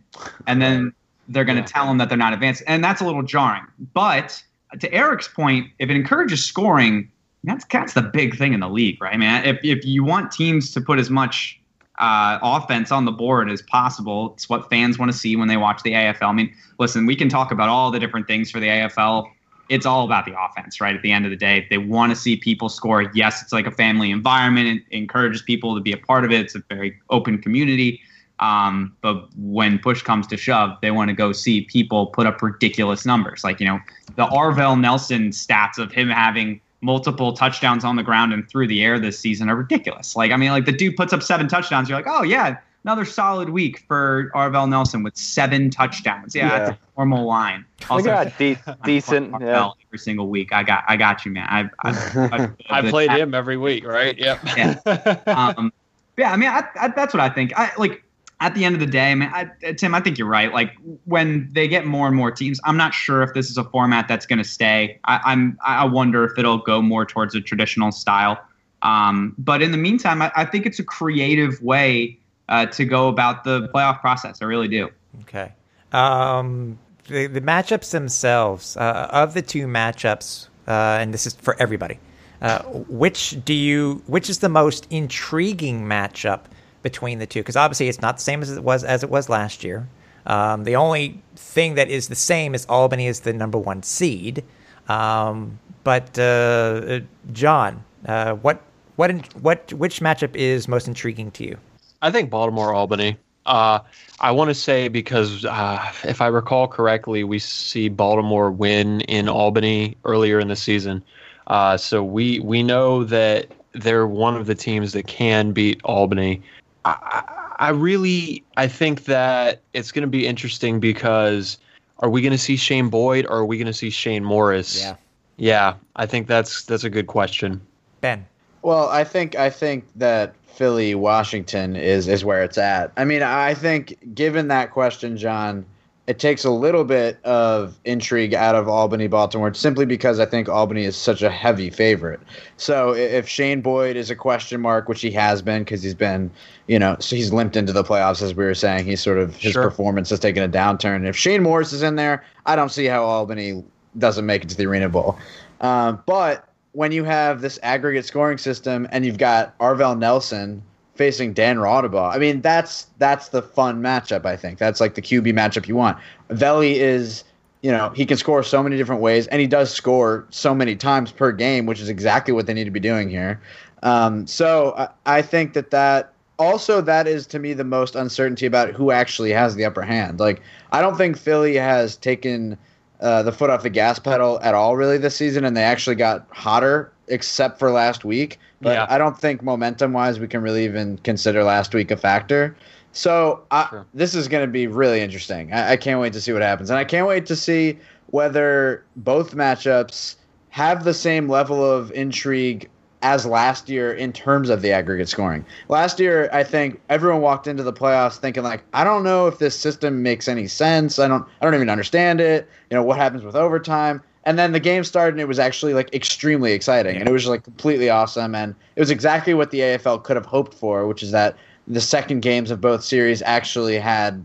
and 0.47 0.61
then 0.61 0.93
they're 1.29 1.45
going 1.45 1.55
to 1.55 1.61
yeah. 1.61 1.67
tell 1.67 1.87
them 1.87 1.97
that 1.99 2.09
they're 2.09 2.17
not 2.17 2.33
advanced. 2.33 2.63
And 2.67 2.83
that's 2.83 2.99
a 2.99 3.05
little 3.05 3.23
jarring. 3.23 3.63
But 3.93 4.43
to 4.79 4.93
Eric's 4.93 5.29
point, 5.29 5.71
if 5.79 5.89
it 5.89 5.95
encourages 5.95 6.45
scoring, 6.45 7.09
that's 7.45 7.63
that's 7.71 7.93
the 7.93 8.01
big 8.01 8.37
thing 8.37 8.53
in 8.53 8.59
the 8.59 8.69
league, 8.69 9.01
right? 9.01 9.13
I 9.13 9.17
mean, 9.17 9.29
if, 9.45 9.59
if 9.63 9.85
you 9.85 10.03
want 10.03 10.31
teams 10.31 10.71
to 10.73 10.81
put 10.81 10.99
as 10.99 11.09
much 11.09 11.59
uh, 12.03 12.39
offense 12.41 12.91
on 12.91 13.05
the 13.05 13.11
board 13.11 13.49
as 13.49 13.61
possible, 13.61 14.33
it's 14.33 14.49
what 14.49 14.69
fans 14.69 14.99
want 14.99 15.11
to 15.11 15.17
see 15.17 15.35
when 15.35 15.47
they 15.47 15.57
watch 15.57 15.81
the 15.83 15.93
AFL. 15.93 16.29
I 16.29 16.33
mean, 16.33 16.53
listen, 16.77 17.05
we 17.05 17.15
can 17.15 17.29
talk 17.29 17.51
about 17.51 17.69
all 17.69 17.91
the 17.91 17.99
different 17.99 18.27
things 18.27 18.51
for 18.51 18.59
the 18.59 18.67
AFL 18.67 19.27
it's 19.69 19.85
all 19.85 20.03
about 20.03 20.25
the 20.25 20.35
offense, 20.39 20.81
right? 20.81 20.95
At 20.95 21.01
the 21.01 21.11
end 21.11 21.25
of 21.25 21.31
the 21.31 21.37
day, 21.37 21.65
they 21.69 21.77
want 21.77 22.11
to 22.11 22.15
see 22.15 22.35
people 22.35 22.69
score. 22.69 23.09
Yes, 23.13 23.41
it's 23.41 23.53
like 23.53 23.65
a 23.65 23.71
family 23.71 24.11
environment. 24.11 24.83
It 24.89 24.95
encourages 24.97 25.41
people 25.41 25.73
to 25.75 25.81
be 25.81 25.93
a 25.93 25.97
part 25.97 26.25
of 26.25 26.31
it. 26.31 26.41
It's 26.41 26.55
a 26.55 26.63
very 26.69 26.99
open 27.09 27.41
community. 27.41 28.01
Um, 28.39 28.95
but 29.01 29.29
when 29.37 29.79
push 29.79 30.01
comes 30.01 30.27
to 30.27 30.37
shove, 30.37 30.77
they 30.81 30.91
want 30.91 31.09
to 31.09 31.15
go 31.15 31.31
see 31.31 31.61
people 31.61 32.07
put 32.07 32.27
up 32.27 32.41
ridiculous 32.41 33.05
numbers. 33.05 33.43
Like, 33.43 33.59
you 33.59 33.65
know, 33.65 33.79
the 34.15 34.25
Arvell 34.25 34.79
Nelson 34.79 35.29
stats 35.29 35.77
of 35.77 35.91
him 35.91 36.09
having 36.09 36.59
multiple 36.83 37.33
touchdowns 37.33 37.83
on 37.83 37.95
the 37.95 38.03
ground 38.03 38.33
and 38.33 38.47
through 38.49 38.67
the 38.67 38.83
air 38.83 38.99
this 38.99 39.17
season 39.17 39.49
are 39.49 39.55
ridiculous. 39.55 40.15
Like, 40.15 40.31
I 40.31 40.37
mean, 40.37 40.51
like 40.51 40.65
the 40.65 40.71
dude 40.71 40.95
puts 40.95 41.13
up 41.13 41.23
seven 41.23 41.47
touchdowns. 41.47 41.89
You're 41.89 41.97
like, 41.97 42.07
oh, 42.07 42.23
yeah, 42.23 42.57
another 42.83 43.05
solid 43.05 43.49
week 43.49 43.79
for 43.79 44.29
Arvell 44.35 44.69
Nelson 44.69 45.03
with 45.03 45.15
seven 45.15 45.69
touchdowns. 45.69 46.35
Yeah, 46.35 46.47
yeah. 46.47 46.59
that's 46.59 46.71
a 46.71 46.77
normal 46.97 47.25
line. 47.25 47.65
Also, 47.89 48.11
I 48.11 48.25
got 48.25 48.37
de- 48.37 48.57
decent 48.83 49.33
yeah. 49.41 49.71
every 49.87 49.99
single 49.99 50.27
week. 50.27 50.53
I 50.53 50.63
got 50.63 50.83
I 50.87 50.97
got 50.97 51.25
you, 51.25 51.31
man. 51.31 51.47
I 51.49 51.69
I, 51.83 51.89
I, 52.31 52.49
I 52.79 52.89
played 52.89 53.11
him 53.11 53.33
every 53.33 53.57
week, 53.57 53.85
right? 53.85 54.17
Yep. 54.17 54.39
Yeah. 54.57 55.21
um, 55.57 55.71
yeah, 56.17 56.31
I 56.31 56.37
mean, 56.37 56.49
I, 56.49 56.63
I, 56.79 56.87
that's 56.89 57.13
what 57.13 57.21
I 57.21 57.29
think. 57.29 57.57
I 57.57 57.71
like 57.77 58.03
at 58.39 58.55
the 58.55 58.65
end 58.65 58.75
of 58.75 58.81
the 58.81 58.87
day, 58.87 59.11
I 59.11 59.15
mean, 59.15 59.29
I, 59.33 59.71
Tim, 59.73 59.95
I 59.95 60.01
think 60.01 60.17
you're 60.17 60.27
right. 60.27 60.51
Like 60.53 60.75
when 61.05 61.49
they 61.53 61.67
get 61.67 61.85
more 61.85 62.07
and 62.07 62.15
more 62.15 62.31
teams, 62.31 62.59
I'm 62.65 62.77
not 62.77 62.93
sure 62.93 63.21
if 63.23 63.33
this 63.33 63.49
is 63.49 63.57
a 63.57 63.63
format 63.63 64.07
that's 64.07 64.25
going 64.25 64.39
to 64.39 64.43
stay. 64.43 64.99
I, 65.05 65.31
am 65.31 65.57
I 65.63 65.85
wonder 65.85 66.25
if 66.25 66.37
it'll 66.37 66.57
go 66.57 66.81
more 66.81 67.05
towards 67.05 67.35
a 67.35 67.41
traditional 67.41 67.91
style. 67.91 68.37
Um, 68.81 69.33
but 69.37 69.61
in 69.61 69.71
the 69.71 69.77
meantime, 69.77 70.21
I, 70.21 70.31
I 70.35 70.45
think 70.45 70.65
it's 70.65 70.79
a 70.79 70.83
creative 70.83 71.61
way 71.61 72.19
uh, 72.49 72.65
to 72.67 72.85
go 72.85 73.07
about 73.07 73.45
the 73.45 73.69
playoff 73.69 74.01
process. 74.01 74.41
I 74.41 74.45
really 74.45 74.67
do. 74.67 74.89
Okay. 75.21 75.53
Um, 75.93 76.77
the, 77.07 77.27
the 77.27 77.41
matchups 77.41 77.91
themselves, 77.91 78.75
uh, 78.77 79.07
of 79.11 79.33
the 79.33 79.41
two 79.41 79.67
matchups, 79.67 80.47
uh, 80.67 80.97
and 80.99 81.13
this 81.13 81.25
is 81.25 81.33
for 81.35 81.55
everybody, 81.59 81.99
uh, 82.41 82.63
which 82.63 83.43
do 83.45 83.53
you, 83.53 84.01
which 84.07 84.29
is 84.29 84.39
the 84.39 84.49
most 84.49 84.87
intriguing 84.89 85.85
matchup 85.85 86.41
between 86.83 87.17
the 87.17 87.25
two? 87.25 87.39
Because 87.39 87.55
obviously 87.55 87.87
it's 87.87 88.01
not 88.01 88.17
the 88.17 88.23
same 88.23 88.41
as 88.43 88.51
it 88.51 88.63
was 88.63 88.83
as 88.83 89.03
it 89.03 89.09
was 89.09 89.29
last 89.29 89.63
year. 89.63 89.87
Um, 90.25 90.63
the 90.63 90.75
only 90.75 91.21
thing 91.35 91.75
that 91.75 91.89
is 91.89 92.07
the 92.07 92.15
same 92.15 92.53
is 92.53 92.65
Albany 92.67 93.07
is 93.07 93.21
the 93.21 93.33
number 93.33 93.57
one 93.57 93.83
seed. 93.83 94.43
Um, 94.87 95.59
but 95.83 96.17
uh, 96.17 97.01
John, 97.31 97.83
uh, 98.05 98.33
what 98.35 98.61
what 98.95 99.11
what 99.41 99.73
which 99.73 99.99
matchup 99.99 100.35
is 100.35 100.67
most 100.67 100.87
intriguing 100.87 101.31
to 101.31 101.43
you? 101.43 101.57
I 102.01 102.11
think 102.11 102.29
Baltimore 102.29 102.73
Albany. 102.73 103.17
Uh, 103.45 103.79
I 104.21 104.31
want 104.31 104.49
to 104.49 104.55
say 104.55 104.87
because 104.87 105.43
uh, 105.43 105.91
if 106.03 106.21
I 106.21 106.27
recall 106.27 106.67
correctly, 106.67 107.23
we 107.23 107.39
see 107.39 107.89
Baltimore 107.89 108.51
win 108.51 109.01
in 109.01 109.27
Albany 109.27 109.97
earlier 110.05 110.39
in 110.39 110.47
the 110.47 110.55
season. 110.55 111.03
Uh, 111.47 111.75
so 111.75 112.03
we 112.03 112.39
we 112.39 112.63
know 112.63 113.03
that 113.03 113.47
they're 113.73 114.07
one 114.07 114.35
of 114.35 114.45
the 114.45 114.55
teams 114.55 114.93
that 114.93 115.07
can 115.07 115.51
beat 115.51 115.81
Albany. 115.83 116.41
I, 116.85 117.55
I 117.59 117.69
really 117.69 118.43
I 118.57 118.67
think 118.67 119.05
that 119.05 119.61
it's 119.73 119.91
going 119.91 120.01
to 120.01 120.07
be 120.07 120.27
interesting 120.27 120.79
because 120.79 121.57
are 121.99 122.09
we 122.09 122.21
going 122.21 122.31
to 122.31 122.37
see 122.37 122.57
Shane 122.57 122.89
Boyd 122.89 123.25
or 123.25 123.37
are 123.37 123.45
we 123.45 123.57
going 123.57 123.67
to 123.67 123.73
see 123.73 123.89
Shane 123.89 124.23
Morris? 124.23 124.81
Yeah, 124.81 124.95
yeah. 125.37 125.75
I 125.95 126.05
think 126.05 126.27
that's 126.27 126.63
that's 126.65 126.83
a 126.83 126.89
good 126.89 127.07
question. 127.07 127.61
Ben. 128.01 128.25
Well, 128.61 128.89
I 128.89 129.03
think 129.03 129.35
I 129.35 129.49
think 129.49 129.85
that 129.95 130.35
Philly 130.45 130.95
Washington 130.95 131.75
is 131.75 132.07
is 132.07 132.23
where 132.25 132.43
it's 132.43 132.57
at. 132.57 132.91
I 132.97 133.05
mean, 133.05 133.23
I 133.23 133.53
think 133.53 133.97
given 134.13 134.49
that 134.49 134.71
question, 134.71 135.17
John, 135.17 135.65
it 136.05 136.19
takes 136.19 136.43
a 136.43 136.49
little 136.49 136.83
bit 136.83 137.17
of 137.23 137.79
intrigue 137.85 138.33
out 138.33 138.55
of 138.55 138.67
Albany 138.67 139.07
Baltimore 139.07 139.53
simply 139.53 139.85
because 139.85 140.19
I 140.19 140.25
think 140.25 140.49
Albany 140.49 140.83
is 140.83 140.97
such 140.97 141.21
a 141.21 141.29
heavy 141.29 141.69
favorite. 141.69 142.19
So 142.57 142.93
if 142.93 143.27
Shane 143.27 143.61
Boyd 143.61 143.95
is 143.95 144.09
a 144.09 144.15
question 144.15 144.59
mark, 144.59 144.89
which 144.89 144.99
he 144.99 145.11
has 145.11 145.41
been 145.41 145.63
because 145.63 145.81
he's 145.81 145.93
been, 145.93 146.29
you 146.67 146.77
know, 146.77 146.97
so 146.99 147.15
he's 147.15 147.31
limped 147.31 147.55
into 147.55 147.71
the 147.71 147.83
playoffs 147.83 148.21
as 148.21 148.35
we 148.35 148.43
were 148.43 148.53
saying. 148.53 148.85
He's 148.85 149.01
sort 149.01 149.17
of 149.17 149.35
his 149.37 149.53
sure. 149.53 149.63
performance 149.63 150.09
has 150.09 150.19
taken 150.19 150.43
a 150.43 150.49
downturn. 150.49 151.07
If 151.07 151.15
Shane 151.15 151.41
Morris 151.41 151.71
is 151.71 151.83
in 151.83 151.95
there, 151.95 152.25
I 152.45 152.57
don't 152.57 152.69
see 152.69 152.85
how 152.85 153.03
Albany 153.03 153.63
doesn't 153.97 154.25
make 154.25 154.43
it 154.43 154.49
to 154.49 154.57
the 154.57 154.65
Arena 154.65 154.89
Bowl. 154.89 155.17
Um, 155.61 156.03
but 156.05 156.49
when 156.73 156.91
you 156.91 157.05
have 157.05 157.39
this 157.39 157.57
aggregate 157.63 158.05
scoring 158.05 158.37
system 158.37 158.87
and 158.91 159.05
you've 159.05 159.19
got 159.19 159.57
Arvell 159.59 159.97
Nelson, 159.97 160.61
facing 160.95 161.33
Dan 161.33 161.57
Raudabaugh. 161.57 162.13
I 162.13 162.19
mean, 162.19 162.41
that's 162.41 162.87
that's 162.97 163.29
the 163.29 163.41
fun 163.41 163.81
matchup. 163.81 164.25
I 164.25 164.37
think 164.37 164.59
that's 164.59 164.79
like 164.79 164.95
the 164.95 165.01
QB 165.01 165.33
matchup 165.33 165.67
you 165.67 165.75
want. 165.75 165.97
Veli 166.29 166.79
is, 166.79 167.23
you 167.61 167.71
know, 167.71 167.89
he 167.89 168.05
can 168.05 168.17
score 168.17 168.43
so 168.43 168.61
many 168.61 168.77
different 168.77 169.01
ways, 169.01 169.27
and 169.27 169.41
he 169.41 169.47
does 169.47 169.71
score 169.73 170.25
so 170.29 170.53
many 170.53 170.75
times 170.75 171.11
per 171.11 171.31
game, 171.31 171.65
which 171.65 171.79
is 171.79 171.89
exactly 171.89 172.33
what 172.33 172.45
they 172.45 172.53
need 172.53 172.65
to 172.65 172.71
be 172.71 172.79
doing 172.79 173.09
here. 173.09 173.41
Um, 173.81 174.25
so 174.27 174.73
I, 174.77 175.17
I 175.17 175.21
think 175.21 175.53
that 175.53 175.71
that 175.71 176.13
also 176.39 176.81
that 176.81 177.07
is 177.07 177.27
to 177.27 177.39
me 177.39 177.53
the 177.53 177.63
most 177.63 177.95
uncertainty 177.95 178.45
about 178.45 178.69
who 178.71 178.91
actually 178.91 179.31
has 179.31 179.55
the 179.55 179.65
upper 179.65 179.81
hand. 179.81 180.19
Like 180.19 180.41
I 180.71 180.81
don't 180.81 180.97
think 180.97 181.17
Philly 181.17 181.55
has 181.55 181.97
taken 181.97 182.57
uh, 183.01 183.23
the 183.23 183.31
foot 183.31 183.49
off 183.49 183.63
the 183.63 183.69
gas 183.69 183.99
pedal 183.99 184.39
at 184.41 184.53
all 184.53 184.77
really 184.77 184.97
this 184.97 185.15
season, 185.15 185.43
and 185.43 185.57
they 185.57 185.63
actually 185.63 185.95
got 185.95 186.25
hotter 186.29 186.91
except 187.13 187.59
for 187.59 187.71
last 187.71 188.03
week. 188.03 188.39
But 188.61 188.73
Yeah. 188.73 188.87
I 188.89 188.97
don't 188.97 189.17
think 189.17 189.43
momentum 189.43 189.93
wise 189.93 190.19
we 190.19 190.27
can 190.27 190.41
really 190.41 190.65
even 190.65 190.97
consider 190.99 191.43
last 191.43 191.73
week 191.73 191.91
a 191.91 191.97
factor. 191.97 192.55
So 192.91 193.43
I, 193.51 193.83
this 193.93 194.13
is 194.13 194.27
going 194.27 194.45
to 194.45 194.51
be 194.51 194.67
really 194.67 195.01
interesting. 195.01 195.51
I, 195.53 195.71
I 195.71 195.77
can't 195.77 195.99
wait 195.99 196.13
to 196.13 196.21
see 196.21 196.31
what 196.31 196.41
happens, 196.41 196.69
and 196.69 196.77
I 196.77 196.83
can't 196.83 197.07
wait 197.07 197.25
to 197.27 197.35
see 197.35 197.79
whether 198.07 198.83
both 198.97 199.35
matchups 199.35 200.15
have 200.49 200.83
the 200.83 200.93
same 200.93 201.27
level 201.27 201.63
of 201.63 201.91
intrigue 201.93 202.69
as 203.01 203.25
last 203.25 203.67
year 203.67 203.91
in 203.91 204.13
terms 204.13 204.49
of 204.49 204.61
the 204.61 204.71
aggregate 204.71 205.09
scoring. 205.09 205.45
Last 205.67 205.99
year, 205.99 206.29
I 206.31 206.43
think 206.43 206.79
everyone 206.89 207.21
walked 207.21 207.47
into 207.47 207.63
the 207.63 207.73
playoffs 207.73 208.17
thinking 208.17 208.43
like, 208.43 208.63
I 208.73 208.83
don't 208.83 209.03
know 209.03 209.27
if 209.27 209.39
this 209.39 209.59
system 209.59 210.01
makes 210.03 210.27
any 210.27 210.47
sense. 210.47 210.99
I 210.99 211.07
don't 211.07 211.25
I 211.41 211.45
don't 211.45 211.55
even 211.55 211.69
understand 211.69 212.21
it. 212.21 212.47
You 212.69 212.77
know, 212.77 212.83
what 212.83 212.97
happens 212.97 213.23
with 213.23 213.35
overtime? 213.35 214.01
And 214.25 214.39
then 214.39 214.53
the 214.53 214.59
game 214.59 214.83
started 214.83 215.15
and 215.15 215.21
it 215.21 215.27
was 215.27 215.39
actually 215.39 215.73
like 215.73 215.93
extremely 215.93 216.53
exciting 216.53 216.95
and 216.95 217.09
it 217.09 217.11
was 217.11 217.27
like 217.27 217.43
completely 217.43 217.89
awesome 217.89 218.33
and 218.35 218.55
it 218.75 218.79
was 218.79 218.89
exactly 218.89 219.33
what 219.33 219.51
the 219.51 219.59
AFL 219.59 220.03
could 220.03 220.15
have 220.15 220.25
hoped 220.25 220.53
for, 220.53 220.87
which 220.87 221.03
is 221.03 221.11
that 221.11 221.35
the 221.67 221.81
second 221.81 222.21
games 222.21 222.49
of 222.51 222.61
both 222.61 222.83
series 222.83 223.21
actually 223.23 223.77
had 223.77 224.23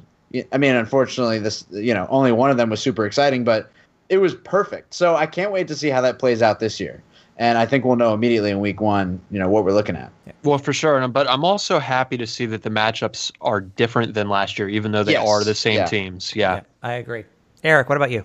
I 0.53 0.59
mean, 0.59 0.75
unfortunately 0.75 1.39
this 1.39 1.65
you 1.70 1.95
know, 1.95 2.07
only 2.11 2.33
one 2.33 2.51
of 2.51 2.57
them 2.59 2.70
was 2.70 2.81
super 2.81 3.07
exciting, 3.07 3.43
but 3.45 3.70
it 4.09 4.19
was 4.19 4.35
perfect. 4.37 4.95
So 4.95 5.16
I 5.16 5.27
can't 5.27 5.51
wait 5.53 5.66
to 5.69 5.75
see 5.75 5.89
how 5.89 6.01
that 6.03 6.19
plays 6.19 6.43
out 6.43 6.61
this 6.61 6.79
year. 6.79 7.03
And 7.37 7.57
I 7.59 7.66
think 7.66 7.85
we'll 7.85 7.97
know 7.97 8.15
immediately 8.15 8.51
in 8.51 8.59
week 8.61 8.81
one, 8.81 9.20
you 9.31 9.39
know, 9.39 9.49
what 9.49 9.65
we're 9.65 9.73
looking 9.73 9.95
at. 9.97 10.11
Well, 10.45 10.59
for 10.59 10.73
sure. 10.73 10.97
and- 10.97 11.05
uh, 11.05 11.09
But 11.09 11.29
I'm 11.31 11.45
also 11.45 11.79
happy 11.79 12.16
to 12.16 12.27
see 12.27 12.47
that 12.47 12.62
the 12.62 12.70
matchups 12.70 13.31
are 13.41 13.61
different 13.61 14.15
than 14.15 14.29
last 14.29 14.59
year, 14.59 14.69
even 14.69 14.91
though 14.93 15.05
they 15.05 15.12
Yes. 15.12 15.29
are 15.29 15.45
the 15.45 15.55
same 15.55 15.77
Yeah. 15.77 15.85
teams. 15.87 16.35
Yeah. 16.35 16.55
Yeah, 16.57 16.61
I 16.83 16.93
agree. 16.95 17.25
Eric, 17.62 17.89
what 17.89 17.97
about 17.97 18.11
you? 18.11 18.25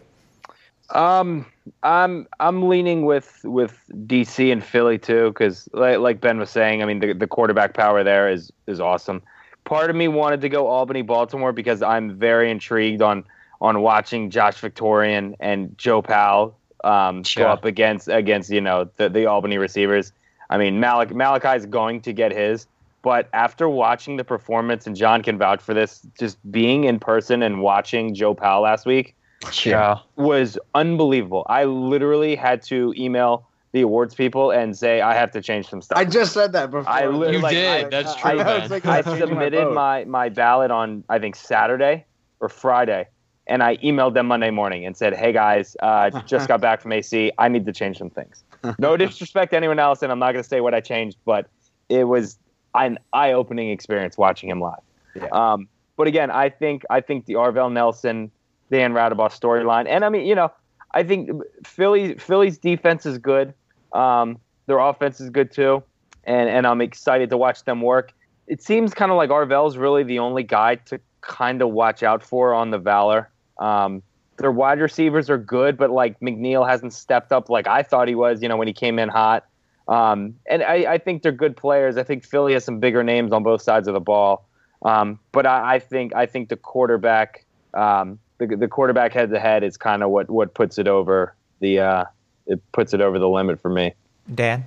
Um, 0.89 1.45
I'm 1.81 2.27
I'm 2.39 2.67
leaning 2.67 3.05
with 3.05 3.41
with 3.43 3.79
DC 3.89 4.51
and 4.51 4.63
Philly 4.63 4.97
too, 4.97 5.29
because 5.29 5.69
like, 5.73 5.99
like 5.99 6.21
Ben 6.21 6.37
was 6.37 6.49
saying, 6.49 6.83
I 6.83 6.85
mean 6.85 6.99
the, 6.99 7.13
the 7.13 7.27
quarterback 7.27 7.73
power 7.73 8.03
there 8.03 8.29
is 8.29 8.51
is 8.67 8.79
awesome. 8.79 9.21
Part 9.63 9.89
of 9.89 9.95
me 9.95 10.07
wanted 10.07 10.41
to 10.41 10.49
go 10.49 10.67
Albany 10.67 11.01
Baltimore 11.01 11.53
because 11.53 11.81
I'm 11.81 12.17
very 12.17 12.51
intrigued 12.51 13.01
on 13.01 13.23
on 13.61 13.81
watching 13.81 14.29
Josh 14.29 14.57
Victorian 14.59 15.35
and 15.39 15.75
Joe 15.77 16.01
Powell 16.01 16.57
um, 16.83 17.23
Sure. 17.23 17.45
go 17.45 17.49
up 17.49 17.65
against 17.65 18.09
against 18.09 18.51
you 18.51 18.61
know 18.61 18.89
the 18.97 19.09
the 19.09 19.25
Albany 19.25 19.57
receivers. 19.57 20.11
I 20.49 20.57
mean 20.57 20.79
Malik 20.79 21.15
Malachi's 21.15 21.65
going 21.65 22.01
to 22.01 22.11
get 22.11 22.33
his, 22.33 22.67
but 23.01 23.29
after 23.33 23.69
watching 23.69 24.17
the 24.17 24.25
performance, 24.25 24.85
and 24.85 24.95
John 24.97 25.23
can 25.23 25.37
vouch 25.37 25.61
for 25.61 25.73
this, 25.73 26.05
just 26.19 26.37
being 26.51 26.83
in 26.83 26.99
person 26.99 27.41
and 27.41 27.61
watching 27.61 28.13
Joe 28.13 28.33
Powell 28.33 28.63
last 28.63 28.85
week 28.85 29.15
Yeah. 29.63 29.99
was 30.15 30.57
unbelievable. 30.75 31.45
I 31.49 31.65
literally 31.65 32.35
had 32.35 32.61
to 32.63 32.93
email 32.97 33.47
the 33.71 33.81
awards 33.81 34.13
people 34.13 34.51
and 34.51 34.77
say 34.77 35.01
I 35.01 35.13
have 35.15 35.31
to 35.31 35.41
change 35.41 35.67
some 35.67 35.81
stuff. 35.81 35.97
I 35.97 36.05
just 36.05 36.33
said 36.33 36.51
that 36.53 36.69
before. 36.71 36.89
I 36.91 37.07
li- 37.07 37.33
You 37.33 37.39
like, 37.39 37.53
did. 37.53 37.85
I- 37.85 37.89
That's 37.89 38.13
I- 38.17 38.19
true, 38.33 38.41
I 38.41 38.43
man. 38.43 38.61
was 38.61 38.69
thinking 38.69 38.91
I 38.91 39.01
submitted 39.01 39.63
vote. 39.63 39.73
my, 39.73 40.03
my 40.05 40.29
ballot 40.29 40.69
on 40.71 41.03
I 41.09 41.17
think 41.19 41.35
Saturday 41.35 42.05
or 42.39 42.49
Friday, 42.49 43.07
and 43.47 43.63
I 43.63 43.77
emailed 43.77 44.13
them 44.13 44.27
Monday 44.27 44.51
morning 44.51 44.85
and 44.85 44.95
said, 44.95 45.15
"Hey 45.15 45.33
guys, 45.33 45.75
uh, 45.81 45.85
I 45.85 46.09
just 46.27 46.47
got 46.47 46.61
back 46.61 46.81
from 46.81 46.91
AC. 46.91 47.31
I 47.39 47.47
need 47.47 47.65
to 47.65 47.73
change 47.73 47.97
some 47.97 48.09
things. 48.11 48.43
No 48.77 48.95
disrespect 49.03 49.51
to 49.51 49.57
anyone 49.57 49.79
else, 49.79 50.03
and 50.03 50.11
I'm 50.11 50.19
not 50.19 50.33
going 50.33 50.43
to 50.43 50.47
say 50.49 50.61
what 50.61 50.73
I 50.75 50.79
changed, 50.79 51.17
but 51.25 51.47
it 51.89 52.03
was 52.05 52.37
an 52.75 52.97
eye-opening 53.13 53.69
experience 53.69 54.17
watching 54.17 54.49
him 54.49 54.59
live. 54.61 54.79
Yeah. 55.15 55.27
Um, 55.31 55.67
but 55.97 56.07
again, 56.07 56.29
I 56.31 56.49
think 56.49 56.83
I 56.91 57.01
think 57.01 57.25
the 57.25 57.33
Arvell 57.33 57.71
Nelson, 57.71 58.29
Dan 58.73 58.93
Raudabaugh 58.93 59.31
storyline, 59.31 59.85
and 59.87 60.03
I 60.03 60.09
mean, 60.09 60.25
you 60.25 60.33
know, 60.33 60.51
I 60.93 61.03
think 61.03 61.29
Philly 61.63 62.15
Philly's 62.15 62.57
defense 62.57 63.05
is 63.05 63.19
good. 63.19 63.53
Um, 63.93 64.39
their 64.65 64.79
offense 64.79 65.21
is 65.21 65.29
good 65.29 65.51
too, 65.51 65.83
and 66.23 66.49
and 66.49 66.65
I'm 66.65 66.81
excited 66.81 67.29
to 67.29 67.37
watch 67.37 67.63
them 67.65 67.81
work. 67.81 68.13
It 68.47 68.63
seems 68.63 68.95
kind 68.95 69.11
of 69.11 69.17
like 69.17 69.29
Arvell's 69.29 69.77
really 69.77 70.03
the 70.03 70.17
only 70.17 70.41
guy 70.41 70.75
to 70.89 70.99
kind 71.21 71.61
of 71.61 71.69
watch 71.69 72.01
out 72.01 72.23
for 72.23 72.53
on 72.55 72.71
the 72.71 72.79
Valor. 72.79 73.29
Um, 73.59 74.01
their 74.37 74.51
wide 74.51 74.79
receivers 74.79 75.29
are 75.29 75.37
good, 75.37 75.77
but 75.77 75.91
like 75.91 76.19
McNeil 76.19 76.67
hasn't 76.67 76.93
stepped 76.93 77.31
up 77.31 77.49
like 77.49 77.67
I 77.67 77.83
thought 77.83 78.07
he 78.07 78.15
was. 78.15 78.41
You 78.41 78.49
know, 78.49 78.57
when 78.57 78.67
he 78.67 78.73
came 78.73 78.97
in 78.97 79.09
hot. 79.09 79.45
Um, 79.87 80.35
and 80.49 80.63
I, 80.63 80.93
I 80.93 80.97
think 80.97 81.21
they're 81.21 81.31
good 81.31 81.57
players. 81.57 81.97
I 81.97 82.03
think 82.03 82.23
Philly 82.23 82.53
has 82.53 82.63
some 82.63 82.79
bigger 82.79 83.03
names 83.03 83.33
on 83.33 83.43
both 83.43 83.61
sides 83.61 83.87
of 83.87 83.93
the 83.93 83.99
ball. 83.99 84.47
Um, 84.83 85.19
but 85.31 85.45
I, 85.45 85.75
I 85.75 85.79
think 85.79 86.15
I 86.15 86.25
think 86.25 86.49
the 86.49 86.55
quarterback, 86.55 87.45
um, 87.73 88.19
the, 88.47 88.55
the 88.55 88.67
quarterback 88.67 89.13
head 89.13 89.29
to 89.31 89.39
head 89.39 89.63
is 89.63 89.77
kind 89.77 90.03
of 90.03 90.09
what 90.09 90.29
what 90.29 90.53
puts 90.53 90.77
it 90.77 90.87
over 90.87 91.35
the 91.59 91.79
uh, 91.79 92.05
it 92.47 92.61
puts 92.71 92.93
it 92.93 93.01
over 93.01 93.19
the 93.19 93.29
limit 93.29 93.59
for 93.59 93.69
me. 93.69 93.93
Dan? 94.33 94.65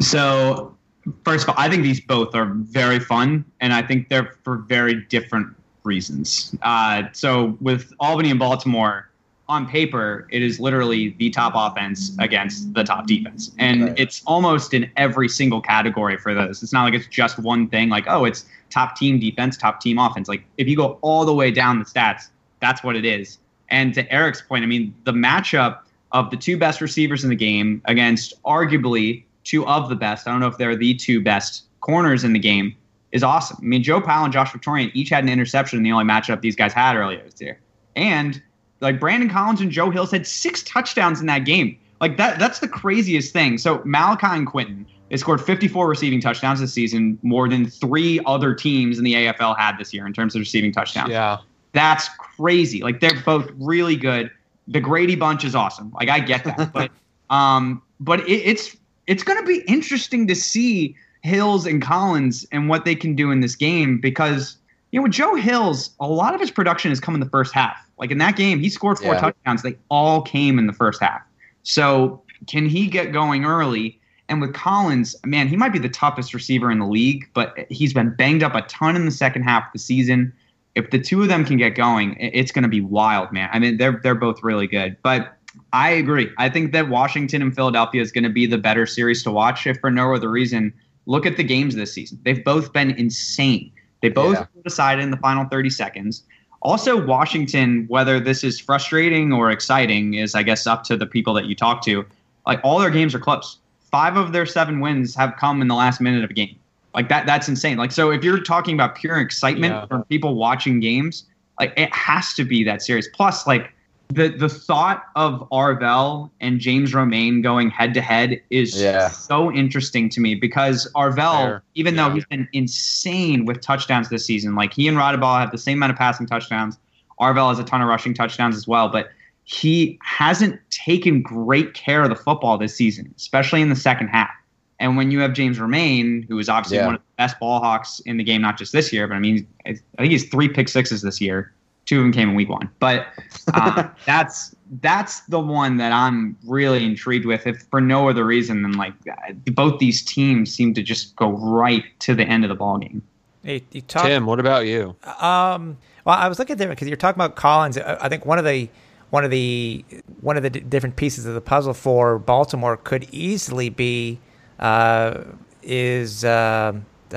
So, 0.00 0.76
first 1.24 1.44
of 1.44 1.50
all, 1.50 1.54
I 1.58 1.68
think 1.68 1.82
these 1.82 2.00
both 2.00 2.34
are 2.34 2.46
very 2.46 2.98
fun, 2.98 3.44
and 3.60 3.72
I 3.72 3.82
think 3.82 4.08
they're 4.08 4.34
for 4.42 4.58
very 4.58 4.94
different 4.94 5.54
reasons. 5.84 6.54
Uh, 6.62 7.04
so, 7.12 7.56
with 7.60 7.92
Albany 8.00 8.30
and 8.30 8.38
Baltimore, 8.38 9.09
on 9.50 9.66
paper, 9.66 10.26
it 10.30 10.42
is 10.42 10.60
literally 10.60 11.14
the 11.18 11.28
top 11.30 11.52
offense 11.54 12.16
against 12.18 12.72
the 12.74 12.84
top 12.84 13.06
defense. 13.06 13.52
And 13.58 13.82
Right. 13.82 13.94
it's 13.98 14.22
almost 14.26 14.72
in 14.72 14.90
every 14.96 15.28
single 15.28 15.60
category 15.60 16.16
for 16.16 16.34
those. 16.34 16.62
It's 16.62 16.72
not 16.72 16.84
like 16.84 16.94
it's 16.94 17.06
just 17.06 17.38
one 17.38 17.68
thing, 17.68 17.88
like, 17.88 18.04
oh, 18.06 18.24
it's 18.24 18.46
top 18.70 18.96
team 18.96 19.18
defense, 19.18 19.56
top 19.56 19.80
team 19.80 19.98
offense. 19.98 20.28
Like, 20.28 20.44
if 20.56 20.68
you 20.68 20.76
go 20.76 20.98
all 21.02 21.24
the 21.24 21.34
way 21.34 21.50
down 21.50 21.78
the 21.78 21.84
stats, 21.84 22.28
that's 22.60 22.82
what 22.84 22.96
it 22.96 23.04
is. 23.04 23.38
And 23.68 23.92
to 23.94 24.10
Eric's 24.12 24.42
point, 24.42 24.62
I 24.64 24.66
mean, 24.66 24.94
the 25.04 25.12
matchup 25.12 25.80
of 26.12 26.30
the 26.30 26.36
two 26.36 26.56
best 26.56 26.80
receivers 26.80 27.22
in 27.24 27.30
the 27.30 27.36
game 27.36 27.82
against 27.84 28.40
arguably 28.44 29.24
two 29.44 29.66
of 29.66 29.88
the 29.88 29.96
best, 29.96 30.26
I 30.26 30.30
don't 30.32 30.40
know 30.40 30.48
if 30.48 30.58
they're 30.58 30.76
the 30.76 30.94
two 30.94 31.20
best 31.20 31.64
corners 31.80 32.24
in 32.24 32.32
the 32.32 32.38
game, 32.38 32.74
is 33.12 33.22
awesome. 33.22 33.58
I 33.60 33.64
mean, 33.64 33.82
Joe 33.82 34.00
Powell 34.00 34.24
and 34.24 34.32
Josh 34.32 34.52
Victorian 34.52 34.90
each 34.94 35.08
had 35.08 35.24
an 35.24 35.30
interception 35.30 35.78
in 35.78 35.82
the 35.82 35.92
only 35.92 36.04
matchup 36.04 36.40
these 36.40 36.56
guys 36.56 36.72
had 36.72 36.96
earlier 36.96 37.22
this 37.24 37.40
year. 37.40 37.58
And 37.96 38.40
like 38.80 38.98
Brandon 38.98 39.28
Collins 39.28 39.60
and 39.60 39.70
Joe 39.70 39.90
Hills 39.90 40.10
had 40.10 40.26
six 40.26 40.62
touchdowns 40.62 41.20
in 41.20 41.26
that 41.26 41.44
game. 41.44 41.78
Like 42.00 42.16
that 42.16 42.38
that's 42.38 42.60
the 42.60 42.68
craziest 42.68 43.32
thing. 43.32 43.58
So 43.58 43.82
Malachi 43.84 44.26
and 44.26 44.46
Quentin, 44.46 44.86
they 45.10 45.16
scored 45.16 45.40
54 45.40 45.88
receiving 45.88 46.20
touchdowns 46.20 46.60
this 46.60 46.72
season, 46.72 47.18
more 47.22 47.48
than 47.48 47.68
three 47.68 48.20
other 48.26 48.54
teams 48.54 48.98
in 48.98 49.04
the 49.04 49.14
AFL 49.14 49.58
had 49.58 49.76
this 49.78 49.92
year 49.92 50.06
in 50.06 50.12
terms 50.12 50.34
of 50.34 50.40
receiving 50.40 50.72
touchdowns. 50.72 51.10
Yeah. 51.10 51.38
That's 51.72 52.08
crazy. 52.18 52.82
Like 52.82 53.00
they're 53.00 53.20
both 53.24 53.50
really 53.56 53.96
good. 53.96 54.30
The 54.66 54.80
Grady 54.80 55.14
bunch 55.16 55.44
is 55.44 55.54
awesome. 55.54 55.92
Like 55.92 56.08
I 56.08 56.20
get 56.20 56.44
that, 56.44 56.72
but 56.72 56.90
um, 57.28 57.82
but 58.00 58.20
it, 58.20 58.32
it's 58.32 58.76
it's 59.06 59.22
going 59.22 59.38
to 59.38 59.46
be 59.46 59.62
interesting 59.66 60.26
to 60.28 60.34
see 60.34 60.94
Hills 61.22 61.66
and 61.66 61.82
Collins 61.82 62.46
and 62.52 62.68
what 62.68 62.84
they 62.84 62.94
can 62.94 63.14
do 63.14 63.30
in 63.30 63.40
this 63.40 63.56
game 63.56 63.98
because 63.98 64.56
you 64.92 64.98
know 64.98 65.04
with 65.04 65.12
Joe 65.12 65.34
Hills, 65.34 65.90
a 66.00 66.06
lot 66.06 66.34
of 66.34 66.40
his 66.40 66.50
production 66.50 66.90
has 66.90 67.00
come 67.00 67.14
in 67.14 67.20
the 67.20 67.28
first 67.28 67.54
half. 67.54 67.76
Like 67.98 68.10
in 68.10 68.18
that 68.18 68.36
game, 68.36 68.58
he 68.60 68.68
scored 68.68 68.98
four 68.98 69.14
Yeah. 69.14 69.20
touchdowns. 69.20 69.62
They 69.62 69.76
all 69.88 70.22
came 70.22 70.58
in 70.58 70.66
the 70.66 70.72
first 70.72 71.00
half. 71.00 71.20
So 71.62 72.22
can 72.46 72.66
he 72.66 72.86
get 72.86 73.12
going 73.12 73.44
early? 73.44 74.00
And 74.28 74.40
with 74.40 74.54
Collins, 74.54 75.16
man, 75.24 75.48
he 75.48 75.56
might 75.56 75.72
be 75.72 75.78
the 75.78 75.88
toughest 75.88 76.32
receiver 76.32 76.70
in 76.70 76.78
the 76.78 76.86
league, 76.86 77.28
but 77.34 77.54
he's 77.68 77.92
been 77.92 78.14
banged 78.14 78.42
up 78.42 78.54
a 78.54 78.62
ton 78.62 78.94
in 78.96 79.04
the 79.04 79.10
second 79.10 79.42
half 79.42 79.66
of 79.66 79.72
the 79.72 79.78
season. 79.78 80.32
If 80.76 80.90
the 80.90 81.00
two 81.00 81.20
of 81.20 81.28
them 81.28 81.44
can 81.44 81.56
get 81.56 81.74
going, 81.74 82.16
it's 82.20 82.52
going 82.52 82.62
to 82.62 82.68
be 82.68 82.80
wild, 82.80 83.32
man. 83.32 83.50
I 83.52 83.58
mean, 83.58 83.76
they're 83.76 84.00
they're 84.02 84.14
both 84.14 84.42
really 84.42 84.68
good. 84.68 84.96
But 85.02 85.36
I 85.72 85.90
agree. 85.90 86.30
I 86.38 86.48
think 86.48 86.72
that 86.72 86.88
Washington 86.88 87.42
and 87.42 87.54
Philadelphia 87.54 88.00
is 88.00 88.12
going 88.12 88.24
to 88.24 88.30
be 88.30 88.46
the 88.46 88.58
better 88.58 88.86
series 88.86 89.24
to 89.24 89.32
watch, 89.32 89.66
if 89.66 89.78
for 89.80 89.90
no 89.90 90.14
other 90.14 90.30
reason. 90.30 90.72
Look 91.06 91.26
at 91.26 91.36
the 91.36 91.42
games 91.42 91.74
this 91.74 91.92
season. 91.92 92.20
They've 92.24 92.44
both 92.44 92.72
been 92.72 92.92
insane. 92.92 93.72
They 94.02 94.08
both 94.08 94.34
Yeah. 94.36 94.46
decided 94.64 95.02
in 95.02 95.10
the 95.10 95.16
final 95.16 95.44
30 95.44 95.70
seconds. 95.70 96.22
Also, 96.62 97.04
Washington, 97.04 97.86
whether 97.88 98.20
this 98.20 98.44
is 98.44 98.58
frustrating 98.60 99.32
or 99.32 99.50
exciting, 99.50 100.14
is 100.14 100.34
I 100.34 100.42
guess 100.42 100.66
up 100.66 100.84
to 100.84 100.96
the 100.96 101.06
people 101.06 101.32
that 101.34 101.46
you 101.46 101.54
talk 101.54 101.82
to. 101.84 102.04
Like 102.46 102.60
all 102.62 102.78
their 102.78 102.90
games 102.90 103.14
are 103.14 103.18
close. 103.18 103.58
Five 103.90 104.16
of 104.16 104.32
their 104.32 104.46
seven 104.46 104.80
wins 104.80 105.14
have 105.14 105.34
come 105.38 105.62
in 105.62 105.68
the 105.68 105.74
last 105.74 106.00
minute 106.00 106.22
of 106.24 106.30
a 106.30 106.34
game. 106.34 106.56
Like 106.94 107.08
that, 107.08 107.26
that's 107.26 107.48
insane. 107.48 107.78
Like 107.78 107.92
so, 107.92 108.10
if 108.10 108.22
you're 108.24 108.40
talking 108.40 108.74
about 108.74 108.94
pure 108.94 109.18
excitement 109.18 109.72
Yeah. 109.74 109.86
from 109.86 110.04
people 110.04 110.34
watching 110.34 110.80
games, 110.80 111.24
like 111.58 111.72
it 111.76 111.92
has 111.94 112.34
to 112.34 112.44
be 112.44 112.62
that 112.64 112.82
serious. 112.82 113.08
Plus, 113.08 113.46
like 113.46 113.72
the 114.10 114.28
the 114.28 114.48
thought 114.48 115.04
of 115.16 115.48
Arvell 115.50 116.30
and 116.40 116.58
James 116.60 116.92
Romain 116.94 117.42
going 117.42 117.70
head 117.70 117.94
to 117.94 118.00
head 118.00 118.40
is 118.50 118.80
Yeah. 118.80 119.08
so 119.08 119.52
interesting 119.52 120.08
to 120.10 120.20
me 120.20 120.34
because 120.34 120.90
Arvell, 120.94 121.42
Fair. 121.44 121.62
even 121.74 121.96
though 121.96 122.10
he's 122.10 122.24
been 122.26 122.48
insane 122.52 123.44
with 123.44 123.60
touchdowns 123.60 124.08
this 124.08 124.26
season, 124.26 124.54
like 124.54 124.72
he 124.72 124.88
and 124.88 124.96
Raudabaugh 124.96 125.40
have 125.40 125.52
the 125.52 125.58
same 125.58 125.78
amount 125.78 125.92
of 125.92 125.98
passing 125.98 126.26
touchdowns. 126.26 126.78
Arvell 127.20 127.48
has 127.50 127.58
a 127.58 127.64
ton 127.64 127.82
of 127.82 127.88
rushing 127.88 128.14
touchdowns 128.14 128.56
as 128.56 128.66
well, 128.66 128.88
but 128.88 129.10
he 129.44 129.98
hasn't 130.02 130.58
taken 130.70 131.22
great 131.22 131.74
care 131.74 132.02
of 132.02 132.08
the 132.08 132.16
football 132.16 132.56
this 132.58 132.74
season, 132.74 133.12
especially 133.16 133.60
in 133.62 133.68
the 133.68 133.76
second 133.76 134.08
half. 134.08 134.30
And 134.78 134.96
when 134.96 135.10
you 135.10 135.20
have 135.20 135.34
James 135.34 135.60
Romain, 135.60 136.24
who 136.28 136.38
is 136.38 136.48
obviously 136.48 136.78
Yeah. 136.78 136.86
one 136.86 136.94
of 136.94 137.00
the 137.00 137.06
best 137.18 137.38
ball 137.38 137.60
hawks 137.60 138.00
in 138.06 138.16
the 138.16 138.24
game, 138.24 138.40
not 138.40 138.56
just 138.56 138.72
this 138.72 138.92
year, 138.92 139.06
but 139.06 139.14
I 139.14 139.18
mean, 139.18 139.46
I 139.66 139.74
think 139.98 140.10
he's 140.10 140.28
three 140.28 140.48
pick 140.48 140.68
sixes 140.68 141.02
this 141.02 141.20
year. 141.20 141.52
Two 141.90 141.98
of 141.98 142.04
them 142.04 142.12
came 142.12 142.28
in 142.28 142.34
week 142.36 142.48
one, 142.48 142.70
but 142.78 143.08
um, 143.52 143.90
that's 144.06 144.54
that's 144.80 145.22
the 145.22 145.40
one 145.40 145.76
that 145.78 145.90
I'm 145.90 146.36
really 146.46 146.84
intrigued 146.84 147.26
with, 147.26 147.48
if 147.48 147.62
for 147.68 147.80
no 147.80 148.08
other 148.08 148.24
reason 148.24 148.62
than 148.62 148.74
like 148.74 148.92
uh, 149.10 149.32
both 149.46 149.80
these 149.80 150.00
teams 150.00 150.54
seem 150.54 150.72
to 150.74 150.84
just 150.84 151.16
go 151.16 151.30
right 151.30 151.82
to 151.98 152.14
the 152.14 152.22
end 152.22 152.44
of 152.44 152.48
the 152.48 152.54
ball 152.54 152.78
game. 152.78 153.02
You, 153.42 153.60
you 153.72 153.80
talk, 153.80 154.04
Tim, 154.04 154.24
what 154.24 154.38
about 154.38 154.66
you? 154.66 154.94
Um, 155.18 155.78
well, 156.04 156.16
I 156.16 156.28
was 156.28 156.38
looking 156.38 156.52
at 156.52 156.58
different 156.58 156.78
because 156.78 156.86
you're 156.86 156.96
talking 156.96 157.20
about 157.20 157.34
Collins. 157.34 157.76
I 157.76 157.96
I 158.02 158.08
think 158.08 158.24
one 158.24 158.38
of 158.38 158.44
the 158.44 158.70
one 159.10 159.24
of 159.24 159.32
the 159.32 159.84
one 160.20 160.36
of 160.36 160.44
the 160.44 160.50
d- 160.50 160.60
different 160.60 160.94
pieces 160.94 161.26
of 161.26 161.34
the 161.34 161.40
puzzle 161.40 161.74
for 161.74 162.20
Baltimore 162.20 162.76
could 162.76 163.08
easily 163.10 163.68
be 163.68 164.20
uh, 164.60 165.24
is 165.64 166.24
uh, 166.24 166.72
uh, 167.12 167.16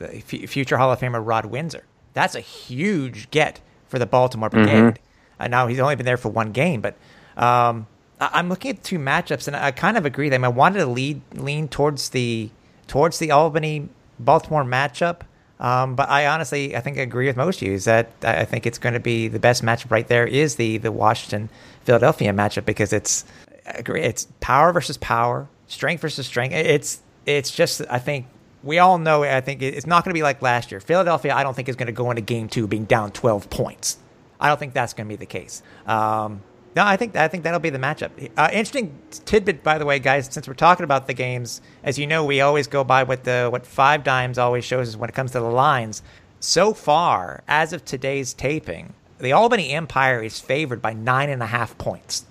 f- 0.00 0.50
future 0.50 0.78
Hall 0.78 0.90
of 0.90 0.98
Famer 0.98 1.24
Rod 1.24 1.46
Windsor. 1.46 1.84
That's 2.12 2.34
a 2.34 2.40
huge 2.40 3.30
get 3.30 3.60
for 3.90 3.98
the 3.98 4.06
Baltimore 4.06 4.48
Brigade. 4.48 4.98
Uh, 5.38 5.48
now 5.48 5.66
he's 5.66 5.80
only 5.80 5.96
been 5.96 6.06
there 6.06 6.16
for 6.16 6.28
one 6.30 6.52
game, 6.52 6.80
but 6.80 6.94
um, 7.36 7.86
I- 8.20 8.30
I'm 8.34 8.48
looking 8.48 8.70
at 8.70 8.84
two 8.84 8.98
matchups, 8.98 9.46
and 9.46 9.56
I 9.56 9.70
kind 9.72 9.96
of 9.96 10.06
agree. 10.06 10.28
Them. 10.28 10.44
I 10.44 10.48
wanted 10.48 10.78
to 10.78 10.86
lead 10.86 11.20
lean 11.34 11.68
towards 11.68 12.10
the 12.10 12.50
towards 12.86 13.18
the 13.18 13.30
Albany 13.30 13.88
Baltimore 14.18 14.64
matchup. 14.64 15.20
Um, 15.58 15.94
but 15.94 16.08
I 16.08 16.26
honestly, 16.26 16.74
I 16.74 16.80
think 16.80 16.96
I 16.96 17.02
agree 17.02 17.26
with 17.26 17.36
most 17.36 17.60
of 17.60 17.68
you. 17.68 17.74
Is 17.74 17.84
that 17.84 18.10
I 18.22 18.40
I 18.40 18.44
think 18.44 18.64
it's 18.66 18.78
going 18.78 18.94
to 18.94 19.00
be 19.00 19.28
the 19.28 19.38
best 19.38 19.62
matchup 19.62 19.90
right 19.90 20.06
there 20.08 20.26
is 20.26 20.56
the 20.56 20.78
the 20.78 20.92
Washington 20.92 21.50
Philadelphia 21.84 22.32
matchup 22.32 22.64
because 22.64 22.92
it's 22.92 23.24
agree 23.66 24.02
it's 24.02 24.26
power 24.40 24.72
versus 24.72 24.96
power, 24.98 25.48
strength 25.68 26.00
versus 26.00 26.26
strength. 26.26 26.54
It's 26.54 27.00
it's 27.26 27.50
just 27.50 27.82
I 27.90 27.98
think 27.98 28.26
we 28.62 28.78
all 28.78 28.98
know. 28.98 29.24
I 29.24 29.40
think 29.40 29.62
it's 29.62 29.86
not 29.86 30.04
going 30.04 30.10
to 30.10 30.18
be 30.18 30.22
like 30.22 30.42
last 30.42 30.70
year. 30.70 30.80
Philadelphia, 30.80 31.34
I 31.34 31.42
don't 31.42 31.54
think 31.54 31.68
is 31.68 31.76
going 31.76 31.86
to 31.86 31.92
go 31.92 32.10
into 32.10 32.22
game 32.22 32.48
two 32.48 32.66
being 32.66 32.84
down 32.84 33.12
twelve 33.12 33.50
points. 33.50 33.98
I 34.38 34.48
don't 34.48 34.58
think 34.58 34.74
that's 34.74 34.92
going 34.92 35.06
to 35.06 35.08
be 35.08 35.16
the 35.16 35.26
case. 35.26 35.62
Um, 35.86 36.42
no, 36.76 36.84
I 36.84 36.96
think 36.96 37.16
I 37.16 37.28
think 37.28 37.44
that'll 37.44 37.60
be 37.60 37.70
the 37.70 37.78
matchup. 37.78 38.10
Uh, 38.36 38.48
interesting 38.52 38.96
tidbit, 39.24 39.62
by 39.62 39.78
the 39.78 39.84
way, 39.84 39.98
guys. 39.98 40.28
Since 40.30 40.46
we're 40.46 40.54
talking 40.54 40.84
about 40.84 41.06
the 41.06 41.14
games, 41.14 41.60
as 41.82 41.98
you 41.98 42.06
know, 42.06 42.24
we 42.24 42.40
always 42.40 42.66
go 42.66 42.84
by 42.84 43.02
what 43.02 43.24
the 43.24 43.48
what 43.50 43.66
Five 43.66 44.04
Dimes 44.04 44.38
always 44.38 44.64
shows 44.64 44.88
us 44.88 44.96
when 44.96 45.08
it 45.08 45.14
comes 45.14 45.32
to 45.32 45.40
the 45.40 45.50
lines. 45.50 46.02
So 46.38 46.72
far, 46.72 47.42
as 47.48 47.72
of 47.72 47.84
today's 47.84 48.32
taping, 48.32 48.94
the 49.18 49.32
Albany 49.32 49.72
Empire 49.72 50.22
is 50.22 50.40
favored 50.40 50.80
by 50.80 50.92
nine 50.92 51.28
and 51.28 51.42
a 51.42 51.46
half 51.46 51.76
points. 51.76 52.24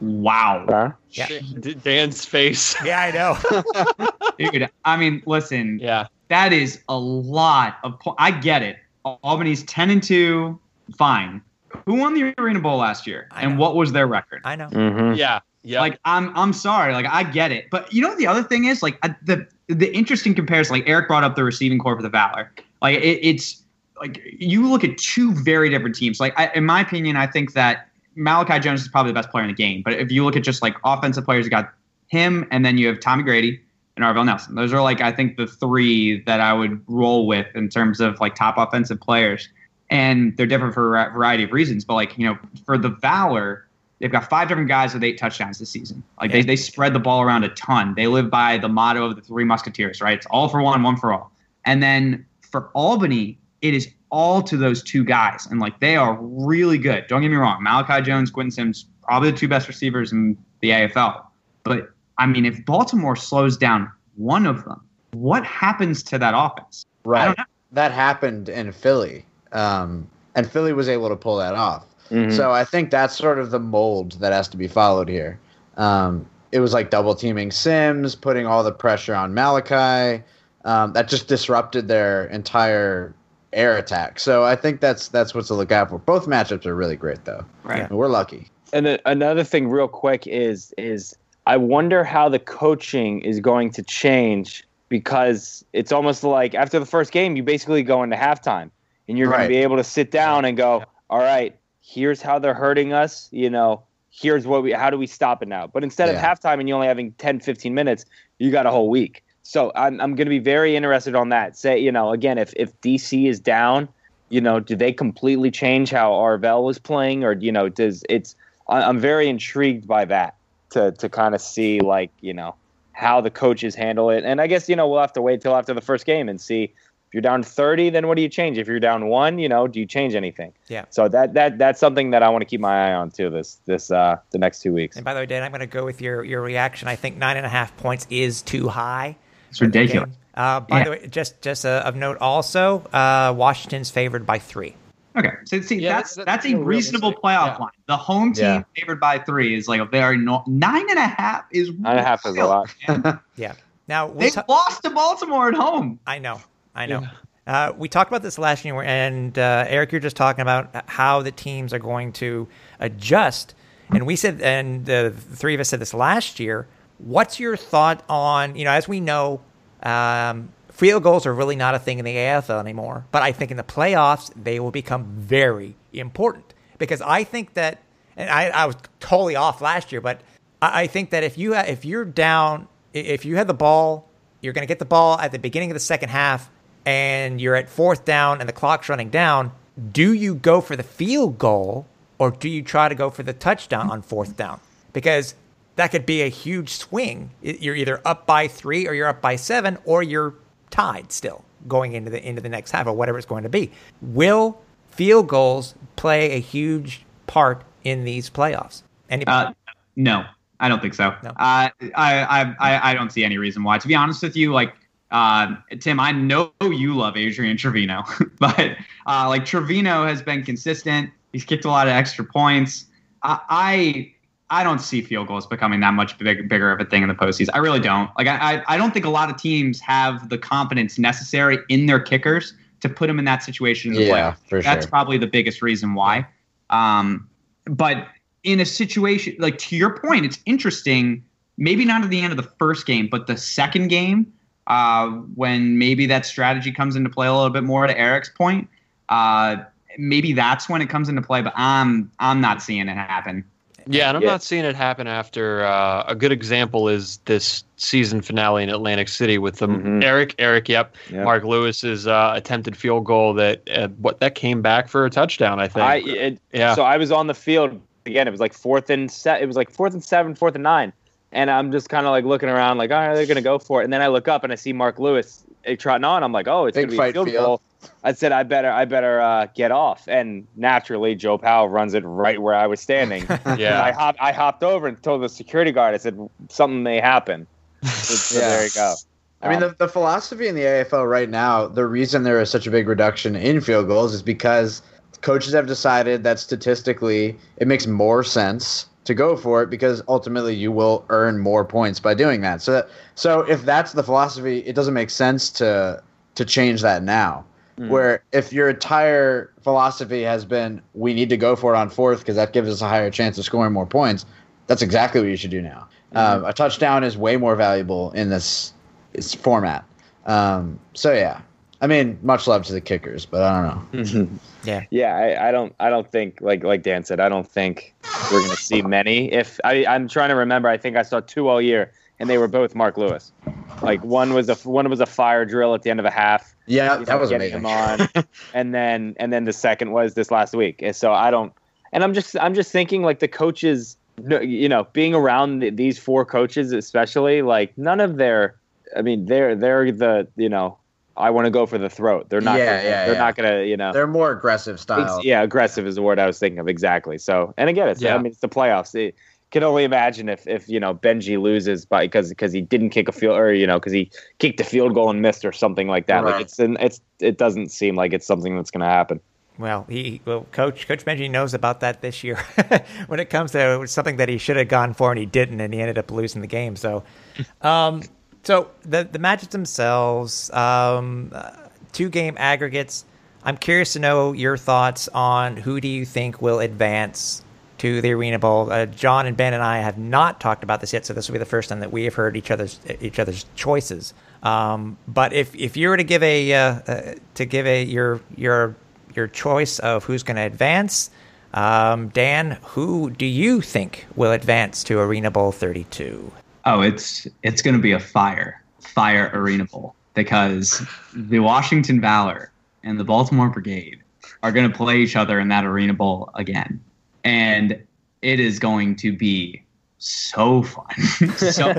Wow, 0.00 0.64
Huh? 0.68 0.90
Yeah. 1.10 1.28
D- 1.60 1.74
Dan's 1.74 2.24
face. 2.24 2.74
Yeah, 2.84 3.00
I 3.00 3.10
know. 3.10 4.08
dude. 4.52 4.68
I 4.84 4.96
mean, 4.96 5.22
listen, 5.26 5.78
yeah. 5.80 6.06
that 6.28 6.52
is 6.52 6.82
a 6.88 6.98
lot 6.98 7.78
of. 7.84 7.98
Po- 8.00 8.14
I 8.18 8.30
get 8.30 8.62
it. 8.62 8.76
Albany's 9.04 9.62
ten 9.64 9.90
and 9.90 10.02
two, 10.02 10.58
fine. 10.96 11.42
Who 11.86 11.94
won 11.96 12.14
the 12.14 12.34
Arena 12.38 12.60
Bowl 12.60 12.78
last 12.78 13.06
year, 13.06 13.28
I 13.30 13.42
and 13.42 13.54
know. 13.54 13.60
what 13.60 13.76
was 13.76 13.92
their 13.92 14.06
record? 14.06 14.40
I 14.44 14.56
know. 14.56 14.68
Mm-hmm. 14.68 15.14
Yeah. 15.14 15.40
Yeah. 15.62 15.80
Like 15.80 16.00
I'm 16.06 16.34
I'm 16.36 16.52
sorry, 16.54 16.94
like 16.94 17.06
I 17.06 17.22
get 17.22 17.52
it, 17.52 17.68
but 17.70 17.92
you 17.92 18.00
know 18.00 18.16
the 18.16 18.26
other 18.26 18.42
thing 18.42 18.64
is 18.64 18.82
like 18.82 18.98
uh, 19.02 19.10
the 19.22 19.46
the 19.68 19.94
interesting 19.94 20.34
comparison. 20.34 20.74
Like 20.76 20.88
Eric 20.88 21.06
brought 21.08 21.22
up 21.22 21.36
the 21.36 21.44
receiving 21.44 21.78
core 21.78 21.94
for 21.96 22.02
the 22.02 22.08
Valor. 22.08 22.50
Like 22.80 22.96
it, 22.96 23.18
it's 23.22 23.62
like 24.00 24.22
you 24.24 24.66
look 24.70 24.82
at 24.84 24.96
two 24.96 25.34
very 25.34 25.68
different 25.68 25.94
teams. 25.96 26.18
Like 26.18 26.32
I, 26.38 26.50
in 26.54 26.64
my 26.64 26.80
opinion, 26.80 27.16
I 27.16 27.26
think 27.26 27.52
that 27.52 27.89
Malachi 28.20 28.60
Jones 28.60 28.82
is 28.82 28.88
probably 28.88 29.10
the 29.10 29.14
best 29.14 29.30
player 29.30 29.44
in 29.44 29.48
the 29.48 29.54
game. 29.54 29.82
But 29.82 29.94
if 29.94 30.12
you 30.12 30.24
look 30.24 30.36
at 30.36 30.44
just 30.44 30.62
like 30.62 30.76
offensive 30.84 31.24
players, 31.24 31.46
you 31.46 31.50
got 31.50 31.72
him, 32.08 32.46
and 32.50 32.64
then 32.64 32.76
you 32.76 32.86
have 32.88 33.00
Tommy 33.00 33.22
Grady 33.22 33.60
and 33.96 34.04
Arvell 34.04 34.26
Nelson. 34.26 34.54
Those 34.54 34.72
are 34.72 34.82
like 34.82 35.00
I 35.00 35.10
think 35.10 35.36
the 35.36 35.46
three 35.46 36.20
that 36.24 36.40
I 36.40 36.52
would 36.52 36.82
roll 36.86 37.26
with 37.26 37.46
in 37.54 37.68
terms 37.68 38.00
of 38.00 38.20
like 38.20 38.34
top 38.34 38.58
offensive 38.58 39.00
players. 39.00 39.48
And 39.88 40.36
they're 40.36 40.46
different 40.46 40.74
for 40.74 40.96
a 40.96 41.10
variety 41.10 41.44
of 41.44 41.52
reasons. 41.52 41.84
But 41.84 41.94
like 41.94 42.16
you 42.18 42.26
know, 42.26 42.38
for 42.64 42.76
the 42.76 42.90
Valor, 42.90 43.66
they've 43.98 44.12
got 44.12 44.28
five 44.28 44.48
different 44.48 44.68
guys 44.68 44.92
with 44.92 45.02
eight 45.02 45.18
touchdowns 45.18 45.58
this 45.58 45.70
season. 45.70 46.02
Like 46.20 46.30
they, 46.30 46.42
they 46.42 46.56
spread 46.56 46.92
the 46.92 47.00
ball 47.00 47.22
around 47.22 47.44
a 47.44 47.48
ton. 47.50 47.94
They 47.96 48.06
live 48.06 48.30
by 48.30 48.58
the 48.58 48.68
motto 48.68 49.06
of 49.06 49.16
the 49.16 49.22
three 49.22 49.44
musketeers, 49.44 50.00
right? 50.00 50.18
It's 50.18 50.26
all 50.26 50.48
for 50.48 50.62
one, 50.62 50.82
one 50.82 50.96
for 50.96 51.12
all. 51.12 51.32
And 51.64 51.82
then 51.82 52.26
for 52.42 52.70
Albany, 52.74 53.38
it 53.62 53.74
is 53.74 53.90
all 54.10 54.42
to 54.42 54.56
those 54.56 54.82
two 54.82 55.04
guys. 55.04 55.46
And 55.46 55.60
like 55.60 55.80
they 55.80 55.96
are 55.96 56.18
really 56.20 56.78
good. 56.78 57.06
Don't 57.08 57.22
get 57.22 57.30
me 57.30 57.36
wrong. 57.36 57.62
Malachi 57.62 58.02
Jones, 58.02 58.30
Quentin 58.30 58.50
Sims, 58.50 58.86
probably 59.02 59.30
the 59.30 59.36
two 59.36 59.48
best 59.48 59.68
receivers 59.68 60.12
in 60.12 60.36
the 60.60 60.70
AFL. 60.70 61.24
But 61.64 61.90
I 62.18 62.26
mean, 62.26 62.44
if 62.44 62.64
Baltimore 62.64 63.16
slows 63.16 63.56
down 63.56 63.90
one 64.16 64.46
of 64.46 64.64
them, 64.64 64.80
what 65.12 65.44
happens 65.44 66.02
to 66.04 66.18
that 66.18 66.34
offense? 66.36 66.84
Right. 67.04 67.36
That 67.72 67.92
happened 67.92 68.48
in 68.48 68.72
Philly. 68.72 69.24
Um, 69.52 70.08
and 70.34 70.50
Philly 70.50 70.72
was 70.72 70.88
able 70.88 71.08
to 71.08 71.16
pull 71.16 71.36
that 71.38 71.54
off. 71.54 71.84
Mhm. 72.10 72.32
So 72.32 72.50
I 72.50 72.64
think 72.64 72.90
that's 72.90 73.16
sort 73.16 73.38
of 73.38 73.50
the 73.50 73.58
mold 73.58 74.12
that 74.20 74.32
has 74.32 74.48
to 74.48 74.56
be 74.56 74.68
followed 74.68 75.08
here. 75.08 75.38
Um, 75.76 76.26
it 76.52 76.60
was 76.60 76.74
like 76.74 76.90
double 76.90 77.14
teaming 77.14 77.50
Sims, 77.50 78.14
putting 78.14 78.46
all 78.46 78.62
the 78.62 78.72
pressure 78.72 79.14
on 79.14 79.32
Malachi. 79.34 80.22
Um, 80.64 80.92
that 80.92 81.08
just 81.08 81.26
disrupted 81.26 81.88
their 81.88 82.26
entire 82.26 83.14
air 83.52 83.76
attack. 83.76 84.18
So 84.18 84.44
I 84.44 84.56
think 84.56 84.80
that's 84.80 85.08
that's 85.08 85.34
what's 85.34 85.48
to 85.48 85.54
look 85.54 85.72
out 85.72 85.90
for. 85.90 85.98
Both 85.98 86.26
matchups 86.26 86.66
are 86.66 86.74
really 86.74 86.96
great 86.96 87.24
though. 87.24 87.44
Right. 87.64 87.90
We're 87.90 88.08
lucky. 88.08 88.48
And 88.72 88.86
then 88.86 88.98
another 89.06 89.44
thing, 89.44 89.68
real 89.68 89.88
quick, 89.88 90.26
is 90.26 90.72
is 90.78 91.16
I 91.46 91.56
wonder 91.56 92.04
how 92.04 92.28
the 92.28 92.38
coaching 92.38 93.20
is 93.20 93.40
going 93.40 93.70
to 93.72 93.82
change 93.82 94.64
because 94.88 95.64
it's 95.72 95.92
almost 95.92 96.22
like 96.22 96.54
after 96.54 96.78
the 96.78 96.86
first 96.86 97.12
game, 97.12 97.36
you 97.36 97.42
basically 97.42 97.82
go 97.82 98.02
into 98.02 98.16
halftime, 98.16 98.70
and 99.08 99.18
you're 99.18 99.28
going 99.28 99.42
to 99.42 99.48
be 99.48 99.56
able 99.56 99.76
to 99.76 99.84
sit 99.84 100.10
down 100.10 100.44
and 100.44 100.56
go, 100.56 100.84
"All 101.08 101.18
right, 101.18 101.56
here's 101.80 102.22
how 102.22 102.38
they're 102.38 102.54
hurting 102.54 102.92
us. 102.92 103.28
You 103.32 103.50
know, 103.50 103.82
here's 104.10 104.46
what 104.46 104.62
we. 104.62 104.72
How 104.72 104.90
do 104.90 104.98
we 104.98 105.06
stop 105.06 105.42
it 105.42 105.48
now?" 105.48 105.66
But 105.66 105.82
instead 105.82 106.08
of 106.08 106.16
halftime 106.16 106.60
and 106.60 106.68
you 106.68 106.74
only 106.74 106.86
having 106.86 107.12
10, 107.12 107.40
15 107.40 107.74
minutes, 107.74 108.04
you 108.38 108.50
got 108.50 108.66
a 108.66 108.70
whole 108.70 108.90
week. 108.90 109.24
So 109.50 109.72
I'm 109.74 110.00
I'm 110.00 110.14
going 110.14 110.26
to 110.26 110.30
be 110.30 110.38
very 110.38 110.76
interested 110.76 111.16
on 111.16 111.30
that. 111.30 111.56
Say, 111.56 111.80
you 111.80 111.90
know, 111.90 112.12
again, 112.12 112.38
if 112.38 112.52
if 112.54 112.80
DC 112.82 113.28
is 113.28 113.40
down, 113.40 113.88
you 114.28 114.40
know, 114.40 114.60
do 114.60 114.76
they 114.76 114.92
completely 114.92 115.50
change 115.50 115.90
how 115.90 116.12
Arvell 116.12 116.70
is 116.70 116.78
playing, 116.78 117.24
or 117.24 117.32
you 117.32 117.50
know, 117.50 117.68
does 117.68 118.04
it's? 118.08 118.36
I'm 118.68 119.00
very 119.00 119.28
intrigued 119.28 119.88
by 119.88 120.04
that 120.04 120.36
to 120.70 120.92
to 120.92 121.08
kind 121.08 121.34
of 121.34 121.40
see 121.40 121.80
like 121.80 122.12
you 122.20 122.32
know 122.32 122.54
how 122.92 123.20
the 123.20 123.30
coaches 123.30 123.74
handle 123.74 124.08
it, 124.10 124.22
and 124.24 124.40
I 124.40 124.46
guess 124.46 124.68
you 124.68 124.76
know 124.76 124.86
we'll 124.86 125.00
have 125.00 125.14
to 125.14 125.22
wait 125.22 125.40
till 125.40 125.56
after 125.56 125.74
the 125.74 125.80
first 125.80 126.06
game 126.06 126.28
and 126.28 126.40
see 126.40 126.62
if 127.10 127.14
you're 127.14 127.20
down 127.20 127.42
30, 127.42 127.90
then 127.90 128.06
what 128.06 128.14
do 128.14 128.22
you 128.22 128.28
change? 128.28 128.56
If 128.56 128.68
you're 128.68 128.78
down 128.78 129.08
one, 129.08 129.40
you 129.40 129.48
know, 129.48 129.66
do 129.66 129.80
you 129.80 129.86
change 129.86 130.14
anything? 130.14 130.52
Yeah. 130.68 130.84
So 130.90 131.08
that 131.08 131.34
that 131.34 131.58
that's 131.58 131.80
something 131.80 132.12
that 132.12 132.22
I 132.22 132.28
want 132.28 132.42
to 132.42 132.46
keep 132.46 132.60
my 132.60 132.88
eye 132.88 132.94
on 132.94 133.10
too. 133.10 133.30
This 133.30 133.58
this 133.64 133.90
uh 133.90 134.18
the 134.30 134.38
next 134.38 134.62
two 134.62 134.72
weeks. 134.72 134.94
And 134.94 135.04
by 135.04 135.14
the 135.14 135.18
way, 135.18 135.26
Dan, 135.26 135.42
I'm 135.42 135.50
going 135.50 135.58
to 135.58 135.66
go 135.66 135.84
with 135.84 136.00
your 136.00 136.22
your 136.22 136.40
reaction. 136.40 136.86
I 136.86 136.94
think 136.94 137.16
nine 137.16 137.36
and 137.36 137.44
a 137.44 137.48
half 137.48 137.76
points 137.76 138.06
is 138.10 138.42
too 138.42 138.68
high. 138.68 139.16
It's 139.50 139.60
ridiculous. 139.60 140.08
game. 140.08 140.16
Uh, 140.34 140.60
by 140.60 140.78
Yeah. 140.78 140.84
the 140.84 140.90
way, 140.92 141.06
just 141.08 141.40
just 141.42 141.66
uh, 141.66 141.82
of 141.84 141.96
note, 141.96 142.16
also, 142.20 142.80
uh, 142.92 143.34
Washington's 143.36 143.90
favored 143.90 144.24
by 144.26 144.38
three. 144.38 144.74
Okay, 145.16 145.30
so 145.44 145.60
see, 145.60 145.80
Yeah, 145.80 145.96
that's 145.96 146.14
that's, 146.14 146.26
that's 146.26 146.46
a 146.46 146.54
reasonable 146.56 147.08
realistic. 147.10 147.22
playoff 147.24 147.46
Yeah. 147.58 147.64
line. 147.64 147.70
The 147.88 147.96
home 147.96 148.32
team 148.32 148.44
Yeah. 148.44 148.62
favored 148.76 149.00
by 149.00 149.18
three 149.18 149.54
is 149.56 149.66
like 149.66 149.80
a 149.80 149.84
very 149.84 150.16
no- 150.16 150.44
nine 150.46 150.88
and 150.88 150.98
a 150.98 151.06
half 151.08 151.44
is 151.50 151.70
Nine 151.70 151.90
and 151.96 152.00
a 152.00 152.02
half 152.04 152.24
is 152.24 152.36
a 152.36 152.46
wild, 152.46 152.70
lot. 152.88 153.20
Yeah. 153.36 153.54
Now 153.88 154.06
we 154.06 154.26
They 154.26 154.30
ta- 154.30 154.44
lost 154.48 154.84
to 154.84 154.90
Baltimore 154.90 155.48
at 155.48 155.54
home. 155.54 155.98
I 156.06 156.20
know, 156.20 156.40
I 156.76 156.86
know. 156.86 157.02
Uh, 157.44 157.72
we 157.76 157.88
talked 157.88 158.08
about 158.08 158.22
this 158.22 158.38
last 158.38 158.64
year, 158.64 158.80
and 158.82 159.36
uh, 159.36 159.64
Eric, 159.66 159.90
you're 159.90 160.00
just 160.00 160.14
talking 160.14 160.42
about 160.42 160.84
how 160.88 161.22
the 161.22 161.32
teams 161.32 161.74
are 161.74 161.80
going 161.80 162.12
to 162.12 162.46
adjust. 162.78 163.54
And 163.88 164.06
we 164.06 164.14
said, 164.14 164.40
and 164.40 164.86
the 164.86 165.12
three 165.34 165.54
of 165.54 165.60
us 165.60 165.68
said 165.70 165.80
this 165.80 165.92
last 165.92 166.38
year. 166.38 166.68
What's 167.04 167.40
your 167.40 167.56
thought 167.56 168.04
on, 168.08 168.56
you 168.56 168.64
know, 168.64 168.72
as 168.72 168.86
we 168.86 169.00
know, 169.00 169.40
um, 169.82 170.50
field 170.70 171.02
goals 171.02 171.26
are 171.26 171.34
really 171.34 171.56
not 171.56 171.74
a 171.74 171.78
thing 171.78 171.98
in 171.98 172.04
the 172.04 172.14
AFL 172.14 172.60
anymore. 172.60 173.04
But 173.12 173.22
I 173.22 173.32
think 173.32 173.50
in 173.50 173.56
the 173.56 173.62
playoffs, 173.62 174.32
they 174.34 174.60
will 174.60 174.70
become 174.70 175.04
very 175.04 175.76
important 175.92 176.54
because 176.78 177.02
I 177.02 177.24
think 177.24 177.54
that, 177.54 177.82
and 178.16 178.30
I, 178.30 178.48
I 178.48 178.66
was 178.66 178.76
totally 178.98 179.36
off 179.36 179.60
last 179.60 179.92
year, 179.92 180.00
but 180.00 180.20
I, 180.62 180.82
I 180.82 180.86
think 180.86 181.10
that 181.10 181.22
if 181.22 181.36
you 181.38 181.54
if 181.54 181.84
you're 181.84 182.04
down, 182.04 182.68
if 182.92 183.24
you 183.24 183.36
have 183.36 183.46
the 183.46 183.54
ball, 183.54 184.08
you're 184.40 184.52
going 184.52 184.66
to 184.66 184.68
get 184.68 184.78
the 184.78 184.84
ball 184.84 185.18
at 185.18 185.32
the 185.32 185.38
beginning 185.38 185.70
of 185.70 185.74
the 185.74 185.80
second 185.80 186.08
half, 186.08 186.50
and 186.86 187.40
you're 187.40 187.56
at 187.56 187.68
fourth 187.68 188.04
down 188.04 188.40
and 188.40 188.48
the 188.48 188.52
clock's 188.52 188.88
running 188.88 189.10
down. 189.10 189.52
Do 189.92 190.12
you 190.12 190.34
go 190.34 190.60
for 190.60 190.76
the 190.76 190.82
field 190.82 191.38
goal 191.38 191.86
or 192.18 192.30
do 192.30 192.48
you 192.48 192.62
try 192.62 192.88
to 192.88 192.94
go 192.94 193.10
for 193.10 193.22
the 193.22 193.32
touchdown 193.32 193.90
on 193.90 194.02
fourth 194.02 194.36
down? 194.36 194.60
Because 194.92 195.34
that 195.76 195.88
could 195.88 196.06
be 196.06 196.22
a 196.22 196.28
huge 196.28 196.70
swing. 196.70 197.30
You're 197.42 197.76
either 197.76 198.00
up 198.04 198.26
by 198.26 198.48
three, 198.48 198.86
or 198.86 198.94
you're 198.94 199.08
up 199.08 199.20
by 199.20 199.36
seven, 199.36 199.78
or 199.84 200.02
you're 200.02 200.34
tied 200.70 201.12
still 201.12 201.44
going 201.68 201.92
into 201.92 202.10
the 202.10 202.26
into 202.26 202.40
the 202.40 202.48
next 202.48 202.70
half 202.70 202.86
or 202.86 202.92
whatever 202.92 203.18
it's 203.18 203.26
going 203.26 203.42
to 203.42 203.48
be. 203.48 203.70
Will 204.00 204.60
field 204.88 205.28
goals 205.28 205.74
play 205.96 206.32
a 206.32 206.40
huge 206.40 207.04
part 207.26 207.64
in 207.84 208.04
these 208.04 208.30
playoffs? 208.30 208.82
Uh, 209.26 209.52
no, 209.96 210.24
I 210.60 210.68
don't 210.68 210.80
think 210.80 210.94
so. 210.94 211.14
No. 211.22 211.30
Uh, 211.30 211.34
I, 211.38 211.72
I, 211.96 212.54
I, 212.60 212.90
I 212.90 212.94
don't 212.94 213.10
see 213.10 213.24
any 213.24 213.38
reason 213.38 213.64
why. 213.64 213.78
To 213.78 213.88
be 213.88 213.94
honest 213.94 214.22
with 214.22 214.36
you, 214.36 214.52
like 214.52 214.74
uh, 215.10 215.56
Tim, 215.80 215.98
I 215.98 216.12
know 216.12 216.52
you 216.62 216.96
love 216.96 217.16
Adrian 217.16 217.56
Trevino, 217.56 218.04
but 218.38 218.76
uh, 219.06 219.28
like 219.28 219.44
Trevino 219.44 220.06
has 220.06 220.22
been 220.22 220.44
consistent. 220.44 221.10
He's 221.32 221.44
kicked 221.44 221.64
a 221.64 221.68
lot 221.68 221.86
of 221.86 221.92
extra 221.92 222.24
points. 222.24 222.86
I, 223.22 223.40
I 223.48 224.14
I 224.50 224.64
don't 224.64 224.80
see 224.80 225.00
field 225.00 225.28
goals 225.28 225.46
becoming 225.46 225.78
that 225.80 225.94
much 225.94 226.18
big, 226.18 226.48
bigger 226.48 226.72
of 226.72 226.80
a 226.80 226.84
thing 226.84 227.02
in 227.02 227.08
the 227.08 227.14
postseason. 227.14 227.50
I 227.54 227.58
really 227.58 227.78
don't. 227.78 228.10
Like 228.18 228.26
I, 228.26 228.62
I 228.66 228.76
don't 228.76 228.92
think 228.92 229.04
a 229.04 229.10
lot 229.10 229.30
of 229.30 229.36
teams 229.36 229.80
have 229.80 230.28
the 230.28 230.38
confidence 230.38 230.98
necessary 230.98 231.58
in 231.68 231.86
their 231.86 232.00
kickers 232.00 232.54
to 232.80 232.88
put 232.88 233.06
them 233.06 233.18
in 233.20 233.24
that 233.26 233.44
situation. 233.44 233.94
In 233.94 234.02
yeah, 234.02 234.34
for 234.48 234.60
That's 234.60 234.84
sure. 234.84 234.90
probably 234.90 235.18
the 235.18 235.28
biggest 235.28 235.62
reason 235.62 235.94
why. 235.94 236.26
Um, 236.70 237.28
but 237.66 238.08
in 238.42 238.58
a 238.58 238.66
situation 238.66 239.36
like 239.38 239.58
to 239.58 239.76
your 239.76 239.96
point, 239.98 240.24
it's 240.24 240.40
interesting. 240.46 241.24
Maybe 241.56 241.84
not 241.84 242.02
at 242.02 242.10
the 242.10 242.20
end 242.20 242.32
of 242.32 242.36
the 242.36 242.50
first 242.58 242.86
game, 242.86 243.08
but 243.08 243.26
the 243.26 243.36
second 243.36 243.88
game, 243.88 244.32
uh, 244.66 245.08
when 245.10 245.78
maybe 245.78 246.06
that 246.06 246.26
strategy 246.26 246.72
comes 246.72 246.96
into 246.96 247.10
play 247.10 247.26
a 247.26 247.32
little 247.32 247.50
bit 247.50 247.64
more. 247.64 247.86
To 247.86 247.96
Eric's 247.96 248.30
point, 248.30 248.68
uh, 249.10 249.56
maybe 249.98 250.32
that's 250.32 250.68
when 250.68 250.80
it 250.80 250.88
comes 250.88 251.08
into 251.08 251.22
play. 251.22 251.40
But 251.40 251.52
I'm 251.54 252.10
I'm 252.18 252.40
not 252.40 252.62
seeing 252.62 252.88
it 252.88 252.96
happen. 252.96 253.44
Yeah, 253.90 254.08
and 254.08 254.16
I'm 254.16 254.22
yeah. 254.22 254.30
not 254.30 254.42
seeing 254.42 254.64
it 254.64 254.76
happen 254.76 255.06
after 255.06 255.64
uh, 255.64 256.04
a 256.06 256.14
good 256.14 256.30
example 256.30 256.88
is 256.88 257.18
this 257.24 257.64
season 257.76 258.22
finale 258.22 258.62
in 258.62 258.68
Atlantic 258.68 259.08
City 259.08 259.38
with 259.38 259.56
the 259.56 259.66
mm-hmm. 259.66 260.02
Eric 260.02 260.34
Eric 260.38 260.68
yep, 260.68 260.94
yep. 261.10 261.24
Mark 261.24 261.44
Lewis's 261.44 262.06
uh, 262.06 262.32
attempted 262.34 262.76
field 262.76 263.04
goal 263.04 263.34
that 263.34 263.68
uh, 263.70 263.88
what 263.98 264.20
that 264.20 264.36
came 264.36 264.62
back 264.62 264.88
for 264.88 265.04
a 265.04 265.10
touchdown 265.10 265.58
I 265.58 265.66
think. 265.66 265.84
I, 265.84 265.96
it, 265.96 266.40
yeah. 266.52 266.74
So 266.74 266.84
I 266.84 266.96
was 266.96 267.10
on 267.10 267.26
the 267.26 267.34
field 267.34 267.80
again. 268.06 268.28
It 268.28 268.30
was 268.30 268.40
like 268.40 268.54
fourth 268.54 268.90
and 268.90 269.10
set. 269.10 269.42
It 269.42 269.46
was 269.46 269.56
like 269.56 269.70
fourth 269.70 269.92
and 269.92 270.04
seven, 270.04 270.34
fourth 270.36 270.54
and 270.54 270.62
nine, 270.62 270.92
and 271.32 271.50
I'm 271.50 271.72
just 271.72 271.88
kind 271.88 272.06
of 272.06 272.10
like 272.10 272.24
looking 272.24 272.48
around 272.48 272.78
like, 272.78 272.92
all 272.92 272.98
right, 272.98 273.14
they're 273.14 273.26
gonna 273.26 273.42
go 273.42 273.58
for 273.58 273.80
it. 273.80 273.84
And 273.84 273.92
then 273.92 274.02
I 274.02 274.06
look 274.06 274.28
up 274.28 274.44
and 274.44 274.52
I 274.52 274.56
see 274.56 274.72
Mark 274.72 275.00
Lewis 275.00 275.44
eh, 275.64 275.74
trotting 275.74 276.04
on. 276.04 276.22
I'm 276.22 276.32
like, 276.32 276.46
oh, 276.46 276.66
it's 276.66 276.76
Big 276.76 276.90
gonna 276.90 277.02
be 277.02 277.08
a 277.08 277.12
field, 277.12 277.28
field 277.28 277.44
goal. 277.44 277.62
I 278.02 278.12
said 278.12 278.32
I 278.32 278.42
better 278.42 278.70
I 278.70 278.84
better 278.84 279.20
uh, 279.20 279.46
get 279.54 279.72
off, 279.72 280.08
and 280.08 280.46
naturally 280.56 281.14
Joe 281.14 281.38
Powell 281.38 281.68
runs 281.68 281.94
it 281.94 282.04
right 282.04 282.40
where 282.40 282.54
I 282.54 282.66
was 282.66 282.80
standing. 282.80 283.24
yeah, 283.56 283.82
I 283.82 283.92
hopped 283.92 284.18
I 284.20 284.32
hopped 284.32 284.62
over 284.62 284.86
and 284.86 285.02
told 285.02 285.22
the 285.22 285.28
security 285.28 285.72
guard 285.72 285.94
I 285.94 285.98
said 285.98 286.18
something 286.48 286.82
may 286.82 287.00
happen. 287.00 287.46
So, 287.82 288.14
so 288.14 288.38
yeah. 288.40 288.48
there 288.48 288.64
you 288.64 288.70
go. 288.74 288.94
I 289.42 289.48
mean, 289.48 289.60
the, 289.60 289.74
the 289.78 289.88
philosophy 289.88 290.48
in 290.48 290.54
the 290.54 290.62
AFL 290.62 291.08
right 291.08 291.30
now, 291.30 291.66
the 291.66 291.86
reason 291.86 292.24
there 292.24 292.40
is 292.42 292.50
such 292.50 292.66
a 292.66 292.70
big 292.70 292.86
reduction 292.86 293.34
in 293.36 293.62
field 293.62 293.86
goals 293.86 294.12
is 294.12 294.22
because 294.22 294.82
coaches 295.22 295.54
have 295.54 295.66
decided 295.66 296.24
that 296.24 296.38
statistically 296.38 297.38
it 297.56 297.66
makes 297.66 297.86
more 297.86 298.22
sense 298.22 298.86
to 299.04 299.14
go 299.14 299.36
for 299.36 299.62
it 299.62 299.70
because 299.70 300.02
ultimately 300.08 300.54
you 300.54 300.70
will 300.70 301.06
earn 301.08 301.38
more 301.38 301.64
points 301.64 301.98
by 302.00 302.12
doing 302.12 302.42
that. 302.42 302.60
So, 302.60 302.86
so 303.14 303.40
if 303.40 303.64
that's 303.64 303.92
the 303.92 304.02
philosophy, 304.02 304.58
it 304.58 304.74
doesn't 304.74 304.94
make 304.94 305.10
sense 305.10 305.50
to 305.52 306.02
to 306.36 306.44
change 306.44 306.82
that 306.82 307.02
now. 307.02 307.44
Mm. 307.80 307.88
Where 307.88 308.22
if 308.32 308.52
your 308.52 308.68
entire 308.68 309.50
philosophy 309.62 310.22
has 310.22 310.44
been 310.44 310.82
we 310.92 311.14
need 311.14 311.30
to 311.30 311.38
go 311.38 311.56
for 311.56 311.74
it 311.74 311.78
on 311.78 311.88
fourth 311.88 312.18
because 312.18 312.36
that 312.36 312.52
gives 312.52 312.68
us 312.68 312.82
a 312.82 312.88
higher 312.88 313.10
chance 313.10 313.38
of 313.38 313.44
scoring 313.44 313.72
more 313.72 313.86
points, 313.86 314.26
that's 314.66 314.82
exactly 314.82 315.20
what 315.20 315.30
you 315.30 315.36
should 315.36 315.50
do 315.50 315.62
now. 315.62 315.88
Mm-hmm. 316.14 316.18
Um, 316.18 316.44
a 316.44 316.52
touchdown 316.52 317.04
is 317.04 317.16
way 317.16 317.38
more 317.38 317.56
valuable 317.56 318.10
in 318.12 318.28
this, 318.28 318.74
this 319.12 319.32
format. 319.34 319.84
Um, 320.26 320.78
so 320.92 321.12
yeah, 321.14 321.40
I 321.80 321.86
mean, 321.86 322.18
much 322.22 322.46
love 322.46 322.64
to 322.66 322.72
the 322.74 322.80
kickers, 322.82 323.24
but 323.24 323.42
I 323.42 323.62
don't 323.62 323.92
know. 323.92 324.02
Mm-hmm. 324.02 324.36
Yeah, 324.62 324.84
yeah, 324.90 325.16
I, 325.16 325.48
I, 325.48 325.52
don't, 325.52 325.74
I 325.80 325.88
don't 325.88 326.12
think 326.12 326.42
like 326.42 326.62
like 326.62 326.82
Dan 326.82 327.02
said, 327.02 327.18
I 327.18 327.30
don't 327.30 327.48
think 327.48 327.94
we're 328.30 328.42
gonna 328.42 328.56
see 328.56 328.82
many. 328.82 329.32
If 329.32 329.58
I, 329.64 329.86
I'm 329.86 330.06
trying 330.06 330.28
to 330.28 330.34
remember, 330.34 330.68
I 330.68 330.76
think 330.76 330.98
I 330.98 331.02
saw 331.02 331.20
two 331.20 331.48
all 331.48 331.62
year, 331.62 331.90
and 332.18 332.28
they 332.28 332.36
were 332.36 332.46
both 332.46 332.74
Mark 332.74 332.98
Lewis. 332.98 333.32
Like 333.80 334.04
one 334.04 334.34
was 334.34 334.50
a 334.50 334.56
one 334.68 334.90
was 334.90 335.00
a 335.00 335.06
fire 335.06 335.46
drill 335.46 335.74
at 335.74 335.80
the 335.80 335.88
end 335.88 335.98
of 335.98 336.04
a 336.04 336.10
half. 336.10 336.54
Yeah, 336.70 336.96
that 336.96 337.20
was 337.20 337.30
amazing. 337.30 337.58
Him 337.58 337.66
on, 337.66 338.08
and 338.54 338.74
then 338.74 339.14
and 339.18 339.32
then 339.32 339.44
the 339.44 339.52
second 339.52 339.92
was 339.92 340.14
this 340.14 340.30
last 340.30 340.54
week. 340.54 340.80
And 340.82 340.94
so 340.94 341.12
I 341.12 341.30
don't, 341.30 341.52
and 341.92 342.04
I'm 342.04 342.14
just 342.14 342.36
I'm 342.40 342.54
just 342.54 342.70
thinking 342.70 343.02
like 343.02 343.18
the 343.18 343.28
coaches, 343.28 343.96
you 344.40 344.68
know, 344.68 344.86
being 344.92 345.14
around 345.14 345.60
these 345.76 345.98
four 345.98 346.24
coaches 346.24 346.72
especially, 346.72 347.42
like 347.42 347.76
none 347.76 348.00
of 348.00 348.16
their, 348.16 348.56
I 348.96 349.02
mean, 349.02 349.26
they're 349.26 349.54
they're 349.54 349.90
the 349.92 350.28
you 350.36 350.48
know. 350.48 350.76
I 351.16 351.28
want 351.28 351.44
to 351.44 351.50
go 351.50 351.66
for 351.66 351.76
the 351.76 351.90
throat. 351.90 352.30
They're 352.30 352.40
not. 352.40 352.56
Yeah, 352.56 352.76
gonna, 352.78 352.88
yeah, 352.88 353.04
They're 353.04 353.14
yeah. 353.14 353.20
not 353.20 353.36
gonna, 353.36 353.62
you 353.64 353.76
know. 353.76 353.92
They're 353.92 354.06
more 354.06 354.30
aggressive 354.30 354.80
style. 354.80 355.20
yeah, 355.22 355.42
aggressive 355.42 355.86
is 355.86 355.96
the 355.96 356.02
word 356.02 356.18
I 356.18 356.26
was 356.26 356.38
thinking 356.38 356.60
of 356.60 356.68
exactly. 356.68 357.18
So, 357.18 357.52
and 357.58 357.68
again, 357.68 357.88
it's. 357.88 358.00
Yeah. 358.00 358.14
I 358.14 358.18
mean, 358.18 358.28
it's 358.28 358.40
the 358.40 358.48
playoffs. 358.48 358.94
It, 358.94 359.16
can 359.50 359.64
only 359.64 359.84
imagine 359.84 360.28
if 360.28 360.46
if 360.46 360.68
you 360.68 360.80
know 360.80 360.94
Benji 360.94 361.40
loses 361.40 361.84
by 361.84 362.06
because 362.06 362.28
because 362.28 362.52
he 362.52 362.60
didn't 362.60 362.90
kick 362.90 363.08
a 363.08 363.12
field 363.12 363.36
or 363.36 363.52
you 363.52 363.66
know 363.66 363.78
because 363.78 363.92
he 363.92 364.10
kicked 364.38 364.60
a 364.60 364.64
field 364.64 364.94
goal 364.94 365.10
and 365.10 365.20
missed 365.20 365.44
or 365.44 365.52
something 365.52 365.88
like 365.88 366.06
that. 366.06 366.22
Right. 366.24 366.32
Like 366.32 366.42
it's 366.42 366.56
it's 366.58 367.00
it 367.18 367.38
doesn't 367.38 367.70
seem 367.70 367.96
like 367.96 368.12
it's 368.12 368.26
something 368.26 368.56
that's 368.56 368.70
going 368.70 368.80
to 368.80 368.86
happen. 368.86 369.20
Well, 369.58 369.84
he 369.88 370.22
well, 370.24 370.46
coach 370.52 370.86
Coach 370.86 371.04
Benji 371.04 371.30
knows 371.30 371.52
about 371.52 371.80
that 371.80 372.00
this 372.00 372.24
year. 372.24 372.36
when 373.08 373.20
it 373.20 373.28
comes 373.28 373.52
to 373.52 373.86
something 373.86 374.16
that 374.16 374.28
he 374.28 374.38
should 374.38 374.56
have 374.56 374.68
gone 374.68 374.94
for 374.94 375.10
and 375.10 375.18
he 375.18 375.26
didn't, 375.26 375.60
and 375.60 375.74
he 375.74 375.80
ended 375.80 375.98
up 375.98 376.10
losing 376.10 376.40
the 376.40 376.46
game. 376.46 376.76
So, 376.76 377.02
um, 377.60 378.02
so 378.42 378.70
the 378.82 379.08
the 379.10 379.18
matches 379.18 379.48
themselves, 379.48 380.50
um, 380.52 381.30
uh, 381.34 381.50
two 381.92 382.08
game 382.08 382.36
aggregates. 382.38 383.04
I'm 383.42 383.56
curious 383.56 383.94
to 383.94 383.98
know 383.98 384.32
your 384.32 384.58
thoughts 384.58 385.08
on 385.08 385.56
who 385.56 385.80
do 385.80 385.88
you 385.88 386.04
think 386.04 386.42
will 386.42 386.60
advance 386.60 387.42
to 387.80 388.02
the 388.02 388.12
Arena 388.12 388.38
Bowl. 388.38 388.70
Uh, 388.70 388.84
John 388.84 389.26
and 389.26 389.36
Ben 389.38 389.54
and 389.54 389.62
I 389.62 389.78
have 389.78 389.96
not 389.96 390.38
talked 390.38 390.62
about 390.62 390.82
this 390.82 390.92
yet, 390.92 391.06
so 391.06 391.14
this 391.14 391.28
will 391.28 391.32
be 391.32 391.38
the 391.38 391.46
first 391.46 391.70
time 391.70 391.80
that 391.80 391.90
we 391.90 392.04
have 392.04 392.14
heard 392.14 392.36
each 392.36 392.50
other's 392.50 392.78
each 393.00 393.18
other's 393.18 393.46
choices. 393.56 394.12
Um, 394.42 394.98
but 395.08 395.32
if 395.32 395.54
if 395.54 395.78
you 395.78 395.88
were 395.88 395.96
to 395.96 396.04
give 396.04 396.22
a 396.22 396.52
uh, 396.52 396.60
uh, 396.86 397.14
to 397.34 397.44
give 397.46 397.66
a 397.66 397.82
your 397.82 398.20
your 398.36 398.76
your 399.16 399.28
choice 399.28 399.78
of 399.78 400.04
who's 400.04 400.22
going 400.22 400.36
to 400.36 400.42
advance, 400.42 401.10
um, 401.54 402.08
Dan, 402.08 402.58
who 402.62 403.10
do 403.10 403.24
you 403.24 403.62
think 403.62 404.06
will 404.14 404.32
advance 404.32 404.84
to 404.84 405.00
Arena 405.00 405.30
Bowl 405.30 405.50
32? 405.50 406.30
Oh, 406.66 406.82
it's 406.82 407.26
it's 407.42 407.62
going 407.62 407.76
to 407.76 407.82
be 407.82 407.92
a 407.92 408.00
fire 408.00 408.62
fire 408.80 409.30
Arena 409.32 409.64
Bowl 409.64 409.94
because 410.12 410.86
the 411.14 411.38
Washington 411.38 411.98
Valor 411.98 412.52
and 412.82 413.00
the 413.00 413.04
Baltimore 413.04 413.48
Brigade 413.48 414.02
are 414.42 414.52
going 414.52 414.70
to 414.70 414.76
play 414.76 414.98
each 414.98 415.16
other 415.16 415.40
in 415.40 415.48
that 415.48 415.64
Arena 415.64 415.94
Bowl 415.94 416.28
again 416.34 416.78
and 417.24 417.82
it 418.22 418.40
is 418.40 418.58
going 418.58 418.96
to 418.96 419.16
be 419.16 419.62
so 419.98 420.62
fun. 420.62 420.96
so 421.36 421.74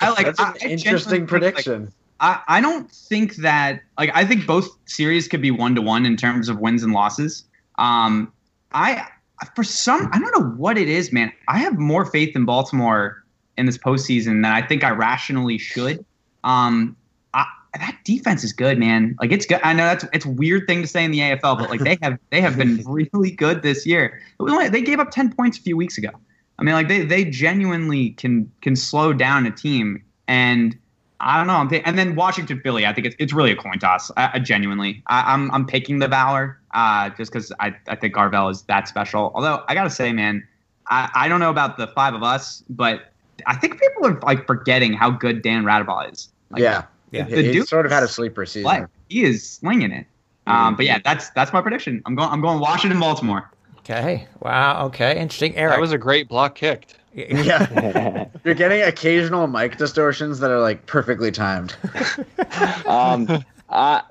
I 0.00 0.10
like 0.10 0.26
That's 0.26 0.40
an 0.40 0.54
I, 0.62 0.66
interesting 0.66 1.26
prediction. 1.26 1.84
Like, 1.84 1.92
I, 2.20 2.40
I 2.48 2.60
don't 2.60 2.90
think 2.90 3.36
that 3.36 3.80
like 3.98 4.10
I 4.14 4.24
think 4.24 4.46
both 4.46 4.68
series 4.86 5.26
could 5.26 5.42
be 5.42 5.50
one 5.50 5.74
to 5.74 5.82
one 5.82 6.06
in 6.06 6.16
terms 6.16 6.48
of 6.48 6.60
wins 6.60 6.82
and 6.82 6.92
losses. 6.92 7.44
Um, 7.78 8.32
I 8.72 9.06
for 9.56 9.64
some 9.64 10.08
I 10.12 10.18
don't 10.18 10.38
know 10.38 10.50
what 10.56 10.78
it 10.78 10.88
is, 10.88 11.12
man. 11.12 11.32
I 11.48 11.58
have 11.58 11.78
more 11.78 12.06
faith 12.06 12.36
in 12.36 12.44
Baltimore 12.44 13.24
in 13.58 13.66
this 13.66 13.76
postseason 13.76 14.42
than 14.42 14.46
I 14.46 14.62
think 14.62 14.84
I 14.84 14.90
rationally 14.90 15.58
should. 15.58 16.04
Um, 16.44 16.96
that 17.74 17.98
defense 18.04 18.44
is 18.44 18.52
good, 18.52 18.78
man. 18.78 19.16
Like 19.20 19.32
it's 19.32 19.46
good. 19.46 19.60
I 19.62 19.72
know 19.72 19.84
that's 19.84 20.04
it's 20.12 20.24
a 20.24 20.30
weird 20.30 20.66
thing 20.66 20.82
to 20.82 20.88
say 20.88 21.04
in 21.04 21.10
the 21.10 21.20
AFL, 21.20 21.58
but 21.58 21.70
like 21.70 21.80
they 21.80 21.98
have 22.02 22.18
they 22.30 22.40
have 22.40 22.56
been 22.56 22.82
really 23.12 23.30
good 23.30 23.62
this 23.62 23.86
year. 23.86 24.20
They 24.70 24.82
gave 24.82 25.00
up 25.00 25.10
ten 25.10 25.32
points 25.32 25.58
a 25.58 25.62
few 25.62 25.76
weeks 25.76 25.96
ago. 25.96 26.10
I 26.58 26.64
mean, 26.64 26.74
like 26.74 26.88
they 26.88 27.04
they 27.04 27.24
genuinely 27.24 28.10
can 28.10 28.50
can 28.60 28.76
slow 28.76 29.12
down 29.12 29.46
a 29.46 29.50
team, 29.50 30.02
and 30.28 30.76
I 31.20 31.38
don't 31.38 31.46
know. 31.46 31.54
I'm 31.54 31.68
th- 31.68 31.82
and 31.86 31.98
then 31.98 32.14
Washington 32.14 32.60
Philly. 32.60 32.84
I 32.84 32.92
think 32.92 33.06
it's 33.06 33.16
it's 33.18 33.32
really 33.32 33.52
a 33.52 33.56
coin 33.56 33.78
toss. 33.78 34.10
I, 34.16 34.32
I 34.34 34.38
genuinely, 34.38 35.02
I, 35.06 35.32
am 35.32 35.44
I'm, 35.44 35.50
I'm 35.52 35.66
picking 35.66 35.98
the 35.98 36.08
Valor 36.08 36.60
uh, 36.72 37.10
just 37.10 37.32
because 37.32 37.52
I 37.58 37.74
I 37.88 37.96
think 37.96 38.14
Arvell 38.14 38.50
is 38.50 38.62
that 38.62 38.86
special. 38.86 39.32
Although 39.34 39.64
I 39.68 39.74
gotta 39.74 39.90
say, 39.90 40.12
man, 40.12 40.46
I 40.88 41.10
I 41.14 41.28
don't 41.28 41.40
know 41.40 41.50
about 41.50 41.78
the 41.78 41.86
five 41.86 42.12
of 42.12 42.22
us, 42.22 42.62
but 42.68 43.12
I 43.46 43.56
think 43.56 43.80
people 43.80 44.06
are 44.06 44.20
like 44.20 44.46
forgetting 44.46 44.92
how 44.92 45.10
good 45.10 45.42
Dan 45.42 45.64
Raudabaugh 45.64 46.12
is. 46.12 46.28
Like, 46.50 46.62
yeah. 46.62 46.84
Yeah, 47.12 47.24
the 47.24 47.42
he, 47.42 47.52
Duke 47.52 47.68
sort 47.68 47.86
of 47.86 47.92
had 47.92 48.02
a 48.02 48.08
sleeper 48.08 48.44
season. 48.46 48.64
Like, 48.64 48.86
he 49.08 49.22
is 49.22 49.48
slinging 49.48 49.92
it. 49.92 50.06
Um, 50.46 50.74
but 50.74 50.86
yeah, 50.86 50.98
that's 51.04 51.30
that's 51.30 51.52
my 51.52 51.60
prediction. 51.60 52.02
I'm 52.04 52.16
going. 52.16 52.30
I'm 52.30 52.40
going 52.40 52.58
Washington, 52.58 52.98
Baltimore. 52.98 53.48
Okay. 53.78 54.26
Wow. 54.40 54.86
Okay. 54.86 55.18
Interesting. 55.18 55.54
Eric. 55.56 55.74
That 55.74 55.80
was 55.80 55.92
a 55.92 55.98
great 55.98 56.28
block 56.28 56.54
kicked. 56.54 56.96
Yeah. 57.14 58.26
You're 58.44 58.54
getting 58.54 58.82
occasional 58.82 59.46
mic 59.46 59.76
distortions 59.76 60.40
that 60.40 60.50
are 60.50 60.60
like 60.60 60.86
perfectly 60.86 61.30
timed. 61.30 61.76
um, 62.86 63.44
I 63.68 64.02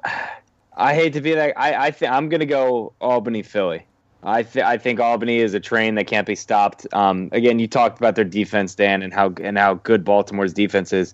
I 0.77 0.93
hate 0.93 1.13
to 1.13 1.21
be 1.21 1.33
that. 1.33 1.59
I 1.59 1.87
I 1.87 1.91
think 1.91 2.11
I'm 2.11 2.29
gonna 2.29 2.45
go 2.45 2.93
Albany, 3.01 3.43
Philly. 3.43 3.85
I 4.23 4.43
th- 4.43 4.63
I 4.63 4.77
think 4.77 4.99
Albany 4.99 5.39
is 5.39 5.53
a 5.53 5.59
train 5.59 5.95
that 5.95 6.05
can't 6.05 6.27
be 6.27 6.35
stopped. 6.35 6.85
Um, 6.93 7.29
again, 7.31 7.57
you 7.57 7.67
talked 7.67 7.97
about 7.97 8.15
their 8.15 8.25
defense, 8.25 8.75
Dan, 8.75 9.01
and 9.01 9.13
how 9.13 9.33
and 9.41 9.57
how 9.57 9.75
good 9.75 10.03
Baltimore's 10.03 10.53
defense 10.53 10.93
is. 10.93 11.13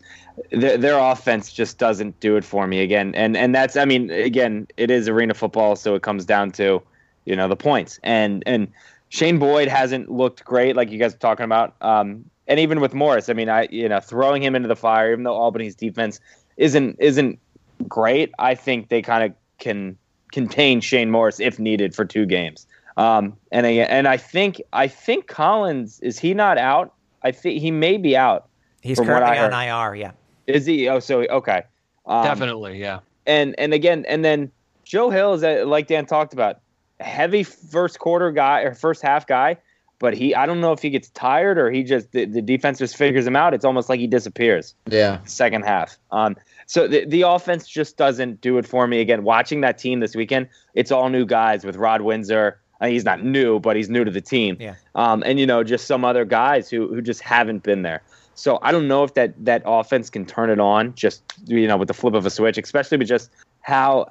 Their, 0.52 0.78
their 0.78 1.00
offense 1.00 1.54
just 1.54 1.78
doesn't 1.78 2.20
do 2.20 2.36
it 2.36 2.44
for 2.44 2.68
me 2.68 2.82
again, 2.82 3.16
and 3.16 3.38
and 3.38 3.56
that's 3.56 3.78
I 3.78 3.86
mean 3.86 4.10
again 4.10 4.68
it 4.76 4.92
is 4.92 5.08
arena 5.08 5.34
football, 5.34 5.76
so 5.76 5.96
it 5.96 6.02
comes 6.02 6.26
down 6.26 6.52
to 6.54 6.82
you 7.26 7.36
know 7.36 7.48
the 7.48 7.56
points 7.56 8.00
and 8.04 8.44
and 8.46 8.68
Shane 9.10 9.40
Boyd 9.40 9.70
hasn't 9.70 10.12
looked 10.12 10.44
great 10.44 10.76
like 10.76 10.92
you 10.92 11.00
guys 11.00 11.14
are 11.14 11.18
talking 11.18 11.46
about. 11.46 11.76
Um, 11.82 12.30
and 12.48 12.60
even 12.60 12.82
with 12.82 12.94
Morris, 12.94 13.30
I 13.30 13.34
mean 13.34 13.48
I 13.48 13.68
you 13.72 13.88
know 13.88 14.02
throwing 14.02 14.44
him 14.44 14.54
into 14.54 14.68
the 14.68 14.76
fire, 14.76 15.12
even 15.14 15.24
though 15.24 15.36
Albany's 15.36 15.76
defense 15.76 16.20
isn't 16.58 16.98
isn't 17.00 17.40
great, 17.88 18.32
I 18.38 18.54
think 18.54 18.90
they 18.90 19.02
kind 19.02 19.24
of 19.24 19.34
can 19.60 19.98
contain 20.34 20.82
Shane 20.82 21.10
Morris 21.10 21.40
if 21.40 21.58
needed 21.58 21.96
for 21.96 22.04
two 22.04 22.26
games. 22.26 22.67
Um, 22.98 23.38
and 23.52 23.66
I, 23.66 23.70
and 23.70 24.08
I 24.08 24.18
think 24.18 24.62
I 24.74 24.88
think 24.88 25.28
Collins 25.28 26.00
is 26.02 26.18
he 26.18 26.34
not 26.34 26.58
out? 26.58 26.94
I 27.22 27.32
think 27.32 27.62
he 27.62 27.72
may 27.72 27.98
be 27.98 28.18
out. 28.18 28.50
He's 28.82 29.00
currently 29.00 29.38
on 29.38 29.54
IR. 29.54 29.96
Yeah. 29.96 30.12
Is 30.48 30.66
he? 30.66 30.90
Oh, 30.90 31.00
so 31.00 31.22
okay. 31.22 31.64
Um, 32.06 32.24
Definitely, 32.24 32.80
yeah. 32.80 33.00
And 33.26 33.54
and 33.60 33.74
again, 33.74 34.06
and 34.08 34.26
then 34.26 34.52
Joe 34.84 35.10
Hill 35.10 35.34
is 35.34 35.44
a, 35.44 35.64
like 35.64 35.88
Dan 35.88 36.06
talked 36.06 36.34
about, 36.34 36.60
heavy 37.00 37.44
first 37.44 38.00
quarter 38.00 38.32
guy 38.32 38.62
or 38.62 38.74
first 38.74 39.02
half 39.04 39.28
guy, 39.28 39.58
but 40.00 40.16
he 40.16 40.34
I 40.34 40.46
don't 40.46 40.62
know 40.62 40.72
if 40.72 40.82
he 40.82 40.90
gets 40.90 41.10
tired 41.10 41.58
or 41.60 41.70
he 41.70 41.84
just 41.84 42.12
the, 42.14 42.26
the 42.26 42.42
defense 42.42 42.80
just 42.80 42.96
figures 42.96 43.28
him 43.28 43.36
out. 43.36 43.54
It's 43.54 43.66
almost 43.66 43.90
like 43.90 44.00
he 44.00 44.08
disappears. 44.08 44.74
Yeah. 44.90 45.20
Second 45.26 45.64
half. 45.64 46.00
Um. 46.12 46.36
So 46.66 46.88
the 46.88 47.06
the 47.06 47.22
offense 47.22 47.68
just 47.68 47.98
doesn't 47.98 48.42
do 48.42 48.58
it 48.58 48.66
for 48.66 48.88
me. 48.88 49.02
Again, 49.02 49.24
watching 49.24 49.62
that 49.62 49.78
team 49.78 50.00
this 50.00 50.16
weekend, 50.16 50.48
it's 50.74 50.92
all 50.92 51.10
new 51.10 51.26
guys 51.26 51.64
with 51.66 51.76
Rod 51.76 52.02
Windsor 52.02 52.60
he's 52.82 53.06
not 53.06 53.24
new, 53.24 53.60
but 53.60 53.76
he's 53.76 53.90
new 53.90 54.04
to 54.04 54.12
the 54.12 54.22
team. 54.22 54.58
Yeah. 54.60 54.76
Um, 54.96 55.24
and 55.26 55.40
you 55.40 55.46
know, 55.46 55.64
just 55.64 55.88
some 55.88 56.06
other 56.06 56.26
guys 56.26 56.70
who 56.70 56.88
who 56.88 57.02
just 57.02 57.22
haven't 57.22 57.64
been 57.64 57.82
there. 57.82 58.02
So 58.36 58.60
I 58.62 58.72
don't 58.72 58.88
know 58.88 59.04
if 59.04 59.16
that 59.16 59.34
that 59.44 59.64
offense 59.66 60.10
can 60.10 60.26
turn 60.26 60.50
it 60.50 60.60
on 60.60 60.94
just 60.96 61.24
you 61.46 61.68
know 61.68 61.78
with 61.78 61.88
the 61.88 61.94
flip 61.94 62.14
of 62.14 62.26
a 62.26 62.30
switch, 62.30 62.58
especially 62.58 62.98
with 62.98 63.08
just 63.08 63.32
how 63.62 64.08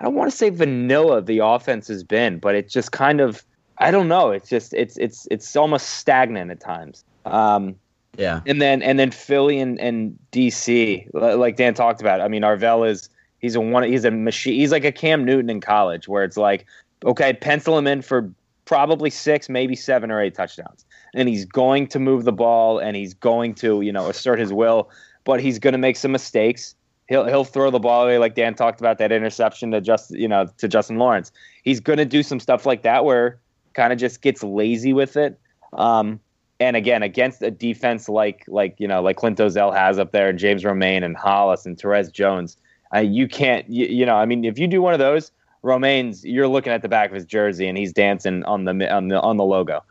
I 0.00 0.04
don't 0.04 0.14
want 0.14 0.30
to 0.30 0.36
say 0.36 0.50
vanilla 0.50 1.22
the 1.22 1.38
offense 1.38 1.88
has 1.88 2.02
been, 2.02 2.38
but 2.38 2.54
it 2.54 2.68
just 2.68 2.92
kind 2.92 3.20
of 3.20 3.44
I 3.78 3.90
don't 3.90 4.08
know. 4.08 4.30
It's 4.30 4.48
just 4.48 4.74
it's 4.74 4.96
it's 4.98 5.28
it's 5.30 5.54
almost 5.54 5.90
stagnant 5.90 6.50
at 6.50 6.60
times. 6.60 7.04
Um, 7.24 7.76
yeah. 8.16 8.40
And 8.46 8.60
then 8.60 8.82
and 8.82 8.98
then 8.98 9.10
Philly 9.12 9.60
and, 9.60 9.78
and 9.78 10.18
DC, 10.32 11.08
like 11.14 11.56
Dan 11.56 11.74
talked 11.74 12.00
about. 12.00 12.20
I 12.20 12.28
mean, 12.28 12.42
Arvell 12.42 12.88
is 12.88 13.08
he's 13.38 13.54
a 13.54 13.60
one 13.60 13.84
he's 13.84 14.04
a 14.04 14.10
machine. 14.10 14.54
He's 14.54 14.72
like 14.72 14.84
a 14.84 14.92
Cam 14.92 15.24
Newton 15.24 15.50
in 15.50 15.60
college, 15.60 16.08
where 16.08 16.24
it's 16.24 16.36
like 16.36 16.66
Okay, 17.04 17.32
pencil 17.32 17.78
him 17.78 17.86
in 17.86 18.02
for 18.02 18.32
probably 18.64 19.08
six, 19.08 19.48
maybe 19.48 19.74
seven 19.74 20.10
or 20.10 20.20
eight 20.20 20.34
touchdowns. 20.34 20.84
And 21.14 21.28
he's 21.28 21.44
going 21.44 21.86
to 21.88 21.98
move 21.98 22.24
the 22.24 22.32
ball 22.32 22.78
and 22.78 22.96
he's 22.96 23.14
going 23.14 23.54
to, 23.56 23.80
you 23.80 23.92
know, 23.92 24.08
assert 24.08 24.38
his 24.38 24.52
will, 24.52 24.90
but 25.24 25.40
he's 25.40 25.58
going 25.58 25.72
to 25.72 25.78
make 25.78 25.96
some 25.96 26.12
mistakes. 26.12 26.74
He'll 27.08 27.24
he'll 27.24 27.44
throw 27.44 27.70
the 27.70 27.78
ball 27.78 28.04
away 28.04 28.18
like 28.18 28.34
Dan 28.34 28.54
talked 28.54 28.80
about 28.80 28.98
that 28.98 29.10
interception 29.10 29.70
to 29.70 29.80
just 29.80 30.10
you 30.10 30.28
know 30.28 30.46
to 30.58 30.68
Justin 30.68 30.98
Lawrence. 30.98 31.32
He's 31.64 31.80
going 31.80 31.96
to 31.96 32.04
do 32.04 32.22
some 32.22 32.38
stuff 32.38 32.66
like 32.66 32.82
that 32.82 33.06
where 33.06 33.40
kind 33.72 33.92
of 33.92 33.98
just 33.98 34.20
gets 34.20 34.42
lazy 34.42 34.92
with 34.92 35.16
it. 35.16 35.40
Um, 35.72 36.20
and 36.60 36.76
again, 36.76 37.02
against 37.02 37.42
a 37.42 37.50
defense 37.50 38.08
like 38.08 38.44
like 38.48 38.74
you 38.78 38.88
know 38.88 39.00
like 39.00 39.16
Clint 39.16 39.38
Dolezel 39.38 39.74
has 39.74 39.98
up 39.98 40.12
there, 40.12 40.28
and 40.28 40.38
James 40.38 40.64
Romain 40.64 41.02
and 41.02 41.16
Hollis 41.16 41.64
and 41.64 41.78
Terez 41.78 42.12
Jones, 42.12 42.58
uh, 42.94 42.98
you 42.98 43.26
can't 43.26 43.68
you, 43.70 43.86
you 43.86 44.04
know 44.04 44.16
I 44.16 44.26
mean 44.26 44.44
if 44.44 44.58
you 44.58 44.66
do 44.66 44.82
one 44.82 44.92
of 44.92 44.98
those, 44.98 45.30
Romain's 45.62 46.24
you're 46.24 46.48
looking 46.48 46.72
at 46.72 46.82
the 46.82 46.88
back 46.88 47.10
of 47.10 47.14
his 47.14 47.24
jersey 47.24 47.66
and 47.66 47.76
he's 47.76 47.92
dancing 47.92 48.44
on 48.44 48.64
the 48.64 48.92
on 48.92 49.08
the 49.08 49.20
on 49.20 49.36
the 49.36 49.44
logo. 49.44 49.82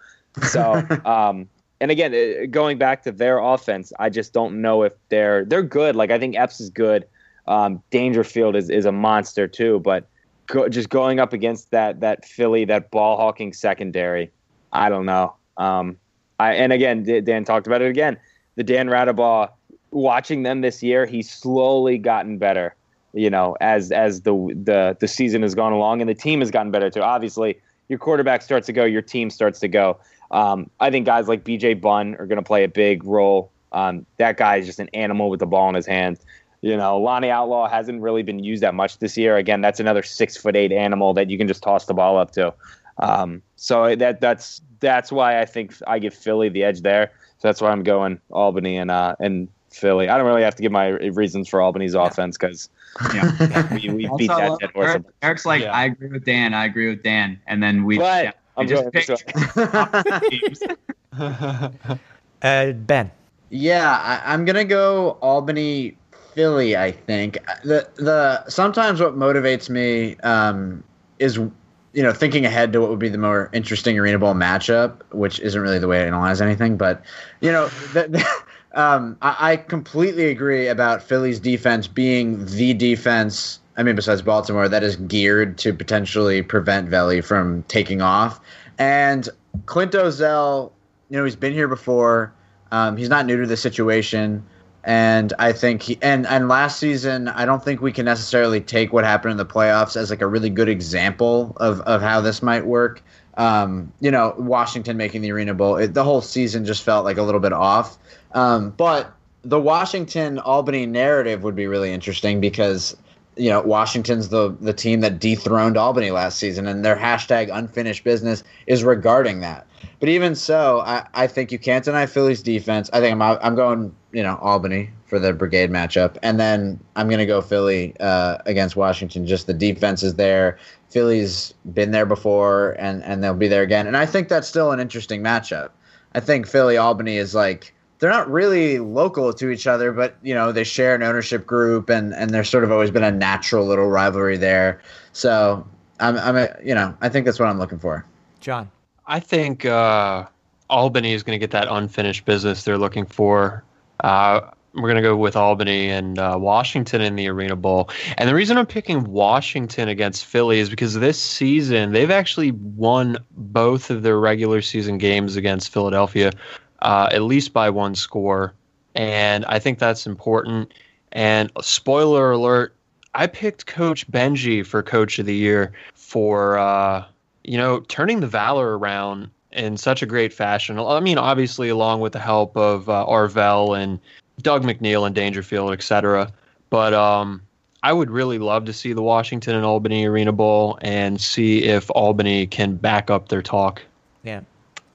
So, 0.50 0.84
um, 1.06 1.48
and 1.82 1.92
again, 1.92 2.14
uh, 2.14 2.46
going 2.50 2.78
back 2.78 3.04
to 3.04 3.12
their 3.12 3.40
offense, 3.40 3.92
I 4.00 4.10
just 4.10 4.34
don't 4.34 4.62
know 4.62 4.84
if 4.84 4.94
they're 5.10 5.46
they're 5.46 5.64
good. 5.64 5.96
Like 5.96 6.12
I 6.12 6.20
think 6.20 6.36
Epps 6.36 6.60
is 6.60 6.70
good. 6.70 7.06
Um, 7.48 7.82
Dangerfield 7.92 8.56
is 8.56 8.70
is 8.70 8.86
a 8.86 8.92
monster 8.92 9.48
too, 9.48 9.80
but 9.80 10.08
go, 10.48 10.70
just 10.70 10.90
going 10.90 11.20
up 11.20 11.34
against 11.34 11.72
that 11.72 12.00
that 12.00 12.26
Philly 12.26 12.66
that 12.66 12.92
ball 12.92 13.18
hawking 13.18 13.54
secondary, 13.54 14.32
I 14.72 14.90
don't 14.90 15.06
know. 15.06 15.36
Um, 15.58 15.98
I 16.40 16.54
and 16.54 16.72
again, 16.72 17.04
Dan 17.04 17.44
talked 17.44 17.68
about 17.68 17.82
it 17.82 17.90
again. 17.90 18.18
The 18.56 18.64
Dan 18.64 18.88
Raudabaugh, 18.88 19.50
watching 19.92 20.44
them 20.44 20.62
this 20.62 20.82
year, 20.82 21.06
he's 21.06 21.30
slowly 21.30 21.98
gotten 21.98 22.38
better 22.38 22.76
you 23.18 23.30
know, 23.30 23.58
as 23.60 23.92
as 23.92 24.22
the 24.22 24.34
the 24.64 24.96
the 25.00 25.08
season 25.08 25.42
has 25.42 25.56
gone 25.56 25.74
along 25.74 26.02
and 26.02 26.10
the 26.10 26.16
team 26.16 26.40
has 26.40 26.52
gotten 26.52 26.72
better 26.72 26.90
too. 26.90 27.02
Obviously, 27.02 27.60
your 27.90 28.00
quarterback 28.00 28.42
starts 28.42 28.68
to 28.68 28.74
go, 28.74 28.86
your 28.86 29.02
team 29.02 29.30
starts 29.30 29.60
to 29.60 29.68
go. 29.68 29.98
Um, 30.32 30.70
I 30.80 30.92
think 30.92 31.06
guys 31.06 31.28
like 31.28 31.44
BJ 31.44 31.80
Bunn 31.80 32.16
are 32.16 32.28
going 32.28 32.38
to 32.38 32.44
play 32.44 32.64
a 32.64 32.68
big 32.68 33.04
role. 33.04 33.52
Um, 33.72 34.06
that 34.18 34.38
guy 34.38 34.58
is 34.58 34.66
just 34.66 34.80
an 34.80 34.90
animal 34.94 35.30
with 35.30 35.40
the 35.40 35.46
ball 35.46 35.68
in 35.70 35.76
his 35.76 35.86
hands. 35.86 36.20
You 36.62 36.76
know, 36.76 36.98
Lonnie 36.98 37.30
Outlaw 37.30 37.70
hasn't 37.70 38.02
really 38.02 38.24
been 38.24 38.40
used 38.40 38.64
that 38.64 38.74
much 38.74 39.00
this 39.00 39.18
year. 39.18 39.38
Again, 39.38 39.62
that's 39.62 39.80
another 39.80 40.04
six 40.04 40.38
foot 40.38 40.56
eight 40.56 40.72
animal 40.72 41.14
that 41.14 41.30
you 41.30 41.38
can 41.38 41.48
just 41.48 41.64
toss 41.64 41.86
the 41.86 41.94
ball 41.94 42.18
up 42.18 42.32
to. 42.32 42.54
Um, 43.00 43.42
so 43.56 43.96
that 43.96 44.22
that's 44.22 44.62
that's 44.80 45.12
why 45.12 45.40
I 45.40 45.46
think 45.46 45.76
I 45.88 46.00
give 46.00 46.14
Philly 46.14 46.50
the 46.50 46.64
edge 46.64 46.82
there. 46.82 47.12
So 47.40 47.48
that's 47.48 47.62
why 47.62 47.70
I'm 47.70 47.84
going 47.84 48.20
Albany 48.32 48.78
and 48.78 48.90
uh, 48.90 49.16
and 49.20 49.48
Philly. 49.78 50.10
I 50.10 50.18
don't 50.18 50.26
really 50.26 50.44
have 50.44 50.56
to 50.56 50.62
give 50.62 50.72
my 50.72 50.88
reasons 50.88 51.48
for 51.48 51.62
Albany's 51.62 51.94
yeah. 51.94 52.06
offense 52.06 52.38
because 52.38 52.70
yeah, 53.14 53.74
we, 53.74 53.90
we 53.90 54.10
beat 54.18 54.28
that 54.28 54.58
dead 54.60 54.72
horse. 54.72 54.88
Eric, 54.88 55.04
Eric's 55.22 55.46
like, 55.46 55.62
yeah. 55.62 55.72
I 55.72 55.86
agree 55.86 56.10
with 56.10 56.26
Dan. 56.26 56.54
I 56.54 56.66
agree 56.66 56.90
with 56.90 57.04
Dan, 57.04 57.40
and 57.48 57.62
then 57.62 57.86
we, 57.86 58.00
yeah, 58.00 58.32
we 58.58 58.66
just 58.66 58.92
picked. 58.92 59.58
uh, 62.42 62.72
ben. 62.74 63.12
Yeah, 63.50 64.22
I, 64.26 64.34
am 64.34 64.46
gonna 64.46 64.66
go 64.66 65.18
Albany, 65.22 65.98
Philly. 66.34 66.76
I 66.76 66.92
think 66.92 67.38
the 67.64 67.88
the 67.96 68.48
sometimes 68.50 69.00
what 69.00 69.16
motivates 69.16 69.70
me 69.70 70.18
um, 70.18 70.84
is 71.20 71.38
you 71.38 72.04
know 72.04 72.12
thinking 72.12 72.46
ahead 72.46 72.74
to 72.74 72.82
what 72.82 72.90
would 72.90 73.00
be 73.00 73.10
the 73.10 73.18
more 73.18 73.50
interesting 73.54 73.98
arena 73.98 74.20
bowl 74.20 74.34
matchup, 74.34 75.02
which 75.12 75.40
isn't 75.40 75.62
really 75.62 75.80
the 75.80 75.88
way 75.88 76.00
to 76.00 76.06
analyze 76.06 76.42
anything, 76.42 76.78
but 76.78 77.04
you 77.42 77.52
know 77.52 77.68
the, 77.94 78.08
the 78.10 78.26
um, 78.74 79.18
I, 79.22 79.52
I, 79.52 79.56
completely 79.58 80.30
agree 80.30 80.68
about 80.68 81.02
Philly's 81.02 81.40
defense 81.40 81.88
being 81.88 82.46
the 82.46 82.74
defense. 82.74 83.60
I 83.78 83.84
mean, 83.84 83.96
besides 83.96 84.22
Baltimore, 84.22 84.68
that 84.68 84.84
is 84.84 84.96
geared 84.96 85.58
to 85.60 85.74
potentially 85.74 86.42
prevent 86.42 86.90
Veli 86.90 87.22
from 87.22 87.64
taking 87.64 88.02
off. 88.02 88.40
And 88.78 89.30
Clint 89.66 89.92
Dolezel, 89.94 90.72
you 91.10 91.18
know, 91.18 91.24
he's 91.24 91.36
been 91.36 91.54
here 91.54 91.68
before. 91.68 92.34
Um, 92.72 92.98
he's 92.98 93.10
not 93.10 93.26
new 93.26 93.40
to 93.40 93.48
the 93.48 93.58
situation. 93.58 94.46
And 94.84 95.34
I 95.38 95.52
think 95.52 95.82
he 95.82 95.98
and 96.02 96.26
and 96.28 96.48
last 96.48 96.80
season, 96.80 97.28
I 97.28 97.46
don't 97.46 97.64
think 97.64 97.82
we 97.82 97.92
can 97.92 98.06
necessarily 98.06 98.62
take 98.62 98.94
what 98.94 99.04
happened 99.04 99.32
in 99.32 99.38
the 99.38 99.46
playoffs 99.46 99.98
as 99.98 100.10
like 100.10 100.22
a 100.22 100.28
really 100.28 100.50
good 100.50 100.70
example 100.70 101.54
of 101.58 101.82
of 101.82 102.02
how 102.02 102.22
this 102.22 102.42
might 102.42 102.66
work. 102.66 103.04
Um, 103.36 103.92
you 104.00 104.10
know, 104.10 104.34
Washington 104.38 104.96
making 104.98 105.22
the 105.22 105.32
Arena 105.32 105.54
Bowl, 105.54 105.76
it, 105.76 105.94
the 105.94 106.04
whole 106.04 106.22
season 106.22 106.66
just 106.66 106.84
felt 106.84 107.06
like 107.06 107.18
a 107.18 107.22
little 107.22 107.42
bit 107.42 107.54
off. 107.54 107.98
Um, 108.38 108.70
but 108.70 109.12
the 109.42 109.60
Washington 109.60 110.38
Albany 110.38 110.86
narrative 110.86 111.42
would 111.42 111.56
be 111.56 111.66
really 111.66 111.92
interesting 111.92 112.40
because 112.40 112.96
you 113.36 113.50
know 113.50 113.62
Washington's 113.62 114.30
the 114.30 114.56
the 114.62 114.74
team 114.74 115.02
that 115.02 115.20
dethroned 115.20 115.76
Albany 115.76 116.12
last 116.12 116.38
season, 116.38 116.68
and 116.68 116.86
their 116.86 116.96
hashtag 116.96 117.50
unfinished 117.52 118.04
business 118.04 118.44
is 118.68 118.84
regarding 118.84 119.40
that. 119.40 119.66
But 120.00 120.10
even 120.10 120.36
so, 120.36 120.82
I, 120.82 121.08
I 121.16 121.26
think 121.26 121.52
you 121.52 121.58
can't 121.58 121.84
deny 121.84 122.06
Philly's 122.06 122.44
defense. 122.44 122.92
I 122.94 123.00
think 123.00 123.20
I'm 123.20 123.22
I'm 123.24 123.56
going 123.56 123.96
you 124.12 124.22
know 124.22 124.38
Albany 124.40 124.92
for 125.08 125.18
the 125.18 125.34
brigade 125.34 125.72
matchup, 125.72 126.18
and 126.22 126.40
then 126.40 126.80
I'm 126.96 127.08
going 127.08 127.18
to 127.18 127.26
go 127.26 127.42
Philly 127.42 127.96
uh, 128.00 128.38
against 128.46 128.76
Washington. 128.76 129.26
Just 129.26 129.48
the 129.48 129.54
defense 129.56 130.04
is 130.04 130.14
there. 130.14 130.60
Philly's 130.92 131.56
been 131.74 131.90
there 131.90 132.06
before, 132.06 132.76
and 132.78 133.04
and 133.04 133.24
they'll 133.24 133.34
be 133.34 133.48
there 133.48 133.64
again. 133.64 133.88
And 133.88 133.98
I 133.98 134.06
think 134.06 134.28
that's 134.28 134.48
still 134.48 134.72
an 134.72 134.80
interesting 134.80 135.24
matchup. 135.24 135.70
I 136.14 136.20
think 136.20 136.46
Philly 136.46 136.78
Albany 136.78 137.18
is 137.18 137.34
like 137.34 137.74
they're 138.00 138.10
not 138.10 138.30
really 138.30 138.80
local 138.80 139.34
to 139.34 139.50
each 139.50 139.68
other, 139.68 139.92
but 139.92 140.16
you 140.22 140.34
know 140.34 140.52
they 140.52 140.64
share 140.64 140.96
an 140.96 141.04
ownership 141.04 141.46
group, 141.46 141.90
and 141.90 142.14
and 142.14 142.32
there's 142.32 142.50
sort 142.50 142.64
of 142.64 142.72
always 142.72 142.92
been 142.92 143.04
a 143.04 143.12
natural 143.12 143.66
little 143.66 143.88
rivalry 143.88 144.38
there. 144.38 144.82
So 145.14 145.66
I'm 146.00 146.18
I'm 146.18 146.36
a, 146.36 146.50
you 146.64 146.76
know 146.76 146.96
I 147.02 147.10
think 147.10 147.26
that's 147.26 147.40
what 147.40 147.50
I'm 147.50 147.60
looking 147.60 147.80
for. 147.80 148.06
John, 148.40 148.70
I 149.08 149.20
think 149.20 149.66
uh, 149.66 150.26
Albany 150.70 151.14
is 151.14 151.24
going 151.24 151.36
to 151.36 151.40
get 151.40 151.52
that 151.52 151.68
unfinished 151.70 152.26
business 152.26 152.64
they're 152.64 152.78
looking 152.78 153.06
for. 153.06 153.64
Uh, 154.02 154.42
we're 154.78 154.90
going 154.90 154.96
to 154.98 155.02
go 155.02 155.16
with 155.16 155.36
Albany 155.36 155.90
and 155.90 156.20
uh, 156.20 156.38
Washington 156.40 157.02
in 157.02 157.16
the 157.16 157.28
Arena 157.28 157.56
Bowl. 157.56 157.90
And 158.18 158.30
the 158.30 158.36
reason 158.36 158.60
I'm 158.60 158.68
picking 158.68 159.06
Washington 159.06 159.90
against 159.90 160.26
Philly 160.26 160.60
is 160.60 160.70
because 160.70 160.94
this 160.94 161.20
season 161.20 161.94
they've 161.94 162.12
actually 162.12 162.52
won 162.52 163.18
both 163.32 163.90
of 163.90 164.04
their 164.04 164.20
regular 164.20 164.62
season 164.62 165.00
games 165.00 165.36
against 165.36 165.74
Philadelphia 165.74 166.32
uh, 166.80 167.10
at 167.12 167.22
least 167.22 167.54
by 167.54 167.70
one 167.70 167.96
score. 167.96 168.54
And 168.96 169.46
I 169.46 169.60
think 169.60 169.80
that's 169.80 170.08
important. 170.08 170.74
And 171.12 171.52
spoiler 171.62 172.32
alert, 172.32 172.76
I 173.14 173.28
picked 173.28 173.66
Coach 173.66 174.10
Benji 174.12 174.66
for 174.66 174.84
Coach 174.84 175.20
of 175.20 175.26
the 175.26 175.36
Year 175.36 175.72
for 175.96 176.58
uh, 176.58 177.06
you 177.48 177.58
know, 177.58 177.80
turning 177.88 178.20
the 178.20 178.28
Valor 178.28 178.78
around 178.78 179.30
in 179.54 179.78
such 179.78 180.04
a 180.04 180.06
great 180.06 180.34
fashion. 180.34 180.78
I 180.78 181.00
mean, 181.00 181.18
obviously, 181.18 181.70
along 181.70 182.02
with 182.02 182.14
the 182.14 182.20
help 182.20 182.56
of 182.56 182.90
uh, 182.90 183.06
Arvell 183.08 183.76
and 183.82 184.00
Doug 184.42 184.64
McNeil 184.64 185.08
and 185.08 185.16
Dangerfield, 185.16 185.72
et 185.72 185.82
cetera. 185.82 186.32
But 186.70 186.94
um, 186.94 187.42
I 187.82 187.94
would 187.94 188.12
really 188.12 188.38
love 188.38 188.66
to 188.66 188.74
see 188.74 188.94
the 188.94 189.02
Washington 189.02 189.56
and 189.56 189.66
Albany 189.66 190.06
Arena 190.06 190.34
Bowl 190.34 190.78
and 190.82 191.20
see 191.20 191.64
if 191.64 191.90
Albany 191.92 192.46
can 192.46 192.76
back 192.76 193.10
up 193.10 193.30
their 193.30 193.42
talk. 193.42 193.82
Yeah, 194.24 194.42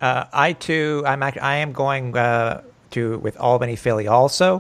uh, 0.03 0.25
I 0.33 0.53
too. 0.53 1.05
I'm 1.07 1.23
act- 1.23 1.41
I 1.41 1.57
am 1.57 1.73
going 1.73 2.17
uh, 2.17 2.63
to 2.91 3.19
with 3.19 3.39
Albany 3.39 3.77
Philly 3.77 4.09
also. 4.09 4.57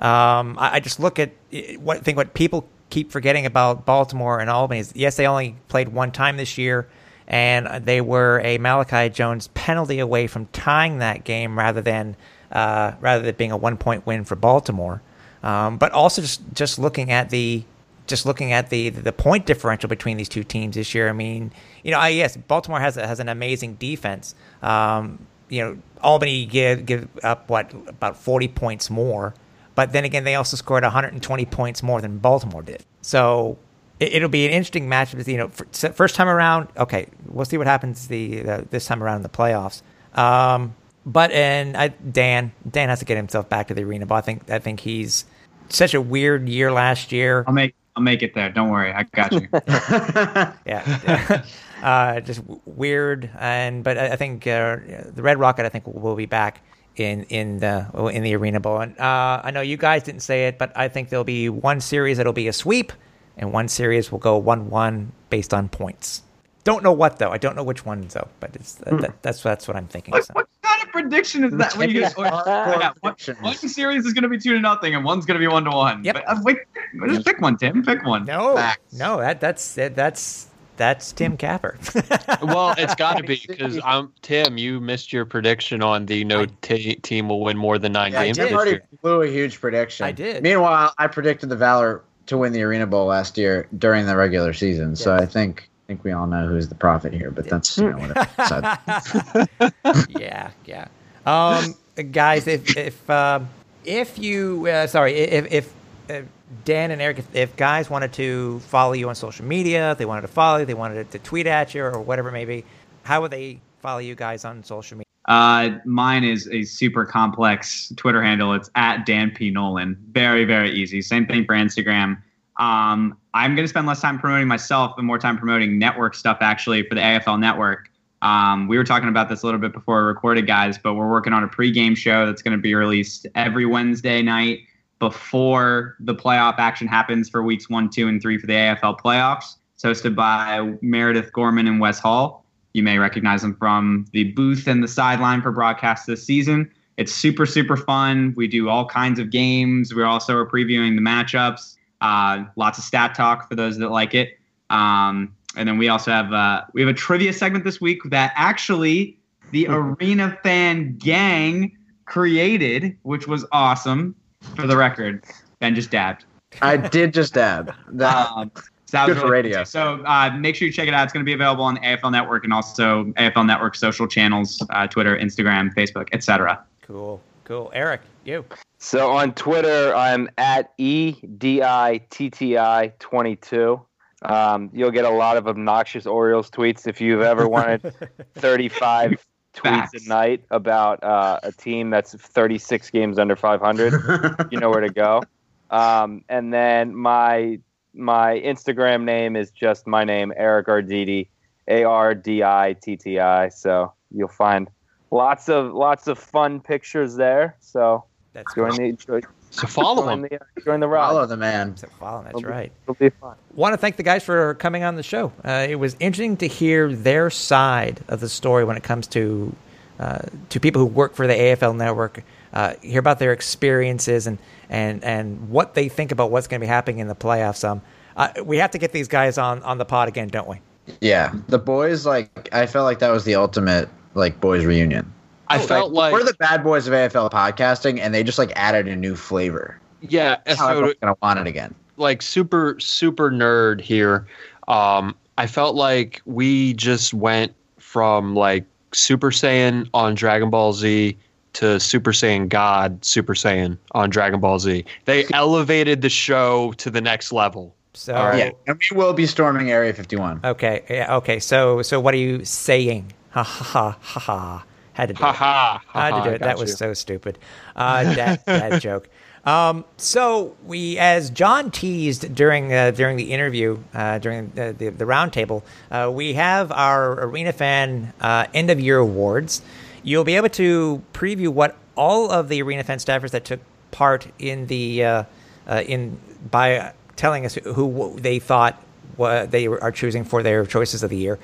Um, 0.00 0.58
I, 0.58 0.74
I, 0.74 0.80
just 0.80 1.00
look 1.00 1.18
at 1.18 1.30
what 1.78 2.02
think 2.02 2.16
what 2.16 2.34
people 2.34 2.68
keep 2.90 3.12
forgetting 3.12 3.46
about 3.46 3.86
Baltimore 3.86 4.40
and 4.40 4.50
Albany 4.50 4.80
is 4.80 4.92
yes 4.94 5.16
they 5.16 5.26
only 5.26 5.56
played 5.68 5.88
one 5.88 6.12
time 6.12 6.36
this 6.36 6.58
year 6.58 6.86
and 7.26 7.84
they 7.84 8.00
were 8.00 8.40
a 8.44 8.58
Malachi 8.58 9.08
Jones 9.08 9.48
penalty 9.48 9.98
away 9.98 10.26
from 10.26 10.46
tying 10.46 10.98
that 10.98 11.24
game 11.24 11.58
rather 11.58 11.80
than 11.80 12.16
uh, 12.52 12.92
rather 13.00 13.22
than 13.22 13.34
being 13.34 13.52
a 13.52 13.56
one 13.56 13.76
point 13.76 14.06
win 14.06 14.24
for 14.24 14.36
Baltimore. 14.36 15.02
Um, 15.42 15.78
but 15.78 15.92
also 15.92 16.22
just 16.22 16.42
just 16.52 16.78
looking 16.78 17.10
at 17.10 17.30
the 17.30 17.64
just 18.06 18.26
looking 18.26 18.52
at 18.52 18.70
the 18.70 18.90
the 18.90 19.12
point 19.12 19.46
differential 19.46 19.88
between 19.88 20.16
these 20.16 20.28
two 20.28 20.44
teams 20.44 20.76
this 20.76 20.94
year. 20.94 21.08
I 21.08 21.12
mean, 21.12 21.52
you 21.82 21.90
know, 21.90 21.98
I, 21.98 22.08
yes, 22.08 22.36
Baltimore 22.36 22.80
has 22.80 22.96
has 22.96 23.20
an 23.20 23.28
amazing 23.28 23.74
defense. 23.74 24.34
Um, 24.62 25.26
you 25.48 25.62
know, 25.62 25.78
Albany 26.02 26.46
give 26.46 26.86
give 26.86 27.08
up 27.22 27.48
what 27.48 27.72
about 27.86 28.16
forty 28.16 28.48
points 28.48 28.90
more, 28.90 29.34
but 29.74 29.92
then 29.92 30.04
again, 30.04 30.24
they 30.24 30.34
also 30.34 30.56
scored 30.56 30.82
120 30.82 31.46
points 31.46 31.82
more 31.82 32.00
than 32.00 32.18
Baltimore 32.18 32.62
did. 32.62 32.84
So 33.02 33.58
it, 34.00 34.22
will 34.22 34.28
be 34.28 34.46
an 34.46 34.52
interesting 34.52 34.88
matchup. 34.88 35.26
You 35.26 35.36
know, 35.36 35.48
first 35.92 36.16
time 36.16 36.28
around, 36.28 36.68
okay, 36.76 37.06
we'll 37.26 37.44
see 37.44 37.58
what 37.58 37.66
happens 37.66 38.08
the 38.08 38.48
uh, 38.48 38.62
this 38.70 38.86
time 38.86 39.02
around 39.02 39.16
in 39.16 39.22
the 39.22 39.28
playoffs. 39.28 39.82
Um, 40.18 40.74
but 41.04 41.30
and 41.30 41.76
I, 41.76 41.88
Dan, 41.88 42.52
Dan 42.68 42.88
has 42.88 42.98
to 42.98 43.04
get 43.04 43.16
himself 43.16 43.48
back 43.48 43.68
to 43.68 43.74
the 43.74 43.84
arena. 43.84 44.06
But 44.06 44.16
I 44.16 44.20
think 44.22 44.50
I 44.50 44.58
think 44.58 44.80
he's 44.80 45.24
such 45.68 45.94
a 45.94 46.00
weird 46.00 46.48
year 46.48 46.72
last 46.72 47.12
year. 47.12 47.44
I'll 47.46 47.54
make 47.54 47.74
I'll 47.96 48.02
make 48.02 48.22
it 48.22 48.34
there. 48.34 48.50
Don't 48.50 48.68
worry, 48.68 48.92
I 48.92 49.04
got 49.04 49.32
you. 49.32 49.48
yeah, 50.66 51.42
uh, 51.82 52.20
just 52.20 52.42
weird. 52.66 53.30
And 53.38 53.82
but 53.82 53.96
I, 53.96 54.08
I 54.08 54.16
think 54.16 54.46
uh, 54.46 54.76
the 55.14 55.22
Red 55.22 55.38
Rocket, 55.38 55.64
I 55.64 55.70
think, 55.70 55.86
will 55.86 56.14
be 56.14 56.26
back 56.26 56.62
in 56.96 57.24
in 57.24 57.58
the 57.58 57.86
in 58.12 58.22
the 58.22 58.34
Arena 58.36 58.60
Bowl. 58.60 58.80
And 58.80 58.98
uh, 59.00 59.40
I 59.42 59.50
know 59.50 59.62
you 59.62 59.78
guys 59.78 60.02
didn't 60.02 60.20
say 60.20 60.46
it, 60.46 60.58
but 60.58 60.72
I 60.76 60.88
think 60.88 61.08
there'll 61.08 61.24
be 61.24 61.48
one 61.48 61.80
series 61.80 62.18
that'll 62.18 62.34
be 62.34 62.48
a 62.48 62.52
sweep, 62.52 62.92
and 63.38 63.52
one 63.52 63.68
series 63.68 64.12
will 64.12 64.18
go 64.18 64.36
one 64.36 64.68
one 64.68 65.12
based 65.30 65.54
on 65.54 65.70
points. 65.70 66.22
Don't 66.66 66.82
know 66.82 66.90
what 66.90 67.20
though. 67.20 67.30
I 67.30 67.38
don't 67.38 67.54
know 67.54 67.62
which 67.62 67.86
one 67.86 68.08
though, 68.08 68.26
but 68.40 68.56
it's 68.56 68.74
that, 68.74 69.00
that, 69.00 69.22
that's 69.22 69.40
that's 69.40 69.68
what 69.68 69.76
I'm 69.76 69.86
thinking. 69.86 70.10
What, 70.10 70.24
so. 70.24 70.32
what 70.34 70.48
kind 70.62 70.82
of 70.82 70.88
prediction 70.90 71.44
is 71.44 71.52
that? 71.58 71.76
When 71.76 71.90
you 71.90 72.00
guys, 72.00 72.12
yeah, 72.18 72.90
one, 73.02 73.14
one, 73.40 73.54
series 73.54 74.04
is 74.04 74.12
going 74.12 74.24
to 74.24 74.28
be 74.28 74.36
two 74.36 74.52
to 74.52 74.58
nothing, 74.58 74.92
and 74.96 75.04
one's 75.04 75.24
going 75.26 75.36
to 75.36 75.38
be 75.38 75.46
one 75.46 75.62
to 75.62 75.70
one. 75.70 76.02
Yep. 76.02 76.14
But, 76.16 76.28
uh, 76.28 76.40
wait, 76.42 76.58
just 77.06 77.24
pick 77.24 77.40
one, 77.40 77.56
Tim. 77.56 77.84
Pick 77.84 78.04
one. 78.04 78.24
No, 78.24 78.56
Facts. 78.56 78.98
no, 78.98 79.18
that 79.18 79.38
that's 79.38 79.76
that's 79.76 80.48
that's 80.76 81.12
Tim 81.12 81.36
Capper. 81.36 81.78
well, 82.42 82.74
it's 82.76 82.96
got 82.96 83.16
to 83.18 83.22
be 83.22 83.40
because 83.46 83.78
I'm 83.84 84.12
Tim. 84.22 84.58
You 84.58 84.80
missed 84.80 85.12
your 85.12 85.24
prediction 85.24 85.84
on 85.84 86.04
the 86.06 86.24
no 86.24 86.46
t- 86.62 86.96
team 86.96 87.28
will 87.28 87.42
win 87.42 87.56
more 87.56 87.78
than 87.78 87.92
nine 87.92 88.10
yeah, 88.10 88.24
games. 88.24 88.38
Tim 88.38 88.52
already 88.52 88.72
year. 88.72 88.82
blew 89.02 89.22
a 89.22 89.28
huge 89.28 89.60
prediction. 89.60 90.04
I 90.04 90.10
did. 90.10 90.42
Meanwhile, 90.42 90.94
I 90.98 91.06
predicted 91.06 91.48
the 91.48 91.56
Valor 91.56 92.02
to 92.26 92.36
win 92.36 92.52
the 92.52 92.62
Arena 92.64 92.88
Bowl 92.88 93.06
last 93.06 93.38
year 93.38 93.68
during 93.78 94.06
the 94.06 94.16
regular 94.16 94.52
season. 94.52 94.90
Yes. 94.90 95.04
So 95.04 95.14
I 95.14 95.26
think 95.26 95.70
I 95.86 95.94
think 95.94 96.02
we 96.02 96.10
all 96.10 96.26
know 96.26 96.48
who's 96.48 96.68
the 96.68 96.74
prophet 96.74 97.12
here, 97.12 97.30
but 97.30 97.48
that's 97.48 97.78
you 97.78 97.88
know 97.88 97.98
whatever. 97.98 98.28
yeah, 100.18 100.50
yeah. 100.64 100.88
Um, 101.24 101.76
guys, 102.10 102.48
if 102.48 102.76
if 102.76 103.08
uh, 103.08 103.38
if 103.84 104.18
you 104.18 104.66
uh, 104.66 104.88
sorry 104.88 105.14
if 105.14 105.52
if 105.52 105.72
uh, 106.10 106.22
Dan 106.64 106.90
and 106.90 107.00
Eric, 107.00 107.20
if, 107.20 107.36
if, 107.36 107.54
guys 107.54 107.88
wanted 107.88 108.12
to 108.14 108.58
follow 108.60 108.94
you 108.94 109.08
on 109.08 109.14
social 109.14 109.44
media, 109.44 109.92
if 109.92 109.98
they 109.98 110.06
wanted 110.06 110.22
to 110.22 110.28
follow 110.28 110.58
you, 110.58 110.64
they 110.64 110.74
wanted 110.74 111.08
to 111.12 111.20
tweet 111.20 111.46
at 111.46 111.72
you 111.72 111.84
or 111.84 112.00
whatever 112.00 112.30
it 112.30 112.32
may 112.32 112.44
be, 112.44 112.64
how 113.04 113.20
would 113.20 113.30
they 113.30 113.60
follow 113.80 114.00
you 114.00 114.16
guys 114.16 114.44
on 114.44 114.64
social 114.64 114.98
media? 114.98 115.06
Uh, 115.26 115.78
mine 115.84 116.24
is 116.24 116.48
a 116.48 116.64
super 116.64 117.04
complex 117.04 117.92
Twitter 117.94 118.24
handle. 118.24 118.54
It's 118.54 118.70
at 118.74 119.06
Dan 119.06 119.30
P 119.30 119.50
Nolan. 119.50 119.96
Very 120.10 120.44
very 120.44 120.72
easy. 120.72 121.00
Same 121.00 121.26
thing 121.26 121.44
for 121.44 121.54
Instagram. 121.54 122.20
Um, 122.58 123.18
I'm 123.34 123.54
going 123.54 123.64
to 123.64 123.68
spend 123.68 123.86
less 123.86 124.00
time 124.00 124.18
promoting 124.18 124.48
myself 124.48 124.94
and 124.96 125.06
more 125.06 125.18
time 125.18 125.36
promoting 125.36 125.78
network 125.78 126.14
stuff 126.14 126.38
actually 126.40 126.82
for 126.88 126.94
the 126.94 127.00
AFL 127.00 127.38
network. 127.38 127.90
Um, 128.22 128.66
we 128.66 128.78
were 128.78 128.84
talking 128.84 129.08
about 129.08 129.28
this 129.28 129.42
a 129.42 129.46
little 129.46 129.60
bit 129.60 129.72
before 129.72 130.02
we 130.02 130.08
recorded, 130.08 130.46
guys, 130.46 130.78
but 130.78 130.94
we're 130.94 131.10
working 131.10 131.32
on 131.32 131.44
a 131.44 131.48
pregame 131.48 131.96
show 131.96 132.26
that's 132.26 132.42
going 132.42 132.56
to 132.56 132.60
be 132.60 132.74
released 132.74 133.26
every 133.34 133.66
Wednesday 133.66 134.22
night 134.22 134.60
before 134.98 135.96
the 136.00 136.14
playoff 136.14 136.54
action 136.58 136.88
happens 136.88 137.28
for 137.28 137.42
weeks 137.42 137.68
one, 137.68 137.90
two, 137.90 138.08
and 138.08 138.22
three 138.22 138.38
for 138.38 138.46
the 138.46 138.54
AFL 138.54 138.98
playoffs. 138.98 139.56
It's 139.74 139.84
hosted 139.84 140.14
by 140.14 140.74
Meredith 140.80 141.32
Gorman 141.32 141.66
and 141.66 141.78
Wes 141.80 141.98
Hall. 141.98 142.46
You 142.72 142.82
may 142.82 142.98
recognize 142.98 143.42
them 143.42 143.54
from 143.54 144.06
the 144.12 144.32
booth 144.32 144.66
and 144.66 144.82
the 144.82 144.88
sideline 144.88 145.42
for 145.42 145.52
broadcast 145.52 146.06
this 146.06 146.24
season. 146.24 146.70
It's 146.96 147.12
super, 147.12 147.44
super 147.44 147.76
fun. 147.76 148.32
We 148.36 148.48
do 148.48 148.70
all 148.70 148.86
kinds 148.86 149.18
of 149.18 149.30
games. 149.30 149.94
We 149.94 150.02
also 150.02 150.34
are 150.34 150.46
previewing 150.46 150.94
the 150.94 151.02
matchups. 151.02 151.76
Uh, 152.00 152.44
lots 152.56 152.78
of 152.78 152.84
stat 152.84 153.14
talk 153.14 153.48
for 153.48 153.54
those 153.54 153.78
that 153.78 153.90
like 153.90 154.14
it. 154.14 154.38
Um, 154.70 155.34
and 155.56 155.68
then 155.68 155.78
we 155.78 155.88
also 155.88 156.10
have 156.10 156.32
uh, 156.32 156.62
we 156.72 156.82
have 156.82 156.90
a 156.90 156.94
trivia 156.94 157.32
segment 157.32 157.64
this 157.64 157.80
week 157.80 158.00
that 158.06 158.32
actually 158.36 159.18
the 159.52 159.66
Arena 159.68 160.38
Fan 160.42 160.96
Gang 160.98 161.76
created, 162.04 162.96
which 163.02 163.26
was 163.26 163.44
awesome. 163.52 164.14
For 164.54 164.66
the 164.66 164.76
record, 164.76 165.24
Ben 165.58 165.74
just 165.74 165.90
dabbed. 165.90 166.24
I 166.62 166.76
did 166.76 167.12
just 167.12 167.34
dab. 167.34 167.74
That, 167.88 168.30
um, 168.30 168.50
so 168.54 168.62
that 168.92 169.06
good 169.06 169.18
for 169.18 169.30
radio. 169.30 169.64
So 169.64 170.04
uh, 170.04 170.36
make 170.38 170.54
sure 170.54 170.66
you 170.66 170.72
check 170.72 170.86
it 170.86 170.94
out. 170.94 171.04
It's 171.04 171.12
going 171.12 171.24
to 171.24 171.28
be 171.28 171.32
available 171.32 171.64
on 171.64 171.74
the 171.74 171.80
AFL 171.80 172.12
Network 172.12 172.44
and 172.44 172.52
also 172.52 173.04
AFL 173.16 173.46
Network 173.46 173.74
social 173.74 174.06
channels, 174.06 174.62
uh, 174.70 174.86
Twitter, 174.86 175.16
Instagram, 175.18 175.74
Facebook, 175.74 176.08
etc. 176.12 176.64
Cool, 176.82 177.20
cool. 177.46 177.70
Eric, 177.72 178.02
you. 178.24 178.44
So 178.78 179.10
on 179.10 179.32
Twitter, 179.32 179.94
I'm 179.94 180.28
at 180.36 180.72
E 180.76 181.12
D 181.38 181.62
I 181.62 182.00
T 182.10 182.28
T 182.28 182.58
I 182.58 182.92
22. 182.98 183.80
Um, 184.22 184.70
you'll 184.72 184.90
get 184.90 185.04
a 185.04 185.10
lot 185.10 185.36
of 185.36 185.46
obnoxious 185.46 186.06
Orioles 186.06 186.50
tweets 186.50 186.86
if 186.86 187.00
you've 187.00 187.22
ever 187.22 187.48
wanted 187.48 187.94
35 188.34 189.24
tweets 189.54 189.88
a 189.94 190.08
night 190.08 190.44
about 190.50 191.02
uh, 191.02 191.40
a 191.42 191.52
team 191.52 191.90
that's 191.90 192.14
36 192.14 192.90
games 192.90 193.18
under 193.18 193.36
500. 193.36 194.46
you 194.50 194.58
know 194.58 194.68
where 194.68 194.80
to 194.80 194.90
go. 194.90 195.22
Um, 195.70 196.24
and 196.28 196.52
then 196.52 196.94
my 196.94 197.60
my 197.94 198.38
Instagram 198.40 199.04
name 199.04 199.36
is 199.36 199.50
just 199.50 199.86
my 199.86 200.04
name, 200.04 200.32
Eric 200.36 200.66
Arditti, 200.66 201.28
A 201.68 201.84
R 201.84 202.14
D 202.14 202.42
I 202.42 202.76
T 202.82 202.96
T 202.96 203.18
I. 203.18 203.48
So 203.48 203.92
you'll 204.10 204.28
find 204.28 204.68
lots 205.16 205.48
of 205.48 205.72
lots 205.72 206.06
of 206.06 206.18
fun 206.18 206.60
pictures 206.60 207.16
there. 207.16 207.56
So 207.60 208.04
that's 208.32 208.54
join 208.54 208.70
cool. 208.70 208.78
the 208.78 208.92
join, 208.92 209.22
so 209.50 209.66
follow 209.66 210.08
him. 210.08 210.22
The, 210.22 210.38
join 210.64 210.80
the 210.80 210.88
ride. 210.88 211.08
Follow 211.08 211.26
the 211.26 211.36
man. 211.36 211.76
So 211.76 211.88
follow. 211.98 212.22
That's 212.22 212.38
it'll 212.38 212.50
right. 212.50 212.70
Be, 212.70 212.92
it'll 212.92 212.94
be 212.94 213.10
fun. 213.10 213.36
Want 213.54 213.72
to 213.72 213.78
thank 213.78 213.96
the 213.96 214.02
guys 214.02 214.22
for 214.22 214.54
coming 214.54 214.84
on 214.84 214.96
the 214.96 215.02
show. 215.02 215.32
Uh, 215.44 215.66
it 215.68 215.76
was 215.76 215.96
interesting 215.98 216.36
to 216.38 216.46
hear 216.46 216.92
their 216.92 217.30
side 217.30 218.00
of 218.08 218.20
the 218.20 218.28
story 218.28 218.64
when 218.64 218.76
it 218.76 218.82
comes 218.82 219.06
to 219.08 219.54
uh, 219.98 220.18
to 220.50 220.60
people 220.60 220.80
who 220.80 220.86
work 220.86 221.14
for 221.14 221.26
the 221.26 221.34
AFL 221.34 221.76
Network. 221.76 222.22
Uh, 222.52 222.74
hear 222.82 223.00
about 223.00 223.18
their 223.18 223.32
experiences 223.32 224.26
and 224.26 224.38
and 224.68 225.02
and 225.02 225.48
what 225.48 225.74
they 225.74 225.88
think 225.88 226.12
about 226.12 226.30
what's 226.30 226.46
going 226.46 226.60
to 226.60 226.64
be 226.64 226.68
happening 226.68 226.98
in 226.98 227.08
the 227.08 227.16
playoffs. 227.16 227.66
Um, 227.66 227.82
uh, 228.16 228.32
we 228.44 228.58
have 228.58 228.70
to 228.72 228.78
get 228.78 228.92
these 228.92 229.08
guys 229.08 229.38
on 229.38 229.62
on 229.62 229.78
the 229.78 229.84
pod 229.84 230.08
again, 230.08 230.28
don't 230.28 230.48
we? 230.48 230.60
Yeah, 231.00 231.34
the 231.48 231.58
boys 231.58 232.06
like 232.06 232.48
I 232.52 232.66
felt 232.66 232.84
like 232.84 232.98
that 233.00 233.10
was 233.10 233.24
the 233.24 233.34
ultimate 233.34 233.88
like 234.16 234.40
boys 234.40 234.64
reunion. 234.64 235.12
I 235.48 235.58
oh, 235.58 235.66
felt 235.66 235.92
like, 235.92 236.12
like, 236.12 236.20
we're 236.20 236.26
the 236.26 236.36
bad 236.38 236.64
boys 236.64 236.88
of 236.88 236.92
AFL 236.92 237.30
podcasting, 237.30 238.00
and 238.00 238.12
they 238.12 238.24
just 238.24 238.38
like 238.38 238.52
added 238.56 238.88
a 238.88 238.96
new 238.96 239.14
flavor. 239.14 239.78
Yeah, 240.00 240.38
so 240.54 240.64
I'm 240.64 240.94
gonna 241.00 241.16
want 241.22 241.38
it 241.38 241.46
again. 241.46 241.74
Like 241.96 242.22
super 242.22 242.78
super 242.80 243.30
nerd 243.30 243.80
here. 243.80 244.26
Um, 244.68 245.14
I 245.38 245.46
felt 245.46 245.76
like 245.76 246.20
we 246.24 246.74
just 246.74 247.14
went 247.14 247.54
from 247.78 248.34
like 248.34 248.64
Super 248.92 249.30
Saiyan 249.30 249.88
on 249.94 250.14
Dragon 250.14 250.50
Ball 250.50 250.72
Z 250.72 251.16
to 251.54 251.80
Super 251.80 252.12
Saiyan 252.12 252.48
God 252.48 253.04
Super 253.04 253.34
Saiyan 253.34 253.78
on 253.92 254.10
Dragon 254.10 254.40
Ball 254.40 254.58
Z. 254.58 254.84
They 255.04 255.26
elevated 255.32 256.02
the 256.02 256.08
show 256.08 256.72
to 256.72 256.90
the 256.90 257.00
next 257.00 257.32
level. 257.32 257.74
So 257.94 258.12
yeah, 258.12 258.50
and 258.66 258.78
we 258.90 258.96
will 258.96 259.14
be 259.14 259.26
storming 259.26 259.70
Area 259.70 259.94
51. 259.94 260.40
Okay, 260.44 260.84
yeah, 260.90 261.16
okay. 261.16 261.38
So 261.38 261.80
so 261.82 261.98
what 261.98 262.12
are 262.12 262.18
you 262.18 262.44
saying? 262.44 263.12
Ha 263.36 263.42
ha 263.42 263.62
ha 263.62 263.98
ha 264.00 264.20
ha. 264.20 264.64
Had 264.94 265.08
to 265.08 265.14
do 265.14 265.22
ha, 265.22 265.30
it. 265.30 265.36
Ha, 265.36 265.80
Had 265.88 266.22
to 266.22 266.30
do 266.30 266.34
it. 266.36 266.40
That 266.40 266.56
you. 266.56 266.62
was 266.62 266.78
so 266.78 266.94
stupid. 266.94 267.38
Uh, 267.74 268.14
dad, 268.14 268.40
dad 268.46 268.80
joke. 268.88 269.10
Um, 269.44 269.84
so 269.98 270.56
we, 270.64 270.96
as 270.96 271.28
John 271.28 271.70
teased 271.70 272.34
during 272.34 272.72
uh, 272.72 272.92
during 272.92 273.18
the 273.18 273.30
interview, 273.32 273.78
uh, 273.92 274.16
during 274.20 274.52
the 274.54 274.74
the, 274.76 274.88
the 274.88 275.04
roundtable, 275.04 275.64
uh, 275.90 276.10
we 276.10 276.32
have 276.32 276.72
our 276.72 277.26
Arena 277.26 277.52
Fan 277.52 278.14
uh, 278.22 278.46
end 278.54 278.70
of 278.70 278.80
year 278.80 278.96
awards. 278.96 279.60
You'll 280.02 280.24
be 280.24 280.36
able 280.36 280.48
to 280.50 281.02
preview 281.12 281.48
what 281.48 281.76
all 281.94 282.30
of 282.30 282.48
the 282.48 282.62
Arena 282.62 282.84
Fan 282.84 282.96
staffers 282.96 283.32
that 283.32 283.44
took 283.44 283.60
part 283.90 284.26
in 284.38 284.66
the 284.68 285.04
uh, 285.04 285.24
uh, 285.68 285.82
in 285.86 286.18
by 286.50 286.94
telling 287.16 287.44
us 287.44 287.56
who 287.56 288.16
they 288.18 288.38
thought 288.38 288.82
what 289.16 289.50
they 289.50 289.66
are 289.66 289.92
choosing 289.92 290.24
for 290.24 290.42
their 290.42 290.64
choices 290.66 291.02
of 291.02 291.10
the 291.10 291.16
year 291.16 291.38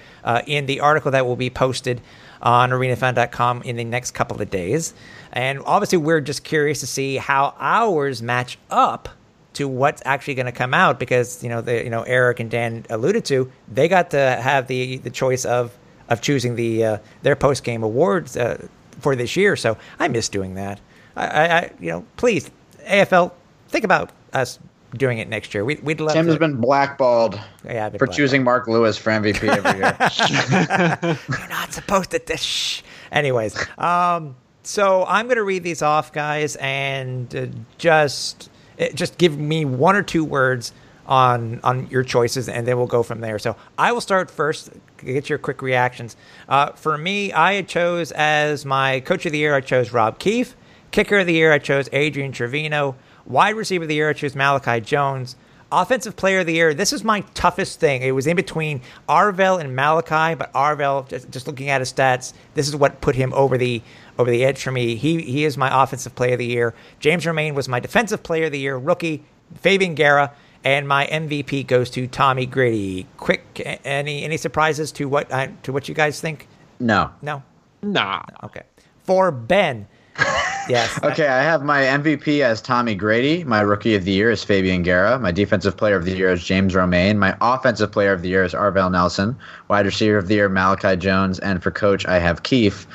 in 0.46 0.66
the 0.66 0.80
article 0.80 1.10
that 1.10 1.26
will 1.26 1.36
be 1.36 1.50
posted 1.50 2.00
on 2.42 2.70
arenafan.com 2.70 3.62
in 3.62 3.76
the 3.76 3.84
next 3.84 4.10
couple 4.12 4.40
of 4.40 4.50
days. 4.50 4.94
And 5.32 5.60
obviously, 5.64 5.98
we're 5.98 6.20
just 6.20 6.44
curious 6.44 6.80
to 6.80 6.86
see 6.86 7.16
how 7.16 7.54
ours 7.58 8.20
match 8.20 8.58
up 8.70 9.08
to 9.54 9.68
what's 9.68 10.02
actually 10.04 10.34
going 10.34 10.46
to 10.46 10.52
come 10.52 10.74
out 10.74 10.98
because 10.98 11.42
you 11.42 11.48
know 11.48 11.60
the 11.60 11.84
you 11.84 11.90
know 11.90 12.02
Eric 12.02 12.40
and 12.40 12.50
Dan 12.50 12.84
alluded 12.90 13.24
to 13.26 13.50
they 13.68 13.88
got 13.88 14.10
to 14.10 14.18
have 14.18 14.66
the 14.66 14.98
the 14.98 15.10
choice 15.10 15.44
of 15.44 15.76
of 16.08 16.20
choosing 16.20 16.56
the 16.56 16.84
uh, 16.84 16.98
their 17.22 17.36
post 17.36 17.64
game 17.64 17.82
awards 17.82 18.36
uh, 18.36 18.66
for 19.00 19.14
this 19.14 19.36
year. 19.36 19.56
So 19.56 19.76
I 19.98 20.08
miss 20.08 20.28
doing 20.28 20.54
that. 20.54 20.80
I, 21.16 21.26
I, 21.26 21.70
you 21.78 21.90
know 21.90 22.06
please 22.16 22.50
AFL 22.86 23.32
think 23.68 23.84
about 23.84 24.10
us 24.32 24.58
doing 24.97 25.19
it 25.19 25.28
next 25.28 25.55
year. 25.55 25.64
We, 25.64 25.77
would 25.77 26.01
love. 26.01 26.14
Tim 26.14 26.27
to, 26.27 26.32
has 26.32 26.39
been 26.39 26.56
blackballed 26.56 27.40
yeah, 27.64 27.89
been 27.89 27.98
for 27.98 28.06
blackballed. 28.06 28.16
choosing 28.16 28.44
Mark 28.44 28.69
Lewis 28.69 28.98
for 28.98 29.10
MVP 29.10 29.48
every 29.48 29.78
year. 29.78 31.19
You're 31.39 31.48
not 31.48 31.73
supposed 31.73 32.10
to. 32.10 32.36
Shh. 32.36 32.82
Anyways, 33.10 33.56
um, 33.78 34.36
so 34.62 35.05
I'm 35.06 35.27
going 35.27 35.36
to 35.36 35.44
read 35.44 35.62
these 35.62 35.82
off, 35.82 36.12
guys, 36.12 36.56
and 36.56 37.35
uh, 37.35 37.47
just 37.78 38.51
uh, 38.78 38.89
just 38.94 39.19
give 39.19 39.39
me 39.39 39.64
one 39.64 39.97
or 39.97 40.02
two 40.02 40.24
words 40.24 40.73
on 41.06 41.60
on 41.64 41.89
your 41.89 42.02
choices, 42.02 42.48
and 42.48 42.66
then 42.66 42.77
we'll 42.77 42.86
go 42.86 43.02
from 43.02 43.20
there. 43.20 43.39
So 43.39 43.56
I 43.78 43.93
will 43.93 44.01
start 44.01 44.31
first. 44.31 44.70
Get 44.98 45.28
your 45.28 45.39
quick 45.39 45.62
reactions. 45.62 46.16
Uh, 46.48 46.73
for 46.73 46.97
me, 46.97 47.32
I 47.32 47.62
chose 47.62 48.12
as 48.12 48.64
my 48.64 49.01
coach 49.01 49.27
of 49.27 49.32
the 49.32 49.39
year. 49.39 49.55
I 49.55 49.60
chose 49.60 49.93
Rob 49.93 50.19
Keefe. 50.19 50.55
Kicker 50.93 51.20
of 51.20 51.27
the 51.27 51.32
year, 51.32 51.52
I 51.52 51.59
chose 51.59 51.89
Adrian 51.93 52.32
Trevino. 52.32 52.94
Wide 53.26 53.56
receiver 53.56 53.84
of 53.84 53.88
the 53.88 53.94
year, 53.94 54.10
I 54.10 54.12
chose 54.12 54.34
Malachi 54.34 54.80
Jones. 54.80 55.36
Offensive 55.70 56.16
player 56.16 56.40
of 56.40 56.46
the 56.46 56.52
year, 56.52 56.74
this 56.74 56.92
is 56.92 57.02
my 57.02 57.22
toughest 57.32 57.80
thing. 57.80 58.02
It 58.02 58.10
was 58.10 58.26
in 58.26 58.36
between 58.36 58.82
Arvell 59.08 59.58
and 59.58 59.74
Malachi, 59.74 60.34
but 60.34 60.52
Arvell, 60.52 61.08
just, 61.08 61.30
just 61.30 61.46
looking 61.46 61.70
at 61.70 61.80
his 61.80 61.90
stats, 61.90 62.34
this 62.52 62.68
is 62.68 62.76
what 62.76 63.00
put 63.00 63.14
him 63.14 63.32
over 63.32 63.56
the 63.56 63.80
over 64.18 64.30
the 64.30 64.44
edge 64.44 64.62
for 64.62 64.70
me. 64.70 64.96
He 64.96 65.22
he 65.22 65.44
is 65.44 65.56
my 65.56 65.82
offensive 65.82 66.14
player 66.14 66.34
of 66.34 66.40
the 66.40 66.46
year. 66.46 66.74
James 67.00 67.24
Romain 67.26 67.54
was 67.54 67.68
my 67.68 67.80
defensive 67.80 68.22
player 68.22 68.46
of 68.46 68.52
the 68.52 68.58
year, 68.58 68.76
rookie. 68.76 69.24
Fabian 69.60 69.94
Guerra, 69.94 70.32
and 70.64 70.86
my 70.86 71.06
MVP 71.06 71.66
goes 71.66 71.90
to 71.90 72.06
Tommy 72.06 72.46
Grady. 72.46 73.06
Quick, 73.16 73.80
any 73.84 74.24
any 74.24 74.36
surprises 74.36 74.92
to 74.92 75.08
what 75.08 75.30
uh, 75.32 75.48
to 75.62 75.72
what 75.72 75.88
you 75.88 75.94
guys 75.94 76.20
think? 76.20 76.48
No. 76.80 77.10
No. 77.22 77.42
Nah. 77.82 78.22
Okay. 78.44 78.62
For 79.04 79.30
Ben, 79.30 79.88
yes. 80.68 80.98
Okay, 81.02 81.26
I 81.26 81.43
have 81.43 81.62
my 81.62 81.82
MVP 81.82 82.40
as 82.40 82.60
Tommy 82.60 82.94
Grady. 82.94 83.44
My 83.44 83.60
rookie 83.60 83.94
of 83.94 84.05
the 84.05 84.12
year 84.12 84.30
is 84.30 84.44
Fabian 84.44 84.82
Guerra. 84.82 85.18
My 85.18 85.32
defensive 85.32 85.76
player 85.76 85.97
of 85.97 86.05
the 86.05 86.16
year 86.16 86.30
is 86.32 86.44
James 86.44 86.74
Romain. 86.74 87.18
My 87.18 87.36
offensive 87.40 87.90
player 87.90 88.12
of 88.12 88.22
the 88.22 88.28
year 88.28 88.44
is 88.44 88.52
Arvell 88.52 88.90
Nelson. 88.90 89.36
Wide 89.68 89.86
receiver 89.86 90.18
of 90.18 90.28
the 90.28 90.34
year, 90.34 90.48
Malachi 90.48 90.97
Jones. 90.97 91.39
And 91.40 91.62
for 91.62 91.70
coach, 91.70 92.06
I 92.06 92.18
have 92.18 92.43
Keefe. 92.43 92.86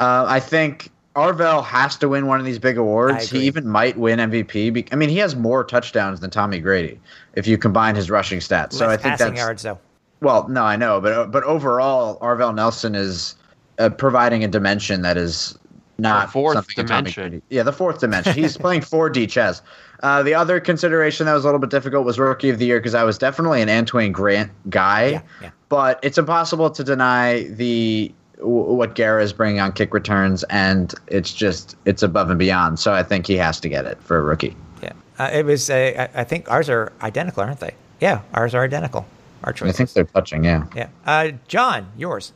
Uh, 0.00 0.24
I 0.28 0.40
think 0.40 0.90
Arvell 1.16 1.64
has 1.64 1.96
to 1.96 2.08
win 2.08 2.26
one 2.26 2.38
of 2.38 2.44
these 2.46 2.58
big 2.58 2.76
awards. 2.76 3.30
He 3.30 3.40
even 3.46 3.66
might 3.66 3.96
win 3.96 4.18
MVP. 4.18 4.86
I 4.92 4.96
mean, 4.96 5.08
he 5.08 5.16
has 5.18 5.34
more 5.34 5.64
touchdowns 5.64 6.20
than 6.20 6.30
Tommy 6.30 6.60
Grady 6.60 7.00
if 7.34 7.46
you 7.46 7.56
combine 7.56 7.94
his 7.94 8.10
rushing 8.10 8.40
stats. 8.40 8.74
so 8.74 8.86
I 8.86 8.96
think 8.96 9.12
passing 9.12 9.28
that's 9.28 9.38
yards 9.38 9.62
though. 9.62 9.78
well, 10.20 10.46
no, 10.48 10.62
I 10.62 10.76
know, 10.76 11.00
but 11.00 11.30
but 11.30 11.42
overall, 11.44 12.18
Arvell 12.20 12.54
Nelson 12.54 12.94
is 12.94 13.34
uh, 13.78 13.88
providing 13.88 14.44
a 14.44 14.48
dimension 14.48 15.00
that 15.02 15.16
is 15.16 15.58
not 15.98 16.26
The 16.26 16.32
fourth 16.32 16.74
dimension. 16.74 17.42
Yeah, 17.48 17.62
the 17.62 17.72
fourth 17.72 18.00
dimension. 18.00 18.34
He's 18.34 18.56
playing 18.58 18.82
4D 18.82 19.28
chess. 19.30 19.62
Uh, 20.02 20.22
the 20.22 20.34
other 20.34 20.60
consideration 20.60 21.26
that 21.26 21.32
was 21.32 21.44
a 21.44 21.46
little 21.46 21.58
bit 21.60 21.70
difficult 21.70 22.04
was 22.04 22.18
rookie 22.18 22.50
of 22.50 22.58
the 22.58 22.66
year 22.66 22.78
because 22.78 22.94
I 22.94 23.02
was 23.04 23.16
definitely 23.18 23.62
an 23.62 23.70
Antoine 23.70 24.12
Grant 24.12 24.50
guy, 24.68 25.06
Yeah, 25.08 25.20
yeah. 25.42 25.50
but 25.68 25.98
it's 26.02 26.18
impossible 26.18 26.68
to 26.70 26.84
deny 26.84 27.44
the 27.44 28.12
w- 28.36 28.74
what 28.74 28.94
Guerra 28.94 29.22
is 29.22 29.32
bringing 29.32 29.60
on 29.60 29.72
kick 29.72 29.94
returns, 29.94 30.42
and 30.44 30.94
it's 31.06 31.32
just 31.32 31.76
it's 31.86 32.02
above 32.02 32.28
and 32.28 32.38
beyond. 32.38 32.78
So 32.78 32.92
I 32.92 33.02
think 33.02 33.26
he 33.26 33.36
has 33.38 33.58
to 33.60 33.68
get 33.70 33.86
it 33.86 33.98
for 34.02 34.18
a 34.18 34.22
rookie. 34.22 34.54
Yeah. 34.82 34.92
Uh, 35.18 35.30
it 35.32 35.46
was. 35.46 35.70
Uh, 35.70 36.08
I 36.14 36.24
think 36.24 36.50
ours 36.50 36.68
are 36.68 36.92
identical, 37.00 37.42
aren't 37.42 37.60
they? 37.60 37.74
Yeah, 38.00 38.20
ours 38.34 38.54
are 38.54 38.62
identical. 38.62 39.06
Our 39.44 39.54
I 39.62 39.72
think 39.72 39.92
they're 39.92 40.04
touching. 40.04 40.44
Yeah. 40.44 40.66
yeah. 40.74 40.88
Uh, 41.06 41.30
John, 41.48 41.88
yours. 41.96 42.32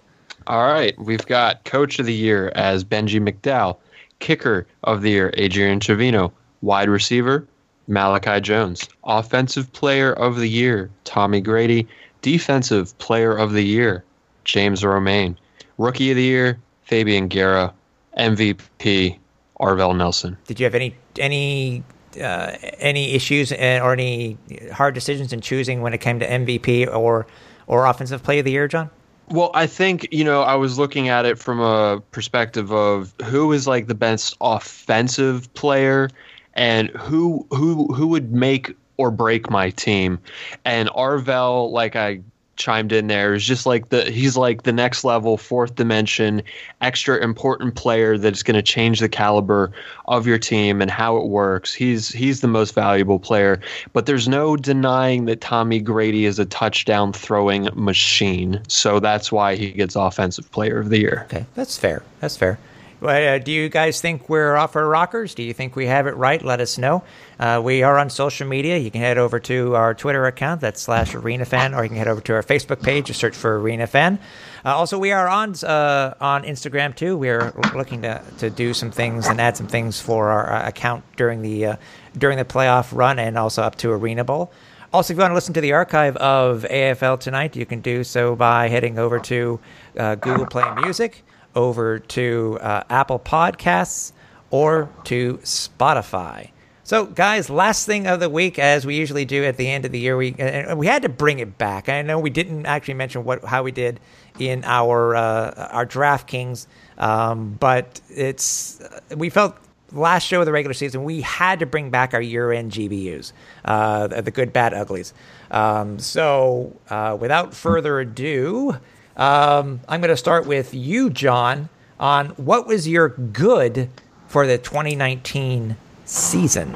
All 0.46 0.72
right, 0.72 0.98
we've 0.98 1.26
got 1.26 1.64
coach 1.64 1.98
of 1.98 2.06
the 2.06 2.14
year 2.14 2.50
as 2.54 2.84
Benji 2.84 3.20
McDowell, 3.20 3.76
kicker 4.18 4.66
of 4.84 5.02
the 5.02 5.10
year 5.10 5.32
Adrian 5.36 5.80
Trevino, 5.80 6.32
wide 6.62 6.88
receiver 6.88 7.46
Malachi 7.88 8.40
Jones, 8.40 8.88
offensive 9.04 9.72
player 9.72 10.12
of 10.12 10.36
the 10.36 10.48
year 10.48 10.90
Tommy 11.04 11.40
Grady, 11.40 11.88
defensive 12.22 12.96
player 12.98 13.36
of 13.36 13.52
the 13.52 13.64
year 13.64 14.04
James 14.44 14.84
Romain, 14.84 15.36
rookie 15.78 16.10
of 16.10 16.16
the 16.16 16.22
year 16.22 16.58
Fabian 16.84 17.28
Guerra, 17.28 17.72
MVP 18.18 19.18
Arvell 19.60 19.96
Nelson. 19.96 20.36
Did 20.46 20.60
you 20.60 20.64
have 20.64 20.74
any 20.74 20.94
any 21.18 21.82
uh, 22.20 22.56
any 22.78 23.12
issues 23.12 23.52
or 23.52 23.92
any 23.92 24.36
hard 24.72 24.94
decisions 24.94 25.32
in 25.32 25.40
choosing 25.40 25.82
when 25.82 25.92
it 25.92 25.98
came 25.98 26.18
to 26.20 26.26
MVP 26.26 26.92
or 26.92 27.26
or 27.66 27.86
offensive 27.86 28.22
play 28.22 28.38
of 28.38 28.44
the 28.44 28.52
year, 28.52 28.68
John? 28.68 28.90
Well, 29.30 29.52
I 29.54 29.66
think, 29.66 30.08
you 30.10 30.24
know, 30.24 30.42
I 30.42 30.56
was 30.56 30.76
looking 30.78 31.08
at 31.08 31.24
it 31.24 31.38
from 31.38 31.60
a 31.60 32.00
perspective 32.10 32.72
of 32.72 33.14
who 33.24 33.52
is 33.52 33.66
like 33.66 33.86
the 33.86 33.94
best 33.94 34.36
offensive 34.40 35.52
player 35.54 36.10
and 36.54 36.90
who 36.90 37.46
who 37.50 37.86
who 37.94 38.08
would 38.08 38.32
make 38.32 38.74
or 38.96 39.10
break 39.12 39.48
my 39.48 39.70
team. 39.70 40.18
And 40.64 40.88
Arvell, 40.90 41.70
like 41.70 41.94
I 41.94 42.20
chimed 42.60 42.92
in 42.92 43.08
there, 43.08 43.34
is 43.34 43.44
just 43.44 43.66
like 43.66 43.88
the 43.88 44.04
he's 44.04 44.36
like 44.36 44.62
the 44.62 44.72
next 44.72 45.02
level, 45.02 45.36
fourth 45.36 45.74
dimension, 45.74 46.42
extra 46.80 47.16
important 47.16 47.74
player 47.74 48.16
that's 48.16 48.44
going 48.44 48.54
to 48.54 48.62
change 48.62 49.00
the 49.00 49.08
caliber 49.08 49.72
of 50.06 50.26
your 50.26 50.38
team 50.38 50.80
and 50.80 50.90
how 50.90 51.16
it 51.16 51.26
works. 51.26 51.74
He's 51.74 52.10
he's 52.10 52.40
the 52.40 52.48
most 52.48 52.74
valuable 52.74 53.18
player, 53.18 53.60
but 53.92 54.06
there's 54.06 54.28
no 54.28 54.56
denying 54.56 55.24
that 55.24 55.40
Tommy 55.40 55.80
Grady 55.80 56.26
is 56.26 56.38
a 56.38 56.44
touchdown 56.44 57.12
throwing 57.12 57.68
machine. 57.74 58.60
So 58.68 59.00
that's 59.00 59.32
why 59.32 59.56
he 59.56 59.72
gets 59.72 59.96
offensive 59.96 60.50
player 60.52 60.78
of 60.78 60.90
the 60.90 60.98
year. 60.98 61.26
Okay, 61.26 61.46
that's 61.54 61.76
fair. 61.76 62.02
That's 62.20 62.36
fair. 62.36 62.58
Well, 63.00 63.36
uh, 63.36 63.38
do 63.38 63.50
you 63.50 63.70
guys 63.70 64.00
think 64.00 64.28
we're 64.28 64.56
off 64.56 64.76
our 64.76 64.86
rockers? 64.86 65.34
Do 65.34 65.42
you 65.42 65.54
think 65.54 65.74
we 65.74 65.86
have 65.86 66.06
it 66.06 66.16
right? 66.16 66.42
Let 66.42 66.60
us 66.60 66.76
know. 66.76 67.02
Uh, 67.40 67.58
we 67.58 67.82
are 67.82 67.98
on 67.98 68.10
social 68.10 68.46
media. 68.46 68.76
You 68.76 68.90
can 68.90 69.00
head 69.00 69.16
over 69.16 69.40
to 69.40 69.74
our 69.74 69.94
Twitter 69.94 70.26
account, 70.26 70.60
that's 70.60 70.82
slash 70.82 71.14
Arena 71.14 71.46
Fan, 71.46 71.72
or 71.72 71.82
you 71.82 71.88
can 71.88 71.96
head 71.96 72.06
over 72.06 72.20
to 72.20 72.34
our 72.34 72.42
Facebook 72.42 72.82
page, 72.82 73.06
just 73.06 73.18
search 73.18 73.34
for 73.34 73.58
Arena 73.58 73.86
Fan. 73.86 74.18
Uh, 74.62 74.76
also, 74.76 74.98
we 74.98 75.10
are 75.10 75.26
on 75.26 75.54
uh, 75.64 76.12
on 76.20 76.42
Instagram 76.42 76.94
too. 76.94 77.16
We 77.16 77.30
are 77.30 77.54
looking 77.74 78.02
to, 78.02 78.22
to 78.38 78.50
do 78.50 78.74
some 78.74 78.90
things 78.90 79.26
and 79.26 79.40
add 79.40 79.56
some 79.56 79.66
things 79.66 79.98
for 79.98 80.28
our 80.28 80.52
uh, 80.52 80.68
account 80.68 81.02
during 81.16 81.40
the 81.40 81.64
uh, 81.64 81.76
during 82.18 82.36
the 82.36 82.44
playoff 82.44 82.94
run, 82.94 83.18
and 83.18 83.38
also 83.38 83.62
up 83.62 83.76
to 83.76 83.90
Arena 83.90 84.22
Bowl. 84.22 84.52
Also, 84.92 85.14
if 85.14 85.16
you 85.16 85.22
want 85.22 85.30
to 85.30 85.34
listen 85.34 85.54
to 85.54 85.62
the 85.62 85.72
archive 85.72 86.16
of 86.18 86.66
AFL 86.68 87.18
tonight, 87.18 87.56
you 87.56 87.64
can 87.64 87.80
do 87.80 88.04
so 88.04 88.36
by 88.36 88.68
heading 88.68 88.98
over 88.98 89.18
to 89.18 89.58
uh, 89.96 90.14
Google 90.16 90.44
Play 90.44 90.70
Music, 90.82 91.22
over 91.54 92.00
to 92.00 92.58
uh, 92.60 92.82
Apple 92.90 93.18
Podcasts, 93.18 94.12
or 94.50 94.90
to 95.04 95.38
Spotify. 95.38 96.50
So, 96.90 97.06
guys, 97.06 97.48
last 97.48 97.86
thing 97.86 98.08
of 98.08 98.18
the 98.18 98.28
week, 98.28 98.58
as 98.58 98.84
we 98.84 98.96
usually 98.96 99.24
do 99.24 99.44
at 99.44 99.56
the 99.56 99.70
end 99.70 99.84
of 99.84 99.92
the 99.92 99.98
year, 100.00 100.16
we 100.16 100.34
and 100.40 100.76
we 100.76 100.88
had 100.88 101.02
to 101.02 101.08
bring 101.08 101.38
it 101.38 101.56
back. 101.56 101.88
I 101.88 102.02
know 102.02 102.18
we 102.18 102.30
didn't 102.30 102.66
actually 102.66 102.94
mention 102.94 103.22
what 103.22 103.44
how 103.44 103.62
we 103.62 103.70
did 103.70 104.00
in 104.40 104.64
our 104.64 105.14
uh, 105.14 105.68
our 105.70 105.86
DraftKings, 105.86 106.66
um, 106.98 107.56
but 107.60 108.00
it's 108.08 108.82
we 109.16 109.30
felt 109.30 109.56
last 109.92 110.24
show 110.24 110.40
of 110.40 110.46
the 110.46 110.52
regular 110.52 110.74
season, 110.74 111.04
we 111.04 111.20
had 111.20 111.60
to 111.60 111.66
bring 111.66 111.90
back 111.90 112.12
our 112.12 112.20
year-end 112.20 112.72
GBUs, 112.72 113.34
uh, 113.66 114.08
the 114.08 114.32
good, 114.32 114.52
bad, 114.52 114.74
uglies. 114.74 115.14
Um, 115.52 116.00
so, 116.00 116.76
uh, 116.88 117.16
without 117.20 117.54
further 117.54 118.00
ado, 118.00 118.78
um, 119.16 119.78
I'm 119.88 120.00
going 120.00 120.08
to 120.08 120.16
start 120.16 120.44
with 120.44 120.74
you, 120.74 121.08
John, 121.08 121.68
on 122.00 122.30
what 122.30 122.66
was 122.66 122.88
your 122.88 123.10
good 123.10 123.90
for 124.26 124.44
the 124.44 124.58
2019 124.58 125.76
season. 126.10 126.74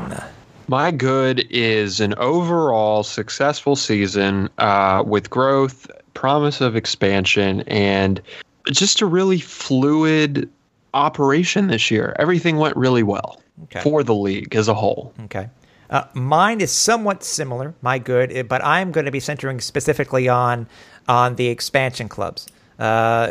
My 0.69 0.91
good 0.91 1.47
is 1.51 2.01
an 2.01 2.15
overall 2.15 3.03
successful 3.03 3.77
season 3.77 4.49
uh, 4.59 5.03
with 5.07 5.29
growth, 5.29 5.91
promise 6.15 6.61
of 6.61 6.75
expansion, 6.77 7.61
and 7.63 8.21
just 8.71 9.03
a 9.03 9.07
really 9.07 9.41
fluid 9.41 10.49
operation 10.95 11.67
this 11.67 11.91
year. 11.91 12.15
Everything 12.19 12.57
went 12.57 12.77
really 12.77 13.03
well 13.03 13.41
Okay. 13.65 13.81
for 13.83 14.03
the 14.03 14.15
league 14.15 14.55
as 14.57 14.67
a 14.69 14.75
whole. 14.75 15.13
Okay. 15.25 15.49
Uh, 15.91 16.05
mine 16.15 16.61
is 16.61 16.73
somewhat 16.73 17.23
similar, 17.23 17.75
my 17.83 17.99
good, 17.99 18.49
but 18.49 18.65
I'm 18.65 18.91
going 18.91 19.05
to 19.05 19.13
be 19.13 19.21
centering 19.21 19.61
specifically 19.61 20.29
on 20.29 20.67
on 21.07 21.37
the 21.37 21.49
expansion 21.49 22.09
clubs. 22.09 22.47
Uh, 22.79 23.31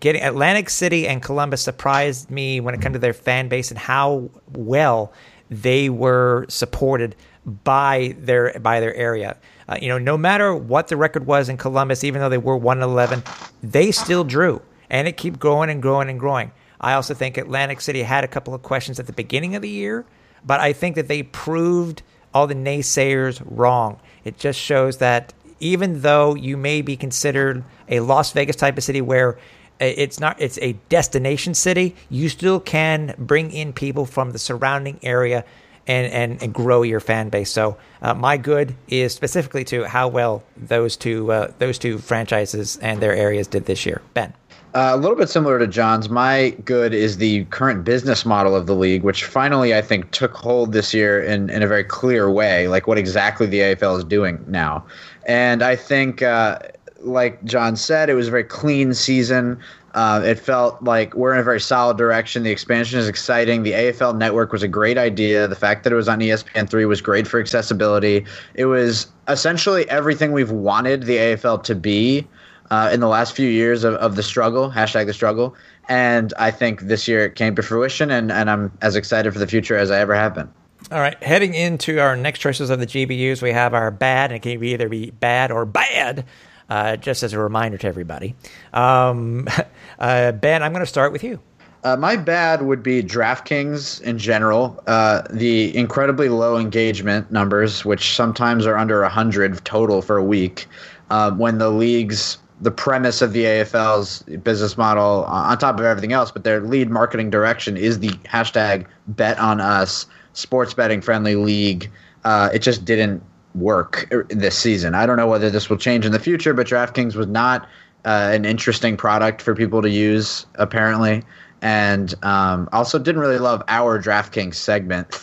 getting 0.00 0.22
Atlantic 0.22 0.68
City 0.68 1.08
and 1.08 1.22
Columbus 1.22 1.62
surprised 1.62 2.30
me 2.30 2.60
when 2.60 2.74
it 2.74 2.82
came 2.82 2.92
to 2.92 2.98
their 2.98 3.14
fan 3.14 3.48
base 3.48 3.70
and 3.70 3.78
how 3.78 4.28
well 4.52 5.12
they 5.52 5.88
were 5.88 6.46
supported 6.48 7.14
by 7.44 8.14
their 8.18 8.58
by 8.60 8.80
their 8.80 8.94
area. 8.94 9.36
Uh, 9.68 9.76
you 9.80 9.88
know, 9.88 9.98
no 9.98 10.16
matter 10.16 10.54
what 10.54 10.88
the 10.88 10.96
record 10.96 11.26
was 11.26 11.48
in 11.48 11.56
Columbus, 11.56 12.04
even 12.04 12.20
though 12.20 12.28
they 12.28 12.38
were 12.38 12.56
one 12.56 12.82
eleven, 12.82 13.22
they 13.62 13.90
still 13.90 14.24
drew, 14.24 14.62
and 14.88 15.06
it 15.06 15.16
kept 15.16 15.38
growing 15.38 15.70
and 15.70 15.82
growing 15.82 16.08
and 16.08 16.18
growing. 16.18 16.52
I 16.80 16.94
also 16.94 17.14
think 17.14 17.36
Atlantic 17.36 17.80
City 17.80 18.02
had 18.02 18.24
a 18.24 18.28
couple 18.28 18.54
of 18.54 18.62
questions 18.62 18.98
at 18.98 19.06
the 19.06 19.12
beginning 19.12 19.54
of 19.54 19.62
the 19.62 19.68
year, 19.68 20.04
but 20.44 20.60
I 20.60 20.72
think 20.72 20.96
that 20.96 21.08
they 21.08 21.22
proved 21.22 22.02
all 22.34 22.46
the 22.46 22.54
naysayers 22.54 23.42
wrong. 23.44 24.00
It 24.24 24.38
just 24.38 24.58
shows 24.58 24.98
that 24.98 25.34
even 25.60 26.00
though 26.00 26.34
you 26.34 26.56
may 26.56 26.82
be 26.82 26.96
considered 26.96 27.62
a 27.88 28.00
Las 28.00 28.32
Vegas 28.32 28.56
type 28.56 28.78
of 28.78 28.84
city 28.84 29.00
where 29.00 29.38
it's 29.80 30.20
not 30.20 30.40
it's 30.40 30.58
a 30.58 30.72
destination 30.88 31.54
city, 31.54 31.94
you 32.10 32.28
still 32.28 32.60
can 32.60 33.14
bring 33.18 33.50
in 33.50 33.72
people 33.72 34.06
from 34.06 34.30
the 34.30 34.38
surrounding 34.38 34.98
area 35.02 35.44
and 35.86 36.12
and, 36.12 36.42
and 36.42 36.54
grow 36.54 36.82
your 36.82 37.00
fan 37.00 37.28
base. 37.28 37.50
So 37.50 37.76
uh, 38.00 38.14
my 38.14 38.36
good 38.36 38.74
is 38.88 39.12
specifically 39.14 39.64
to 39.64 39.84
how 39.84 40.08
well 40.08 40.42
those 40.56 40.96
two 40.96 41.32
uh, 41.32 41.52
those 41.58 41.78
two 41.78 41.98
franchises 41.98 42.76
and 42.78 43.00
their 43.00 43.14
areas 43.14 43.46
did 43.46 43.66
this 43.66 43.84
year. 43.86 44.02
Ben. 44.14 44.32
Uh, 44.74 44.92
a 44.94 44.96
little 44.96 45.16
bit 45.16 45.28
similar 45.28 45.58
to 45.58 45.66
John's. 45.66 46.08
My 46.08 46.50
good 46.64 46.94
is 46.94 47.18
the 47.18 47.44
current 47.46 47.84
business 47.84 48.24
model 48.24 48.56
of 48.56 48.66
the 48.66 48.74
league, 48.74 49.02
which 49.02 49.24
finally 49.24 49.74
I 49.74 49.82
think 49.82 50.10
took 50.12 50.34
hold 50.34 50.72
this 50.72 50.94
year 50.94 51.22
in, 51.22 51.50
in 51.50 51.62
a 51.62 51.66
very 51.66 51.84
clear 51.84 52.30
way, 52.30 52.68
like 52.68 52.86
what 52.86 52.96
exactly 52.96 53.46
the 53.46 53.58
AFL 53.58 53.98
is 53.98 54.04
doing 54.04 54.42
now. 54.48 54.86
And 55.26 55.62
I 55.62 55.76
think, 55.76 56.22
uh, 56.22 56.58
like 57.02 57.42
John 57.44 57.76
said, 57.76 58.08
it 58.08 58.14
was 58.14 58.28
a 58.28 58.30
very 58.30 58.44
clean 58.44 58.94
season. 58.94 59.58
Uh, 59.94 60.22
it 60.24 60.38
felt 60.38 60.82
like 60.82 61.14
we're 61.14 61.34
in 61.34 61.38
a 61.38 61.42
very 61.42 61.60
solid 61.60 61.98
direction. 61.98 62.42
The 62.42 62.50
expansion 62.50 62.98
is 62.98 63.08
exciting. 63.08 63.62
The 63.62 63.72
AFL 63.72 64.16
network 64.16 64.52
was 64.52 64.62
a 64.62 64.68
great 64.68 64.96
idea. 64.96 65.46
The 65.46 65.56
fact 65.56 65.84
that 65.84 65.92
it 65.92 65.96
was 65.96 66.08
on 66.08 66.20
ESPN3 66.20 66.88
was 66.88 67.00
great 67.00 67.26
for 67.26 67.38
accessibility. 67.38 68.24
It 68.54 68.66
was 68.66 69.08
essentially 69.28 69.88
everything 69.90 70.32
we've 70.32 70.50
wanted 70.50 71.02
the 71.02 71.16
AFL 71.16 71.62
to 71.64 71.74
be 71.74 72.26
uh, 72.70 72.90
in 72.90 73.00
the 73.00 73.08
last 73.08 73.36
few 73.36 73.48
years 73.48 73.84
of, 73.84 73.94
of 73.96 74.16
the 74.16 74.22
struggle, 74.22 74.70
hashtag 74.70 75.06
the 75.06 75.12
struggle. 75.12 75.54
And 75.90 76.32
I 76.38 76.50
think 76.50 76.80
this 76.82 77.06
year 77.06 77.26
it 77.26 77.34
came 77.34 77.54
to 77.56 77.62
fruition, 77.62 78.10
and, 78.10 78.32
and 78.32 78.48
I'm 78.48 78.72
as 78.80 78.96
excited 78.96 79.30
for 79.32 79.38
the 79.38 79.46
future 79.46 79.76
as 79.76 79.90
I 79.90 79.98
ever 79.98 80.14
have 80.14 80.34
been. 80.34 80.48
All 80.90 81.00
right, 81.00 81.22
heading 81.22 81.54
into 81.54 82.00
our 82.00 82.16
next 82.16 82.38
choices 82.38 82.70
of 82.70 82.80
the 82.80 82.86
GBUs, 82.86 83.42
we 83.42 83.52
have 83.52 83.74
our 83.74 83.90
bad, 83.90 84.30
and 84.30 84.36
it 84.36 84.40
can 84.40 84.64
either 84.64 84.88
be 84.88 85.10
bad 85.10 85.50
or 85.50 85.66
bad. 85.66 86.24
Uh, 86.68 86.96
just 86.96 87.22
as 87.22 87.32
a 87.32 87.38
reminder 87.38 87.76
to 87.78 87.86
everybody, 87.86 88.34
um, 88.72 89.46
uh, 89.98 90.32
Ben, 90.32 90.62
I'm 90.62 90.72
going 90.72 90.82
to 90.82 90.86
start 90.86 91.12
with 91.12 91.22
you. 91.22 91.40
Uh, 91.84 91.96
my 91.96 92.14
bad 92.14 92.62
would 92.62 92.82
be 92.82 93.02
DraftKings 93.02 94.00
in 94.02 94.16
general. 94.16 94.80
Uh, 94.86 95.22
the 95.30 95.76
incredibly 95.76 96.28
low 96.28 96.56
engagement 96.56 97.30
numbers, 97.32 97.84
which 97.84 98.14
sometimes 98.14 98.66
are 98.66 98.76
under 98.76 99.00
100 99.02 99.64
total 99.64 100.00
for 100.00 100.16
a 100.16 100.22
week, 100.22 100.66
uh, 101.10 101.32
when 101.32 101.58
the 101.58 101.70
league's 101.70 102.38
the 102.60 102.70
premise 102.70 103.20
of 103.20 103.32
the 103.32 103.42
AFL's 103.42 104.22
business 104.44 104.78
model, 104.78 105.24
uh, 105.26 105.50
on 105.50 105.58
top 105.58 105.80
of 105.80 105.84
everything 105.84 106.12
else, 106.12 106.30
but 106.30 106.44
their 106.44 106.60
lead 106.60 106.88
marketing 106.88 107.28
direction 107.28 107.76
is 107.76 107.98
the 107.98 108.10
hashtag 108.24 108.86
Bet 109.08 109.36
on 109.40 109.60
Us 109.60 110.06
sports 110.34 110.72
betting 110.72 111.00
friendly 111.00 111.34
league. 111.34 111.90
Uh, 112.24 112.48
it 112.54 112.60
just 112.60 112.84
didn't 112.84 113.22
work 113.54 114.08
this 114.28 114.58
season. 114.58 114.94
I 114.94 115.06
don't 115.06 115.16
know 115.16 115.26
whether 115.26 115.50
this 115.50 115.68
will 115.68 115.76
change 115.76 116.06
in 116.06 116.12
the 116.12 116.18
future, 116.18 116.54
but 116.54 116.66
DraftKings 116.66 117.14
was 117.14 117.26
not 117.26 117.68
uh, 118.04 118.30
an 118.32 118.44
interesting 118.44 118.96
product 118.96 119.42
for 119.42 119.54
people 119.54 119.82
to 119.82 119.90
use 119.90 120.46
apparently, 120.56 121.22
and 121.60 122.14
um, 122.24 122.68
also 122.72 122.98
didn't 122.98 123.20
really 123.20 123.38
love 123.38 123.62
our 123.68 124.00
DraftKings 124.00 124.54
segment. 124.54 125.20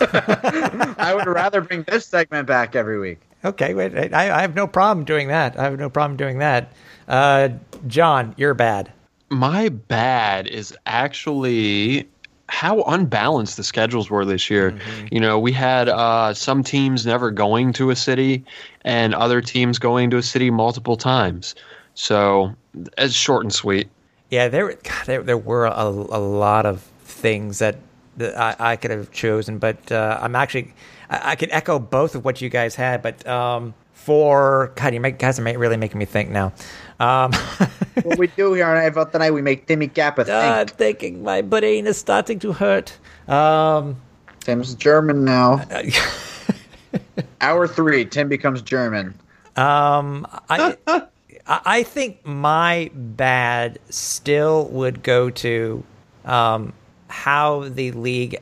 I 0.00 1.12
would 1.14 1.26
rather 1.26 1.60
bring 1.60 1.82
this 1.82 2.06
segment 2.06 2.46
back 2.46 2.74
every 2.74 2.98
week. 2.98 3.20
Okay, 3.44 3.74
wait, 3.74 3.94
I, 4.14 4.36
I 4.36 4.40
have 4.40 4.54
no 4.54 4.66
problem 4.66 5.04
doing 5.04 5.28
that. 5.28 5.58
I 5.58 5.64
have 5.64 5.78
no 5.78 5.90
problem 5.90 6.16
doing 6.16 6.38
that. 6.38 6.72
Uh, 7.06 7.50
John, 7.86 8.34
you're 8.36 8.54
bad. 8.54 8.90
My 9.28 9.68
bad 9.68 10.46
is 10.46 10.76
actually 10.86 12.08
how 12.48 12.82
unbalanced 12.82 13.56
the 13.56 13.64
schedules 13.64 14.08
were 14.08 14.24
this 14.24 14.48
year. 14.48 14.72
Mm-hmm. 14.72 15.06
You 15.10 15.20
know, 15.20 15.38
we 15.38 15.52
had 15.52 15.88
uh, 15.88 16.32
some 16.34 16.62
teams 16.62 17.04
never 17.04 17.30
going 17.30 17.72
to 17.74 17.90
a 17.90 17.96
city 17.96 18.44
and 18.82 19.14
other 19.14 19.40
teams 19.40 19.78
going 19.78 20.10
to 20.10 20.16
a 20.18 20.22
city 20.22 20.50
multiple 20.50 20.96
times. 20.96 21.54
So 21.94 22.54
it's 22.98 23.14
short 23.14 23.44
and 23.44 23.52
sweet. 23.52 23.88
Yeah, 24.30 24.48
there, 24.48 24.68
God, 24.68 25.06
there, 25.06 25.22
there 25.22 25.38
were 25.38 25.66
a, 25.66 25.84
a 25.84 26.20
lot 26.20 26.66
of 26.66 26.82
things 27.02 27.58
that, 27.58 27.76
that 28.16 28.38
I, 28.38 28.72
I 28.72 28.76
could 28.76 28.90
have 28.90 29.10
chosen, 29.10 29.58
but 29.58 29.90
uh, 29.90 30.18
I'm 30.20 30.34
actually 30.34 30.74
I, 31.10 31.32
I 31.32 31.36
could 31.36 31.50
echo 31.52 31.78
both 31.78 32.14
of 32.14 32.24
what 32.24 32.40
you 32.40 32.48
guys 32.48 32.74
had, 32.74 33.02
but 33.02 33.26
um, 33.26 33.74
for 34.06 34.70
God, 34.76 34.94
you 34.94 35.00
make, 35.00 35.18
guys 35.18 35.40
are 35.40 35.42
really 35.42 35.76
making 35.76 35.98
me 35.98 36.04
think 36.04 36.30
now. 36.30 36.52
Um, 37.00 37.32
what 38.04 38.18
we 38.18 38.28
do 38.28 38.52
here 38.52 38.64
on 38.64 38.76
AFL 38.76 39.10
tonight, 39.10 39.32
we 39.32 39.42
make 39.42 39.66
Timmy 39.66 39.88
Capper 39.88 40.22
think. 40.22 40.36
Uh, 40.36 40.64
thinking 40.64 41.24
my 41.24 41.42
brain 41.42 41.88
is 41.88 41.98
starting 41.98 42.38
to 42.38 42.52
hurt. 42.52 42.96
Um, 43.26 43.96
Tim's 44.38 44.76
German 44.76 45.24
now. 45.24 45.60
Hour 47.40 47.66
three, 47.66 48.04
Tim 48.04 48.28
becomes 48.28 48.62
German. 48.62 49.08
Um, 49.56 50.24
I, 50.48 50.76
I 51.48 51.82
think 51.82 52.24
my 52.24 52.92
bad 52.94 53.80
still 53.90 54.66
would 54.66 55.02
go 55.02 55.30
to 55.30 55.82
um, 56.24 56.72
how 57.08 57.68
the 57.70 57.90
league 57.90 58.38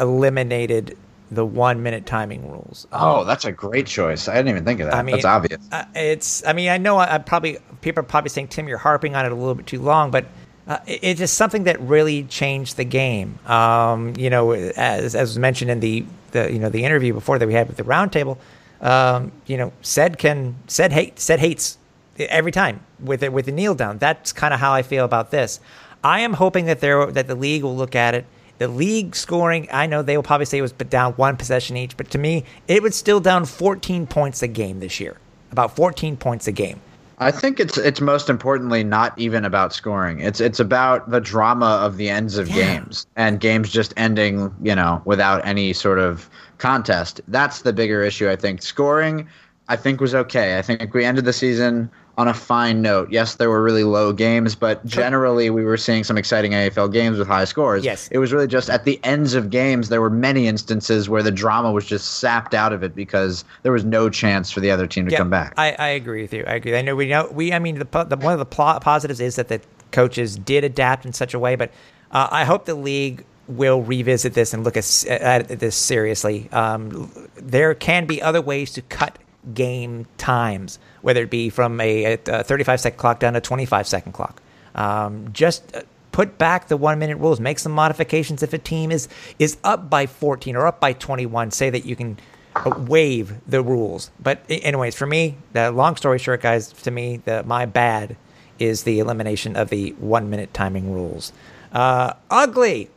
eliminated 0.00 0.98
the 1.30 1.44
one 1.44 1.82
minute 1.82 2.06
timing 2.06 2.50
rules. 2.50 2.86
Oh, 2.92 3.24
that's 3.24 3.44
a 3.44 3.52
great 3.52 3.86
choice. 3.86 4.28
I 4.28 4.34
didn't 4.34 4.48
even 4.48 4.64
think 4.64 4.80
of 4.80 4.86
that. 4.86 4.94
I 4.94 5.02
mean, 5.02 5.16
that's 5.16 5.24
obvious. 5.24 5.60
Uh, 5.72 5.84
it's. 5.94 6.46
I 6.46 6.52
mean, 6.52 6.68
I 6.68 6.78
know. 6.78 6.98
I, 6.98 7.16
I, 7.16 7.18
probably 7.18 7.58
people 7.80 8.00
are 8.00 8.04
probably 8.04 8.30
saying 8.30 8.48
Tim, 8.48 8.68
you're 8.68 8.78
harping 8.78 9.14
on 9.16 9.26
it 9.26 9.32
a 9.32 9.34
little 9.34 9.54
bit 9.54 9.66
too 9.66 9.80
long, 9.80 10.10
but 10.10 10.26
uh, 10.68 10.78
it, 10.86 11.20
it's 11.20 11.32
something 11.32 11.64
that 11.64 11.80
really 11.80 12.24
changed 12.24 12.76
the 12.76 12.84
game. 12.84 13.38
Um, 13.46 14.14
you 14.16 14.30
know, 14.30 14.52
as 14.52 15.14
as 15.14 15.30
was 15.30 15.38
mentioned 15.38 15.70
in 15.70 15.80
the 15.80 16.04
the 16.32 16.52
you 16.52 16.58
know 16.58 16.68
the 16.68 16.84
interview 16.84 17.12
before 17.12 17.38
that 17.38 17.46
we 17.46 17.54
had 17.54 17.68
with 17.68 17.76
the 17.76 17.84
roundtable. 17.84 18.38
Um, 18.80 19.32
you 19.46 19.56
know, 19.56 19.72
said 19.82 20.18
can 20.18 20.56
said 20.66 20.92
hate 20.92 21.18
said 21.18 21.40
hates 21.40 21.78
every 22.18 22.52
time 22.52 22.80
with 23.00 23.22
it 23.22 23.32
with 23.32 23.46
the 23.46 23.52
kneel 23.52 23.74
down. 23.74 23.98
That's 23.98 24.32
kind 24.32 24.54
of 24.54 24.60
how 24.60 24.72
I 24.72 24.82
feel 24.82 25.04
about 25.04 25.30
this. 25.30 25.60
I 26.04 26.20
am 26.20 26.34
hoping 26.34 26.66
that 26.66 26.80
there 26.80 27.06
that 27.06 27.26
the 27.26 27.34
league 27.34 27.62
will 27.62 27.76
look 27.76 27.96
at 27.96 28.14
it 28.14 28.26
the 28.58 28.68
league 28.68 29.14
scoring, 29.14 29.68
I 29.72 29.86
know 29.86 30.02
they 30.02 30.16
will 30.16 30.24
probably 30.24 30.46
say 30.46 30.58
it 30.58 30.62
was 30.62 30.72
down 30.72 31.12
one 31.14 31.36
possession 31.36 31.76
each, 31.76 31.96
but 31.96 32.10
to 32.10 32.18
me, 32.18 32.44
it 32.68 32.82
was 32.82 32.96
still 32.96 33.20
down 33.20 33.44
14 33.44 34.06
points 34.06 34.42
a 34.42 34.48
game 34.48 34.80
this 34.80 35.00
year. 35.00 35.16
About 35.52 35.76
14 35.76 36.16
points 36.16 36.46
a 36.46 36.52
game. 36.52 36.80
I 37.18 37.30
think 37.30 37.58
it's 37.60 37.78
it's 37.78 38.02
most 38.02 38.28
importantly 38.28 38.84
not 38.84 39.18
even 39.18 39.46
about 39.46 39.72
scoring. 39.72 40.20
It's 40.20 40.38
it's 40.38 40.60
about 40.60 41.10
the 41.10 41.20
drama 41.20 41.78
of 41.82 41.96
the 41.96 42.10
ends 42.10 42.36
of 42.36 42.48
yeah. 42.48 42.54
games 42.54 43.06
and 43.16 43.40
games 43.40 43.70
just 43.70 43.94
ending, 43.96 44.54
you 44.62 44.74
know, 44.74 45.00
without 45.06 45.44
any 45.46 45.72
sort 45.72 45.98
of 45.98 46.28
contest. 46.58 47.22
That's 47.28 47.62
the 47.62 47.72
bigger 47.72 48.02
issue, 48.02 48.28
I 48.28 48.36
think. 48.36 48.60
Scoring, 48.60 49.26
I 49.68 49.76
think 49.76 50.00
was 50.00 50.14
okay. 50.14 50.58
I 50.58 50.62
think 50.62 50.92
we 50.92 51.06
ended 51.06 51.24
the 51.24 51.32
season 51.32 51.90
on 52.18 52.28
a 52.28 52.34
fine 52.34 52.80
note. 52.80 53.10
Yes, 53.10 53.34
there 53.34 53.50
were 53.50 53.62
really 53.62 53.84
low 53.84 54.12
games, 54.12 54.54
but 54.54 54.84
generally 54.86 55.50
we 55.50 55.64
were 55.64 55.76
seeing 55.76 56.02
some 56.02 56.16
exciting 56.16 56.52
AFL 56.52 56.92
games 56.92 57.18
with 57.18 57.28
high 57.28 57.44
scores. 57.44 57.84
Yes. 57.84 58.08
It 58.10 58.18
was 58.18 58.32
really 58.32 58.46
just 58.46 58.70
at 58.70 58.84
the 58.84 58.98
ends 59.04 59.34
of 59.34 59.50
games, 59.50 59.88
there 59.90 60.00
were 60.00 60.10
many 60.10 60.46
instances 60.46 61.08
where 61.08 61.22
the 61.22 61.30
drama 61.30 61.72
was 61.72 61.84
just 61.84 62.18
sapped 62.18 62.54
out 62.54 62.72
of 62.72 62.82
it 62.82 62.94
because 62.94 63.44
there 63.62 63.72
was 63.72 63.84
no 63.84 64.08
chance 64.08 64.50
for 64.50 64.60
the 64.60 64.70
other 64.70 64.86
team 64.86 65.04
to 65.06 65.12
yeah, 65.12 65.18
come 65.18 65.30
back. 65.30 65.52
I, 65.56 65.72
I 65.72 65.88
agree 65.88 66.22
with 66.22 66.32
you. 66.32 66.44
I 66.46 66.54
agree. 66.54 66.76
I 66.76 66.82
know 66.82 66.96
we 66.96 67.08
know 67.08 67.28
we. 67.30 67.52
I 67.52 67.58
mean, 67.58 67.78
the, 67.78 68.04
the 68.04 68.16
one 68.16 68.32
of 68.32 68.38
the 68.38 68.46
positives 68.46 69.20
is 69.20 69.36
that 69.36 69.48
the 69.48 69.60
coaches 69.92 70.36
did 70.36 70.64
adapt 70.64 71.04
in 71.04 71.12
such 71.12 71.34
a 71.34 71.38
way, 71.38 71.56
but 71.56 71.70
uh, 72.12 72.28
I 72.30 72.44
hope 72.44 72.64
the 72.64 72.74
league 72.74 73.24
will 73.48 73.82
revisit 73.82 74.34
this 74.34 74.54
and 74.54 74.64
look 74.64 74.76
at, 74.76 75.04
at 75.06 75.48
this 75.60 75.76
seriously. 75.76 76.48
Um, 76.50 77.12
there 77.36 77.74
can 77.74 78.06
be 78.06 78.20
other 78.20 78.40
ways 78.40 78.72
to 78.72 78.82
cut 78.82 79.18
game 79.54 80.06
times, 80.18 80.78
whether 81.02 81.22
it 81.22 81.30
be 81.30 81.50
from 81.50 81.80
a, 81.80 82.18
a 82.26 82.44
35 82.44 82.80
second 82.80 82.98
clock 82.98 83.20
down 83.20 83.34
to 83.34 83.40
25 83.40 83.86
second 83.86 84.12
clock. 84.12 84.42
Um, 84.74 85.32
just 85.32 85.74
uh, 85.74 85.82
put 86.12 86.38
back 86.38 86.68
the 86.68 86.76
one 86.76 86.98
minute 86.98 87.18
rules, 87.18 87.40
make 87.40 87.58
some 87.58 87.72
modifications 87.72 88.42
if 88.42 88.52
a 88.52 88.58
team 88.58 88.90
is 88.90 89.08
is 89.38 89.56
up 89.64 89.88
by 89.88 90.06
14 90.06 90.56
or 90.56 90.66
up 90.66 90.80
by 90.80 90.92
21. 90.92 91.50
Say 91.50 91.70
that 91.70 91.84
you 91.84 91.96
can 91.96 92.18
uh, 92.54 92.70
waive 92.86 93.34
the 93.46 93.62
rules. 93.62 94.10
But 94.20 94.40
anyways, 94.48 94.94
for 94.94 95.06
me, 95.06 95.36
the 95.52 95.70
long 95.70 95.96
story 95.96 96.18
short, 96.18 96.42
guys, 96.42 96.72
to 96.72 96.90
me, 96.90 97.18
the 97.18 97.42
my 97.44 97.66
bad 97.66 98.16
is 98.58 98.84
the 98.84 98.98
elimination 98.98 99.56
of 99.56 99.70
the 99.70 99.90
one 99.92 100.30
minute 100.30 100.52
timing 100.54 100.92
rules. 100.92 101.32
Uh, 101.72 102.14
ugly. 102.30 102.90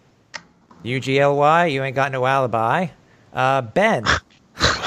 UGLY, 0.84 1.74
you 1.74 1.84
ain't 1.84 1.96
got 1.96 2.12
no 2.12 2.26
alibi. 2.26 2.88
Uh, 3.34 3.62
ben. 3.62 4.06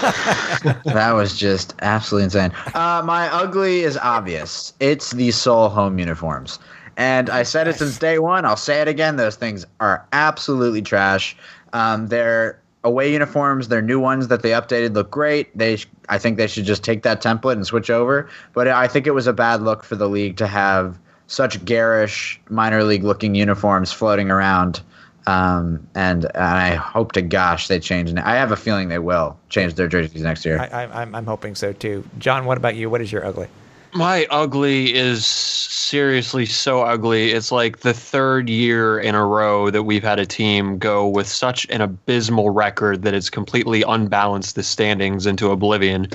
That 0.02 1.12
was 1.14 1.38
just 1.38 1.74
absolutely 1.82 2.24
insane. 2.24 2.52
Uh, 2.74 3.02
my 3.04 3.28
ugly 3.32 3.80
is 3.80 3.96
obvious. 3.96 4.72
It's 4.80 5.12
the 5.12 5.30
Soul 5.30 5.68
home 5.68 5.98
uniforms. 5.98 6.58
And 6.96 7.30
I 7.30 7.42
said 7.42 7.68
it 7.68 7.76
since 7.76 7.98
day 7.98 8.18
one. 8.18 8.44
I'll 8.44 8.56
say 8.56 8.80
it 8.80 8.88
again. 8.88 9.16
Those 9.16 9.36
things 9.36 9.64
are 9.80 10.06
absolutely 10.12 10.82
trash. 10.82 11.36
Um, 11.72 12.08
they're 12.08 12.60
away 12.84 13.12
uniforms. 13.12 13.68
They're 13.68 13.80
new 13.82 14.00
ones 14.00 14.28
that 14.28 14.42
they 14.42 14.50
updated 14.50 14.94
look 14.94 15.10
great. 15.10 15.56
They, 15.56 15.76
sh- 15.76 15.88
I 16.08 16.18
think 16.18 16.36
they 16.36 16.46
should 16.46 16.64
just 16.64 16.84
take 16.84 17.02
that 17.02 17.22
template 17.22 17.52
and 17.52 17.66
switch 17.66 17.90
over. 17.90 18.28
But 18.52 18.68
I 18.68 18.88
think 18.88 19.06
it 19.06 19.12
was 19.12 19.26
a 19.26 19.32
bad 19.32 19.62
look 19.62 19.84
for 19.84 19.96
the 19.96 20.08
league 20.08 20.36
to 20.38 20.46
have 20.46 20.98
such 21.28 21.64
garish 21.64 22.40
minor 22.50 22.84
league 22.84 23.04
looking 23.04 23.34
uniforms 23.34 23.92
floating 23.92 24.30
around. 24.30 24.82
Um, 25.26 25.86
and, 25.94 26.24
and 26.24 26.36
I 26.36 26.74
hope 26.74 27.12
to 27.12 27.22
gosh 27.22 27.68
they 27.68 27.78
change. 27.78 28.10
And 28.10 28.18
I 28.20 28.36
have 28.36 28.52
a 28.52 28.56
feeling 28.56 28.88
they 28.88 28.98
will 28.98 29.38
change 29.48 29.74
their 29.74 29.88
jerseys 29.88 30.22
next 30.22 30.44
year. 30.44 30.58
I, 30.58 30.84
I, 30.84 31.02
I'm, 31.02 31.14
I'm 31.14 31.26
hoping 31.26 31.54
so 31.54 31.72
too. 31.72 32.04
John, 32.18 32.44
what 32.44 32.58
about 32.58 32.74
you? 32.74 32.90
What 32.90 33.00
is 33.00 33.12
your 33.12 33.24
ugly? 33.24 33.48
My 33.94 34.26
ugly 34.30 34.94
is 34.94 35.26
seriously 35.26 36.46
so 36.46 36.80
ugly. 36.80 37.32
It's 37.32 37.52
like 37.52 37.80
the 37.80 37.92
third 37.92 38.48
year 38.48 38.98
in 38.98 39.14
a 39.14 39.26
row 39.26 39.68
that 39.68 39.82
we've 39.82 40.02
had 40.02 40.18
a 40.18 40.24
team 40.24 40.78
go 40.78 41.06
with 41.06 41.28
such 41.28 41.66
an 41.68 41.82
abysmal 41.82 42.48
record 42.48 43.02
that 43.02 43.12
it's 43.12 43.28
completely 43.28 43.82
unbalanced 43.82 44.54
the 44.54 44.62
standings 44.62 45.26
into 45.26 45.50
oblivion. 45.50 46.08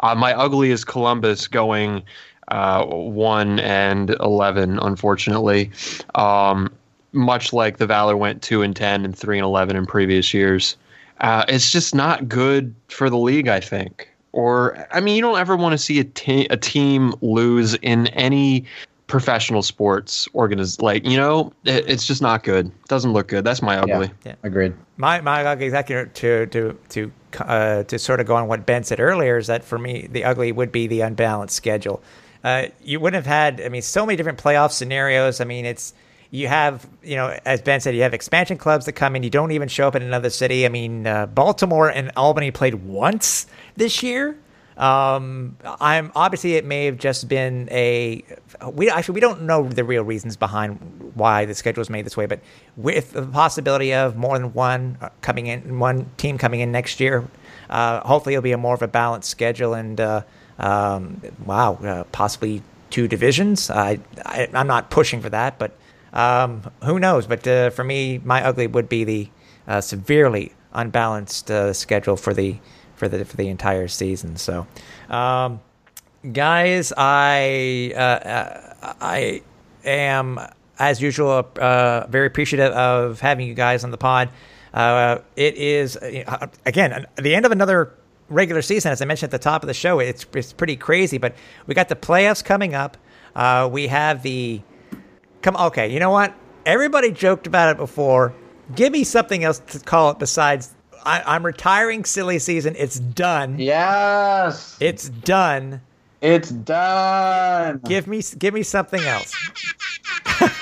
Uh, 0.00 0.14
my 0.14 0.32
ugly 0.34 0.70
is 0.70 0.84
Columbus 0.84 1.48
going 1.48 2.04
uh, 2.48 2.84
1 2.86 3.58
and 3.58 4.10
11, 4.20 4.78
unfortunately. 4.78 5.72
Um, 6.14 6.72
much 7.14 7.52
like 7.52 7.78
the 7.78 7.86
Valor 7.86 8.16
went 8.16 8.42
2 8.42 8.62
and 8.62 8.74
10 8.74 9.04
and 9.04 9.16
3 9.16 9.38
and 9.38 9.44
11 9.44 9.76
in 9.76 9.86
previous 9.86 10.34
years. 10.34 10.76
Uh, 11.20 11.44
it's 11.48 11.70
just 11.70 11.94
not 11.94 12.28
good 12.28 12.74
for 12.88 13.08
the 13.08 13.18
league, 13.18 13.48
I 13.48 13.60
think. 13.60 14.10
Or 14.32 14.86
I 14.90 15.00
mean, 15.00 15.14
you 15.14 15.22
don't 15.22 15.38
ever 15.38 15.56
want 15.56 15.72
to 15.72 15.78
see 15.78 16.00
a, 16.00 16.04
te- 16.04 16.46
a 16.46 16.56
team 16.56 17.14
lose 17.20 17.74
in 17.74 18.08
any 18.08 18.64
professional 19.06 19.62
sports 19.62 20.26
organiz 20.34 20.80
like 20.80 21.06
you 21.06 21.16
know 21.16 21.52
it, 21.64 21.84
it's 21.88 22.06
just 22.06 22.22
not 22.22 22.42
good. 22.42 22.70
Doesn't 22.88 23.12
look 23.12 23.28
good. 23.28 23.44
That's 23.44 23.62
my 23.62 23.76
ugly. 23.76 24.06
Yeah, 24.06 24.32
yeah. 24.32 24.34
agreed. 24.42 24.74
My 24.96 25.20
my 25.20 25.44
ugly 25.44 25.66
exactly 25.66 25.94
to 26.14 26.46
to 26.46 26.78
to 26.88 27.12
uh, 27.40 27.82
to 27.84 27.98
sort 27.98 28.20
of 28.20 28.26
go 28.26 28.34
on 28.34 28.48
what 28.48 28.64
ben 28.66 28.82
said 28.82 29.00
earlier 29.00 29.36
is 29.36 29.46
that 29.48 29.64
for 29.64 29.78
me 29.78 30.08
the 30.10 30.24
ugly 30.24 30.52
would 30.52 30.72
be 30.72 30.86
the 30.86 31.02
unbalanced 31.02 31.54
schedule. 31.54 32.02
Uh, 32.42 32.66
you 32.82 33.00
wouldn't 33.00 33.24
have 33.24 33.26
had 33.26 33.60
i 33.64 33.70
mean 33.70 33.80
so 33.80 34.04
many 34.04 34.16
different 34.16 34.38
playoff 34.38 34.72
scenarios. 34.72 35.40
I 35.40 35.44
mean 35.44 35.64
it's 35.64 35.92
you 36.34 36.48
have, 36.48 36.84
you 37.04 37.14
know, 37.14 37.38
as 37.44 37.62
Ben 37.62 37.78
said, 37.78 37.94
you 37.94 38.02
have 38.02 38.12
expansion 38.12 38.58
clubs 38.58 38.86
that 38.86 38.94
come 38.94 39.14
in. 39.14 39.22
You 39.22 39.30
don't 39.30 39.52
even 39.52 39.68
show 39.68 39.86
up 39.86 39.94
in 39.94 40.02
another 40.02 40.30
city. 40.30 40.66
I 40.66 40.68
mean, 40.68 41.06
uh, 41.06 41.26
Baltimore 41.26 41.88
and 41.88 42.10
Albany 42.16 42.50
played 42.50 42.74
once 42.74 43.46
this 43.76 44.02
year. 44.02 44.36
Um, 44.76 45.56
I'm 45.64 46.10
obviously 46.16 46.54
it 46.54 46.64
may 46.64 46.86
have 46.86 46.98
just 46.98 47.28
been 47.28 47.68
a 47.70 48.24
we 48.72 48.90
actually 48.90 49.14
we 49.14 49.20
don't 49.20 49.42
know 49.42 49.68
the 49.68 49.84
real 49.84 50.02
reasons 50.02 50.36
behind 50.36 51.12
why 51.14 51.44
the 51.44 51.54
schedule 51.54 51.82
was 51.82 51.88
made 51.88 52.04
this 52.04 52.16
way, 52.16 52.26
but 52.26 52.40
with 52.76 53.12
the 53.12 53.22
possibility 53.22 53.94
of 53.94 54.16
more 54.16 54.36
than 54.36 54.52
one 54.52 54.98
uh, 55.00 55.10
coming 55.20 55.46
in, 55.46 55.78
one 55.78 56.10
team 56.16 56.36
coming 56.36 56.58
in 56.58 56.72
next 56.72 56.98
year, 56.98 57.28
uh, 57.70 58.00
hopefully 58.00 58.34
it'll 58.34 58.42
be 58.42 58.50
a 58.50 58.58
more 58.58 58.74
of 58.74 58.82
a 58.82 58.88
balanced 58.88 59.30
schedule 59.30 59.74
and 59.74 60.00
uh, 60.00 60.22
um, 60.58 61.22
wow, 61.46 61.74
uh, 61.74 62.02
possibly 62.10 62.60
two 62.90 63.06
divisions. 63.06 63.70
I, 63.70 64.00
I 64.26 64.48
am 64.52 64.66
not 64.66 64.90
pushing 64.90 65.20
for 65.20 65.30
that, 65.30 65.60
but 65.60 65.78
um, 66.14 66.62
who 66.84 66.98
knows? 66.98 67.26
But 67.26 67.46
uh, 67.46 67.70
for 67.70 67.84
me, 67.84 68.18
my 68.24 68.42
ugly 68.42 68.68
would 68.68 68.88
be 68.88 69.04
the 69.04 69.28
uh, 69.66 69.80
severely 69.80 70.52
unbalanced 70.72 71.50
uh, 71.50 71.72
schedule 71.72 72.16
for 72.16 72.32
the 72.32 72.56
for 72.94 73.08
the 73.08 73.24
for 73.24 73.36
the 73.36 73.48
entire 73.48 73.88
season. 73.88 74.36
So, 74.36 74.66
um, 75.10 75.60
guys, 76.32 76.92
I 76.96 77.92
uh, 77.94 77.98
uh, 77.98 78.94
I 79.00 79.42
am 79.84 80.40
as 80.78 81.02
usual 81.02 81.46
uh, 81.58 82.06
very 82.08 82.26
appreciative 82.28 82.72
of 82.72 83.20
having 83.20 83.46
you 83.46 83.54
guys 83.54 83.84
on 83.84 83.90
the 83.90 83.98
pod. 83.98 84.30
it 84.74 85.54
is 85.56 85.96
again 86.64 87.06
the 87.16 87.34
end 87.34 87.44
of 87.44 87.52
another 87.52 87.92
regular 88.28 88.62
season, 88.62 88.92
as 88.92 89.02
I 89.02 89.04
mentioned 89.04 89.34
at 89.34 89.40
the 89.40 89.42
top 89.42 89.62
of 89.62 89.66
the 89.66 89.74
show. 89.74 89.98
It's 89.98 90.24
it's 90.32 90.52
pretty 90.52 90.76
crazy, 90.76 91.18
but 91.18 91.34
we 91.66 91.74
got 91.74 91.88
the 91.88 91.96
playoffs 91.96 92.44
coming 92.44 92.74
up. 92.74 92.96
we 93.72 93.88
have 93.88 94.22
the 94.22 94.62
Come, 95.44 95.56
okay, 95.58 95.92
you 95.92 96.00
know 96.00 96.08
what? 96.08 96.34
Everybody 96.64 97.12
joked 97.12 97.46
about 97.46 97.68
it 97.68 97.76
before. 97.76 98.32
Give 98.74 98.90
me 98.90 99.04
something 99.04 99.44
else 99.44 99.58
to 99.58 99.78
call 99.78 100.10
it 100.12 100.18
besides. 100.18 100.74
I, 101.04 101.36
am 101.36 101.44
retiring 101.44 102.06
silly 102.06 102.38
season. 102.38 102.74
It's 102.78 102.98
done. 102.98 103.58
Yes, 103.58 104.74
it's 104.80 105.10
done. 105.10 105.82
It's 106.24 106.48
done. 106.48 107.82
Give 107.84 108.06
me, 108.06 108.22
give 108.38 108.54
me 108.54 108.62
something 108.62 109.02
else. 109.02 109.34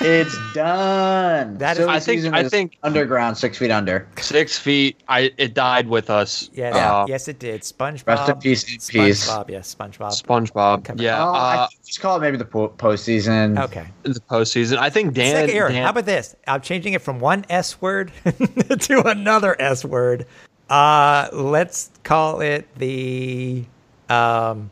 it's 0.01 0.37
done. 0.53 1.57
That 1.63 1.77
is, 1.77 1.87
I 1.87 1.99
think. 1.99 2.33
I 2.33 2.47
think 2.49 2.77
underground, 2.83 3.37
six 3.37 3.57
feet 3.57 3.71
under. 3.71 4.05
Six 4.19 4.57
feet. 4.57 5.01
I 5.07 5.31
it 5.37 5.53
died 5.53 5.87
with 5.87 6.09
us. 6.09 6.49
Yeah. 6.53 6.75
Uh, 6.75 7.05
yes, 7.07 7.29
it 7.29 7.39
did. 7.39 7.61
SpongeBob. 7.61 8.07
Rest 8.07 8.29
in 8.29 8.35
peace. 8.39 8.63
In 8.63 8.79
peace. 8.79 9.29
SpongeBob. 9.29 9.49
Yes, 9.49 9.73
SpongeBob. 9.75 10.21
SpongeBob. 10.21 11.01
Yeah. 11.01 11.23
Oh, 11.23 11.33
uh, 11.33 11.67
just 11.85 12.01
call 12.01 12.17
it 12.17 12.21
maybe 12.21 12.35
the 12.37 12.45
po- 12.45 12.69
postseason. 12.69 13.57
Okay. 13.57 13.87
The 14.03 14.19
postseason. 14.19 14.77
I 14.77 14.89
think 14.89 15.13
Dan. 15.13 15.33
Second 15.33 15.55
era. 15.55 15.71
Dan, 15.71 15.83
How 15.83 15.91
about 15.91 16.05
this? 16.05 16.35
I'm 16.45 16.61
changing 16.61 16.93
it 16.93 17.01
from 17.01 17.19
one 17.21 17.45
S 17.49 17.81
word 17.81 18.11
to 18.79 19.07
another 19.07 19.55
S 19.61 19.85
word. 19.85 20.25
Uh, 20.69 21.29
let's 21.31 21.89
call 22.03 22.41
it 22.41 22.67
the 22.77 23.63
um 24.09 24.69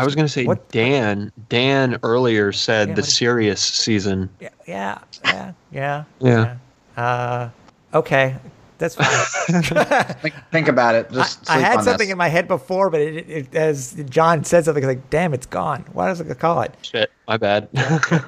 I 0.00 0.04
was 0.04 0.14
going 0.14 0.26
to 0.26 0.32
say 0.32 0.44
what, 0.46 0.68
Dan. 0.70 1.32
Dan 1.48 1.98
earlier 2.02 2.52
said 2.52 2.88
yeah, 2.88 2.94
the 2.94 3.02
serious 3.02 3.60
season. 3.60 4.30
Yeah, 4.40 4.48
yeah, 4.66 4.98
yeah, 5.24 5.52
yeah. 5.72 6.04
yeah. 6.20 6.56
Uh, 6.96 7.50
okay, 7.94 8.36
that's 8.78 8.94
fine. 8.94 9.62
think, 10.20 10.34
think, 10.50 10.68
about 10.68 10.94
it. 10.94 11.10
Just 11.10 11.50
I, 11.50 11.56
I 11.56 11.58
had 11.60 11.82
something 11.82 12.08
this. 12.08 12.12
in 12.12 12.18
my 12.18 12.28
head 12.28 12.48
before, 12.48 12.90
but 12.90 13.00
it, 13.00 13.30
it, 13.30 13.54
as 13.54 13.94
John 14.08 14.44
said 14.44 14.64
something, 14.64 14.84
like, 14.84 15.08
"Damn, 15.10 15.34
it's 15.34 15.46
gone." 15.46 15.84
Why 15.92 16.08
does 16.08 16.20
it 16.20 16.38
call 16.38 16.62
it? 16.62 16.74
Shit, 16.82 17.10
my 17.26 17.36
bad. 17.36 17.68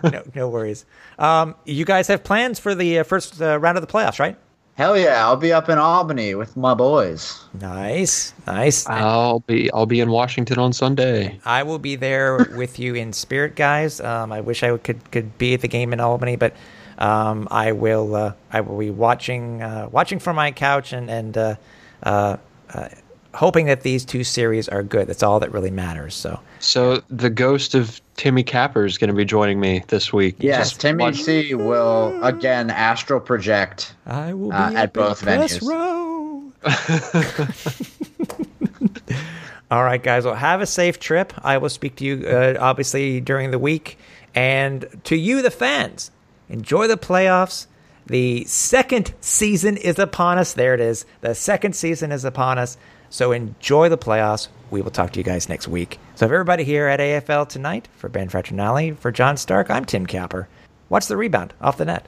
no, 0.02 0.22
no 0.34 0.48
worries. 0.48 0.86
Um, 1.18 1.54
you 1.64 1.84
guys 1.84 2.06
have 2.08 2.24
plans 2.24 2.58
for 2.58 2.74
the 2.74 3.00
uh, 3.00 3.02
first 3.04 3.40
uh, 3.40 3.58
round 3.58 3.76
of 3.76 3.86
the 3.86 3.92
playoffs, 3.92 4.18
right? 4.18 4.36
Hell 4.78 4.96
yeah, 4.96 5.26
I'll 5.26 5.34
be 5.34 5.52
up 5.52 5.68
in 5.68 5.76
Albany 5.76 6.36
with 6.36 6.56
my 6.56 6.72
boys. 6.72 7.36
Nice, 7.60 8.32
nice. 8.46 8.86
I'll 8.86 9.40
be 9.40 9.68
I'll 9.72 9.86
be 9.86 9.98
in 9.98 10.08
Washington 10.08 10.60
on 10.60 10.72
Sunday. 10.72 11.40
I 11.44 11.64
will 11.64 11.80
be 11.80 11.96
there 11.96 12.36
with 12.56 12.78
you 12.78 12.94
in 12.94 13.12
spirit, 13.12 13.56
guys. 13.56 14.00
Um, 14.00 14.30
I 14.30 14.40
wish 14.40 14.62
I 14.62 14.76
could 14.76 15.10
could 15.10 15.36
be 15.36 15.52
at 15.54 15.62
the 15.62 15.66
game 15.66 15.92
in 15.92 15.98
Albany, 15.98 16.36
but 16.36 16.54
um, 16.98 17.48
I 17.50 17.72
will 17.72 18.14
uh, 18.14 18.34
I 18.52 18.60
will 18.60 18.78
be 18.78 18.90
watching 18.90 19.62
uh, 19.62 19.88
watching 19.90 20.20
from 20.20 20.36
my 20.36 20.52
couch 20.52 20.92
and 20.92 21.10
and 21.10 21.36
uh, 21.36 21.56
uh, 22.04 22.36
uh 22.72 22.88
hoping 23.34 23.66
that 23.66 23.82
these 23.82 24.04
two 24.04 24.24
series 24.24 24.68
are 24.68 24.82
good. 24.82 25.06
That's 25.06 25.22
all 25.22 25.40
that 25.40 25.52
really 25.52 25.70
matters. 25.70 26.14
So, 26.14 26.40
so 26.60 27.02
the 27.08 27.30
ghost 27.30 27.74
of 27.74 28.00
Timmy 28.16 28.42
Capper 28.42 28.84
is 28.84 28.98
going 28.98 29.08
to 29.08 29.14
be 29.14 29.24
joining 29.24 29.60
me 29.60 29.84
this 29.88 30.12
week. 30.12 30.36
Yes, 30.38 30.70
Just 30.70 30.80
Timmy 30.80 31.04
watch- 31.04 31.22
C 31.22 31.54
will 31.54 32.22
again 32.24 32.70
astral 32.70 33.20
project. 33.20 33.94
I 34.06 34.34
will 34.34 34.52
uh, 34.52 34.72
at 34.72 34.92
both 34.92 35.24
venues. 35.24 35.62
all 39.70 39.84
right, 39.84 40.02
guys. 40.02 40.24
Well, 40.24 40.34
have 40.34 40.60
a 40.60 40.66
safe 40.66 40.98
trip. 40.98 41.32
I 41.44 41.58
will 41.58 41.68
speak 41.68 41.96
to 41.96 42.04
you 42.04 42.26
uh, 42.26 42.54
obviously 42.58 43.20
during 43.20 43.50
the 43.50 43.58
week, 43.58 43.98
and 44.34 44.86
to 45.04 45.16
you, 45.16 45.42
the 45.42 45.50
fans, 45.50 46.10
enjoy 46.48 46.88
the 46.88 46.96
playoffs. 46.96 47.66
The 48.06 48.44
second 48.44 49.12
season 49.20 49.76
is 49.76 49.98
upon 49.98 50.38
us. 50.38 50.54
There 50.54 50.72
it 50.72 50.80
is. 50.80 51.04
The 51.20 51.34
second 51.34 51.76
season 51.76 52.10
is 52.10 52.24
upon 52.24 52.58
us. 52.58 52.78
So 53.10 53.32
enjoy 53.32 53.88
the 53.88 53.98
playoffs. 53.98 54.48
We 54.70 54.82
will 54.82 54.90
talk 54.90 55.12
to 55.12 55.20
you 55.20 55.24
guys 55.24 55.48
next 55.48 55.66
week. 55.66 55.98
So, 56.14 56.28
for 56.28 56.34
everybody 56.34 56.64
here 56.64 56.88
at 56.88 57.00
AFL 57.00 57.48
tonight, 57.48 57.88
for 57.96 58.08
Ben 58.08 58.28
Fraternale, 58.28 58.96
for 58.98 59.10
John 59.10 59.36
Stark, 59.36 59.70
I'm 59.70 59.84
Tim 59.84 60.04
Capper. 60.04 60.48
Watch 60.90 61.06
the 61.06 61.16
rebound 61.16 61.54
off 61.60 61.78
the 61.78 61.84
net. 61.86 62.06